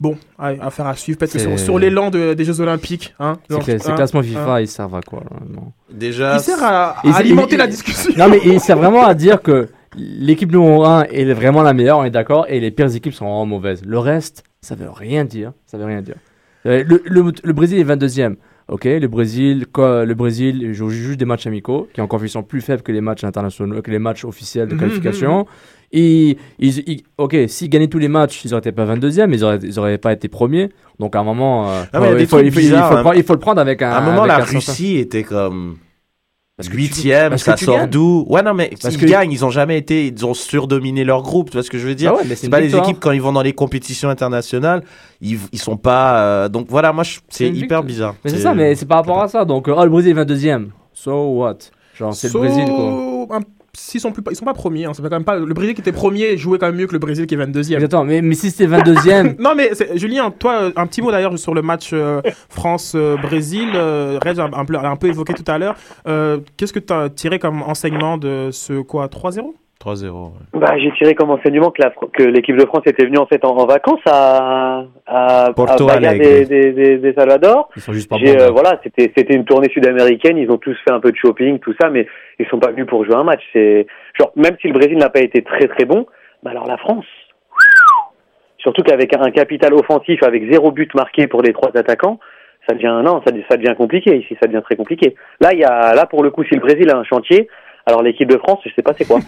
Bon, 0.00 0.16
allez, 0.36 0.58
affaire 0.60 0.88
à 0.88 0.96
suivre. 0.96 1.16
Peut-être 1.16 1.38
sur, 1.38 1.56
sur 1.60 1.78
l'élan 1.78 2.10
de- 2.10 2.34
des 2.34 2.44
Jeux 2.44 2.60
Olympiques. 2.60 3.14
Hein, 3.20 3.34
C'est 3.48 3.54
genre, 3.54 3.64
Ces 3.64 3.88
hein, 3.88 3.94
classements 3.94 4.22
FIFA, 4.22 4.54
hein. 4.54 4.60
ils 4.60 4.66
servent 4.66 4.96
à 4.96 5.00
quoi 5.00 5.20
là, 5.30 5.36
non. 5.48 5.72
Déjà, 5.92 6.34
Il 6.34 6.40
sert 6.40 6.60
à, 6.60 6.96
alimenter 7.16 7.56
la 7.56 7.68
discussion. 7.68 8.10
Non, 8.16 8.28
mais 8.28 8.40
il 8.44 8.58
sert 8.58 8.76
vraiment 8.76 9.04
à 9.06 9.14
dire 9.14 9.40
que 9.40 9.68
l'équipe 9.96 10.50
numéro 10.50 10.84
1 10.84 11.04
est 11.04 11.24
vraiment 11.32 11.62
la 11.62 11.72
meilleure, 11.72 11.98
on 11.98 12.04
est 12.04 12.10
d'accord, 12.10 12.46
et 12.48 12.60
les 12.60 12.70
pires 12.70 12.94
équipes 12.94 13.14
sont 13.14 13.24
vraiment 13.26 13.46
mauvaises. 13.46 13.82
Le 13.84 13.98
reste, 13.98 14.44
ça 14.60 14.74
veut 14.74 14.90
rien 14.90 15.24
dire. 15.24 15.52
Ça 15.66 15.78
veut 15.78 15.84
rien 15.84 16.02
dire. 16.02 16.16
Euh, 16.66 16.84
Le, 16.86 17.02
le- 17.04 17.32
le 17.42 17.52
Brésil 17.52 17.78
est 17.78 17.84
22e. 17.84 18.36
Ok, 18.68 18.84
le 18.84 19.06
Brésil, 19.08 19.66
quoi, 19.70 20.04
le 20.04 20.14
Brésil 20.14 20.72
joue 20.72 20.88
juste 20.88 21.18
des 21.18 21.24
matchs 21.24 21.46
amicaux, 21.46 21.88
qui 21.92 22.00
un 22.00 22.06
coefficient 22.06 22.42
plus 22.44 22.60
faible 22.60 22.82
que 22.82 22.92
les 22.92 23.00
matchs 23.00 23.24
internationaux, 23.24 23.82
que 23.82 23.90
les 23.90 23.98
matchs 23.98 24.24
officiels 24.24 24.68
de 24.68 24.74
Mhm, 24.74 24.80
qualification. 24.80 25.46
Et, 25.90 26.38
ils- 26.58 26.78
ils- 26.88 27.02
ok, 27.18 27.36
s'ils 27.48 27.68
gagnaient 27.68 27.88
tous 27.88 27.98
les 27.98 28.08
matchs, 28.08 28.44
ils 28.44 28.52
n'auraient 28.52 28.72
pas 28.72 28.84
22e, 28.86 29.28
mais 29.28 29.36
ils 29.38 29.44
auraient, 29.44 29.58
ils 29.62 29.78
auraient 29.78 29.98
pas 29.98 30.12
été 30.12 30.28
premiers. 30.28 30.70
Donc 31.00 31.16
à 31.16 31.18
un 31.20 31.24
moment, 31.24 31.68
euh, 31.68 31.82
Ah, 31.92 32.00
il 32.18 32.26
faut- 32.26 32.38
il, 32.38 32.46
il, 32.56 32.74
hein. 32.74 32.80
prendre, 32.82 33.14
il 33.14 33.22
faut 33.24 33.32
le 33.34 33.38
prendre 33.40 33.60
avec 33.60 33.82
un. 33.82 33.90
à 33.90 33.98
un 33.98 34.00
moment, 34.00 34.24
la 34.24 34.38
Russie 34.38 34.96
était 34.96 35.24
comme 35.24 35.76
Parce 36.62 36.68
que 36.68 36.76
huitième, 36.76 37.30
parce 37.30 37.42
ça 37.42 37.56
sort 37.56 37.88
d'où? 37.88 38.24
Ouais, 38.28 38.42
non, 38.42 38.54
mais 38.54 38.70
Parce 38.80 38.94
ils 38.94 39.00
que- 39.00 39.06
gagnent, 39.06 39.32
ils 39.32 39.44
ont 39.44 39.50
jamais 39.50 39.78
été, 39.78 40.06
ils 40.06 40.26
ont 40.26 40.34
surdominé 40.34 41.04
leur 41.04 41.22
groupe, 41.22 41.50
tu 41.50 41.56
vois 41.56 41.62
ce 41.62 41.70
que 41.70 41.78
je 41.78 41.86
veux 41.86 41.94
dire? 41.94 42.12
Ah 42.14 42.18
ouais, 42.18 42.24
mais 42.28 42.34
c'est 42.36 42.48
pas 42.48 42.60
les 42.60 42.74
équipes 42.76 42.98
quand 43.00 43.10
ils 43.12 43.22
vont 43.22 43.32
dans 43.32 43.42
les 43.42 43.52
compétitions 43.52 44.08
internationales, 44.08 44.82
ils, 45.20 45.38
ils 45.52 45.58
sont 45.60 45.76
pas. 45.76 46.18
euh, 46.18 46.48
donc 46.48 46.66
voilà, 46.68 46.92
moi 46.92 47.04
je- 47.04 47.18
c'est 47.28 47.44
hyper 47.46 47.54
victoire. 47.60 47.82
bizarre. 47.84 48.14
Mais 48.24 48.30
c'est 48.30 48.38
ça, 48.38 48.54
mais 48.54 48.74
c'est 48.74 48.86
par 48.86 48.98
rapport 48.98 49.22
à 49.22 49.28
ça. 49.28 49.44
Donc, 49.44 49.68
euh, 49.68 49.74
oh, 49.76 49.84
le 49.84 49.90
Brésil 49.90 50.10
est 50.12 50.14
22e. 50.14 50.68
So 50.94 51.12
what? 51.38 51.58
Genre, 51.98 52.14
c'est 52.14 52.28
So, 52.28 52.40
le 52.42 52.48
Brésil, 52.48 52.64
quoi. 52.66 53.36
un- 53.36 53.40
S'ils 53.74 54.02
sont, 54.02 54.12
plus, 54.12 54.22
ils 54.30 54.36
sont 54.36 54.44
pas 54.44 54.52
premiers, 54.52 54.84
hein, 54.84 54.92
ça 54.92 55.02
fait 55.02 55.08
quand 55.08 55.16
même 55.16 55.24
pas. 55.24 55.38
Le 55.38 55.54
Brésil 55.54 55.74
qui 55.74 55.80
était 55.80 55.92
premier 55.92 56.36
jouait 56.36 56.58
quand 56.58 56.66
même 56.66 56.76
mieux 56.76 56.86
que 56.86 56.92
le 56.92 56.98
Brésil 56.98 57.26
qui 57.26 57.34
est 57.34 57.38
22e. 57.38 57.74
Exactement. 57.74 58.04
Mais, 58.04 58.20
mais 58.20 58.34
si 58.34 58.50
c'était 58.50 58.66
22e, 58.66 59.36
Non 59.40 59.54
mais 59.56 59.70
Julien, 59.94 60.30
toi, 60.30 60.70
un 60.76 60.86
petit 60.86 61.00
mot 61.00 61.10
d'ailleurs 61.10 61.38
sur 61.38 61.54
le 61.54 61.62
match 61.62 61.90
euh, 61.94 62.20
France-Brésil. 62.50 63.70
Euh, 63.74 64.18
Reg 64.22 64.38
a 64.38 64.50
un, 64.52 64.64
peu- 64.66 64.76
a 64.76 64.88
un 64.90 64.96
peu 64.96 65.08
évoqué 65.08 65.32
tout 65.34 65.44
à 65.50 65.56
l'heure. 65.58 65.76
Euh, 66.06 66.38
Qu'est-ce 66.58 66.72
que 66.74 66.78
tu 66.80 66.92
as 66.92 67.08
tiré 67.08 67.38
comme 67.38 67.62
enseignement 67.62 68.18
de 68.18 68.50
ce 68.52 68.80
quoi 68.82 69.06
3-0 69.06 69.54
3-0. 69.82 70.10
ouais. 70.10 70.30
Bah, 70.60 70.74
j'ai 70.78 70.92
tiré 70.92 71.14
comme 71.14 71.30
enseignement 71.30 71.70
que 71.70 71.82
la 71.82 71.90
Fr- 71.90 72.10
que 72.12 72.22
l'équipe 72.22 72.56
de 72.56 72.64
France 72.66 72.82
était 72.86 73.04
venue 73.04 73.18
en 73.18 73.26
fait 73.26 73.44
en, 73.44 73.56
en 73.56 73.66
vacances 73.66 74.00
à 74.06 74.84
à, 75.06 75.50
Porto 75.54 75.88
à 75.90 75.98
des, 75.98 76.44
des, 76.44 76.72
des, 76.72 76.98
des 76.98 77.12
Salvador. 77.14 77.68
ils 77.76 77.82
sont 77.82 77.92
juste 77.92 78.08
pas 78.08 78.16
euh, 78.16 78.50
voilà, 78.50 78.80
c'était 78.84 79.12
c'était 79.16 79.34
une 79.34 79.44
tournée 79.44 79.68
sud-américaine. 79.70 80.38
Ils 80.38 80.50
ont 80.50 80.58
tous 80.58 80.76
fait 80.84 80.92
un 80.92 81.00
peu 81.00 81.10
de 81.10 81.16
shopping, 81.16 81.58
tout 81.58 81.74
ça, 81.80 81.90
mais 81.90 82.06
ils 82.38 82.46
sont 82.46 82.58
pas 82.58 82.70
venus 82.70 82.86
pour 82.86 83.04
jouer 83.04 83.16
un 83.16 83.24
match. 83.24 83.42
C'est 83.52 83.86
genre 84.18 84.32
même 84.36 84.56
si 84.60 84.68
le 84.68 84.74
Brésil 84.74 84.96
n'a 84.98 85.10
pas 85.10 85.20
été 85.20 85.42
très 85.42 85.66
très 85.68 85.84
bon, 85.84 86.06
bah 86.42 86.50
alors 86.52 86.66
la 86.66 86.76
France. 86.76 87.06
Surtout 88.58 88.82
qu'avec 88.82 89.12
un 89.16 89.30
capital 89.32 89.74
offensif 89.74 90.22
avec 90.22 90.48
zéro 90.50 90.70
but 90.70 90.94
marqué 90.94 91.26
pour 91.26 91.42
les 91.42 91.52
trois 91.52 91.70
attaquants, 91.76 92.20
ça 92.68 92.74
devient 92.74 93.00
non, 93.04 93.20
ça, 93.26 93.32
ça 93.50 93.56
devient 93.56 93.74
compliqué 93.76 94.16
ici, 94.16 94.36
ça 94.40 94.46
devient 94.46 94.62
très 94.62 94.76
compliqué. 94.76 95.16
Là, 95.40 95.52
il 95.52 95.58
y 95.58 95.64
a 95.64 95.94
là 95.94 96.06
pour 96.06 96.22
le 96.22 96.30
coup, 96.30 96.44
si 96.44 96.54
le 96.54 96.60
Brésil 96.60 96.88
a 96.90 96.96
un 96.96 97.02
chantier, 97.02 97.48
alors 97.86 98.02
l'équipe 98.02 98.28
de 98.28 98.38
France, 98.38 98.58
je 98.64 98.70
sais 98.74 98.82
pas 98.82 98.92
c'est 98.96 99.04
quoi. 99.06 99.18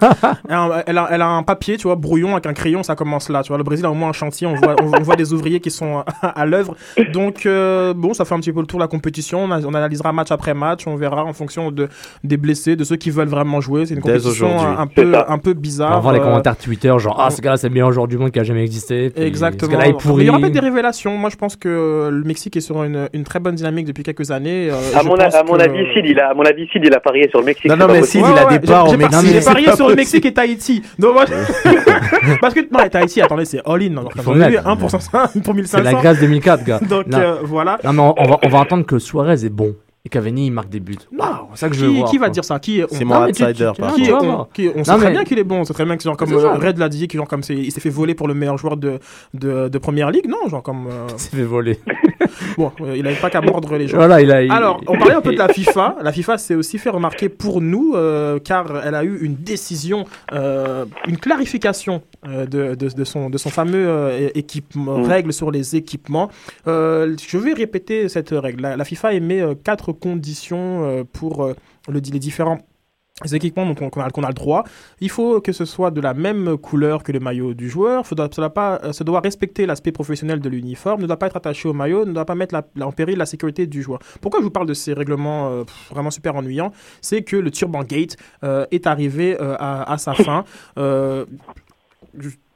elle 0.86 0.98
a, 0.98 1.08
elle, 1.10 1.22
a, 1.22 1.28
un 1.28 1.42
papier, 1.42 1.76
tu 1.76 1.84
vois, 1.84 1.96
brouillon 1.96 2.32
avec 2.32 2.46
un 2.46 2.52
crayon, 2.52 2.82
ça 2.82 2.94
commence 2.94 3.28
là. 3.28 3.42
Tu 3.42 3.48
vois, 3.48 3.58
le 3.58 3.64
Brésil 3.64 3.86
a 3.86 3.90
au 3.90 3.94
moins 3.94 4.08
un 4.10 4.12
chantier, 4.12 4.46
on 4.46 4.54
voit, 4.54 4.76
on, 4.82 4.86
on 4.98 5.02
voit 5.02 5.16
des 5.16 5.32
ouvriers 5.32 5.60
qui 5.60 5.70
sont 5.70 6.02
à, 6.22 6.28
à 6.28 6.46
l'œuvre. 6.46 6.74
Donc, 7.12 7.46
euh, 7.46 7.94
bon, 7.94 8.12
ça 8.14 8.24
fait 8.24 8.34
un 8.34 8.40
petit 8.40 8.52
peu 8.52 8.60
le 8.60 8.66
tour 8.66 8.78
de 8.78 8.84
la 8.84 8.88
compétition. 8.88 9.44
On, 9.44 9.50
a- 9.50 9.60
on 9.64 9.74
analysera 9.74 10.12
match 10.12 10.30
après 10.30 10.54
match, 10.54 10.86
on 10.86 10.96
verra 10.96 11.24
en 11.24 11.32
fonction 11.32 11.70
de, 11.70 11.88
des 12.24 12.36
blessés, 12.36 12.76
de 12.76 12.84
ceux 12.84 12.96
qui 12.96 13.10
veulent 13.10 13.28
vraiment 13.28 13.60
jouer. 13.60 13.86
C'est 13.86 13.94
une 13.94 14.00
Dès 14.00 14.14
compétition 14.18 14.58
un, 14.60 14.86
peu, 14.86 15.12
un 15.28 15.38
peu 15.38 15.54
On 15.56 15.60
bizarre. 15.60 15.94
va 15.94 16.00
voir 16.00 16.12
les 16.14 16.20
euh, 16.20 16.24
commentaires 16.24 16.56
Twitter, 16.56 16.92
genre, 16.98 17.16
ah, 17.20 17.30
ce 17.30 17.40
gars-là, 17.40 17.56
c'est 17.56 17.68
le 17.68 17.74
meilleur 17.74 17.92
joueur 17.92 18.08
du 18.08 18.18
monde 18.18 18.30
qui 18.30 18.40
a 18.40 18.44
jamais 18.44 18.62
existé. 18.62 19.10
puis 19.10 19.22
Exactement. 19.24 19.70
Ce 19.70 19.76
gars-là 19.76 19.88
est 19.88 19.92
pourri. 20.00 20.24
il 20.24 20.26
y 20.26 20.30
aura 20.30 20.38
peut-être 20.40 20.52
des 20.52 20.60
révélations. 20.60 21.16
Moi, 21.16 21.30
je 21.30 21.36
pense 21.36 21.56
que 21.56 22.08
le 22.10 22.24
Mexique 22.24 22.56
est 22.56 22.60
sur 22.60 22.82
une, 22.82 23.08
une 23.12 23.24
très 23.24 23.38
bonne 23.40 23.54
dynamique 23.54 23.86
depuis 23.86 24.02
quelques 24.02 24.30
années. 24.30 24.68
Euh, 24.70 24.74
À 24.98 25.02
mon, 25.02 25.14
a- 25.14 25.24
pense 25.24 25.34
à 25.34 25.42
mon 25.44 25.56
que- 25.56 25.62
avis, 25.62 25.84
Sid, 25.94 26.04
il 26.06 26.18
a 26.18 26.30
à 26.30 26.34
mon 26.34 26.42
avis, 26.44 26.66
Sid, 26.68 26.82
il 26.84 26.92
a 26.94 27.00
parié 27.00 27.28
sur 27.30 27.40
le 27.40 27.46
Mexique. 27.46 27.66
Non, 27.66 27.74
c'est 27.74 27.80
non, 27.80 27.86
pas 27.86 27.92
mais 27.92 27.99
Sid, 28.02 28.24
il 28.28 28.38
a 28.38 28.58
des 28.58 28.66
parts 28.66 28.88
au 28.88 28.96
Mexique. 28.96 29.30
J'ai 29.32 29.40
parié 29.40 29.72
sur 29.74 29.88
le. 29.88 29.94
Mexique 29.94 30.24
et 30.26 30.32
Tahiti. 30.32 30.82
Moi, 30.98 31.24
Parce 32.40 32.54
que, 32.54 32.60
non, 32.60 32.88
Tahiti, 32.88 33.20
attendez, 33.20 33.44
c'est 33.44 33.60
all-in. 33.66 34.02
Vous 34.16 34.30
avez 34.32 34.50
vu, 34.50 34.58
1 34.64 34.76
pour 34.76 34.90
500, 34.90 35.10
pour 35.44 35.54
C'est 35.64 35.78
la 35.82 35.90
1500. 35.92 35.98
Grèce 36.00 36.20
2004, 36.20 36.64
gars. 36.64 36.78
Donc, 36.80 37.06
non. 37.06 37.18
euh, 37.18 37.34
voilà. 37.42 37.78
Non, 37.84 37.92
mais 37.92 38.00
on, 38.00 38.14
on 38.16 38.28
va, 38.28 38.38
on 38.44 38.48
va 38.48 38.58
entendre 38.58 38.84
que 38.86 38.98
Suarez 38.98 39.44
est 39.44 39.48
bon 39.50 39.74
et 40.04 40.08
Cavani 40.08 40.46
il 40.46 40.50
marque 40.50 40.68
des 40.70 40.80
buts. 40.80 40.96
Waouh, 41.16 41.48
c'est 41.54 41.60
ça 41.60 41.68
que 41.68 41.74
je 41.74 41.84
veux 41.84 41.90
qui, 41.92 41.98
voir. 41.98 42.10
qui 42.10 42.18
va 42.18 42.26
quoi. 42.26 42.32
dire 42.32 42.44
ça 42.44 42.58
Qui 42.58 42.80
est 42.80 42.86
C'est 42.90 43.04
on- 43.04 43.08
mon 43.08 43.24
outsider, 43.26 43.72
par 43.78 43.94
qui, 43.94 44.10
on, 44.12 44.44
qui 44.52 44.62
sait 44.68 44.74
Non, 44.76 44.82
très 44.82 44.98
mais- 44.98 45.10
bien 45.12 45.24
qu'il 45.24 45.38
est 45.38 45.44
bon, 45.44 45.64
c'est 45.64 45.72
très 45.74 45.84
bien 45.84 45.96
que 45.96 46.02
genre 46.02 46.16
comme 46.16 46.32
euh, 46.32 46.54
Red 46.54 46.78
l'a 46.78 46.88
dit, 46.88 47.06
que 47.08 47.18
genre 47.18 47.28
comme 47.28 47.42
il 47.50 47.70
s'est 47.70 47.80
fait 47.80 47.90
voler 47.90 48.14
pour 48.14 48.26
le 48.28 48.34
meilleur 48.34 48.56
joueur 48.56 48.76
de, 48.76 48.98
de, 49.34 49.68
de 49.68 49.78
première 49.78 50.10
ligue, 50.10 50.26
non, 50.28 50.48
genre 50.48 50.62
comme 50.62 50.86
euh, 50.86 51.06
Il 51.12 51.18
s'est 51.18 51.36
fait 51.36 51.42
voler. 51.42 51.78
bon, 52.56 52.72
euh, 52.80 52.96
il 52.96 53.02
n'avait 53.02 53.16
pas 53.20 53.28
qu'à 53.30 53.40
mordre 53.42 53.76
les 53.76 53.88
gens. 53.88 53.96
Voilà, 53.98 54.20
il 54.22 54.30
a. 54.32 54.42
il- 54.42 54.50
Alors, 54.50 54.80
on 54.86 54.96
parlait 54.96 55.14
un 55.14 55.20
peu 55.20 55.32
de 55.32 55.38
la 55.38 55.48
FIFA. 55.52 55.96
La 56.02 56.12
FIFA 56.12 56.38
s'est 56.38 56.54
aussi 56.54 56.78
fait 56.78 56.90
remarquer 56.90 57.28
pour 57.28 57.60
nous, 57.60 57.92
euh, 57.94 58.38
car 58.38 58.66
elle 58.84 58.94
a 58.94 59.04
eu 59.04 59.18
une 59.20 59.34
décision, 59.34 60.04
euh, 60.32 60.86
une 61.08 61.18
clarification 61.18 62.02
euh, 62.26 62.46
de, 62.46 62.74
de, 62.74 62.88
de 62.88 63.04
son, 63.04 63.30
de 63.30 63.38
son 63.38 63.50
fameux 63.50 63.86
euh, 63.88 64.28
équipement, 64.34 64.98
Mm. 64.98 65.04
règle 65.04 65.32
sur 65.32 65.50
les 65.50 65.76
équipements. 65.76 66.28
Euh, 66.66 67.16
je 67.26 67.38
vais 67.38 67.52
répéter 67.52 68.08
cette 68.08 68.30
règle. 68.30 68.62
La, 68.62 68.76
la 68.76 68.84
FIFA 68.84 69.14
émet 69.14 69.42
quatre 69.64 69.92
conditions 69.92 71.06
pour 71.12 71.46
le, 71.46 71.54
les 71.94 72.00
différents 72.18 72.58
équipements 73.32 73.74
qu'on 73.74 73.88
a, 74.00 74.08
qu'on 74.08 74.22
a 74.22 74.28
le 74.28 74.32
droit. 74.34 74.64
Il 75.00 75.10
faut 75.10 75.42
que 75.42 75.52
ce 75.52 75.66
soit 75.66 75.90
de 75.90 76.00
la 76.00 76.14
même 76.14 76.56
couleur 76.56 77.02
que 77.02 77.12
le 77.12 77.20
maillot 77.20 77.52
du 77.52 77.68
joueur. 77.68 78.06
Ça, 78.06 78.14
doit 78.14 78.48
pas, 78.54 78.80
ça 78.92 79.04
doit 79.04 79.20
respecter 79.20 79.66
l'aspect 79.66 79.92
professionnel 79.92 80.40
de 80.40 80.48
l'uniforme, 80.48 81.02
ne 81.02 81.06
doit 81.06 81.18
pas 81.18 81.26
être 81.26 81.36
attaché 81.36 81.68
au 81.68 81.74
maillot, 81.74 82.06
ne 82.06 82.12
doit 82.12 82.24
pas 82.24 82.34
mettre 82.34 82.54
la- 82.54 82.66
la- 82.76 82.86
en 82.86 82.92
péril 82.92 83.18
la 83.18 83.26
sécurité 83.26 83.66
du 83.66 83.82
joueur. 83.82 83.98
Pourquoi 84.22 84.40
je 84.40 84.44
vous 84.44 84.50
parle 84.50 84.66
de 84.66 84.72
ces 84.72 84.94
règlements 84.94 85.50
euh, 85.50 85.64
vraiment 85.90 86.10
super 86.10 86.34
ennuyants? 86.34 86.72
C'est 87.02 87.20
que 87.22 87.36
le 87.36 87.50
Turban 87.50 87.82
Gate 87.84 88.16
euh, 88.42 88.64
est 88.70 88.86
arrivé 88.86 89.36
euh, 89.38 89.54
à, 89.58 89.92
à 89.92 89.98
sa 89.98 90.14
fin. 90.14 90.44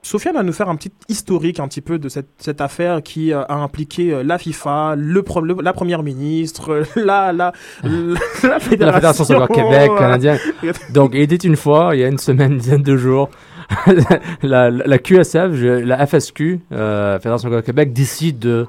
Sofiane 0.03 0.35
va 0.35 0.43
nous 0.43 0.53
faire 0.53 0.69
un 0.69 0.77
petit 0.77 0.93
historique 1.09 1.61
un 1.61 1.67
petit 1.67 1.81
peu 1.81 1.99
de 1.99 2.11
cette, 2.11 2.29
cette 2.37 2.61
affaire 2.61 3.03
qui 3.03 3.33
euh, 3.33 3.43
a 3.45 3.55
impliqué 3.55 4.13
euh, 4.13 4.23
la 4.23 4.37
FIFA, 4.37 4.97
le, 4.99 5.23
pro- 5.23 5.41
le- 5.41 5.57
la 5.63 5.73
première 5.73 6.03
ministre, 6.03 6.83
la, 6.97 7.33
la, 7.33 7.53
la, 7.83 7.91
la 8.43 8.61
fédération, 8.61 8.87
La 8.87 8.93
Fédération 8.93 9.25
Soccer 9.25 9.49
Québec, 9.49 9.91
euh, 9.95 9.99
canadienne. 9.99 10.39
Donc, 10.93 11.13
il 11.15 11.21
était 11.23 11.37
une 11.37 11.57
fois, 11.57 11.95
il 11.95 12.01
y 12.01 12.05
a 12.05 12.09
une 12.09 12.19
semaine, 12.19 12.53
une 12.53 12.59
dizaine 12.59 12.83
de 12.83 12.97
jours, 12.99 13.31
la, 14.43 14.99
QSF, 14.99 15.51
la 15.53 16.07
FSQ, 16.07 16.61
euh, 16.73 17.19
Fédération 17.19 17.49
Soccer 17.49 17.65
Québec, 17.65 17.93
décide 17.93 18.39
de 18.39 18.67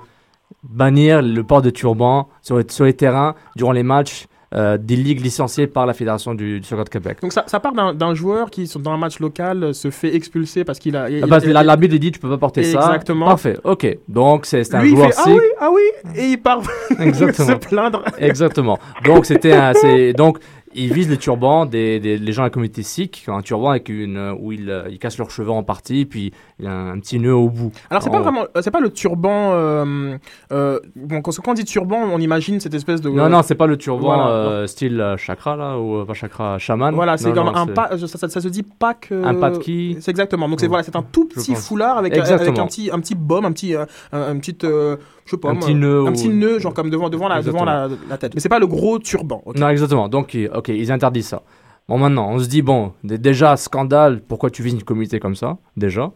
bannir 0.63 1.21
le 1.21 1.43
port 1.43 1.61
de 1.61 1.69
turban 1.69 2.29
sur 2.41 2.61
sur 2.69 2.85
les 2.85 2.93
terrains 2.93 3.35
durant 3.55 3.71
les 3.71 3.83
matchs 3.83 4.27
euh, 4.53 4.77
des 4.77 4.95
ligues 4.95 5.21
licenciées 5.21 5.67
par 5.67 5.85
la 5.85 5.93
Fédération 5.93 6.35
du, 6.35 6.59
du 6.59 6.67
Soccer 6.67 6.85
de 6.85 6.89
Québec. 6.89 7.17
Donc 7.21 7.33
ça, 7.33 7.43
ça 7.47 7.59
part 7.59 7.73
d'un 7.93 8.13
joueur 8.13 8.49
qui, 8.51 8.69
dans 8.79 8.91
un 8.91 8.97
match 8.97 9.19
local, 9.19 9.73
se 9.73 9.89
fait 9.89 10.15
expulser 10.15 10.63
parce 10.63 10.79
qu'il 10.79 10.95
a... 10.95 11.09
il- 11.09 11.23
Ah, 11.23 11.27
Parce 11.27 11.43
que 11.43 11.49
il- 11.49 11.53
la- 11.53 11.63
l'arbitre 11.63 11.95
dit 11.97 12.11
tu 12.11 12.19
peux 12.19 12.29
pas 12.29 12.37
porter 12.37 12.63
ça. 12.63 12.79
Exactement. 12.79 13.25
Parfait, 13.25 13.57
ok. 13.63 13.97
Donc 14.07 14.45
c'est 14.45 14.73
un 14.75 14.81
Lui, 14.81 14.91
il 14.91 14.95
joueur 14.95 15.09
fait, 15.13 15.15
ah 15.17 15.29
oui, 15.29 15.41
ah 15.59 15.69
oui, 15.71 15.81
et 16.15 16.25
il 16.31 16.37
part 16.37 16.61
se 16.89 17.53
plaindre. 17.57 18.03
Exactement. 18.19 18.77
Donc 19.03 19.25
c'était 19.25 19.53
un, 19.53 19.73
donc 20.15 20.37
ils 20.75 20.93
visent 20.93 21.09
les 21.09 21.17
turbans 21.17 21.65
des, 21.65 21.99
des 21.99 22.17
les 22.17 22.31
gens 22.31 22.43
de 22.43 22.47
la 22.47 22.49
communauté 22.51 22.83
sikh 22.83 23.11
qui 23.23 23.29
ont 23.29 23.37
un 23.37 23.41
turban 23.41 23.69
avec 23.71 23.89
une 23.89 24.17
euh, 24.17 24.33
où 24.39 24.51
ils, 24.51 24.69
euh, 24.69 24.87
ils 24.89 24.99
cassent 24.99 25.17
leurs 25.17 25.31
cheveux 25.31 25.49
en 25.51 25.63
partie 25.63 26.05
puis 26.05 26.31
il 26.59 26.65
y 26.65 26.67
a 26.67 26.71
un, 26.71 26.99
petit 26.99 27.19
nœud 27.19 27.33
au 27.35 27.49
bout. 27.49 27.71
Alors 27.89 28.01
c'est 28.03 28.09
pas 28.09 28.19
En- 28.19 28.21
vraiment, 28.21 28.43
euh, 28.55 28.61
c'est 28.61 28.71
pas 28.71 28.79
le 28.79 28.89
turban. 28.91 29.51
Euh, 29.53 30.17
euh, 30.51 30.79
bon, 30.95 31.21
quand, 31.21 31.31
quand 31.43 31.51
on 31.51 31.53
dit 31.53 31.65
turban, 31.65 31.97
on 32.11 32.19
imagine 32.19 32.59
cette 32.59 32.73
espèce 32.73 33.01
de. 33.01 33.09
Non 33.09 33.29
non, 33.29 33.41
c'est 33.41 33.55
pas 33.55 33.67
le 33.67 33.77
turban 33.77 34.07
Voilà. 34.15 34.27
euh, 34.29 34.67
style 34.67 35.15
chakra 35.17 35.55
là 35.55 35.77
ou 35.79 36.05
pas 36.05 36.13
chakra 36.13 36.57
chaman. 36.59 36.93
Voilà, 36.95 37.17
c'est 37.17 37.31
comme 37.33 37.45
non, 37.47 37.55
un 37.55 37.67
pas, 37.67 37.97
ça, 37.97 38.07
ça- 38.17 38.29
ça 38.29 38.41
se 38.41 38.47
dit 38.47 38.63
pack. 38.63 39.11
Un 39.11 39.35
patki. 39.35 39.97
C'est 39.99 40.11
exactement. 40.11 40.47
Donc 40.49 40.59
c'est 40.59 40.67
voilà, 40.67 40.83
c'est 40.83 40.95
un 40.95 41.03
tout 41.03 41.25
petit 41.25 41.55
foulard 41.55 41.97
avec, 41.97 42.17
avec 42.17 42.57
un 42.59 42.65
petit, 42.67 42.89
un 42.91 42.99
petit 42.99 43.15
baume, 43.15 43.45
un 43.45 43.51
petit, 43.51 43.75
un, 43.75 43.85
un 44.11 44.37
petit, 44.39 44.57
euh, 44.63 44.97
je 45.25 45.31
sais 45.31 45.37
pas, 45.37 45.49
Un 45.49 45.55
petit 45.55 45.75
nœud 45.75 46.05
un 46.07 46.11
petit 46.11 46.29
nœud, 46.29 46.59
genre 46.59 46.73
comme 46.73 46.89
devant, 46.89 47.09
devant 47.09 47.27
la, 47.27 47.41
devant 47.41 47.65
la, 47.65 47.89
la 48.09 48.17
tête. 48.17 48.33
Mais 48.35 48.39
c'est 48.41 48.49
pas 48.49 48.59
le 48.59 48.67
gros 48.67 48.99
turban. 48.99 49.41
Non, 49.55 49.69
exactement. 49.69 50.07
Donc, 50.07 50.37
ok, 50.55 50.67
ils 50.69 50.91
interdisent 50.91 51.27
ça. 51.27 51.41
Bon, 51.87 51.97
maintenant, 51.99 52.29
on 52.31 52.39
se 52.39 52.47
dit, 52.47 52.61
bon, 52.61 52.93
déjà, 53.03 53.57
scandale, 53.57 54.21
pourquoi 54.27 54.49
tu 54.49 54.63
vises 54.63 54.73
une 54.73 54.83
communauté 54.83 55.19
comme 55.19 55.35
ça 55.35 55.57
Déjà? 55.77 56.11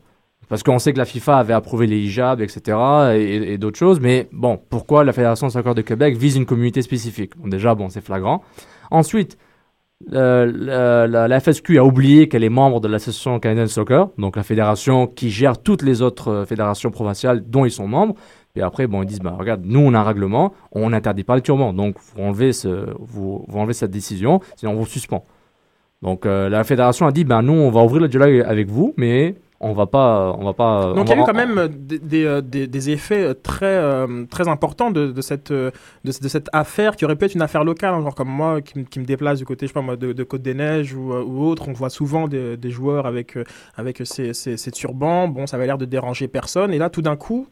Parce 0.48 0.64
qu'on 0.64 0.80
sait 0.80 0.94
que 0.94 0.98
la 0.98 1.06
FIFA 1.06 1.38
avait 1.38 1.54
approuvé 1.54 1.86
les 1.86 2.00
hijabs, 2.00 2.42
etc. 2.42 2.76
et, 3.14 3.54
et 3.54 3.58
d'autres 3.60 3.78
choses. 3.78 4.00
Mais 4.00 4.28
bon, 4.32 4.60
pourquoi 4.70 5.04
la 5.04 5.14
Fédération 5.14 5.46
de 5.46 5.52
soccer 5.52 5.76
de 5.76 5.82
Québec 5.84 6.18
vise 6.18 6.38
une 6.38 6.48
communauté 6.48 6.82
spécifique? 6.82 7.34
Bon, 7.38 7.48
Déjà, 7.50 7.76
bon, 7.76 7.90
c'est 7.90 8.02
flagrant. 8.04 8.42
Ensuite, 8.90 9.38
euh, 10.14 10.52
la, 10.56 11.08
la- 11.08 11.28
la 11.28 11.40
FSQ 11.40 11.78
a 11.78 11.84
oublié 11.84 12.30
qu'elle 12.30 12.44
est 12.44 12.50
membre 12.50 12.80
de 12.80 12.88
l'Association 12.88 13.38
canadienne 13.40 13.66
de 13.66 13.70
soccer, 13.70 14.08
donc 14.18 14.38
la 14.38 14.44
fédération 14.44 15.08
qui 15.08 15.30
gère 15.30 15.62
toutes 15.62 15.82
les 15.84 16.02
autres 16.02 16.30
euh, 16.30 16.46
fédérations 16.46 16.90
provinciales 16.90 17.44
dont 17.48 17.66
ils 17.66 17.72
sont 17.72 17.88
membres. 17.88 18.16
Et 18.56 18.62
après, 18.62 18.88
bon, 18.88 19.04
ils 19.04 19.06
disent, 19.06 19.20
bah, 19.20 19.36
regarde, 19.38 19.62
nous, 19.64 19.80
on 19.80 19.94
a 19.94 20.00
un 20.00 20.04
règlement, 20.04 20.54
on 20.72 20.90
n'interdit 20.90 21.24
pas 21.24 21.36
le 21.36 21.42
turban. 21.42 21.72
Donc, 21.74 21.96
vous 22.00 22.22
enlevez, 22.22 22.52
ce, 22.52 22.88
vous, 23.00 23.46
vous 23.48 23.58
enlevez 23.60 23.74
cette 23.74 23.92
décision, 23.92 24.42
sinon 24.56 24.72
on 24.74 24.76
vous 24.76 24.86
suspend. 24.88 25.24
Donc, 26.02 26.26
euh, 26.26 26.50
la 26.50 26.64
fédération 26.64 27.06
a 27.06 27.12
dit, 27.12 27.24
ben, 27.26 27.42
nous, 27.42 27.54
on 27.54 27.70
va 27.72 27.84
ouvrir 27.84 28.02
le 28.02 28.08
dialogue 28.08 28.44
avec 28.48 28.68
vous, 28.70 28.94
mais 28.98 29.36
on 29.62 29.74
va 29.74 29.86
pas, 29.88 30.34
on 30.40 30.46
va 30.46 30.54
pas. 30.54 30.94
Donc 30.94 31.00
on 31.00 31.04
il 31.04 31.10
y 31.10 31.20
a 31.20 31.22
eu 31.22 31.26
quand 31.26 31.34
même 31.34 31.68
des, 31.68 32.00
des, 32.00 32.24
euh, 32.24 32.40
des- 32.40 32.66
des 32.66 32.90
effets 32.92 33.22
euh, 33.26 33.34
très, 33.34 33.66
euh, 33.66 34.24
très 34.30 34.48
importants 34.48 34.90
de, 34.90 35.12
de 35.12 35.22
cette, 35.22 35.52
de, 35.52 35.72
de 36.06 36.12
cette 36.30 36.48
affaire 36.54 36.96
qui 36.96 37.04
aurait 37.04 37.18
pu 37.18 37.26
être 37.26 37.36
une 37.36 37.42
affaire 37.42 37.66
locale, 37.66 37.94
hein, 37.94 38.02
genre 38.02 38.16
comme 38.16 38.30
moi 38.30 38.62
qui, 38.62 38.80
me- 38.80 38.84
qui 38.86 39.02
me 39.02 39.06
déplace 39.06 39.38
du 39.40 39.44
côté 39.46 39.66
je 39.68 39.72
sais 39.72 39.74
pas 39.74 39.82
moi, 39.82 39.98
de, 39.98 40.14
de 40.14 40.24
Côte-des-Neiges 40.24 40.94
ou, 40.94 41.12
euh, 41.14 41.24
ou 41.26 41.44
autre. 41.44 41.68
On 41.68 41.74
voit 41.74 41.90
souvent 41.90 42.30
des, 42.30 42.56
des 42.56 42.72
joueurs 42.72 43.06
avec, 43.06 43.38
avec 43.76 44.02
ces, 44.06 44.34
ces, 44.34 44.56
ces 44.56 44.72
turbans. 44.72 45.28
Bon, 45.28 45.46
ça 45.46 45.58
avait 45.58 45.66
l'air 45.66 45.78
de 45.78 45.84
déranger 45.86 46.30
personne. 46.30 46.72
Et 46.74 46.78
là, 46.78 46.90
tout 46.90 47.02
d'un 47.02 47.18
coup, 47.18 47.46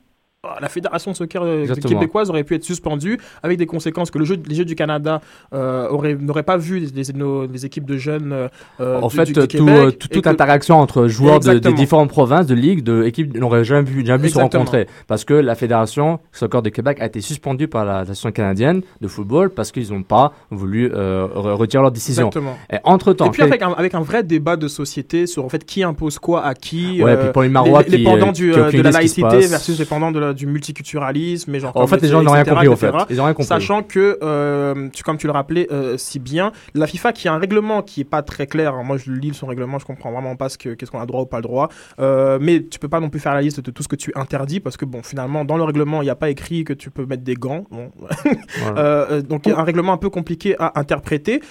la 0.62 0.70
fédération 0.70 1.12
de 1.12 1.16
soccer 1.16 1.42
euh, 1.44 1.62
Exactement. 1.62 2.00
québécoise 2.00 2.30
aurait 2.30 2.44
pu 2.44 2.56
être 2.56 2.64
suspendue 2.64 3.18
avec 3.44 3.58
des 3.58 3.66
conséquences 3.66 4.12
que 4.12 4.18
le 4.20 4.26
jeu, 4.26 4.38
les 4.48 4.56
Jeux 4.56 4.66
du 4.66 4.76
Canada 4.76 5.22
euh, 5.54 5.88
auraient- 5.90 6.16
n'auraient 6.16 6.44
pas 6.44 6.58
vu 6.58 6.80
les, 6.80 6.88
les- 7.04 7.14
nos- 7.14 7.46
les 7.48 7.66
équipes 7.66 7.86
de 7.86 7.98
jeunes 7.98 8.32
euh, 8.80 9.02
En 9.02 9.10
fait, 9.10 9.26
du, 9.26 9.34
tout- 9.34 9.42
du 9.42 9.48
Québec, 9.48 10.00
tout- 10.00 10.08
et 10.08 10.10
toute 10.16 10.24
que- 10.24 10.30
interaction 10.30 10.80
entre 10.80 11.08
joueurs 11.08 11.40
de, 11.40 11.54
des 11.60 11.74
différentes 11.74 12.10
provinces, 12.10 12.46
de 12.48 12.56
ligues, 12.56 12.84
de 12.84 13.04
équipes 13.04 13.38
n'aurait 13.38 13.64
jamais 13.64 13.84
pu 13.84 14.30
se 14.30 14.38
rencontrer. 14.40 14.88
Parce 15.08 15.26
que 15.26 15.34
la 15.34 15.56
Fédération 15.56 16.20
Soccer 16.32 16.62
de 16.62 16.70
Québec 16.70 16.98
a 17.02 17.06
été 17.06 17.22
suspendue 17.22 17.68
par 17.68 17.86
la 17.86 18.00
Fédération 18.00 18.32
canadienne 18.32 18.82
de 19.02 19.08
football 19.08 19.50
parce 19.50 19.72
qu'ils 19.72 19.92
n'ont 19.92 20.04
pas 20.04 20.34
voulu 20.52 20.92
euh, 20.94 21.28
re- 21.28 21.54
retirer 21.54 21.82
leur 21.82 21.92
décision. 21.92 22.28
Exactement. 22.28 22.58
Et 22.72 22.78
entre-temps, 22.84 23.26
Et 23.28 23.30
puis 23.32 23.42
avec 23.44 23.62
un, 23.62 23.72
avec 23.74 23.94
un 23.96 24.02
vrai 24.02 24.24
débat 24.24 24.56
de 24.56 24.68
société 24.68 25.28
sur 25.28 25.46
en 25.46 25.50
fait 25.50 25.66
qui 25.66 25.84
impose 25.84 26.20
quoi 26.20 26.44
à 26.46 26.54
qui. 26.54 27.02
Ouais, 27.04 27.16
puis 27.18 27.32
Pauline 27.34 27.52
Marois 27.52 27.84
les, 27.84 27.90
les 27.90 27.98
qui, 28.00 28.04
pendants 28.04 28.32
du, 28.32 28.52
qui 28.52 28.60
a 28.60 28.68
aucune 28.68 28.80
de 28.80 28.84
la 28.84 28.92
laïcité 28.92 29.40
versus 29.48 29.78
les 29.80 29.86
pendants 29.86 30.12
de 30.12 30.20
la- 30.20 30.34
du 30.38 30.48
multiculturalisme. 30.48 31.54
Et 31.54 31.60
genre, 31.60 31.76
En 31.76 31.88
fait, 31.88 32.02
les 32.02 32.08
gens 32.08 32.22
n'ont 32.24 32.32
rien 32.32 32.46
compris, 32.46 32.68
en 32.68 32.76
fait. 32.76 32.92
Ils 33.10 33.20
rien 33.20 33.34
compris. 33.34 33.44
Sachant 33.48 33.84
que, 33.84 34.18
euh, 34.24 34.88
tu, 34.94 35.04
comme 35.04 35.18
tu 35.18 35.28
le 35.28 35.34
rappelais 35.34 35.68
euh, 35.72 35.98
si 35.98 36.20
bien, 36.20 36.52
la 36.74 36.88
FIFA 36.88 37.12
qui 37.12 37.28
a 37.28 37.34
un 37.34 37.38
règlement 37.40 37.82
qui 37.82 38.02
est 38.02 38.06
pas 38.06 38.22
très 38.22 38.48
clair. 38.48 38.74
hein, 38.76 38.84
moi, 38.84 38.98
je 38.98 39.12
lis 39.12 39.34
son 39.34 39.48
règlement, 39.48 39.80
je 39.80 39.86
comprends 39.86 40.12
vraiment 40.12 40.36
pas 40.36 40.48
ce 40.50 40.58
que 40.58 40.70
qu'est-ce 40.76 40.92
qu'on 40.92 41.02
a 41.02 41.06
droit 41.06 41.22
ou 41.22 41.26
pas 41.26 41.38
le 41.38 41.44
droit. 41.44 41.70
Euh, 42.00 42.38
mais 42.42 42.64
tu 42.64 42.80
peux 42.80 42.88
pas 42.88 43.00
non 43.00 43.10
plus 43.10 43.20
faire 43.20 43.34
la 43.34 43.42
liste 43.42 43.60
de 43.60 43.72
tout 43.72 43.84
ce 43.84 43.88
que 43.88 43.96
tu 43.98 44.12
interdis 44.16 44.60
parce 44.60 44.78
que 44.78 44.86
bon, 44.86 45.02
finalement, 45.04 45.44
dans 45.44 45.58
le 45.58 45.64
règlement, 45.64 46.02
il 46.02 46.06
n'y 46.06 46.12
a 46.12 46.16
pas 46.16 46.30
écrit 46.30 46.64
que 46.64 46.74
tu 46.74 46.90
peux 46.92 47.06
mettre 47.06 47.24
des 47.24 47.36
gants. 47.36 47.66
Bon. 47.72 47.92
Voilà. 48.62 49.22
Donc 49.22 49.48
un 49.48 49.64
règlement 49.64 49.94
un 49.94 49.98
peu 49.98 50.10
compliqué 50.10 50.56
à 50.60 50.80
interpréter, 50.80 51.42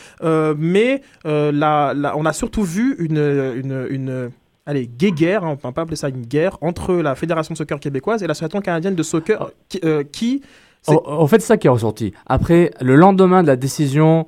mais 0.56 1.02
la- 1.24 1.92
la- 1.94 2.16
on 2.16 2.24
a 2.24 2.32
surtout 2.32 2.62
vu 2.64 2.96
une, 2.98 3.18
une, 3.18 3.86
une 3.90 4.30
allez, 4.66 4.86
guéguerre, 4.88 5.44
hein, 5.44 5.50
on 5.52 5.56
peut 5.56 5.72
pas 5.72 5.82
appeler 5.82 5.96
ça 5.96 6.08
une 6.08 6.26
guerre, 6.26 6.58
entre 6.60 6.94
la 6.94 7.14
Fédération 7.14 7.52
de 7.52 7.58
soccer 7.58 7.80
québécoise 7.80 8.22
et 8.22 8.26
l'Association 8.26 8.60
canadienne 8.60 8.94
de 8.94 9.02
soccer 9.02 9.50
qui, 9.68 9.80
euh, 9.84 10.02
En, 10.88 11.26
fait, 11.26 11.40
c'est 11.40 11.46
ça 11.46 11.56
qui 11.56 11.66
est 11.68 11.70
ressorti. 11.70 12.12
Après, 12.26 12.72
le 12.80 12.96
lendemain 12.96 13.42
de 13.42 13.46
la 13.46 13.56
décision 13.56 14.26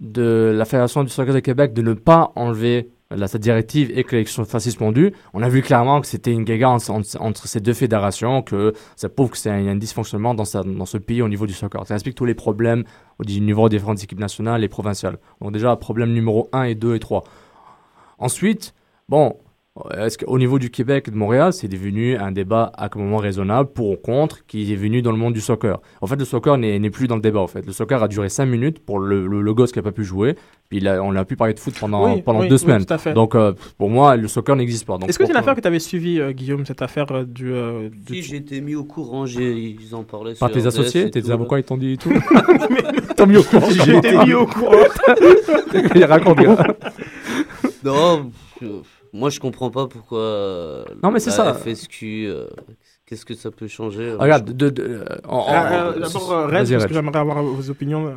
de 0.00 0.52
la 0.56 0.64
Fédération 0.64 1.02
du 1.04 1.10
soccer 1.10 1.34
de 1.34 1.40
Québec 1.40 1.72
de 1.74 1.82
ne 1.82 1.94
pas 1.94 2.32
enlever 2.36 2.90
la, 3.10 3.28
cette 3.28 3.42
directive 3.42 3.92
et 3.96 4.02
que 4.04 4.12
l'élection 4.12 4.44
soit 4.44 4.60
suspendue, 4.60 5.12
on 5.34 5.42
a 5.42 5.48
vu 5.48 5.62
clairement 5.62 6.00
que 6.00 6.06
c'était 6.06 6.32
une 6.32 6.44
guéguerre 6.44 6.70
entre, 6.70 6.90
entre- 7.20 7.46
ces 7.46 7.60
deux 7.60 7.74
fédérations, 7.74 8.42
que 8.42 8.72
ça 8.96 9.08
prouve 9.08 9.30
que 9.30 9.36
c'est 9.36 9.50
un, 9.50 9.66
un 9.66 9.76
dysfonctionnement 9.76 10.34
dans, 10.34 10.44
dans 10.64 10.86
ce 10.86 10.98
pays 10.98 11.22
au 11.22 11.28
niveau 11.28 11.46
du 11.46 11.52
soccer. 11.52 11.86
Ça 11.86 11.94
explique 11.94 12.14
tous 12.16 12.24
les 12.24 12.34
problèmes 12.34 12.84
au 13.18 13.24
niveau 13.24 13.68
des 13.68 13.76
différentes 13.76 14.02
équipes 14.02 14.20
nationales 14.20 14.64
et 14.64 14.68
provinciales. 14.68 15.18
Donc 15.40 15.52
déjà, 15.52 15.76
problème 15.76 16.12
numéro 16.12 16.48
1 16.52 16.62
et 16.64 16.74
2 16.74 16.94
et 16.94 16.98
3. 16.98 17.24
Ensuite, 18.18 18.74
bon, 19.08 19.36
est-ce 19.98 20.18
qu'au 20.18 20.38
niveau 20.38 20.60
du 20.60 20.70
Québec 20.70 21.06
et 21.08 21.10
de 21.10 21.16
Montréal, 21.16 21.52
c'est 21.52 21.66
devenu 21.66 22.16
un 22.16 22.30
débat 22.30 22.70
à 22.76 22.84
un 22.86 22.88
moment 22.98 23.16
raisonnable 23.16 23.70
pour 23.72 23.90
ou 23.90 23.96
contre 23.96 24.46
qui 24.46 24.72
est 24.72 24.76
venu 24.76 25.02
dans 25.02 25.10
le 25.10 25.18
monde 25.18 25.32
du 25.34 25.40
soccer? 25.40 25.80
En 26.00 26.06
fait, 26.06 26.14
le 26.14 26.24
soccer 26.24 26.56
n'est 26.58 26.78
n'est 26.78 26.90
plus 26.90 27.08
dans 27.08 27.16
le 27.16 27.20
débat. 27.20 27.40
En 27.40 27.48
fait, 27.48 27.66
le 27.66 27.72
soccer 27.72 28.00
a 28.00 28.06
duré 28.06 28.28
5 28.28 28.46
minutes 28.46 28.78
pour 28.78 29.00
le, 29.00 29.26
le, 29.26 29.40
le 29.40 29.54
gosse 29.54 29.72
qui 29.72 29.80
n'a 29.80 29.82
pas 29.82 29.90
pu 29.90 30.04
jouer. 30.04 30.36
Puis 30.68 30.78
il 30.78 30.86
a- 30.86 31.02
on 31.02 31.16
a 31.16 31.24
pu 31.24 31.34
parler 31.34 31.54
de 31.54 31.58
foot 31.58 31.74
pendant, 31.80 32.14
Oui, 32.14 32.22
pendant 32.22 32.40
oui, 32.42 32.48
deux 32.48 32.54
oui, 32.54 32.60
semaines. 32.60 32.84
tout 32.86 32.94
à 32.94 32.98
fait. 32.98 33.14
Donc, 33.14 33.34
euh, 33.34 33.52
pour 33.76 33.90
moi, 33.90 34.14
le 34.16 34.28
soccer 34.28 34.54
n'existe 34.54 34.86
pas. 34.86 34.96
Donc, 34.96 35.08
Est-ce 35.08 35.18
que 35.18 35.24
c'est 35.26 35.32
une 35.32 35.36
affaire 35.38 35.56
que 35.56 35.60
tu 35.60 35.66
avais 35.66 35.80
suivie, 35.80 36.20
euh, 36.20 36.30
Guillaume, 36.30 36.64
cette 36.64 36.80
affaire 36.80 37.10
euh, 37.10 37.24
du... 37.24 37.52
euh, 37.52 37.88
du- 37.90 38.14
Si 38.14 38.22
j'ai 38.22 38.36
été 38.36 38.60
mis 38.60 38.76
au 38.76 38.84
courant, 38.84 39.26
j'ai- 39.26 39.58
ils 39.80 39.92
en 39.96 40.04
parlaient 40.04 40.34
Par 40.34 40.50
sur 40.50 40.56
tes 40.60 40.66
associés, 40.68 41.10
tes 41.10 41.30
avocats, 41.32 41.56
là. 41.56 41.60
ils 41.62 41.64
t'ont 41.64 41.76
dit 41.78 41.94
et 41.94 41.96
tout? 41.96 42.12
T'as 43.16 43.26
mis 43.26 43.36
au 43.38 43.42
courant. 43.42 43.68
J'ai 43.70 43.96
été 43.96 44.16
mis 44.24 44.34
au 44.34 44.46
courant. 44.46 44.76
Il 45.96 46.04
raconte. 46.04 46.38
Non, 47.84 48.30
moi 49.14 49.30
je 49.30 49.40
comprends 49.40 49.70
pas 49.70 49.86
pourquoi. 49.86 50.18
euh, 50.18 50.84
Non, 51.02 51.10
mais 51.10 51.20
c'est 51.20 51.30
ça. 51.30 51.54
FSQ, 51.54 52.26
euh, 52.26 52.46
qu'est-ce 53.06 53.24
que 53.24 53.32
ça 53.34 53.50
peut 53.50 53.68
changer 53.68 54.02
euh, 54.10 54.16
Regarde, 54.18 54.52
de, 54.52 54.68
de, 54.68 54.82
euh, 54.82 55.04
en- 55.26 55.38
en- 55.38 55.54
euh, 55.54 56.00
D'abord, 56.00 56.32
euh, 56.32 56.46
Red, 56.46 56.52
parce 56.52 56.70
Red. 56.70 56.86
que 56.88 56.94
j'aimerais 56.94 57.18
avoir 57.18 57.42
vos 57.42 57.70
opinions. 57.70 58.12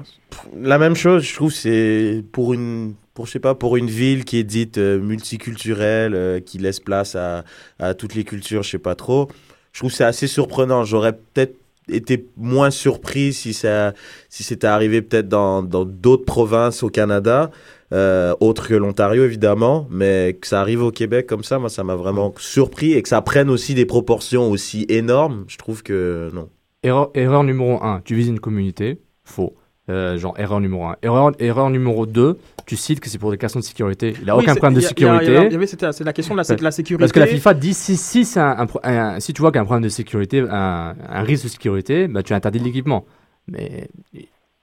La 0.59 0.77
même 0.77 0.95
chose, 0.95 1.23
je 1.23 1.33
trouve, 1.35 1.53
c'est 1.53 2.23
pour 2.31 2.53
une, 2.53 2.95
pour, 3.13 3.25
je 3.27 3.31
sais 3.31 3.39
pas, 3.39 3.55
pour 3.55 3.77
une 3.77 3.87
ville 3.87 4.25
qui 4.25 4.37
est 4.37 4.43
dite 4.43 4.77
euh, 4.77 4.99
multiculturelle, 4.99 6.13
euh, 6.15 6.39
qui 6.39 6.57
laisse 6.57 6.79
place 6.79 7.15
à, 7.15 7.43
à 7.79 7.93
toutes 7.93 8.15
les 8.15 8.23
cultures, 8.23 8.63
je 8.63 8.71
sais 8.71 8.77
pas 8.79 8.95
trop. 8.95 9.29
Je 9.73 9.79
trouve 9.79 9.91
que 9.91 9.97
c'est 9.97 10.03
assez 10.03 10.27
surprenant. 10.27 10.83
J'aurais 10.83 11.13
peut-être 11.13 11.55
été 11.89 12.25
moins 12.35 12.69
surpris 12.71 13.31
si 13.31 13.53
ça, 13.53 13.93
si 14.29 14.43
c'était 14.43 14.67
arrivé 14.67 15.01
peut-être 15.01 15.29
dans 15.29 15.61
dans 15.63 15.85
d'autres 15.85 16.25
provinces 16.25 16.83
au 16.83 16.89
Canada, 16.89 17.49
euh, 17.93 18.33
autres 18.39 18.67
que 18.67 18.73
l'Ontario 18.73 19.23
évidemment, 19.23 19.87
mais 19.89 20.37
que 20.41 20.47
ça 20.47 20.59
arrive 20.61 20.81
au 20.83 20.91
Québec 20.91 21.25
comme 21.27 21.43
ça, 21.43 21.57
moi 21.59 21.69
ça 21.69 21.83
m'a 21.83 21.95
vraiment 21.95 22.33
surpris 22.37 22.93
et 22.93 23.01
que 23.01 23.09
ça 23.09 23.21
prenne 23.21 23.49
aussi 23.49 23.73
des 23.75 23.85
proportions 23.85 24.49
aussi 24.51 24.85
énormes. 24.89 25.45
Je 25.47 25.57
trouve 25.57 25.83
que 25.83 26.29
non. 26.33 26.49
Erreur, 26.83 27.09
erreur 27.15 27.43
numéro 27.43 27.81
1, 27.83 28.01
tu 28.03 28.15
vises 28.15 28.27
une 28.27 28.39
communauté. 28.39 28.99
Faux. 29.23 29.55
Euh, 29.89 30.17
genre, 30.17 30.33
erreur 30.37 30.59
numéro 30.59 30.83
1. 30.85 30.97
Erreur, 31.01 31.31
erreur 31.39 31.69
numéro 31.69 32.05
2, 32.05 32.37
tu 32.65 32.75
cites 32.75 32.99
que 32.99 33.09
c'est 33.09 33.17
pour 33.17 33.31
des 33.31 33.37
questions 33.37 33.61
de 33.61 33.65
sécurité. 33.65 34.13
Il 34.19 34.25
n'a 34.25 34.35
Oui, 34.35 34.43
aucun 34.43 34.53
problème 34.55 34.73
de 34.73 34.81
sécurité. 34.81 35.25
il 35.27 35.31
y 35.33 35.37
a- 35.37 35.45
il 35.45 35.51
y 35.53 35.55
avait- 35.55 35.65
c'était- 35.65 35.93
C'est 35.93 36.03
la 36.03 36.11
question 36.11 36.35
de 36.35 36.41
la, 36.45 36.55
de 36.55 36.61
la 36.63 36.71
sécurité. 36.71 36.99
Parce 36.99 37.13
que 37.13 37.19
la 37.21 37.27
FIFA 37.27 37.53
dit 37.53 37.73
si, 37.73 37.95
si, 37.95 38.25
c'est 38.25 38.41
un, 38.41 38.55
un 38.59 38.65
pro- 38.65 38.81
un- 38.83 39.19
si 39.21 39.31
tu 39.31 39.41
vois 39.41 39.49
qu'il 39.51 39.55
y 39.55 39.59
a 39.59 39.61
un 39.61 39.65
problème 39.65 39.83
de 39.85 39.89
sécurité, 39.89 40.41
un, 40.41 40.93
un 41.09 41.21
risque 41.23 41.45
de 41.45 41.49
sécurité, 41.49 42.09
bah, 42.09 42.21
tu 42.21 42.33
interdis 42.33 42.59
l'équipement. 42.59 43.05
Mais 43.47 43.87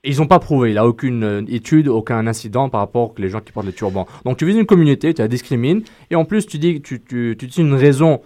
ils 0.05 0.19
n'ont 0.19 0.27
pas 0.27 0.39
prouvé. 0.39 0.71
Il 0.71 0.73
n'y 0.73 0.79
a 0.79 0.87
aucune 0.87 1.25
euh, 1.25 1.43
étude, 1.49 1.89
aucun 1.89 2.27
incident 2.27 2.69
par 2.69 2.81
rapport 2.81 3.11
aux 3.11 3.15
les 3.19 3.29
gens 3.29 3.41
qui 3.41 3.53
portent 3.53 3.67
les 3.67 3.73
turbans. 3.73 4.07
Donc 4.25 4.37
tu 4.37 4.47
vises 4.47 4.57
une 4.57 4.67
communauté, 4.67 5.15
tu 5.15 5.23
la 5.23 5.29
discrimines. 5.29 5.83
Et 6.11 6.17
en 6.17 6.25
plus, 6.25 6.47
tu 6.47 6.59
dis, 6.59 6.81
tu, 6.83 7.03
tu, 7.03 7.37
tu 7.39 7.47
dis 7.47 7.61
une 7.61 7.75
raison 7.75 8.21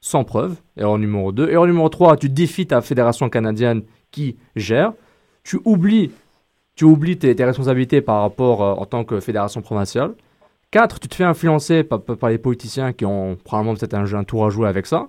sans 0.00 0.24
preuve. 0.24 0.56
Erreur 0.76 0.98
numéro 0.98 1.32
2. 1.32 1.48
Erreur 1.48 1.66
numéro 1.66 1.88
3, 1.88 2.16
tu 2.16 2.28
défies 2.28 2.66
ta 2.66 2.80
fédération 2.80 3.28
canadienne 3.28 3.82
qui 4.10 4.36
gère. 4.54 4.92
Tu 5.42 5.58
oublies, 5.64 6.10
tu 6.74 6.84
oublies 6.84 7.18
tes, 7.18 7.32
responsabilités 7.44 8.00
par 8.00 8.22
rapport 8.22 8.62
euh, 8.62 8.74
en 8.74 8.86
tant 8.86 9.04
que 9.04 9.20
fédération 9.20 9.62
provinciale. 9.62 10.14
4. 10.72 11.00
Tu 11.00 11.08
te 11.08 11.14
fais 11.14 11.24
influencer 11.24 11.84
par, 11.84 12.00
les 12.28 12.38
politiciens 12.38 12.92
qui 12.92 13.04
ont 13.04 13.36
probablement 13.44 13.74
peut-être 13.74 13.94
un, 13.94 14.24
tour 14.24 14.46
à 14.46 14.50
jouer 14.50 14.68
avec 14.68 14.86
ça. 14.86 15.08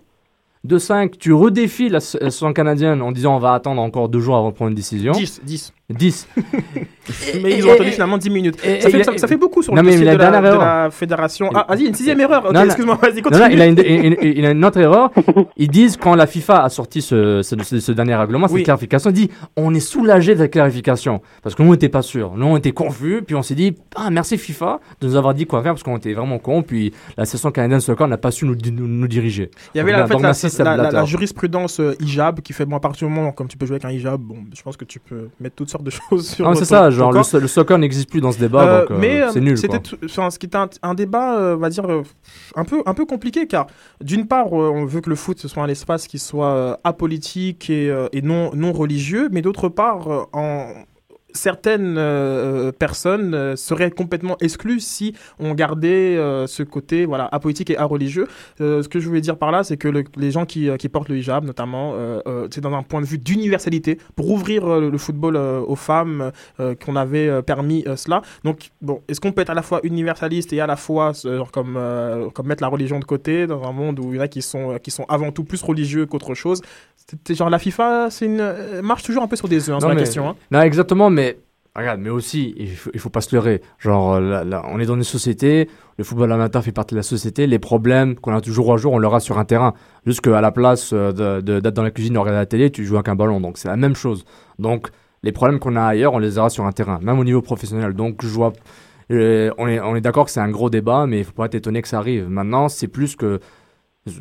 De 0.63 0.77
5. 0.77 1.17
Tu 1.17 1.33
redéfies 1.33 1.89
la 1.89 1.99
saison 1.99 2.53
canadienne 2.53 3.01
en 3.01 3.11
disant 3.11 3.35
on 3.35 3.39
va 3.39 3.53
attendre 3.53 3.81
encore 3.81 4.09
deux 4.09 4.19
jours 4.19 4.37
avant 4.37 4.49
de 4.49 4.55
prendre 4.55 4.69
une 4.69 4.75
décision. 4.75 5.11
10, 5.11 5.41
10. 5.43 5.73
10. 5.93 6.27
Mais 7.41 7.57
ils 7.57 7.65
ont 7.65 7.71
attendu 7.71 7.91
finalement 7.91 8.17
10 8.17 8.29
minutes. 8.29 8.57
et- 8.61 8.81
ça, 8.81 8.89
et 8.89 8.91
fait, 8.91 8.97
il 8.97 9.01
a- 9.01 9.03
ça, 9.05 9.17
ça 9.19 9.27
fait 9.27 9.37
beaucoup 9.37 9.63
sur 9.63 9.73
Non, 9.73 9.81
le 9.81 9.87
dossier 9.87 10.01
de, 10.01 10.17
la, 10.17 10.87
de 10.89 10.93
fédération. 10.93 11.49
Ah, 11.55 11.65
vas-y, 11.69 11.85
une 11.85 11.93
sixième 11.93 12.19
erreur. 12.19 12.43
Ok, 12.45 12.51
Non, 12.53 12.59
non. 12.59 12.65
excuse-moi, 12.65 12.99
vas-y, 13.01 13.21
continue. 13.21 13.41
non, 13.41 13.47
il 13.49 13.61
a, 13.61 13.65
une, 13.67 13.77
il- 13.79 14.17
il- 14.21 14.37
il 14.39 14.45
a 14.45 14.51
une 14.51 14.65
autre 14.65 14.79
erreur. 14.79 15.11
Ils 15.55 15.69
disent 15.69 15.95
quand 15.95 16.13
la 16.15 16.27
FIFA 16.27 16.63
a 16.65 16.69
sorti 16.69 17.01
ce, 17.01 17.41
ce, 17.41 17.55
ce- 17.63 17.79
ce 17.79 17.91
dernier 17.93 18.15
règlement, 18.15 18.47
cette 18.47 18.55
Oui. 18.57 18.63
clarification, 18.63 19.09
ils 19.11 19.13
disent 19.13 19.27
on 19.55 19.73
est 19.73 19.79
soulagé 19.79 20.35
de 20.35 20.39
la 20.41 20.47
clarification. 20.49 21.21
Parce 21.41 21.55
que 21.55 21.63
nous, 21.63 21.69
on 21.69 21.71
n'était 21.71 21.87
pas 21.89 22.01
sûrs. 22.01 22.33
Nous, 22.35 22.45
on 22.45 22.57
était 22.57 22.73
confus. 22.73 23.23
Puis 23.25 23.35
on 23.35 23.41
s'est 23.41 23.55
dit 23.55 23.73
ah, 23.95 24.09
merci 24.11 24.37
FIFA 24.37 24.81
de 24.99 25.07
nous 25.07 25.15
avoir 25.15 25.33
dit 25.33 25.45
quoi 25.45 25.63
faire 25.63 25.71
parce 25.71 25.83
qu'on 25.83 25.95
était 25.97 26.13
vraiment 26.13 26.37
cons. 26.37 26.63
Puis 26.63 26.91
la 27.17 27.23
session 27.23 27.49
canadienne 27.51 27.79
de 27.79 27.83
soccer 27.83 28.07
n'a 28.09 28.17
pas 28.17 28.31
su 28.31 28.45
nous, 28.45 28.55
nous, 28.71 28.87
nous 28.87 29.07
diriger. 29.07 29.49
Il 29.73 29.77
y 29.77 29.81
avait 29.81 29.91
Donc, 29.91 29.99
la, 29.99 30.05
en 30.31 30.33
fait, 30.33 30.63
la, 30.91 31.05
jurisprudence 31.05 31.79
euh, 31.79 31.95
hijab 32.01 32.41
qui 32.41 32.51
fait, 32.51 32.65
bon, 32.65 32.75
à 32.75 32.79
partir 32.81 33.07
du 33.07 33.13
moment 33.13 33.29
où 33.29 33.31
comme 33.31 33.47
tu 33.47 33.57
peux 33.57 33.65
jouer 33.65 33.75
avec 33.75 33.85
un 33.85 33.91
hijab, 33.91 34.19
bon, 34.19 34.39
je 34.53 34.61
pense 34.61 34.75
que 34.75 34.83
tu 34.85 34.99
peux 34.99 35.29
mettre 35.39 35.55
toutes 35.55 35.69
sortes 35.69 35.76
de 35.83 35.89
choses 36.09 36.29
sur 36.29 36.47
Ah, 36.47 36.55
c'est 36.55 36.65
ça, 36.65 36.89
genre 36.89 37.11
le, 37.11 37.17
corps. 37.17 37.25
so- 37.25 37.39
le 37.39 37.47
soccer 37.47 37.77
n'existe 37.77 38.09
plus 38.09 38.21
dans 38.21 38.31
ce 38.31 38.39
débat, 38.39 38.63
Euh, 38.67 38.81
donc 38.81 38.91
euh, 38.91 38.97
mais 38.99 39.21
euh, 39.21 39.29
c'est 39.31 39.41
nul. 39.41 39.57
C'était 39.57 39.79
ce 40.07 40.39
qui 40.39 40.45
était 40.45 40.57
un, 40.57 40.69
un 40.83 40.93
débat, 40.93 41.53
on 41.55 41.57
va 41.57 41.69
dire, 41.69 41.85
un 42.55 42.63
peu, 42.63 42.81
un 42.85 42.93
peu 42.93 43.05
compliqué, 43.05 43.47
car 43.47 43.67
d'une 44.01 44.27
part, 44.27 44.51
on 44.53 44.85
veut 44.85 45.01
que 45.01 45.09
le 45.09 45.15
foot 45.15 45.39
ce 45.39 45.47
soit 45.47 45.63
un 45.63 45.67
espace 45.69 46.07
qui 46.07 46.19
soit 46.19 46.79
apolitique 46.83 47.69
et, 47.69 47.87
et 48.13 48.21
non, 48.21 48.51
non 48.53 48.71
religieux, 48.71 49.29
mais 49.31 49.41
d'autre 49.41 49.69
part, 49.69 50.27
en 50.33 50.67
certaines 51.33 51.97
euh, 51.97 52.71
personnes 52.71 53.33
euh, 53.33 53.55
seraient 53.55 53.91
complètement 53.91 54.37
exclues 54.39 54.79
si 54.79 55.13
on 55.39 55.53
gardait 55.53 56.17
euh, 56.17 56.47
ce 56.47 56.63
côté 56.63 57.05
voilà 57.05 57.27
apolitique 57.31 57.69
et 57.69 57.77
areligieux. 57.77 58.27
Euh, 58.61 58.81
ce 58.81 58.89
que 58.89 58.99
je 58.99 59.07
voulais 59.07 59.21
dire 59.21 59.37
par 59.37 59.51
là, 59.51 59.63
c'est 59.63 59.77
que 59.77 59.87
le- 59.87 60.03
les 60.15 60.31
gens 60.31 60.45
qui, 60.45 60.69
euh, 60.69 60.77
portent 60.91 61.09
le 61.09 61.17
hijab, 61.17 61.43
notamment, 61.43 61.93
euh, 61.95 62.21
euh, 62.27 62.47
c'est 62.49 62.61
dans 62.61 62.73
un 62.73 62.81
point 62.83 63.01
de 63.01 63.05
vue 63.05 63.17
d'universalité 63.17 63.97
pour 64.15 64.29
ouvrir 64.31 64.65
euh, 64.65 64.89
le, 64.89 64.97
football 64.97 65.35
euh, 65.35 65.59
aux 65.59 65.75
femmes 65.75 66.31
euh, 66.59 66.75
qu'on 66.75 66.95
avait 66.95 67.27
euh, 67.27 67.41
permis 67.41 67.83
euh, 67.87 67.95
cela. 67.95 68.21
Donc 68.43 68.69
bon, 68.81 69.01
est-ce 69.07 69.19
qu'on 69.19 69.31
peut 69.33 69.41
être 69.41 69.49
à 69.49 69.53
la 69.53 69.61
fois 69.61 69.81
universaliste 69.83 70.53
et 70.53 70.61
à 70.61 70.67
la 70.67 70.75
fois 70.77 71.11
euh, 71.25 71.43
comme 71.51 71.75
euh, 71.77 72.29
mettre 72.45 72.63
la 72.63 72.69
religion 72.69 72.99
de 72.99 73.05
côté 73.05 73.47
dans 73.47 73.63
un 73.63 73.73
monde 73.73 73.99
où 73.99 74.13
il 74.13 74.17
y 74.17 74.19
en 74.19 74.23
a 74.23 74.25
euh, 74.25 74.77
qui 74.77 74.91
sont 74.91 75.05
avant 75.09 75.31
tout 75.31 75.43
plus 75.43 75.61
religieux 75.61 76.05
qu'autre 76.05 76.33
chose? 76.33 76.61
Genre 77.29 77.49
la 77.49 77.59
FIFA, 77.59 78.09
c'est 78.09 78.25
une 78.25 78.39
euh, 78.41 78.81
marche 78.81 79.03
toujours 79.03 79.23
un 79.23 79.27
peu 79.27 79.35
sur 79.37 79.47
des 79.47 79.69
œufs 79.69 79.75
hein, 79.75 79.79
sur 79.79 79.87
la 79.89 79.95
question. 79.95 80.27
hein. 80.29 80.35
Non, 80.51 80.61
exactement, 80.61 81.09
mais 81.09 81.37
regarde, 81.73 82.01
mais 82.01 82.09
aussi, 82.09 82.53
il 82.57 82.75
faut, 82.75 82.89
il 82.93 82.99
faut 82.99 83.09
pas 83.09 83.21
se 83.21 83.33
leurrer. 83.33 83.61
Genre, 83.79 84.15
euh, 84.15 84.19
là, 84.19 84.43
là, 84.43 84.63
on 84.69 84.79
est 84.79 84.85
dans 84.85 84.95
une 84.95 85.03
société, 85.03 85.69
le 85.97 86.03
football 86.03 86.31
amateur 86.33 86.63
fait 86.63 86.71
partie 86.73 86.95
de 86.95 86.99
la 86.99 87.03
société, 87.03 87.47
les 87.47 87.59
problèmes 87.59 88.15
qu'on 88.15 88.33
a 88.35 88.41
toujours 88.41 88.73
à 88.73 88.77
jour, 88.77 88.91
on 88.93 88.97
l'aura 88.99 89.19
sur 89.21 89.37
un 89.39 89.45
terrain. 89.45 89.73
Juste 90.05 90.19
qu'à 90.21 90.41
la 90.41 90.51
place 90.51 90.91
euh, 90.91 91.13
de- 91.13 91.39
de- 91.41 91.59
d'être 91.61 91.75
dans 91.75 91.83
la 91.83 91.91
cuisine 91.91 92.13
de 92.15 92.19
regarder 92.19 92.39
la 92.39 92.45
télé, 92.45 92.71
tu 92.71 92.83
joues 92.83 92.95
avec 92.95 93.07
un 93.07 93.15
ballon, 93.15 93.39
donc 93.39 93.57
c'est 93.57 93.69
la 93.69 93.77
même 93.77 93.95
chose. 93.95 94.25
Donc, 94.59 94.87
les 95.23 95.31
problèmes 95.31 95.59
qu'on 95.59 95.75
a 95.77 95.83
ailleurs, 95.83 96.13
on 96.13 96.19
les 96.19 96.37
aura 96.37 96.49
sur 96.49 96.65
un 96.65 96.71
terrain, 96.73 96.99
même 97.01 97.19
au 97.19 97.23
niveau 97.23 97.41
professionnel. 97.41 97.93
Donc, 97.93 98.21
je 98.21 98.27
vois. 98.27 98.51
euh, 99.11 99.51
on 99.57 99.67
est, 99.69 99.79
on 99.79 99.95
est 99.95 100.01
d'accord 100.01 100.25
que 100.25 100.31
c'est 100.31 100.41
un 100.41 100.49
gros 100.51 100.69
débat, 100.69 101.05
mais 101.07 101.19
il 101.19 101.23
faut 101.23 101.31
pas 101.31 101.45
être 101.45 101.55
étonné 101.55 101.81
que 101.81 101.87
ça 101.87 101.99
arrive. 101.99 102.27
Maintenant, 102.27 102.67
c'est 102.67 102.87
plus 102.89 103.15
que 103.15 103.39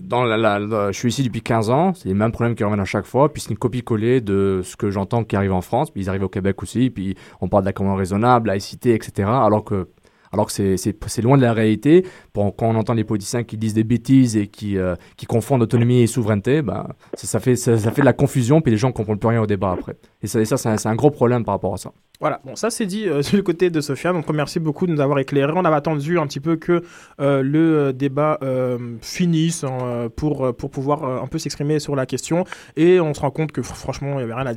dans 0.02 0.24
la, 0.24 0.36
la- 0.36 0.58
la- 0.58 0.92
je 0.92 0.98
suis 0.98 1.08
ici 1.08 1.22
depuis 1.22 1.42
15 1.42 1.70
ans, 1.70 1.94
c'est 1.94 2.08
les 2.08 2.14
mêmes 2.14 2.32
problèmes 2.32 2.54
qui 2.54 2.64
reviennent 2.64 2.80
à 2.80 2.84
chaque 2.84 3.06
fois, 3.06 3.32
puis 3.32 3.42
c'est 3.42 3.50
une 3.50 3.58
copie-collée 3.58 4.20
de 4.20 4.60
ce 4.64 4.76
que 4.76 4.90
j'entends 4.90 5.24
qui 5.24 5.36
arrive 5.36 5.52
en 5.52 5.60
France, 5.60 5.90
puis 5.90 6.02
ils 6.02 6.08
arrivent 6.08 6.24
au 6.24 6.28
Québec 6.28 6.62
aussi, 6.62 6.90
puis 6.90 7.16
on 7.40 7.48
parle 7.48 7.64
d'accommodement 7.64 7.96
raisonnable, 7.96 8.48
laïcité, 8.48 8.94
etc. 8.94 9.28
Alors 9.28 9.64
que, 9.64 9.88
alors 10.32 10.46
que 10.46 10.52
c'est, 10.52 11.22
loin 11.22 11.36
de 11.36 11.42
la 11.42 11.52
réalité. 11.52 12.04
Quand 12.34 12.52
on 12.60 12.74
entend 12.74 12.94
les 12.94 13.04
politiciens 13.04 13.44
qui 13.44 13.56
disent 13.56 13.74
des 13.74 13.84
bêtises 13.84 14.36
et 14.36 14.48
qui, 14.48 14.76
euh, 14.76 14.94
qui 15.16 15.24
confondent 15.24 15.62
autonomie 15.62 16.00
et 16.02 16.06
souveraineté, 16.06 16.62
ben, 16.62 16.88
ça, 17.14 17.40
fait, 17.40 17.56
ça, 17.56 17.76
fait 17.78 18.00
de 18.02 18.06
la 18.06 18.12
confusion, 18.12 18.60
puis 18.60 18.70
les 18.72 18.76
gens 18.76 18.88
ne 18.88 18.92
comprennent 18.92 19.18
plus 19.18 19.28
rien 19.28 19.40
au 19.40 19.46
débat 19.46 19.70
après. 19.70 19.96
Et 20.22 20.26
ça, 20.26 20.44
c'est 20.44 20.86
un 20.88 20.94
gros 20.94 21.10
problème 21.10 21.44
par 21.44 21.54
rapport 21.54 21.74
à 21.74 21.76
ça. 21.78 21.92
Voilà, 22.20 22.40
bon, 22.44 22.56
ça 22.56 22.70
c'est 22.70 22.86
dit 22.86 23.08
euh, 23.08 23.20
du 23.32 23.42
côté 23.42 23.70
de 23.70 23.80
Sofiane. 23.80 24.14
Donc, 24.14 24.28
merci 24.30 24.58
beaucoup 24.58 24.86
de 24.86 24.92
nous 24.92 25.00
avoir 25.00 25.18
éclairé. 25.18 25.52
On 25.54 25.64
avait 25.64 25.76
attendu 25.76 26.18
un 26.18 26.26
petit 26.26 26.40
peu 26.40 26.56
que 26.56 26.82
euh, 27.20 27.42
le 27.42 27.76
euh, 27.78 27.92
débat 27.92 28.38
finisse 29.02 29.64
hein, 29.64 30.08
pour, 30.16 30.54
pour 30.56 30.70
pouvoir 30.70 31.04
un 31.22 31.26
peu 31.26 31.38
s'exprimer 31.38 31.78
sur 31.78 31.96
la 31.96 32.06
question. 32.06 32.44
Et 32.76 33.00
on 33.00 33.12
se 33.14 33.20
rend 33.20 33.30
compte 33.30 33.52
que 33.52 33.60
fr- 33.60 33.74
franchement, 33.74 34.12
il 34.14 34.16
n'y 34.18 34.22
avait 34.22 34.34
rien 34.34 34.46
à 34.46 34.54